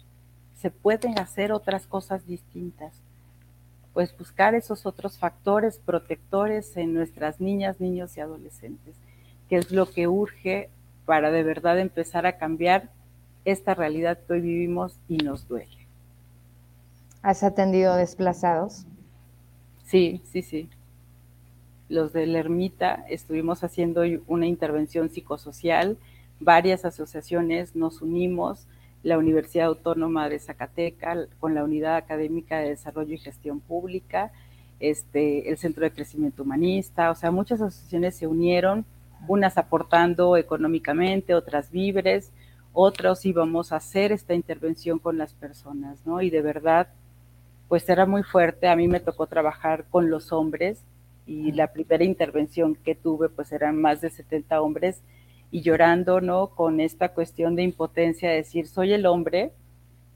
se 0.54 0.72
pueden 0.72 1.20
hacer 1.20 1.52
otras 1.52 1.86
cosas 1.86 2.26
distintas 2.26 3.02
pues 3.94 4.18
buscar 4.18 4.56
esos 4.56 4.86
otros 4.86 5.18
factores 5.18 5.80
protectores 5.80 6.76
en 6.76 6.94
nuestras 6.94 7.40
niñas, 7.42 7.80
niños 7.80 8.16
y 8.18 8.22
adolescentes 8.22 8.96
que 9.50 9.58
es 9.58 9.72
lo 9.72 9.86
que 9.90 10.08
urge 10.08 10.70
para 11.06 11.32
de 11.32 11.44
verdad 11.44 11.80
empezar 11.80 12.26
a 12.26 12.38
cambiar 12.38 12.90
esta 13.46 13.76
realidad 13.76 14.20
que 14.26 14.34
hoy 14.34 14.42
vivimos 14.42 15.00
y 15.08 15.18
nos 15.18 15.48
duele. 15.48 15.88
¿Has 17.22 17.44
atendido 17.44 17.96
desplazados? 17.96 18.86
Sí, 19.86 20.22
sí, 20.26 20.42
sí. 20.42 20.70
Los 21.90 22.14
de 22.14 22.26
la 22.26 22.40
ermita 22.40 23.06
estuvimos 23.10 23.64
haciendo 23.64 24.02
una 24.28 24.48
intervención 24.48 25.10
psicosocial, 25.10 25.98
varias 26.40 26.86
asociaciones 26.86 27.76
nos 27.76 28.02
unimos, 28.02 28.68
la 29.04 29.20
Universidad 29.20 29.68
Autónoma 29.68 30.28
de 30.30 30.40
Zacatecas 30.40 31.28
con 31.40 31.54
la 31.54 31.64
Unidad 31.64 31.96
Académica 31.96 32.58
de 32.58 32.70
Desarrollo 32.70 33.14
y 33.14 33.20
Gestión 33.20 33.60
Pública, 33.60 34.32
este, 34.80 35.50
el 35.50 35.58
Centro 35.60 35.84
de 35.84 35.92
Crecimiento 35.92 36.42
Humanista, 36.42 37.12
o 37.12 37.16
sea, 37.16 37.30
muchas 37.30 37.62
asociaciones 37.62 38.16
se 38.16 38.26
unieron 38.26 38.84
unas 39.28 39.58
aportando 39.58 40.38
económicamente, 40.38 41.34
otras 41.34 41.72
víveres, 41.72 42.32
otros 42.74 43.26
íbamos 43.26 43.72
a 43.72 43.78
hacer 43.78 44.12
esta 44.12 44.34
intervención 44.34 45.00
con 45.00 45.18
las 45.18 45.34
personas, 45.34 46.06
¿no? 46.06 46.22
Y 46.22 46.30
de 46.30 46.42
verdad, 46.42 46.90
pues 47.68 47.88
era 47.90 48.06
muy 48.06 48.24
fuerte. 48.24 48.68
A 48.68 48.76
mí 48.76 48.88
me 48.88 49.00
tocó 49.00 49.28
trabajar 49.28 49.86
con 49.90 50.10
los 50.10 50.32
hombres 50.32 50.84
y 51.26 51.52
la 51.54 51.72
primera 51.72 52.04
intervención 52.04 52.76
que 52.76 52.94
tuve, 52.94 53.30
pues 53.30 53.52
eran 53.52 53.80
más 53.80 54.02
de 54.02 54.10
70 54.10 54.62
hombres 54.62 55.02
y 55.52 55.62
llorando, 55.62 56.22
¿no? 56.22 56.48
Con 56.48 56.80
esta 56.80 57.14
cuestión 57.14 57.56
de 57.56 57.64
impotencia, 57.64 58.30
decir, 58.30 58.68
soy 58.68 58.94
el 58.94 59.06
hombre 59.06 59.54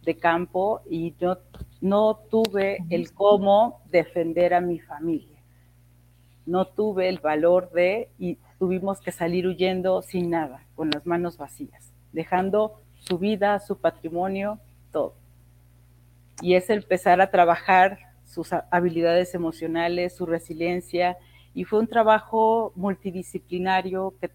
de 0.04 0.18
campo 0.18 0.82
y 0.90 1.16
yo 1.20 1.38
no 1.82 2.20
tuve 2.30 2.80
el 2.90 3.14
cómo 3.14 3.82
defender 3.90 4.54
a 4.54 4.62
mi 4.62 4.80
familia. 4.80 5.38
No 6.46 6.66
tuve 6.66 7.10
el 7.10 7.20
valor 7.20 7.72
de, 7.72 8.10
y 8.18 8.38
tuvimos 8.60 9.00
que 9.00 9.12
salir 9.12 9.48
huyendo 9.48 10.02
sin 10.02 10.30
nada, 10.30 10.66
con 10.76 10.92
las 10.92 11.06
manos 11.08 11.38
vacías, 11.38 11.94
dejando 12.12 12.82
su 13.00 13.18
vida, 13.18 13.60
su 13.60 13.78
patrimonio, 13.78 14.60
todo. 14.92 15.16
Y 16.42 16.56
es 16.56 16.70
empezar 16.70 17.22
a 17.22 17.32
trabajar 17.32 18.00
sus 18.26 18.54
habilidades 18.70 19.34
emocionales, 19.34 20.16
su 20.16 20.26
resiliencia, 20.26 21.18
y 21.54 21.64
fue 21.64 21.80
un 21.80 21.88
trabajo 21.88 22.74
multidisciplinario 22.76 24.14
que 24.20 24.30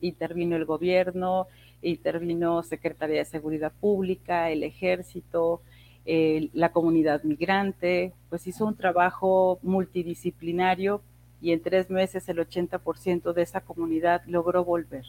intervino 0.00 0.56
el 0.56 0.64
gobierno, 0.64 1.46
intervino 1.80 2.62
Secretaría 2.64 3.18
de 3.18 3.24
Seguridad 3.24 3.72
Pública, 3.80 4.50
el 4.50 4.64
Ejército, 4.64 5.62
la 6.04 6.72
comunidad 6.72 7.22
migrante, 7.22 8.12
pues 8.28 8.46
hizo 8.46 8.66
un 8.66 8.76
trabajo 8.76 9.58
multidisciplinario 9.62 11.02
y 11.40 11.52
en 11.52 11.62
tres 11.62 11.90
meses 11.90 12.28
el 12.28 12.38
80% 12.38 13.32
de 13.32 13.42
esa 13.42 13.60
comunidad 13.60 14.22
logró 14.26 14.64
volver, 14.64 15.04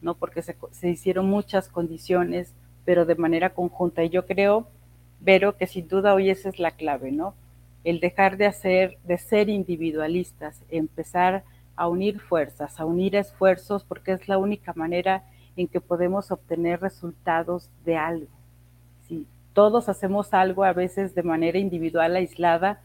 ¿no? 0.00 0.14
Porque 0.14 0.42
se, 0.42 0.56
hicieron 0.88 1.26
muchas 1.26 1.68
condiciones, 1.68 2.54
pero 2.84 3.04
de 3.04 3.16
manera 3.16 3.50
conjunta. 3.50 4.04
Y 4.04 4.10
yo 4.10 4.26
creo, 4.26 4.68
Vero, 5.20 5.56
que 5.56 5.66
sin 5.66 5.88
duda 5.88 6.14
hoy 6.14 6.30
esa 6.30 6.48
es 6.48 6.58
la 6.58 6.72
clave, 6.72 7.12
¿no? 7.12 7.34
El 7.84 8.00
dejar 8.00 8.36
de 8.36 8.46
hacer, 8.46 8.98
de 9.04 9.18
ser 9.18 9.48
individualistas, 9.48 10.62
empezar 10.68 11.44
a 11.74 11.88
unir 11.88 12.20
fuerzas, 12.20 12.78
a 12.78 12.84
unir 12.84 13.16
esfuerzos, 13.16 13.84
porque 13.84 14.12
es 14.12 14.28
la 14.28 14.38
única 14.38 14.72
manera 14.74 15.24
en 15.56 15.68
que 15.68 15.80
podemos 15.80 16.30
obtener 16.30 16.80
resultados 16.80 17.68
de 17.84 17.96
algo. 17.96 18.28
Si 19.08 19.26
todos 19.52 19.88
hacemos 19.88 20.32
algo 20.32 20.64
a 20.64 20.72
veces 20.72 21.14
de 21.14 21.22
manera 21.22 21.58
individual, 21.58 22.16
aislada, 22.16 22.80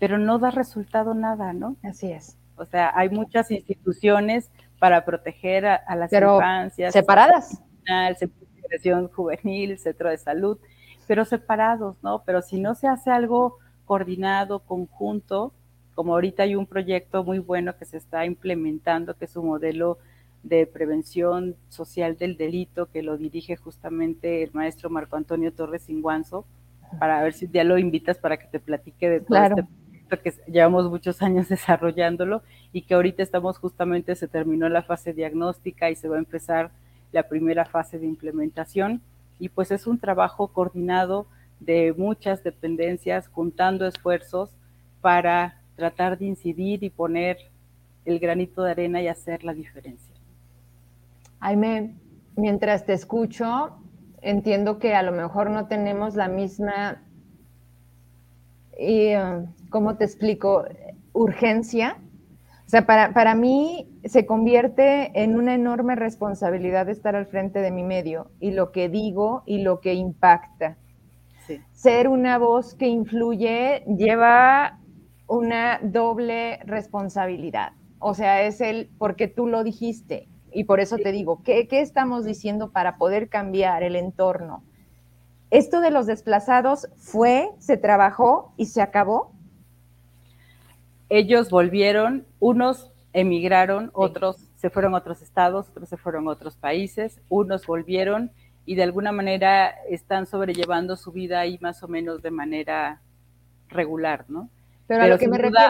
pero 0.00 0.18
no 0.18 0.38
da 0.38 0.50
resultado 0.50 1.14
nada, 1.14 1.52
¿no? 1.52 1.76
Así 1.84 2.10
es. 2.10 2.36
O 2.56 2.64
sea, 2.64 2.90
hay 2.96 3.10
muchas 3.10 3.50
instituciones 3.50 4.50
para 4.80 5.04
proteger 5.04 5.66
a, 5.66 5.94
las 5.94 6.12
infancias. 6.12 6.92
Separadas. 6.92 7.62
El 7.86 8.16
Centro 8.16 8.40
de 8.40 8.46
Integración 8.56 9.08
Juvenil, 9.08 9.72
el 9.72 9.78
Centro 9.78 10.08
de 10.08 10.16
Salud, 10.16 10.58
pero 11.06 11.24
separados, 11.24 11.96
¿no? 12.02 12.22
Pero 12.24 12.40
si 12.40 12.58
no 12.58 12.74
se 12.74 12.88
hace 12.88 13.10
algo 13.10 13.58
coordinado, 13.84 14.60
conjunto, 14.60 15.52
como 15.94 16.14
ahorita 16.14 16.44
hay 16.44 16.54
un 16.54 16.66
proyecto 16.66 17.22
muy 17.22 17.38
bueno 17.38 17.76
que 17.76 17.84
se 17.84 17.98
está 17.98 18.24
implementando, 18.24 19.14
que 19.16 19.26
es 19.26 19.36
un 19.36 19.46
modelo 19.46 19.98
de 20.42 20.66
prevención 20.66 21.56
social 21.68 22.16
del 22.16 22.38
delito, 22.38 22.86
que 22.86 23.02
lo 23.02 23.18
dirige 23.18 23.56
justamente 23.56 24.42
el 24.42 24.52
maestro 24.54 24.88
Marco 24.88 25.16
Antonio 25.16 25.52
Torres 25.52 25.90
Inguanzo, 25.90 26.46
para 26.98 27.22
ver 27.22 27.34
si 27.34 27.48
ya 27.48 27.64
lo 27.64 27.76
invitas 27.76 28.18
para 28.18 28.38
que 28.38 28.46
te 28.46 28.60
platique 28.60 29.10
de 29.10 29.20
todo 29.20 29.42
este 29.42 29.64
proyecto 30.10 30.44
que 30.46 30.50
llevamos 30.50 30.90
muchos 30.90 31.22
años 31.22 31.48
desarrollándolo 31.48 32.42
y 32.72 32.82
que 32.82 32.94
ahorita 32.94 33.22
estamos 33.22 33.58
justamente, 33.58 34.14
se 34.14 34.28
terminó 34.28 34.68
la 34.68 34.82
fase 34.82 35.12
diagnóstica 35.12 35.90
y 35.90 35.96
se 35.96 36.08
va 36.08 36.16
a 36.16 36.20
empezar 36.20 36.70
la 37.12 37.28
primera 37.28 37.64
fase 37.64 37.98
de 37.98 38.06
implementación. 38.06 39.00
Y 39.38 39.48
pues 39.48 39.70
es 39.70 39.86
un 39.86 39.98
trabajo 39.98 40.48
coordinado 40.48 41.26
de 41.60 41.94
muchas 41.96 42.42
dependencias, 42.42 43.28
juntando 43.28 43.86
esfuerzos 43.86 44.50
para 45.00 45.60
tratar 45.76 46.18
de 46.18 46.26
incidir 46.26 46.84
y 46.84 46.90
poner 46.90 47.38
el 48.04 48.18
granito 48.18 48.62
de 48.62 48.70
arena 48.72 49.02
y 49.02 49.08
hacer 49.08 49.44
la 49.44 49.54
diferencia. 49.54 50.14
Jaime, 51.40 51.94
mientras 52.36 52.84
te 52.84 52.92
escucho, 52.92 53.78
entiendo 54.20 54.78
que 54.78 54.94
a 54.94 55.02
lo 55.02 55.12
mejor 55.12 55.50
no 55.50 55.66
tenemos 55.66 56.16
la 56.16 56.28
misma, 56.28 57.02
y, 58.80 59.14
uh, 59.14 59.46
¿cómo 59.68 59.96
te 59.96 60.04
explico? 60.04 60.64
Urgencia. 61.12 61.98
O 62.66 62.70
sea, 62.70 62.86
para, 62.86 63.12
para 63.12 63.34
mí 63.34 63.88
se 64.04 64.26
convierte 64.26 65.10
en 65.22 65.36
una 65.36 65.54
enorme 65.54 65.96
responsabilidad 65.96 66.88
estar 66.88 67.16
al 67.16 67.26
frente 67.26 67.60
de 67.60 67.70
mi 67.70 67.82
medio 67.82 68.30
y 68.40 68.52
lo 68.52 68.72
que 68.72 68.88
digo 68.88 69.42
y 69.44 69.62
lo 69.62 69.80
que 69.80 69.94
impacta. 69.94 70.76
Sí. 71.46 71.60
Ser 71.72 72.08
una 72.08 72.38
voz 72.38 72.74
que 72.74 72.86
influye 72.86 73.84
lleva 73.86 74.78
una 75.26 75.80
doble 75.82 76.58
responsabilidad. 76.64 77.72
O 77.98 78.14
sea, 78.14 78.42
es 78.42 78.60
el 78.60 78.90
porque 78.98 79.28
tú 79.28 79.46
lo 79.46 79.62
dijiste, 79.62 80.28
y 80.52 80.64
por 80.64 80.80
eso 80.80 80.96
te 80.96 81.12
digo, 81.12 81.42
¿qué, 81.44 81.68
estamos 81.70 82.24
diciendo 82.24 82.72
para 82.72 82.96
poder 82.96 83.28
cambiar 83.28 83.82
el 83.82 83.96
entorno? 83.96 84.64
¿Esto 85.50 85.80
de 85.80 85.90
los 85.90 86.06
desplazados 86.06 86.88
fue, 86.96 87.50
se 87.58 87.76
trabajó 87.76 88.54
y 88.56 88.66
se 88.66 88.82
acabó? 88.82 89.32
Ellos 91.08 91.50
volvieron, 91.50 92.24
unos 92.38 92.92
emigraron, 93.12 93.90
otros 93.92 94.48
se 94.56 94.70
fueron 94.70 94.94
a 94.94 94.98
otros 94.98 95.22
estados, 95.22 95.68
otros 95.70 95.88
se 95.88 95.96
fueron 95.96 96.28
a 96.28 96.32
otros 96.32 96.56
países, 96.56 97.20
unos 97.28 97.66
volvieron 97.66 98.30
y 98.64 98.76
de 98.76 98.84
alguna 98.84 99.10
manera 99.10 99.70
están 99.88 100.26
sobrellevando 100.26 100.96
su 100.96 101.10
vida 101.10 101.40
ahí 101.40 101.58
más 101.60 101.82
o 101.82 101.88
menos 101.88 102.22
de 102.22 102.30
manera 102.30 103.00
regular, 103.68 104.26
¿no? 104.28 104.50
Pero, 104.86 105.02
a 105.02 105.06
lo 105.08 105.18
que 105.18 105.28
me 105.28 105.38
refiero 105.38 105.62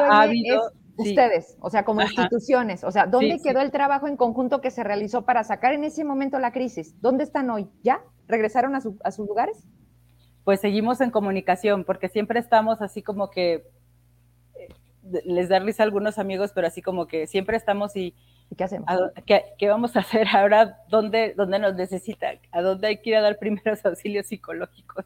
es 0.56 0.60
ustedes, 0.96 1.56
o 1.60 1.70
sea, 1.70 1.84
como 1.84 2.02
instituciones, 2.02 2.84
o 2.84 2.90
sea, 2.90 3.06
¿dónde 3.06 3.38
quedó 3.42 3.60
el 3.60 3.70
trabajo 3.70 4.08
en 4.08 4.16
conjunto 4.16 4.60
que 4.60 4.70
se 4.70 4.84
realizó 4.84 5.22
para 5.24 5.44
sacar 5.44 5.72
en 5.72 5.84
ese 5.84 6.04
momento 6.04 6.38
la 6.38 6.52
crisis? 6.52 7.00
¿Dónde 7.00 7.24
están 7.24 7.48
hoy? 7.48 7.68
¿Ya? 7.82 8.00
¿Regresaron 8.30 8.74
a, 8.74 8.80
sus 8.80 9.28
lugares? 9.28 9.66
Pues 10.44 10.60
seguimos 10.60 11.00
en 11.00 11.10
comunicación, 11.10 11.84
porque 11.84 12.08
siempre 12.08 12.40
estamos 12.40 12.80
así 12.80 13.02
como 13.02 13.30
que, 13.30 13.66
eh, 14.54 14.68
les 15.24 15.48
darles 15.48 15.80
a 15.80 15.82
algunos 15.82 16.18
amigos, 16.18 16.52
pero 16.54 16.66
así 16.66 16.82
como 16.82 17.06
que 17.06 17.26
siempre 17.26 17.56
estamos 17.56 17.96
y... 17.96 18.14
¿Y 18.52 18.56
qué 18.56 18.64
hacemos? 18.64 18.88
qué, 19.26 19.68
vamos 19.68 19.96
a 19.96 20.00
hacer 20.00 20.26
ahora? 20.32 20.78
¿Dónde, 20.88 21.34
¿Dónde 21.36 21.60
nos 21.60 21.76
necesita? 21.76 22.32
¿A 22.50 22.62
dónde 22.62 22.88
hay 22.88 23.00
que 23.00 23.10
ir 23.10 23.16
a 23.16 23.20
dar 23.20 23.38
primeros 23.38 23.84
auxilios 23.86 24.26
psicológicos? 24.26 25.04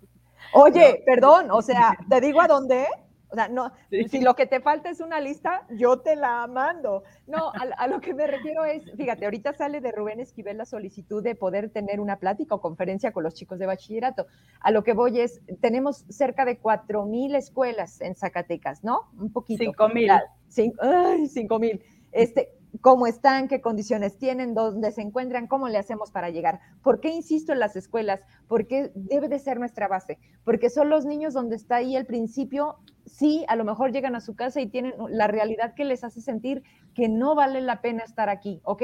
Oye, 0.54 1.02
perdón, 1.04 1.50
o 1.50 1.60
sea, 1.60 1.96
te 2.08 2.20
digo 2.20 2.40
a 2.40 2.46
dónde, 2.46 2.86
o 3.34 3.36
sea, 3.36 3.48
no, 3.48 3.72
si 3.90 4.20
lo 4.20 4.36
que 4.36 4.46
te 4.46 4.60
falta 4.60 4.90
es 4.90 5.00
una 5.00 5.18
lista, 5.18 5.66
yo 5.70 5.98
te 5.98 6.14
la 6.14 6.46
mando. 6.46 7.02
No, 7.26 7.50
a, 7.50 7.88
lo 7.88 8.00
que 8.00 8.14
me 8.14 8.28
refiero 8.28 8.64
es, 8.64 8.84
fíjate, 8.96 9.24
ahorita 9.24 9.52
sale 9.54 9.80
de 9.80 9.90
Rubén 9.90 10.20
Esquivel 10.20 10.56
la 10.56 10.64
solicitud 10.64 11.20
de 11.20 11.34
poder 11.34 11.68
tener 11.70 11.98
una 11.98 12.20
plática 12.20 12.54
o 12.54 12.60
conferencia 12.60 13.10
con 13.10 13.24
los 13.24 13.34
chicos 13.34 13.58
de 13.58 13.66
bachillerato. 13.66 14.28
A 14.60 14.70
lo 14.70 14.84
que 14.84 14.92
voy 14.92 15.18
es, 15.18 15.40
tenemos 15.60 16.04
cerca 16.08 16.44
de 16.44 16.58
cuatro 16.58 17.06
mil 17.06 17.34
escuelas 17.34 18.00
en 18.00 18.14
Zacatecas, 18.14 18.84
¿no? 18.84 19.10
Un 19.18 19.32
poquito. 19.32 19.64
Cinco 19.64 19.88
mil. 19.88 20.08
ay, 20.12 21.26
cinco 21.26 21.58
mil. 21.58 21.82
Este, 22.12 22.52
cómo 22.80 23.06
están, 23.06 23.48
qué 23.48 23.60
condiciones 23.60 24.18
tienen, 24.18 24.54
dónde 24.54 24.92
se 24.92 25.02
encuentran, 25.02 25.46
cómo 25.46 25.68
le 25.68 25.78
hacemos 25.78 26.10
para 26.10 26.30
llegar. 26.30 26.60
¿Por 26.82 27.00
qué 27.00 27.10
insisto 27.10 27.52
en 27.52 27.60
las 27.60 27.76
escuelas? 27.76 28.20
Porque 28.48 28.90
debe 28.94 29.28
de 29.28 29.38
ser 29.38 29.58
nuestra 29.58 29.88
base, 29.88 30.18
porque 30.44 30.70
son 30.70 30.88
los 30.88 31.04
niños 31.04 31.34
donde 31.34 31.56
está 31.56 31.76
ahí 31.76 31.96
el 31.96 32.06
principio, 32.06 32.76
sí, 33.06 33.44
a 33.48 33.56
lo 33.56 33.64
mejor 33.64 33.92
llegan 33.92 34.14
a 34.14 34.20
su 34.20 34.34
casa 34.34 34.60
y 34.60 34.68
tienen 34.68 34.94
la 35.08 35.26
realidad 35.26 35.74
que 35.74 35.84
les 35.84 36.04
hace 36.04 36.20
sentir 36.20 36.62
que 36.94 37.08
no 37.08 37.34
vale 37.34 37.60
la 37.60 37.80
pena 37.80 38.02
estar 38.02 38.28
aquí, 38.28 38.60
ok, 38.64 38.82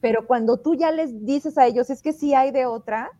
pero 0.00 0.26
cuando 0.26 0.58
tú 0.58 0.74
ya 0.74 0.92
les 0.92 1.24
dices 1.24 1.58
a 1.58 1.66
ellos, 1.66 1.90
es 1.90 2.02
que 2.02 2.12
sí 2.12 2.34
hay 2.34 2.50
de 2.52 2.66
otra, 2.66 3.10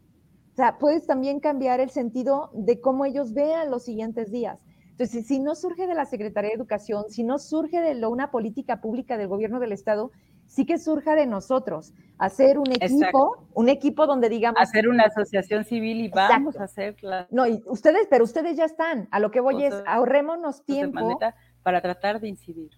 o 0.52 0.56
sea, 0.56 0.78
puedes 0.78 1.06
también 1.06 1.40
cambiar 1.40 1.80
el 1.80 1.90
sentido 1.90 2.50
de 2.52 2.80
cómo 2.80 3.04
ellos 3.04 3.32
vean 3.32 3.70
los 3.70 3.84
siguientes 3.84 4.30
días. 4.32 4.58
Entonces, 4.98 5.28
si 5.28 5.38
no 5.38 5.54
surge 5.54 5.86
de 5.86 5.94
la 5.94 6.06
Secretaría 6.06 6.50
de 6.50 6.56
Educación, 6.56 7.04
si 7.08 7.22
no 7.22 7.38
surge 7.38 7.80
de 7.80 8.04
una 8.06 8.32
política 8.32 8.80
pública 8.80 9.16
del 9.16 9.28
gobierno 9.28 9.60
del 9.60 9.70
Estado, 9.70 10.10
sí 10.46 10.66
que 10.66 10.76
surja 10.76 11.14
de 11.14 11.24
nosotros, 11.24 11.94
hacer 12.18 12.58
un 12.58 12.72
equipo, 12.72 13.46
un 13.54 13.68
equipo 13.68 14.08
donde 14.08 14.28
digamos... 14.28 14.60
Hacer 14.60 14.88
una 14.88 15.04
asociación 15.04 15.64
civil 15.64 16.00
y 16.00 16.08
vamos 16.08 16.56
a 16.56 16.64
hacerla. 16.64 17.28
No, 17.30 17.46
y 17.46 17.62
ustedes, 17.66 18.08
pero 18.10 18.24
ustedes 18.24 18.56
ya 18.56 18.64
están. 18.64 19.06
A 19.12 19.20
lo 19.20 19.30
que 19.30 19.38
voy 19.38 19.62
es, 19.62 19.74
ahorrémonos 19.86 20.64
tiempo. 20.64 21.16
Para 21.62 21.80
tratar 21.80 22.18
de 22.18 22.26
incidir. 22.30 22.72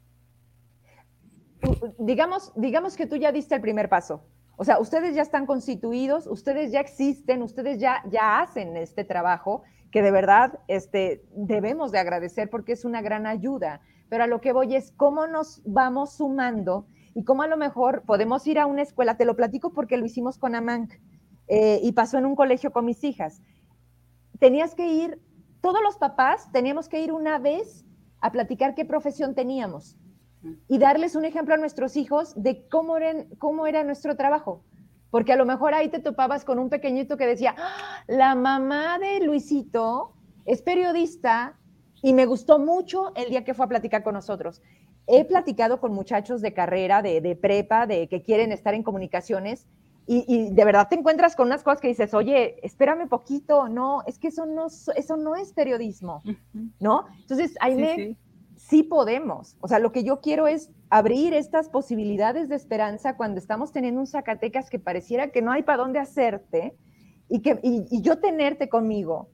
Digamos, 1.96 2.52
digamos 2.54 2.98
que 2.98 3.06
tú 3.06 3.16
ya 3.16 3.32
diste 3.32 3.54
el 3.54 3.62
primer 3.62 3.88
paso. 3.88 4.26
O 4.58 4.64
sea, 4.64 4.78
ustedes 4.78 5.14
ya 5.14 5.22
están 5.22 5.46
constituidos, 5.46 6.26
ustedes 6.26 6.70
ya 6.70 6.80
existen, 6.80 7.42
ustedes 7.42 7.80
ya, 7.80 8.02
ya 8.10 8.40
hacen 8.40 8.76
este 8.76 9.04
trabajo 9.04 9.62
que 9.90 10.02
de 10.02 10.10
verdad 10.10 10.60
este, 10.68 11.24
debemos 11.34 11.92
de 11.92 11.98
agradecer 11.98 12.48
porque 12.50 12.72
es 12.72 12.84
una 12.84 13.02
gran 13.02 13.26
ayuda. 13.26 13.80
Pero 14.08 14.24
a 14.24 14.26
lo 14.26 14.40
que 14.40 14.52
voy 14.52 14.74
es 14.74 14.92
cómo 14.92 15.26
nos 15.26 15.62
vamos 15.64 16.14
sumando 16.14 16.86
y 17.14 17.24
cómo 17.24 17.42
a 17.42 17.48
lo 17.48 17.56
mejor 17.56 18.02
podemos 18.06 18.46
ir 18.46 18.58
a 18.58 18.66
una 18.66 18.82
escuela. 18.82 19.16
Te 19.16 19.24
lo 19.24 19.36
platico 19.36 19.72
porque 19.72 19.96
lo 19.96 20.06
hicimos 20.06 20.38
con 20.38 20.54
Amanc 20.54 20.92
eh, 21.48 21.80
y 21.82 21.92
pasó 21.92 22.18
en 22.18 22.26
un 22.26 22.36
colegio 22.36 22.72
con 22.72 22.84
mis 22.84 23.02
hijas. 23.04 23.42
Tenías 24.38 24.74
que 24.74 24.88
ir, 24.88 25.20
todos 25.60 25.80
los 25.82 25.96
papás 25.96 26.50
teníamos 26.52 26.88
que 26.88 27.02
ir 27.02 27.12
una 27.12 27.38
vez 27.38 27.84
a 28.20 28.32
platicar 28.32 28.74
qué 28.74 28.84
profesión 28.84 29.34
teníamos 29.34 29.96
y 30.68 30.78
darles 30.78 31.14
un 31.16 31.24
ejemplo 31.24 31.54
a 31.54 31.58
nuestros 31.58 31.96
hijos 31.96 32.32
de 32.36 32.66
cómo, 32.68 32.94
cómo 33.38 33.66
era 33.66 33.84
nuestro 33.84 34.16
trabajo. 34.16 34.64
Porque 35.10 35.32
a 35.32 35.36
lo 35.36 35.44
mejor 35.44 35.74
ahí 35.74 35.88
te 35.88 35.98
topabas 35.98 36.44
con 36.44 36.58
un 36.58 36.70
pequeñito 36.70 37.16
que 37.16 37.26
decía, 37.26 37.54
¡Ah! 37.58 38.04
la 38.06 38.34
mamá 38.34 38.98
de 38.98 39.20
Luisito 39.24 40.12
es 40.44 40.62
periodista 40.62 41.56
y 42.02 42.12
me 42.12 42.26
gustó 42.26 42.58
mucho 42.58 43.12
el 43.16 43.30
día 43.30 43.44
que 43.44 43.54
fue 43.54 43.66
a 43.66 43.68
platicar 43.68 44.02
con 44.02 44.14
nosotros. 44.14 44.62
He 45.06 45.24
platicado 45.24 45.80
con 45.80 45.92
muchachos 45.92 46.40
de 46.40 46.52
carrera, 46.52 47.02
de, 47.02 47.36
prepa, 47.40 47.86
de 47.86 48.08
que 48.08 48.22
quieren 48.22 48.52
estar 48.52 48.74
en 48.74 48.82
comunicaciones 48.82 49.66
y, 50.06 50.50
de 50.50 50.64
verdad 50.64 50.88
te 50.88 50.96
encuentras 50.96 51.36
con 51.36 51.46
unas 51.46 51.62
cosas 51.62 51.80
que 51.80 51.86
dices, 51.86 52.14
oye, 52.14 52.56
espérame 52.66 53.08
poquito, 53.08 53.68
no, 53.68 54.02
es 54.06 54.18
que 54.18 54.28
eso 54.28 54.44
no, 54.44 54.66
eso 54.66 55.16
no 55.16 55.36
es 55.36 55.52
periodismo, 55.52 56.20
¿no? 56.80 57.06
Entonces, 57.20 57.54
ahí 57.60 57.76
me, 57.76 57.94
sí 57.94 58.16
podemos. 58.90 59.56
O 59.60 59.68
sea, 59.68 59.78
lo 59.78 59.92
que 59.92 60.04
yo 60.04 60.20
quiero 60.20 60.46
es 60.46 60.70
abrir 60.90 61.34
estas 61.34 61.68
posibilidades 61.68 62.48
de 62.48 62.56
esperanza 62.56 63.16
cuando 63.16 63.38
estamos 63.38 63.72
teniendo 63.72 64.00
un 64.00 64.06
Zacatecas 64.06 64.68
que 64.68 64.78
pareciera 64.78 65.30
que 65.30 65.42
no 65.42 65.52
hay 65.52 65.62
para 65.62 65.82
dónde 65.82 65.98
hacerte 65.98 66.76
y, 67.28 67.40
que, 67.40 67.58
y, 67.62 68.02
yo 68.02 68.18
tenerte 68.18 68.68
conmigo 68.68 69.28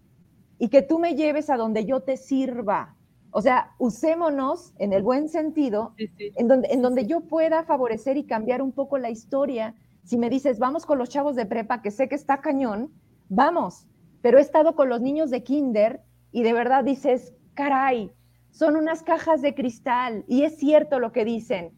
y 0.59 0.69
que 0.69 0.83
tú 0.83 0.99
me 0.99 1.15
lleves 1.15 1.51
a 1.51 1.57
donde 1.57 1.85
yo 1.85 2.01
te 2.01 2.17
sirva. 2.17 2.95
O 3.31 3.43
sea, 3.43 3.75
usémonos 3.79 4.73
en 4.79 4.93
el 4.93 5.03
buen 5.03 5.29
sentido, 5.29 5.95
en 5.97 6.49
donde, 6.49 6.69
en 6.69 6.83
donde 6.83 7.07
yo 7.07 7.21
pueda 7.21 7.65
favorecer 7.65 8.17
y 8.17 8.27
cambiar 8.27 8.63
un 8.63 8.73
poco 8.73 8.97
la 8.97 9.11
historia. 9.11 9.75
Si 10.05 10.17
me 10.17 10.31
dices, 10.31 10.59
vamos 10.59 10.87
con 10.87 10.99
los 10.99 11.09
chavos 11.09 11.37
de 11.37 11.47
prepa, 11.47 11.83
que 11.83 11.91
sé 11.91 12.09
que 12.09 12.15
está 12.15 12.41
cañón, 12.41 12.93
vamos. 13.29 13.87
Pero 14.23 14.39
he 14.39 14.41
estado 14.41 14.75
con 14.75 14.89
los 14.89 15.01
niños 15.01 15.31
de 15.31 15.43
kinder 15.43 16.01
y 16.33 16.43
de 16.43 16.53
verdad 16.53 16.85
dices, 16.85 17.35
caray, 17.55 18.13
son 18.57 18.75
unas 18.77 19.03
cajas 19.03 19.43
de 19.43 19.55
cristal 19.55 20.25
y 20.27 20.45
es 20.45 20.57
cierto 20.57 20.99
lo 20.99 21.13
que 21.13 21.27
dicen. 21.27 21.73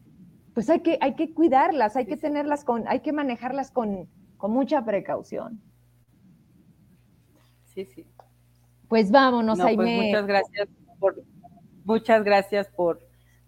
Pues 0.53 0.69
hay 0.69 0.79
que, 0.79 0.97
hay 1.01 1.13
que 1.15 1.33
cuidarlas, 1.33 1.97
hay 1.97 2.05
que 2.05 2.15
tenerlas 2.15 2.63
con, 2.63 2.87
hay 2.87 3.01
que 3.01 3.11
manejarlas 3.11 3.69
con, 3.69 4.07
con 4.37 4.51
mucha 4.51 4.85
precaución. 4.85 5.61
Sí, 7.65 7.83
sí. 7.83 8.05
Pues 8.87 9.11
vámonos, 9.11 9.57
no, 9.57 9.65
pues 9.65 9.77
muchas 9.77 10.25
gracias 10.25 10.69
por, 10.99 11.21
muchas 11.83 12.23
gracias 12.23 12.69
por, 12.69 13.01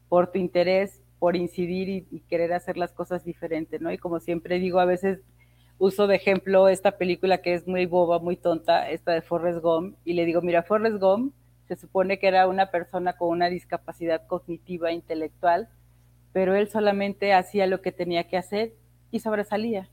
por 0.10 0.30
tu 0.30 0.38
interés, 0.38 1.02
por 1.18 1.38
incidir 1.38 1.88
y, 1.88 2.08
y, 2.12 2.20
querer 2.22 2.52
hacer 2.52 2.76
las 2.76 2.92
cosas 2.92 3.24
diferentes, 3.24 3.80
¿no? 3.80 3.94
Y 3.94 3.98
como 3.98 4.20
siempre 4.20 4.60
digo, 4.60 4.82
a 4.82 4.86
veces 4.86 5.22
uso 5.78 6.06
de 6.06 6.18
ejemplo 6.18 6.68
esta 6.68 6.98
película 6.98 7.42
que 7.42 7.54
es 7.54 7.66
muy 7.66 7.86
boba, 7.86 8.20
muy 8.20 8.36
tonta, 8.36 8.90
esta 8.90 9.14
de 9.14 9.22
Forrest 9.22 9.62
Gump, 9.62 9.96
y 10.04 10.14
le 10.14 10.26
digo, 10.26 10.42
mira, 10.42 10.64
Forrest 10.64 10.98
Gump 10.98 11.34
se 11.72 11.78
supone 11.78 12.20
que 12.20 12.28
era 12.28 12.50
una 12.50 12.70
persona 12.70 13.14
con 13.14 13.30
una 13.30 13.48
discapacidad 13.48 14.28
cognitiva 14.28 14.92
intelectual, 14.92 15.70
pero 16.34 16.54
él 16.54 16.68
solamente 16.68 17.34
hacía 17.34 17.66
lo 17.66 17.82
que 17.82 17.94
tenía 17.94 18.28
que 18.28 18.36
hacer 18.36 18.74
y 19.10 19.22
sobresalía. 19.22 19.90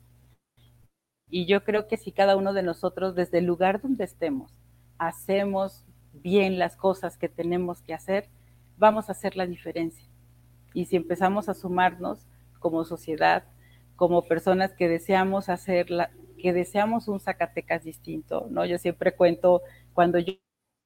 Y 1.31 1.47
yo 1.47 1.63
creo 1.63 1.87
que 1.87 1.97
si 1.97 2.11
cada 2.11 2.35
uno 2.37 2.53
de 2.53 2.65
nosotros, 2.65 3.15
desde 3.15 3.39
el 3.39 3.45
lugar 3.45 3.81
donde 3.81 4.03
estemos, 4.03 4.59
hacemos 4.99 5.85
bien 6.13 6.59
las 6.59 6.75
cosas 6.75 7.17
que 7.17 7.29
tenemos 7.29 7.81
que 7.81 7.95
hacer, 7.95 8.29
vamos 8.77 9.09
a 9.09 9.13
hacer 9.13 9.37
la 9.37 9.47
diferencia. 9.47 10.09
Y 10.75 10.87
si 10.87 10.97
empezamos 10.97 11.49
a 11.49 11.55
sumarnos 11.55 12.27
como 12.59 12.85
sociedad, 12.85 13.45
como 13.95 14.27
personas 14.27 14.73
que 14.73 14.89
deseamos 14.89 15.49
hacer 15.49 15.93
la, 15.93 16.11
que 16.39 16.53
deseamos 16.53 17.07
un 17.07 17.21
Zacatecas 17.21 17.85
distinto, 17.85 18.49
¿no? 18.51 18.67
Yo 18.67 18.79
siempre 18.79 19.15
cuento 19.15 19.63
cuando 19.93 20.19
yo, 20.19 20.33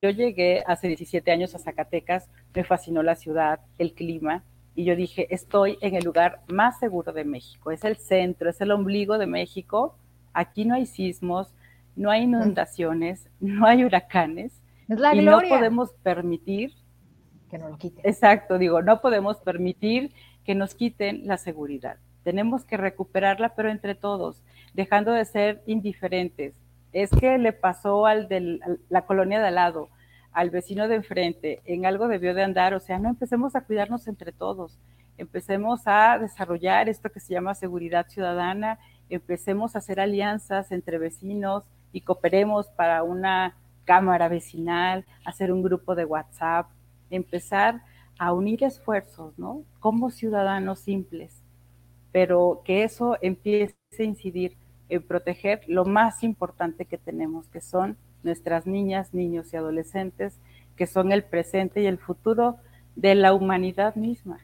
yo 0.03 0.11
llegué 0.11 0.65
hace 0.67 0.89
17 0.89 1.31
años 1.31 1.55
a 1.55 1.61
Zacatecas, 1.61 2.29
me 2.53 2.65
fascinó 2.65 3.05
la 3.05 3.15
ciudad, 3.15 3.61
el 3.79 3.95
clima, 3.95 4.43
y 4.75 4.85
yo 4.85 4.97
dije, 4.97 5.33
estoy 5.33 5.79
en 5.81 5.95
el 5.95 6.03
lugar 6.03 6.41
más 6.49 6.81
seguro 6.81 7.13
de 7.13 7.25
México, 7.25 7.71
es 7.71 7.85
el 7.85 7.97
centro, 7.97 8.51
es 8.51 8.61
el 8.61 8.73
ombligo 8.73 9.17
de 9.17 9.27
México, 9.27 9.97
aquí 10.33 10.65
no 10.65 10.75
hay 10.75 10.87
sismos, 10.87 11.55
no 11.95 12.11
hay 12.11 12.23
inundaciones, 12.23 13.29
no 13.39 13.65
hay 13.65 13.85
huracanes, 13.85 14.61
es 14.89 14.99
la 14.99 15.15
y 15.15 15.21
gloria. 15.21 15.49
no 15.49 15.57
podemos 15.57 15.93
permitir 16.03 16.73
que 17.49 17.59
no 17.59 17.69
lo 17.69 17.79
quiten. 17.79 18.05
Exacto, 18.05 18.59
digo, 18.59 18.83
no 18.83 19.01
podemos 19.01 19.37
permitir 19.37 20.13
que 20.45 20.57
nos 20.57 20.75
quiten 20.75 21.29
la 21.29 21.37
seguridad. 21.37 21.99
Tenemos 22.25 22.65
que 22.65 22.77
recuperarla, 22.77 23.55
pero 23.55 23.71
entre 23.71 23.95
todos, 23.95 24.43
dejando 24.75 25.13
de 25.13 25.25
ser 25.27 25.63
indiferentes. 25.67 26.55
Es 26.93 27.11
que 27.11 27.39
le 27.39 27.53
pasó 27.53 28.07
al 28.07 28.29
de 28.29 28.61
la 28.89 29.07
colonia 29.07 29.41
de 29.41 29.49
al 29.49 29.55
lado, 29.55 29.89
al 30.33 30.51
vecino 30.51 30.89
de 30.89 30.97
enfrente, 30.97 31.63
en 31.65 31.87
algo 31.87 32.09
debió 32.09 32.35
de 32.35 32.43
andar, 32.43 32.75
o 32.75 32.81
sea, 32.81 32.99
no 32.99 33.11
empecemos 33.11 33.55
a 33.55 33.63
cuidarnos 33.63 34.09
entre 34.09 34.33
todos, 34.33 34.79
empecemos 35.19 35.83
a 35.87 36.19
desarrollar 36.19 36.89
esto 36.89 37.11
que 37.11 37.21
se 37.21 37.35
llama 37.35 37.55
seguridad 37.55 38.07
ciudadana, 38.09 38.79
empecemos 39.11 39.75
a 39.75 39.79
hacer 39.79 40.01
alianzas 40.01 40.73
entre 40.73 40.99
vecinos 40.99 41.65
y 41.93 42.01
cooperemos 42.01 42.69
para 42.71 43.03
una 43.03 43.57
cámara 43.85 44.29
vecinal, 44.29 45.05
hacer 45.25 45.53
un 45.53 45.63
grupo 45.63 45.95
de 45.95 46.05
WhatsApp, 46.05 46.69
empezar 47.11 47.83
a 48.19 48.33
unir 48.33 48.65
esfuerzos, 48.65 49.39
¿no? 49.39 49.65
Como 49.81 50.11
ciudadanos 50.11 50.79
simples, 50.81 51.43
pero 52.11 52.63
que 52.65 52.85
eso 52.85 53.19
empiece 53.21 53.75
a 53.99 54.03
incidir 54.03 54.57
en 54.93 55.03
proteger 55.03 55.61
lo 55.67 55.85
más 55.85 56.23
importante 56.23 56.85
que 56.85 56.99
tenemos, 56.99 57.49
que 57.49 57.61
son 57.61 57.97
nuestras 58.23 58.67
niñas, 58.67 59.15
niños 59.15 59.53
y 59.53 59.57
adolescentes, 59.57 60.39
que 60.77 60.87
son 60.87 61.13
el 61.13 61.25
presente 61.25 61.83
y 61.83 61.87
el 61.87 61.99
futuro 61.99 62.57
de 62.97 63.15
la 63.15 63.35
humanidad 63.35 63.95
misma. 63.97 64.39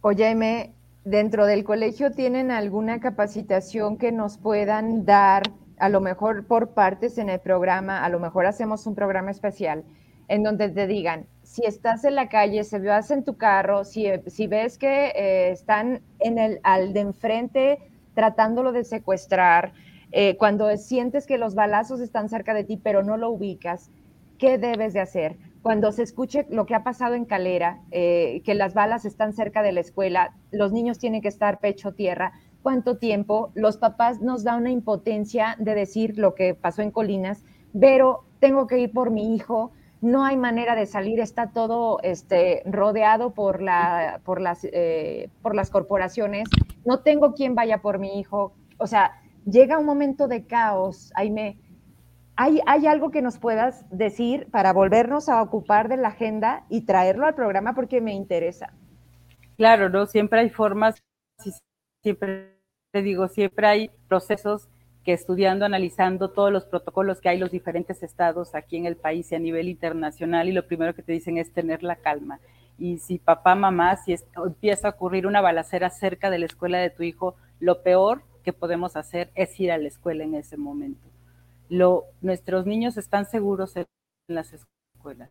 Oye, 0.00 0.72
dentro 1.04 1.46
del 1.46 1.64
colegio 1.64 2.12
tienen 2.12 2.50
alguna 2.50 3.00
capacitación 3.00 3.98
que 3.98 4.12
nos 4.12 4.38
puedan 4.38 5.04
dar, 5.04 5.42
a 5.78 5.88
lo 5.88 6.00
mejor 6.00 6.46
por 6.46 6.70
partes 6.70 7.18
en 7.18 7.28
el 7.28 7.40
programa, 7.40 8.04
a 8.04 8.08
lo 8.08 8.20
mejor 8.20 8.46
hacemos 8.46 8.86
un 8.86 8.94
programa 8.94 9.30
especial 9.30 9.84
en 10.28 10.42
donde 10.42 10.68
te 10.70 10.86
digan, 10.86 11.26
si 11.42 11.64
estás 11.66 12.04
en 12.04 12.14
la 12.14 12.28
calle, 12.28 12.64
si 12.64 12.78
vas 12.78 13.10
en 13.10 13.24
tu 13.24 13.36
carro, 13.36 13.84
si, 13.84 14.06
si 14.28 14.46
ves 14.46 14.78
que 14.78 15.08
eh, 15.08 15.50
están 15.50 16.00
en 16.20 16.38
el, 16.38 16.60
al 16.62 16.92
de 16.94 17.00
enfrente 17.00 17.78
tratándolo 18.14 18.72
de 18.72 18.84
secuestrar, 18.84 19.72
eh, 20.12 20.36
cuando 20.36 20.76
sientes 20.76 21.26
que 21.26 21.38
los 21.38 21.54
balazos 21.54 22.00
están 22.00 22.28
cerca 22.28 22.52
de 22.54 22.64
ti, 22.64 22.76
pero 22.76 23.02
no 23.02 23.16
lo 23.16 23.30
ubicas, 23.30 23.90
¿qué 24.38 24.58
debes 24.58 24.92
de 24.92 25.00
hacer? 25.00 25.38
Cuando 25.62 25.92
se 25.92 26.02
escuche 26.02 26.46
lo 26.50 26.66
que 26.66 26.74
ha 26.74 26.82
pasado 26.82 27.14
en 27.14 27.24
Calera, 27.24 27.80
eh, 27.92 28.42
que 28.44 28.54
las 28.54 28.74
balas 28.74 29.04
están 29.04 29.32
cerca 29.32 29.62
de 29.62 29.72
la 29.72 29.80
escuela, 29.80 30.34
los 30.50 30.72
niños 30.72 30.98
tienen 30.98 31.22
que 31.22 31.28
estar 31.28 31.60
pecho 31.60 31.92
tierra, 31.92 32.32
¿cuánto 32.62 32.98
tiempo? 32.98 33.52
Los 33.54 33.78
papás 33.78 34.20
nos 34.20 34.44
da 34.44 34.56
una 34.56 34.70
impotencia 34.70 35.56
de 35.58 35.74
decir 35.74 36.18
lo 36.18 36.34
que 36.34 36.54
pasó 36.54 36.82
en 36.82 36.90
Colinas, 36.90 37.44
pero 37.78 38.24
tengo 38.40 38.66
que 38.66 38.80
ir 38.80 38.92
por 38.92 39.10
mi 39.10 39.34
hijo, 39.34 39.72
no 40.02 40.24
hay 40.24 40.36
manera 40.36 40.74
de 40.74 40.84
salir, 40.84 41.20
está 41.20 41.52
todo 41.52 42.00
este, 42.02 42.62
rodeado 42.66 43.30
por, 43.30 43.62
la, 43.62 44.20
por, 44.24 44.40
las, 44.40 44.64
eh, 44.64 45.30
por 45.42 45.54
las 45.54 45.70
corporaciones, 45.70 46.48
no 46.84 46.98
tengo 47.00 47.34
quien 47.34 47.54
vaya 47.54 47.78
por 47.78 48.00
mi 48.00 48.18
hijo, 48.18 48.52
o 48.78 48.86
sea, 48.88 49.22
llega 49.46 49.78
un 49.78 49.86
momento 49.86 50.28
de 50.28 50.44
caos, 50.44 51.12
Aime. 51.14 51.58
¿Hay, 52.34 52.60
¿Hay 52.66 52.86
algo 52.86 53.10
que 53.10 53.22
nos 53.22 53.38
puedas 53.38 53.84
decir 53.90 54.48
para 54.50 54.72
volvernos 54.72 55.28
a 55.28 55.40
ocupar 55.40 55.88
de 55.88 55.98
la 55.98 56.08
agenda 56.08 56.64
y 56.68 56.80
traerlo 56.80 57.26
al 57.26 57.34
programa 57.34 57.74
porque 57.74 58.00
me 58.00 58.14
interesa? 58.14 58.72
Claro, 59.56 59.90
¿no? 59.90 60.06
Siempre 60.06 60.40
hay 60.40 60.50
formas, 60.50 61.00
siempre 62.02 62.58
te 62.90 63.02
digo, 63.02 63.28
siempre 63.28 63.66
hay 63.66 63.90
procesos 64.08 64.68
que 65.04 65.12
estudiando, 65.12 65.64
analizando 65.64 66.30
todos 66.30 66.52
los 66.52 66.64
protocolos 66.64 67.20
que 67.20 67.28
hay 67.28 67.38
los 67.38 67.50
diferentes 67.50 68.02
estados 68.02 68.54
aquí 68.54 68.76
en 68.76 68.86
el 68.86 68.96
país 68.96 69.32
y 69.32 69.34
a 69.34 69.38
nivel 69.38 69.68
internacional, 69.68 70.48
y 70.48 70.52
lo 70.52 70.66
primero 70.66 70.94
que 70.94 71.02
te 71.02 71.12
dicen 71.12 71.38
es 71.38 71.52
tener 71.52 71.82
la 71.82 71.96
calma. 71.96 72.40
Y 72.78 72.98
si 72.98 73.18
papá, 73.18 73.54
mamá, 73.54 73.96
si 73.96 74.14
empieza 74.44 74.88
a 74.88 74.90
ocurrir 74.92 75.26
una 75.26 75.40
balacera 75.40 75.90
cerca 75.90 76.30
de 76.30 76.38
la 76.38 76.46
escuela 76.46 76.78
de 76.78 76.90
tu 76.90 77.02
hijo, 77.02 77.36
lo 77.60 77.82
peor 77.82 78.22
que 78.42 78.52
podemos 78.52 78.96
hacer 78.96 79.30
es 79.34 79.58
ir 79.60 79.70
a 79.72 79.78
la 79.78 79.88
escuela 79.88 80.24
en 80.24 80.34
ese 80.34 80.56
momento. 80.56 81.08
Lo, 81.68 82.04
nuestros 82.20 82.66
niños 82.66 82.96
están 82.96 83.26
seguros 83.26 83.76
en 83.76 83.86
las 84.28 84.52
escuelas. 84.52 85.30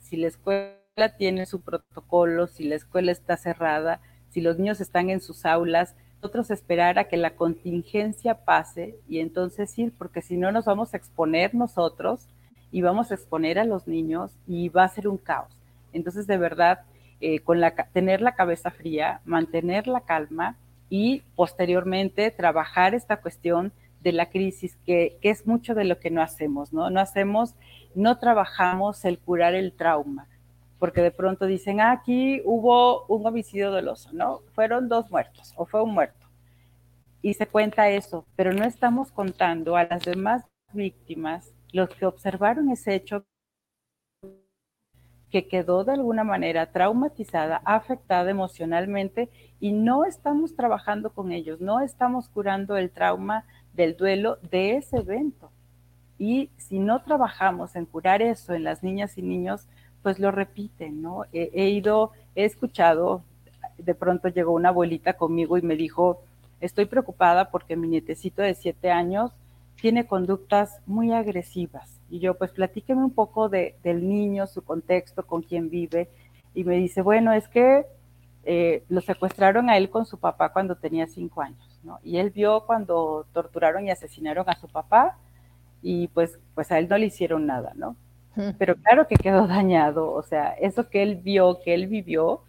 Si 0.00 0.16
la 0.16 0.28
escuela 0.28 1.16
tiene 1.16 1.46
su 1.46 1.60
protocolo, 1.60 2.46
si 2.46 2.64
la 2.64 2.74
escuela 2.74 3.12
está 3.12 3.36
cerrada, 3.36 4.00
si 4.30 4.40
los 4.40 4.58
niños 4.58 4.80
están 4.80 5.10
en 5.10 5.20
sus 5.20 5.44
aulas, 5.44 5.94
nosotros 6.22 6.52
esperar 6.52 7.00
a 7.00 7.08
que 7.08 7.16
la 7.16 7.34
contingencia 7.34 8.44
pase 8.44 8.94
y 9.08 9.18
entonces 9.18 9.76
ir, 9.76 9.92
porque 9.98 10.22
si 10.22 10.36
no 10.36 10.52
nos 10.52 10.66
vamos 10.66 10.94
a 10.94 10.96
exponer 10.96 11.52
nosotros 11.52 12.28
y 12.70 12.80
vamos 12.80 13.10
a 13.10 13.14
exponer 13.14 13.58
a 13.58 13.64
los 13.64 13.88
niños 13.88 14.30
y 14.46 14.68
va 14.68 14.84
a 14.84 14.88
ser 14.88 15.08
un 15.08 15.18
caos. 15.18 15.50
Entonces, 15.92 16.28
de 16.28 16.36
verdad, 16.36 16.82
eh, 17.20 17.40
con 17.40 17.60
la, 17.60 17.74
tener 17.74 18.20
la 18.20 18.36
cabeza 18.36 18.70
fría, 18.70 19.20
mantener 19.24 19.88
la 19.88 20.02
calma 20.02 20.56
y 20.88 21.22
posteriormente 21.34 22.30
trabajar 22.30 22.94
esta 22.94 23.16
cuestión 23.16 23.72
de 24.00 24.12
la 24.12 24.26
crisis, 24.26 24.76
que, 24.86 25.18
que, 25.20 25.30
es 25.30 25.44
mucho 25.44 25.74
de 25.74 25.84
lo 25.84 25.98
que 25.98 26.10
no 26.10 26.22
hacemos, 26.22 26.72
¿no? 26.72 26.88
No 26.88 27.00
hacemos, 27.00 27.56
no 27.96 28.18
trabajamos 28.18 29.04
el 29.04 29.18
curar 29.18 29.54
el 29.54 29.72
trauma, 29.72 30.28
porque 30.82 31.00
de 31.00 31.12
pronto 31.12 31.46
dicen, 31.46 31.80
ah, 31.80 31.92
aquí 31.92 32.42
hubo 32.44 33.06
un 33.06 33.24
homicidio 33.24 33.70
doloso, 33.70 34.10
¿no? 34.12 34.40
Fueron 34.52 34.88
dos 34.88 35.08
muertos 35.12 35.54
o 35.54 35.64
fue 35.64 35.80
un 35.80 35.94
muerto. 35.94 36.26
Y 37.22 37.34
se 37.34 37.46
cuenta 37.46 37.88
eso, 37.88 38.26
pero 38.34 38.52
no 38.52 38.64
estamos 38.64 39.12
contando 39.12 39.76
a 39.76 39.84
las 39.84 40.02
demás 40.02 40.44
víctimas, 40.72 41.54
los 41.70 41.88
que 41.90 42.04
observaron 42.04 42.68
ese 42.68 42.96
hecho 42.96 43.24
que 45.30 45.46
quedó 45.46 45.84
de 45.84 45.92
alguna 45.92 46.24
manera 46.24 46.72
traumatizada, 46.72 47.62
afectada 47.64 48.28
emocionalmente 48.32 49.30
y 49.60 49.70
no 49.70 50.04
estamos 50.04 50.56
trabajando 50.56 51.10
con 51.10 51.30
ellos, 51.30 51.60
no 51.60 51.78
estamos 51.78 52.28
curando 52.28 52.76
el 52.76 52.90
trauma 52.90 53.44
del 53.72 53.96
duelo 53.96 54.38
de 54.50 54.78
ese 54.78 54.96
evento. 54.96 55.52
Y 56.18 56.50
si 56.56 56.80
no 56.80 57.04
trabajamos 57.04 57.76
en 57.76 57.86
curar 57.86 58.20
eso 58.20 58.52
en 58.52 58.64
las 58.64 58.82
niñas 58.82 59.16
y 59.16 59.22
niños, 59.22 59.68
pues 60.02 60.18
lo 60.18 60.30
repiten, 60.30 61.02
¿no? 61.02 61.24
He, 61.32 61.68
ido, 61.70 62.12
he 62.34 62.44
escuchado, 62.44 63.22
de 63.78 63.94
pronto 63.94 64.28
llegó 64.28 64.52
una 64.52 64.70
abuelita 64.70 65.14
conmigo 65.14 65.58
y 65.58 65.62
me 65.62 65.76
dijo, 65.76 66.22
estoy 66.60 66.86
preocupada 66.86 67.50
porque 67.50 67.76
mi 67.76 67.88
nietecito 67.88 68.42
de 68.42 68.54
siete 68.54 68.90
años 68.90 69.32
tiene 69.80 70.06
conductas 70.06 70.80
muy 70.86 71.12
agresivas. 71.12 72.00
Y 72.10 72.18
yo, 72.18 72.34
pues 72.34 72.52
platíqueme 72.52 73.02
un 73.02 73.12
poco 73.12 73.48
de, 73.48 73.76
del 73.82 74.08
niño, 74.08 74.46
su 74.46 74.62
contexto, 74.62 75.26
con 75.26 75.42
quién 75.42 75.70
vive. 75.70 76.08
Y 76.54 76.64
me 76.64 76.76
dice, 76.76 77.00
bueno, 77.00 77.32
es 77.32 77.48
que 77.48 77.86
eh, 78.44 78.84
lo 78.88 79.00
secuestraron 79.00 79.70
a 79.70 79.76
él 79.76 79.88
con 79.88 80.04
su 80.04 80.18
papá 80.18 80.52
cuando 80.52 80.76
tenía 80.76 81.06
cinco 81.06 81.42
años, 81.42 81.80
¿no? 81.84 82.00
Y 82.02 82.18
él 82.18 82.30
vio 82.30 82.64
cuando 82.66 83.26
torturaron 83.32 83.86
y 83.86 83.90
asesinaron 83.90 84.48
a 84.48 84.56
su 84.56 84.68
papá 84.68 85.16
y 85.80 86.08
pues, 86.08 86.38
pues 86.54 86.70
a 86.72 86.78
él 86.78 86.88
no 86.88 86.98
le 86.98 87.06
hicieron 87.06 87.46
nada, 87.46 87.72
¿no? 87.76 87.96
Pero 88.58 88.76
claro 88.76 89.06
que 89.06 89.16
quedó 89.16 89.46
dañado, 89.46 90.10
o 90.10 90.22
sea, 90.22 90.52
eso 90.52 90.88
que 90.88 91.02
él 91.02 91.16
vio, 91.16 91.60
que 91.60 91.74
él 91.74 91.86
vivió, 91.86 92.42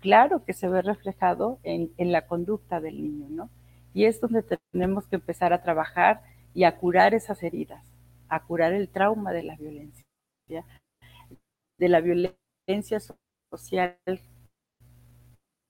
claro 0.00 0.44
que 0.44 0.52
se 0.52 0.68
ve 0.68 0.82
reflejado 0.82 1.58
en, 1.62 1.92
en 1.96 2.12
la 2.12 2.26
conducta 2.26 2.80
del 2.80 3.02
niño, 3.02 3.28
¿no? 3.30 3.50
Y 3.94 4.06
es 4.06 4.20
donde 4.20 4.42
tenemos 4.72 5.06
que 5.06 5.16
empezar 5.16 5.52
a 5.52 5.62
trabajar 5.62 6.22
y 6.54 6.64
a 6.64 6.76
curar 6.76 7.14
esas 7.14 7.42
heridas, 7.42 7.84
a 8.28 8.42
curar 8.42 8.72
el 8.72 8.88
trauma 8.88 9.32
de 9.32 9.42
la 9.44 9.56
violencia, 9.56 10.04
de 11.78 11.88
la 11.88 12.00
violencia 12.00 12.98
social 13.50 13.96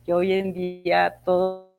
que 0.05 0.13
hoy 0.13 0.33
en 0.33 0.53
día 0.53 1.21
todo, 1.25 1.73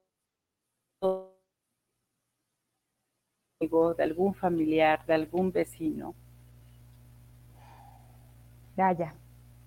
de 3.62 4.04
algún 4.04 4.34
familiar, 4.34 5.06
de 5.06 5.14
algún 5.14 5.52
vecino, 5.52 6.16
Ya, 8.78 8.92
ya. 8.92 9.16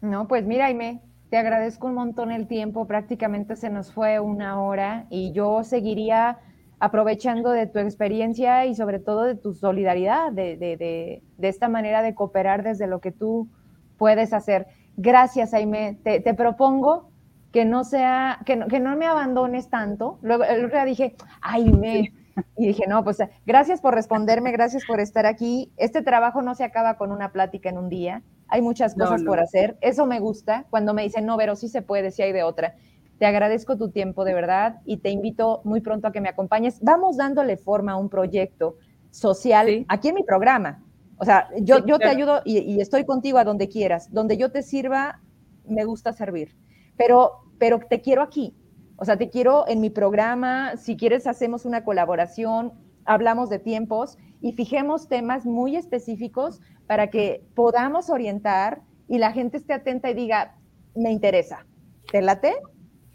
No, 0.00 0.28
pues 0.28 0.44
mira, 0.44 0.66
Aime, 0.66 1.00
te 1.30 1.36
agradezco 1.38 1.86
un 1.86 1.94
montón 1.94 2.30
el 2.32 2.46
tiempo, 2.46 2.86
prácticamente 2.86 3.56
se 3.56 3.70
nos 3.70 3.92
fue 3.92 4.20
una 4.20 4.60
hora 4.60 5.06
y 5.10 5.32
yo 5.32 5.64
seguiría 5.64 6.38
aprovechando 6.78 7.50
de 7.50 7.66
tu 7.66 7.78
experiencia 7.78 8.66
y 8.66 8.74
sobre 8.74 8.98
todo 8.98 9.22
de 9.22 9.34
tu 9.34 9.54
solidaridad, 9.54 10.30
de, 10.32 10.56
de, 10.56 10.76
de, 10.76 11.22
de 11.38 11.48
esta 11.48 11.68
manera 11.68 12.02
de 12.02 12.14
cooperar 12.14 12.62
desde 12.62 12.86
lo 12.86 13.00
que 13.00 13.12
tú 13.12 13.48
puedes 13.96 14.32
hacer. 14.32 14.66
Gracias, 14.96 15.54
Aime. 15.54 15.98
Te, 16.02 16.20
te 16.20 16.34
propongo 16.34 17.10
que 17.52 17.64
no 17.64 17.84
sea, 17.84 18.40
que 18.44 18.56
no, 18.56 18.66
que 18.68 18.80
no, 18.80 18.96
me 18.96 19.06
abandones 19.06 19.70
tanto. 19.70 20.18
Luego, 20.22 20.44
el 20.44 20.66
otro 20.66 20.76
día 20.76 20.84
dije, 20.84 21.16
Aime. 21.40 22.12
Y 22.54 22.66
dije, 22.66 22.84
no, 22.86 23.02
pues 23.02 23.16
gracias 23.46 23.80
por 23.80 23.94
responderme, 23.94 24.52
gracias 24.52 24.84
por 24.84 25.00
estar 25.00 25.24
aquí. 25.24 25.72
Este 25.78 26.02
trabajo 26.02 26.42
no 26.42 26.54
se 26.54 26.64
acaba 26.64 26.98
con 26.98 27.10
una 27.10 27.32
plática 27.32 27.70
en 27.70 27.78
un 27.78 27.88
día. 27.88 28.22
Hay 28.48 28.62
muchas 28.62 28.94
cosas 28.94 29.20
no, 29.20 29.24
no. 29.24 29.30
por 29.30 29.40
hacer. 29.40 29.76
Eso 29.80 30.06
me 30.06 30.20
gusta 30.20 30.66
cuando 30.70 30.94
me 30.94 31.02
dicen, 31.02 31.26
no, 31.26 31.36
pero 31.36 31.56
sí 31.56 31.68
se 31.68 31.82
puede, 31.82 32.10
sí 32.10 32.22
hay 32.22 32.32
de 32.32 32.42
otra. 32.42 32.76
Te 33.18 33.26
agradezco 33.26 33.76
tu 33.76 33.90
tiempo 33.90 34.24
de 34.24 34.34
verdad 34.34 34.80
y 34.84 34.98
te 34.98 35.10
invito 35.10 35.62
muy 35.64 35.80
pronto 35.80 36.06
a 36.06 36.12
que 36.12 36.20
me 36.20 36.28
acompañes. 36.28 36.78
Vamos 36.82 37.16
dándole 37.16 37.56
forma 37.56 37.92
a 37.92 37.96
un 37.96 38.08
proyecto 38.08 38.76
social 39.10 39.66
sí. 39.66 39.86
aquí 39.88 40.08
en 40.08 40.14
mi 40.16 40.22
programa. 40.22 40.82
O 41.18 41.24
sea, 41.24 41.48
yo, 41.60 41.76
sí, 41.76 41.82
yo 41.86 41.96
claro. 41.96 41.98
te 41.98 42.08
ayudo 42.08 42.42
y, 42.44 42.58
y, 42.58 42.80
estoy 42.80 43.04
contigo 43.04 43.38
a 43.38 43.44
donde 43.44 43.68
quieras. 43.68 44.12
Donde 44.12 44.36
yo 44.36 44.52
te 44.52 44.62
sirva, 44.62 45.20
me 45.66 45.84
gusta 45.84 46.12
servir. 46.12 46.54
Pero, 46.96 47.32
pero 47.58 47.80
te 47.80 48.02
quiero 48.02 48.22
aquí. 48.22 48.54
O 48.96 49.04
sea, 49.04 49.16
te 49.16 49.30
quiero 49.30 49.66
en 49.66 49.80
mi 49.80 49.90
programa. 49.90 50.76
Si 50.76 50.96
quieres, 50.96 51.26
hacemos 51.26 51.64
una 51.64 51.84
colaboración, 51.84 52.72
hablamos 53.06 53.48
de 53.50 53.58
tiempos 53.58 54.18
y 54.40 54.52
fijemos 54.52 55.08
temas 55.08 55.46
muy 55.46 55.76
específicos 55.76 56.60
para 56.86 57.08
que 57.08 57.44
podamos 57.54 58.10
orientar 58.10 58.82
y 59.08 59.18
la 59.18 59.32
gente 59.32 59.56
esté 59.56 59.72
atenta 59.72 60.10
y 60.10 60.14
diga, 60.14 60.56
me 60.94 61.10
interesa. 61.10 61.66
¿Te 62.10 62.22
late? 62.22 62.54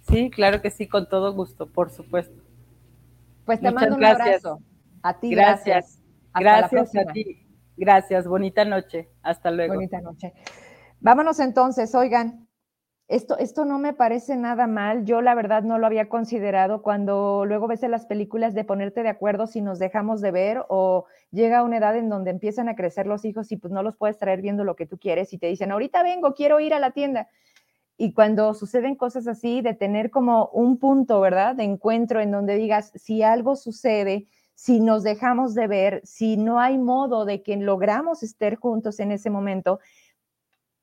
Sí, 0.07 0.29
claro 0.29 0.61
que 0.61 0.69
sí, 0.69 0.87
con 0.87 1.07
todo 1.07 1.33
gusto, 1.33 1.67
por 1.71 1.89
supuesto. 1.91 2.41
Pues 3.45 3.59
te 3.59 3.71
Muchas 3.71 3.89
mando 3.89 3.95
un 3.95 4.01
gracias. 4.01 4.45
abrazo. 4.45 4.59
A 5.03 5.19
ti, 5.19 5.31
gracias. 5.31 6.01
Gracias, 6.33 6.71
gracias 6.71 7.07
a 7.07 7.11
ti. 7.11 7.47
Gracias, 7.77 8.27
bonita 8.27 8.65
noche. 8.65 9.09
Hasta 9.23 9.51
luego. 9.51 9.73
Bonita 9.75 10.01
noche. 10.01 10.33
Vámonos 10.99 11.39
entonces, 11.39 11.95
oigan. 11.95 12.50
Esto, 13.11 13.37
esto 13.37 13.65
no 13.65 13.77
me 13.77 13.91
parece 13.91 14.37
nada 14.37 14.67
mal. 14.67 15.03
Yo 15.03 15.21
la 15.21 15.35
verdad 15.35 15.63
no 15.63 15.77
lo 15.77 15.85
había 15.85 16.07
considerado 16.07 16.81
cuando 16.81 17.43
luego 17.45 17.67
ves 17.67 17.83
en 17.83 17.91
las 17.91 18.05
películas 18.05 18.53
de 18.53 18.63
ponerte 18.63 19.03
de 19.03 19.09
acuerdo 19.09 19.47
si 19.47 19.59
nos 19.59 19.79
dejamos 19.79 20.21
de 20.21 20.31
ver 20.31 20.63
o 20.69 21.03
llega 21.29 21.63
una 21.63 21.75
edad 21.75 21.97
en 21.97 22.07
donde 22.07 22.31
empiezan 22.31 22.69
a 22.69 22.75
crecer 22.77 23.07
los 23.07 23.25
hijos 23.25 23.51
y 23.51 23.57
pues 23.57 23.73
no 23.73 23.83
los 23.83 23.97
puedes 23.97 24.17
traer 24.17 24.41
viendo 24.41 24.63
lo 24.63 24.77
que 24.77 24.85
tú 24.85 24.97
quieres 24.97 25.33
y 25.33 25.37
te 25.37 25.47
dicen, 25.47 25.73
ahorita 25.73 26.03
vengo, 26.03 26.33
quiero 26.33 26.61
ir 26.61 26.73
a 26.73 26.79
la 26.79 26.91
tienda. 26.91 27.27
Y 27.97 28.13
cuando 28.13 28.53
suceden 28.53 28.95
cosas 28.95 29.27
así, 29.27 29.61
de 29.61 29.73
tener 29.73 30.09
como 30.09 30.45
un 30.53 30.77
punto, 30.77 31.19
¿verdad? 31.19 31.53
De 31.53 31.63
encuentro 31.63 32.21
en 32.21 32.31
donde 32.31 32.55
digas, 32.55 32.93
si 32.95 33.23
algo 33.23 33.57
sucede, 33.57 34.29
si 34.55 34.79
nos 34.79 35.03
dejamos 35.03 35.53
de 35.53 35.67
ver, 35.67 36.01
si 36.05 36.37
no 36.37 36.61
hay 36.61 36.77
modo 36.77 37.25
de 37.25 37.43
que 37.43 37.57
logramos 37.57 38.23
estar 38.23 38.55
juntos 38.55 39.01
en 39.01 39.11
ese 39.11 39.29
momento, 39.29 39.81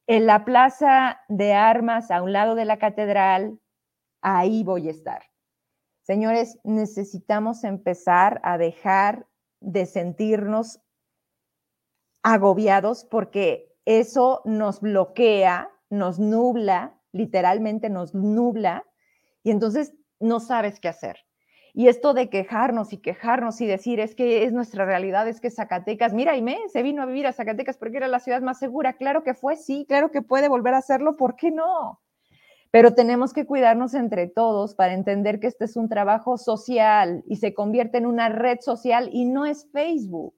en 0.08 0.26
la 0.26 0.46
plaza 0.46 1.20
de 1.28 1.52
armas 1.52 2.10
a 2.10 2.22
un 2.22 2.32
lado 2.32 2.54
de 2.54 2.64
la 2.64 2.78
catedral, 2.78 3.60
ahí 4.22 4.64
voy 4.64 4.88
a 4.88 4.90
estar. 4.90 5.22
Señores, 6.00 6.58
necesitamos 6.64 7.62
empezar 7.62 8.40
a 8.42 8.56
dejar 8.56 9.26
de 9.60 9.84
sentirnos 9.84 10.80
agobiados 12.22 13.04
porque 13.04 13.76
eso 13.84 14.40
nos 14.46 14.80
bloquea, 14.80 15.70
nos 15.90 16.18
nubla, 16.18 16.98
literalmente 17.12 17.90
nos 17.90 18.14
nubla, 18.14 18.86
y 19.42 19.50
entonces 19.50 19.92
no 20.20 20.40
sabes 20.40 20.80
qué 20.80 20.88
hacer. 20.88 21.27
Y 21.78 21.86
esto 21.86 22.12
de 22.12 22.28
quejarnos 22.28 22.92
y 22.92 22.96
quejarnos 22.96 23.60
y 23.60 23.66
decir, 23.68 24.00
es 24.00 24.16
que 24.16 24.42
es 24.42 24.52
nuestra 24.52 24.84
realidad, 24.84 25.28
es 25.28 25.40
que 25.40 25.48
Zacatecas, 25.48 26.12
mira, 26.12 26.32
Aime 26.32 26.58
se 26.72 26.82
vino 26.82 27.02
a 27.02 27.06
vivir 27.06 27.24
a 27.28 27.32
Zacatecas 27.32 27.78
porque 27.78 27.98
era 27.98 28.08
la 28.08 28.18
ciudad 28.18 28.42
más 28.42 28.58
segura. 28.58 28.94
Claro 28.94 29.22
que 29.22 29.32
fue, 29.32 29.54
sí, 29.54 29.86
claro 29.86 30.10
que 30.10 30.20
puede 30.20 30.48
volver 30.48 30.74
a 30.74 30.78
hacerlo, 30.78 31.16
¿por 31.16 31.36
qué 31.36 31.52
no? 31.52 32.00
Pero 32.72 32.94
tenemos 32.94 33.32
que 33.32 33.46
cuidarnos 33.46 33.94
entre 33.94 34.26
todos 34.26 34.74
para 34.74 34.92
entender 34.92 35.38
que 35.38 35.46
este 35.46 35.66
es 35.66 35.76
un 35.76 35.88
trabajo 35.88 36.36
social 36.36 37.22
y 37.28 37.36
se 37.36 37.54
convierte 37.54 37.98
en 37.98 38.06
una 38.06 38.28
red 38.28 38.58
social 38.60 39.08
y 39.12 39.26
no 39.26 39.46
es 39.46 39.70
Facebook. 39.70 40.34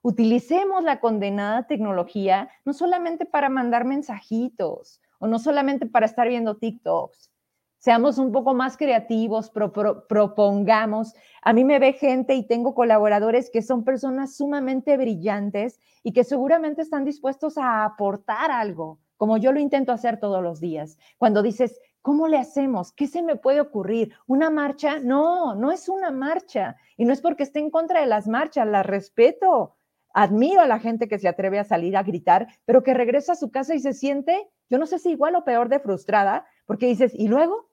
Utilicemos 0.00 0.82
la 0.82 1.00
condenada 1.00 1.66
tecnología 1.66 2.48
no 2.64 2.72
solamente 2.72 3.26
para 3.26 3.50
mandar 3.50 3.84
mensajitos 3.84 5.02
o 5.18 5.26
no 5.26 5.38
solamente 5.38 5.84
para 5.84 6.06
estar 6.06 6.26
viendo 6.26 6.56
TikToks 6.56 7.30
seamos 7.78 8.18
un 8.18 8.32
poco 8.32 8.54
más 8.54 8.76
creativos, 8.76 9.50
pro, 9.50 9.72
pro, 9.72 10.06
propongamos. 10.06 11.14
A 11.42 11.52
mí 11.52 11.64
me 11.64 11.78
ve 11.78 11.92
gente 11.92 12.34
y 12.34 12.46
tengo 12.46 12.74
colaboradores 12.74 13.50
que 13.50 13.62
son 13.62 13.84
personas 13.84 14.36
sumamente 14.36 14.96
brillantes 14.96 15.80
y 16.02 16.12
que 16.12 16.24
seguramente 16.24 16.82
están 16.82 17.04
dispuestos 17.04 17.58
a 17.58 17.84
aportar 17.84 18.50
algo, 18.50 19.00
como 19.16 19.36
yo 19.36 19.52
lo 19.52 19.60
intento 19.60 19.92
hacer 19.92 20.18
todos 20.18 20.42
los 20.42 20.60
días. 20.60 20.98
Cuando 21.18 21.42
dices, 21.42 21.80
¿cómo 22.02 22.28
le 22.28 22.38
hacemos? 22.38 22.92
¿Qué 22.92 23.06
se 23.06 23.22
me 23.22 23.36
puede 23.36 23.60
ocurrir? 23.60 24.12
¿Una 24.26 24.50
marcha? 24.50 25.00
No, 25.00 25.54
no 25.54 25.72
es 25.72 25.88
una 25.88 26.10
marcha. 26.10 26.76
Y 26.96 27.04
no 27.04 27.12
es 27.12 27.20
porque 27.20 27.42
esté 27.42 27.58
en 27.58 27.70
contra 27.70 28.00
de 28.00 28.06
las 28.06 28.28
marchas, 28.28 28.66
las 28.66 28.86
respeto. 28.86 29.76
Admiro 30.14 30.60
a 30.60 30.66
la 30.66 30.78
gente 30.78 31.08
que 31.08 31.18
se 31.18 31.28
atreve 31.28 31.58
a 31.58 31.64
salir 31.64 31.96
a 31.96 32.02
gritar, 32.02 32.46
pero 32.64 32.82
que 32.82 32.94
regresa 32.94 33.32
a 33.32 33.36
su 33.36 33.50
casa 33.50 33.74
y 33.74 33.80
se 33.80 33.92
siente, 33.92 34.48
yo 34.70 34.78
no 34.78 34.86
sé 34.86 34.98
si 34.98 35.10
igual 35.10 35.34
o 35.34 35.44
peor 35.44 35.68
de 35.68 35.78
frustrada, 35.78 36.46
porque 36.66 36.86
dices, 36.86 37.12
¿y 37.14 37.28
luego? 37.28 37.68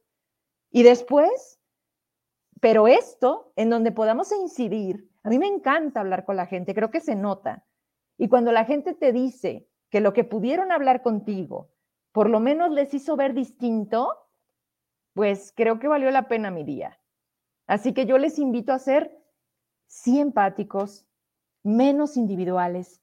Y 0.72 0.84
después, 0.84 1.60
pero 2.61 2.88
esto, 2.88 3.52
en 3.56 3.70
donde 3.70 3.91
podamos 3.91 4.32
incidir, 4.32 5.10
a 5.24 5.30
mí 5.30 5.38
me 5.38 5.48
encanta 5.48 5.99
hablar 5.99 6.26
con 6.26 6.36
la 6.36 6.45
gente, 6.45 6.74
creo 6.74 6.91
que 6.91 7.02
se 7.02 7.15
nota. 7.15 7.65
Y 8.18 8.30
cuando 8.30 8.52
la 8.52 8.65
gente 8.65 8.94
te 8.94 9.11
dice 9.11 9.68
que 9.90 10.02
lo 10.02 10.14
que 10.14 10.24
pudieron 10.24 10.72
hablar 10.72 11.02
contigo, 11.02 11.70
por 12.11 12.30
lo 12.30 12.40
menos 12.40 12.72
les 12.72 12.94
hizo 12.94 13.15
ver 13.15 13.34
distinto, 13.34 14.10
pues 15.14 15.53
creo 15.56 15.80
que 15.80 15.88
valió 15.88 16.10
la 16.11 16.28
pena 16.28 16.52
mi 16.52 16.64
día. 16.64 16.99
Así 17.68 17.94
que 17.94 18.06
yo 18.06 18.18
les 18.18 18.40
invito 18.40 18.74
a 18.74 18.80
ser 18.80 19.20
sí 19.88 20.24
menos 21.64 22.18
individuales, 22.18 23.02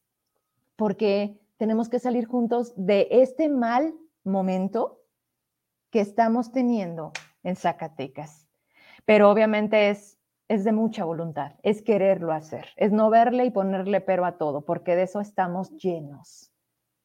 porque 0.77 1.41
tenemos 1.57 1.89
que 1.89 1.99
salir 1.99 2.27
juntos 2.27 2.73
de 2.77 3.09
este 3.11 3.49
mal 3.49 3.95
momento 4.25 5.00
que 5.91 6.01
estamos 6.01 6.53
teniendo 6.53 7.13
en 7.43 7.57
Zacatecas. 7.57 8.49
Pero 9.05 9.31
obviamente 9.31 9.91
es, 9.91 10.19
es 10.49 10.65
de 10.65 10.73
mucha 10.73 11.05
voluntad, 11.05 11.53
es 11.63 11.83
quererlo 11.83 12.33
hacer, 12.33 12.69
es 12.77 12.93
no 12.93 13.11
verle 13.11 13.45
y 13.45 13.51
ponerle 13.51 14.01
pero 14.01 14.25
a 14.25 14.39
todo, 14.39 14.65
porque 14.65 14.97
de 14.97 15.03
eso 15.03 15.21
estamos 15.21 15.71
llenos 15.77 16.53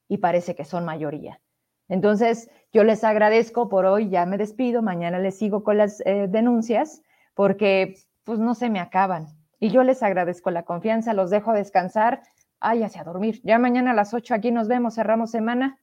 y 0.08 0.18
parece 0.18 0.56
que 0.56 0.66
son 0.66 0.86
mayoría. 0.86 1.42
Entonces, 1.88 2.50
yo 2.74 2.84
les 2.84 3.04
agradezco 3.04 3.70
por 3.70 3.86
hoy, 3.86 4.10
ya 4.10 4.26
me 4.26 4.38
despido, 4.38 4.82
mañana 4.82 5.20
les 5.20 5.38
sigo 5.38 5.64
con 5.64 5.78
las 5.78 6.02
eh, 6.02 6.28
denuncias, 6.28 7.02
porque 7.36 7.96
pues 8.24 8.40
no 8.40 8.56
se 8.56 8.70
me 8.70 8.80
acaban. 8.80 9.28
Y 9.60 9.70
yo 9.70 9.84
les 9.84 10.02
agradezco 10.02 10.50
la 10.52 10.64
confianza, 10.64 11.14
los 11.14 11.30
dejo 11.30 11.54
descansar, 11.54 12.24
váyase 12.60 13.00
a 13.00 13.04
dormir. 13.04 13.40
Ya 13.44 13.60
mañana 13.60 13.92
a 13.92 13.94
las 13.94 14.14
8 14.14 14.34
aquí 14.34 14.52
nos 14.52 14.68
vemos, 14.68 14.96
cerramos 14.96 15.30
semana. 15.30 15.78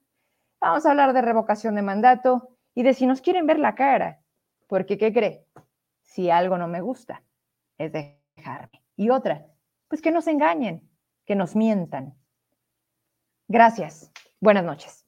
Vamos 0.60 0.84
a 0.84 0.90
hablar 0.90 1.12
de 1.12 1.22
revocación 1.22 1.76
de 1.76 1.82
mandato 1.82 2.52
y 2.74 2.82
de 2.82 2.94
si 2.94 3.06
nos 3.06 3.20
quieren 3.20 3.46
ver 3.46 3.58
la 3.58 3.74
cara. 3.74 4.20
Porque, 4.66 4.96
¿qué 4.96 5.12
cree? 5.12 5.46
Si 6.02 6.30
algo 6.30 6.58
no 6.58 6.68
me 6.68 6.80
gusta, 6.80 7.22
es 7.78 7.92
dejarme. 7.92 8.82
Y 8.96 9.10
otra, 9.10 9.46
pues 9.88 10.00
que 10.00 10.10
nos 10.10 10.26
engañen, 10.26 10.88
que 11.26 11.34
nos 11.34 11.54
mientan. 11.54 12.14
Gracias. 13.48 14.10
Buenas 14.40 14.64
noches. 14.64 15.01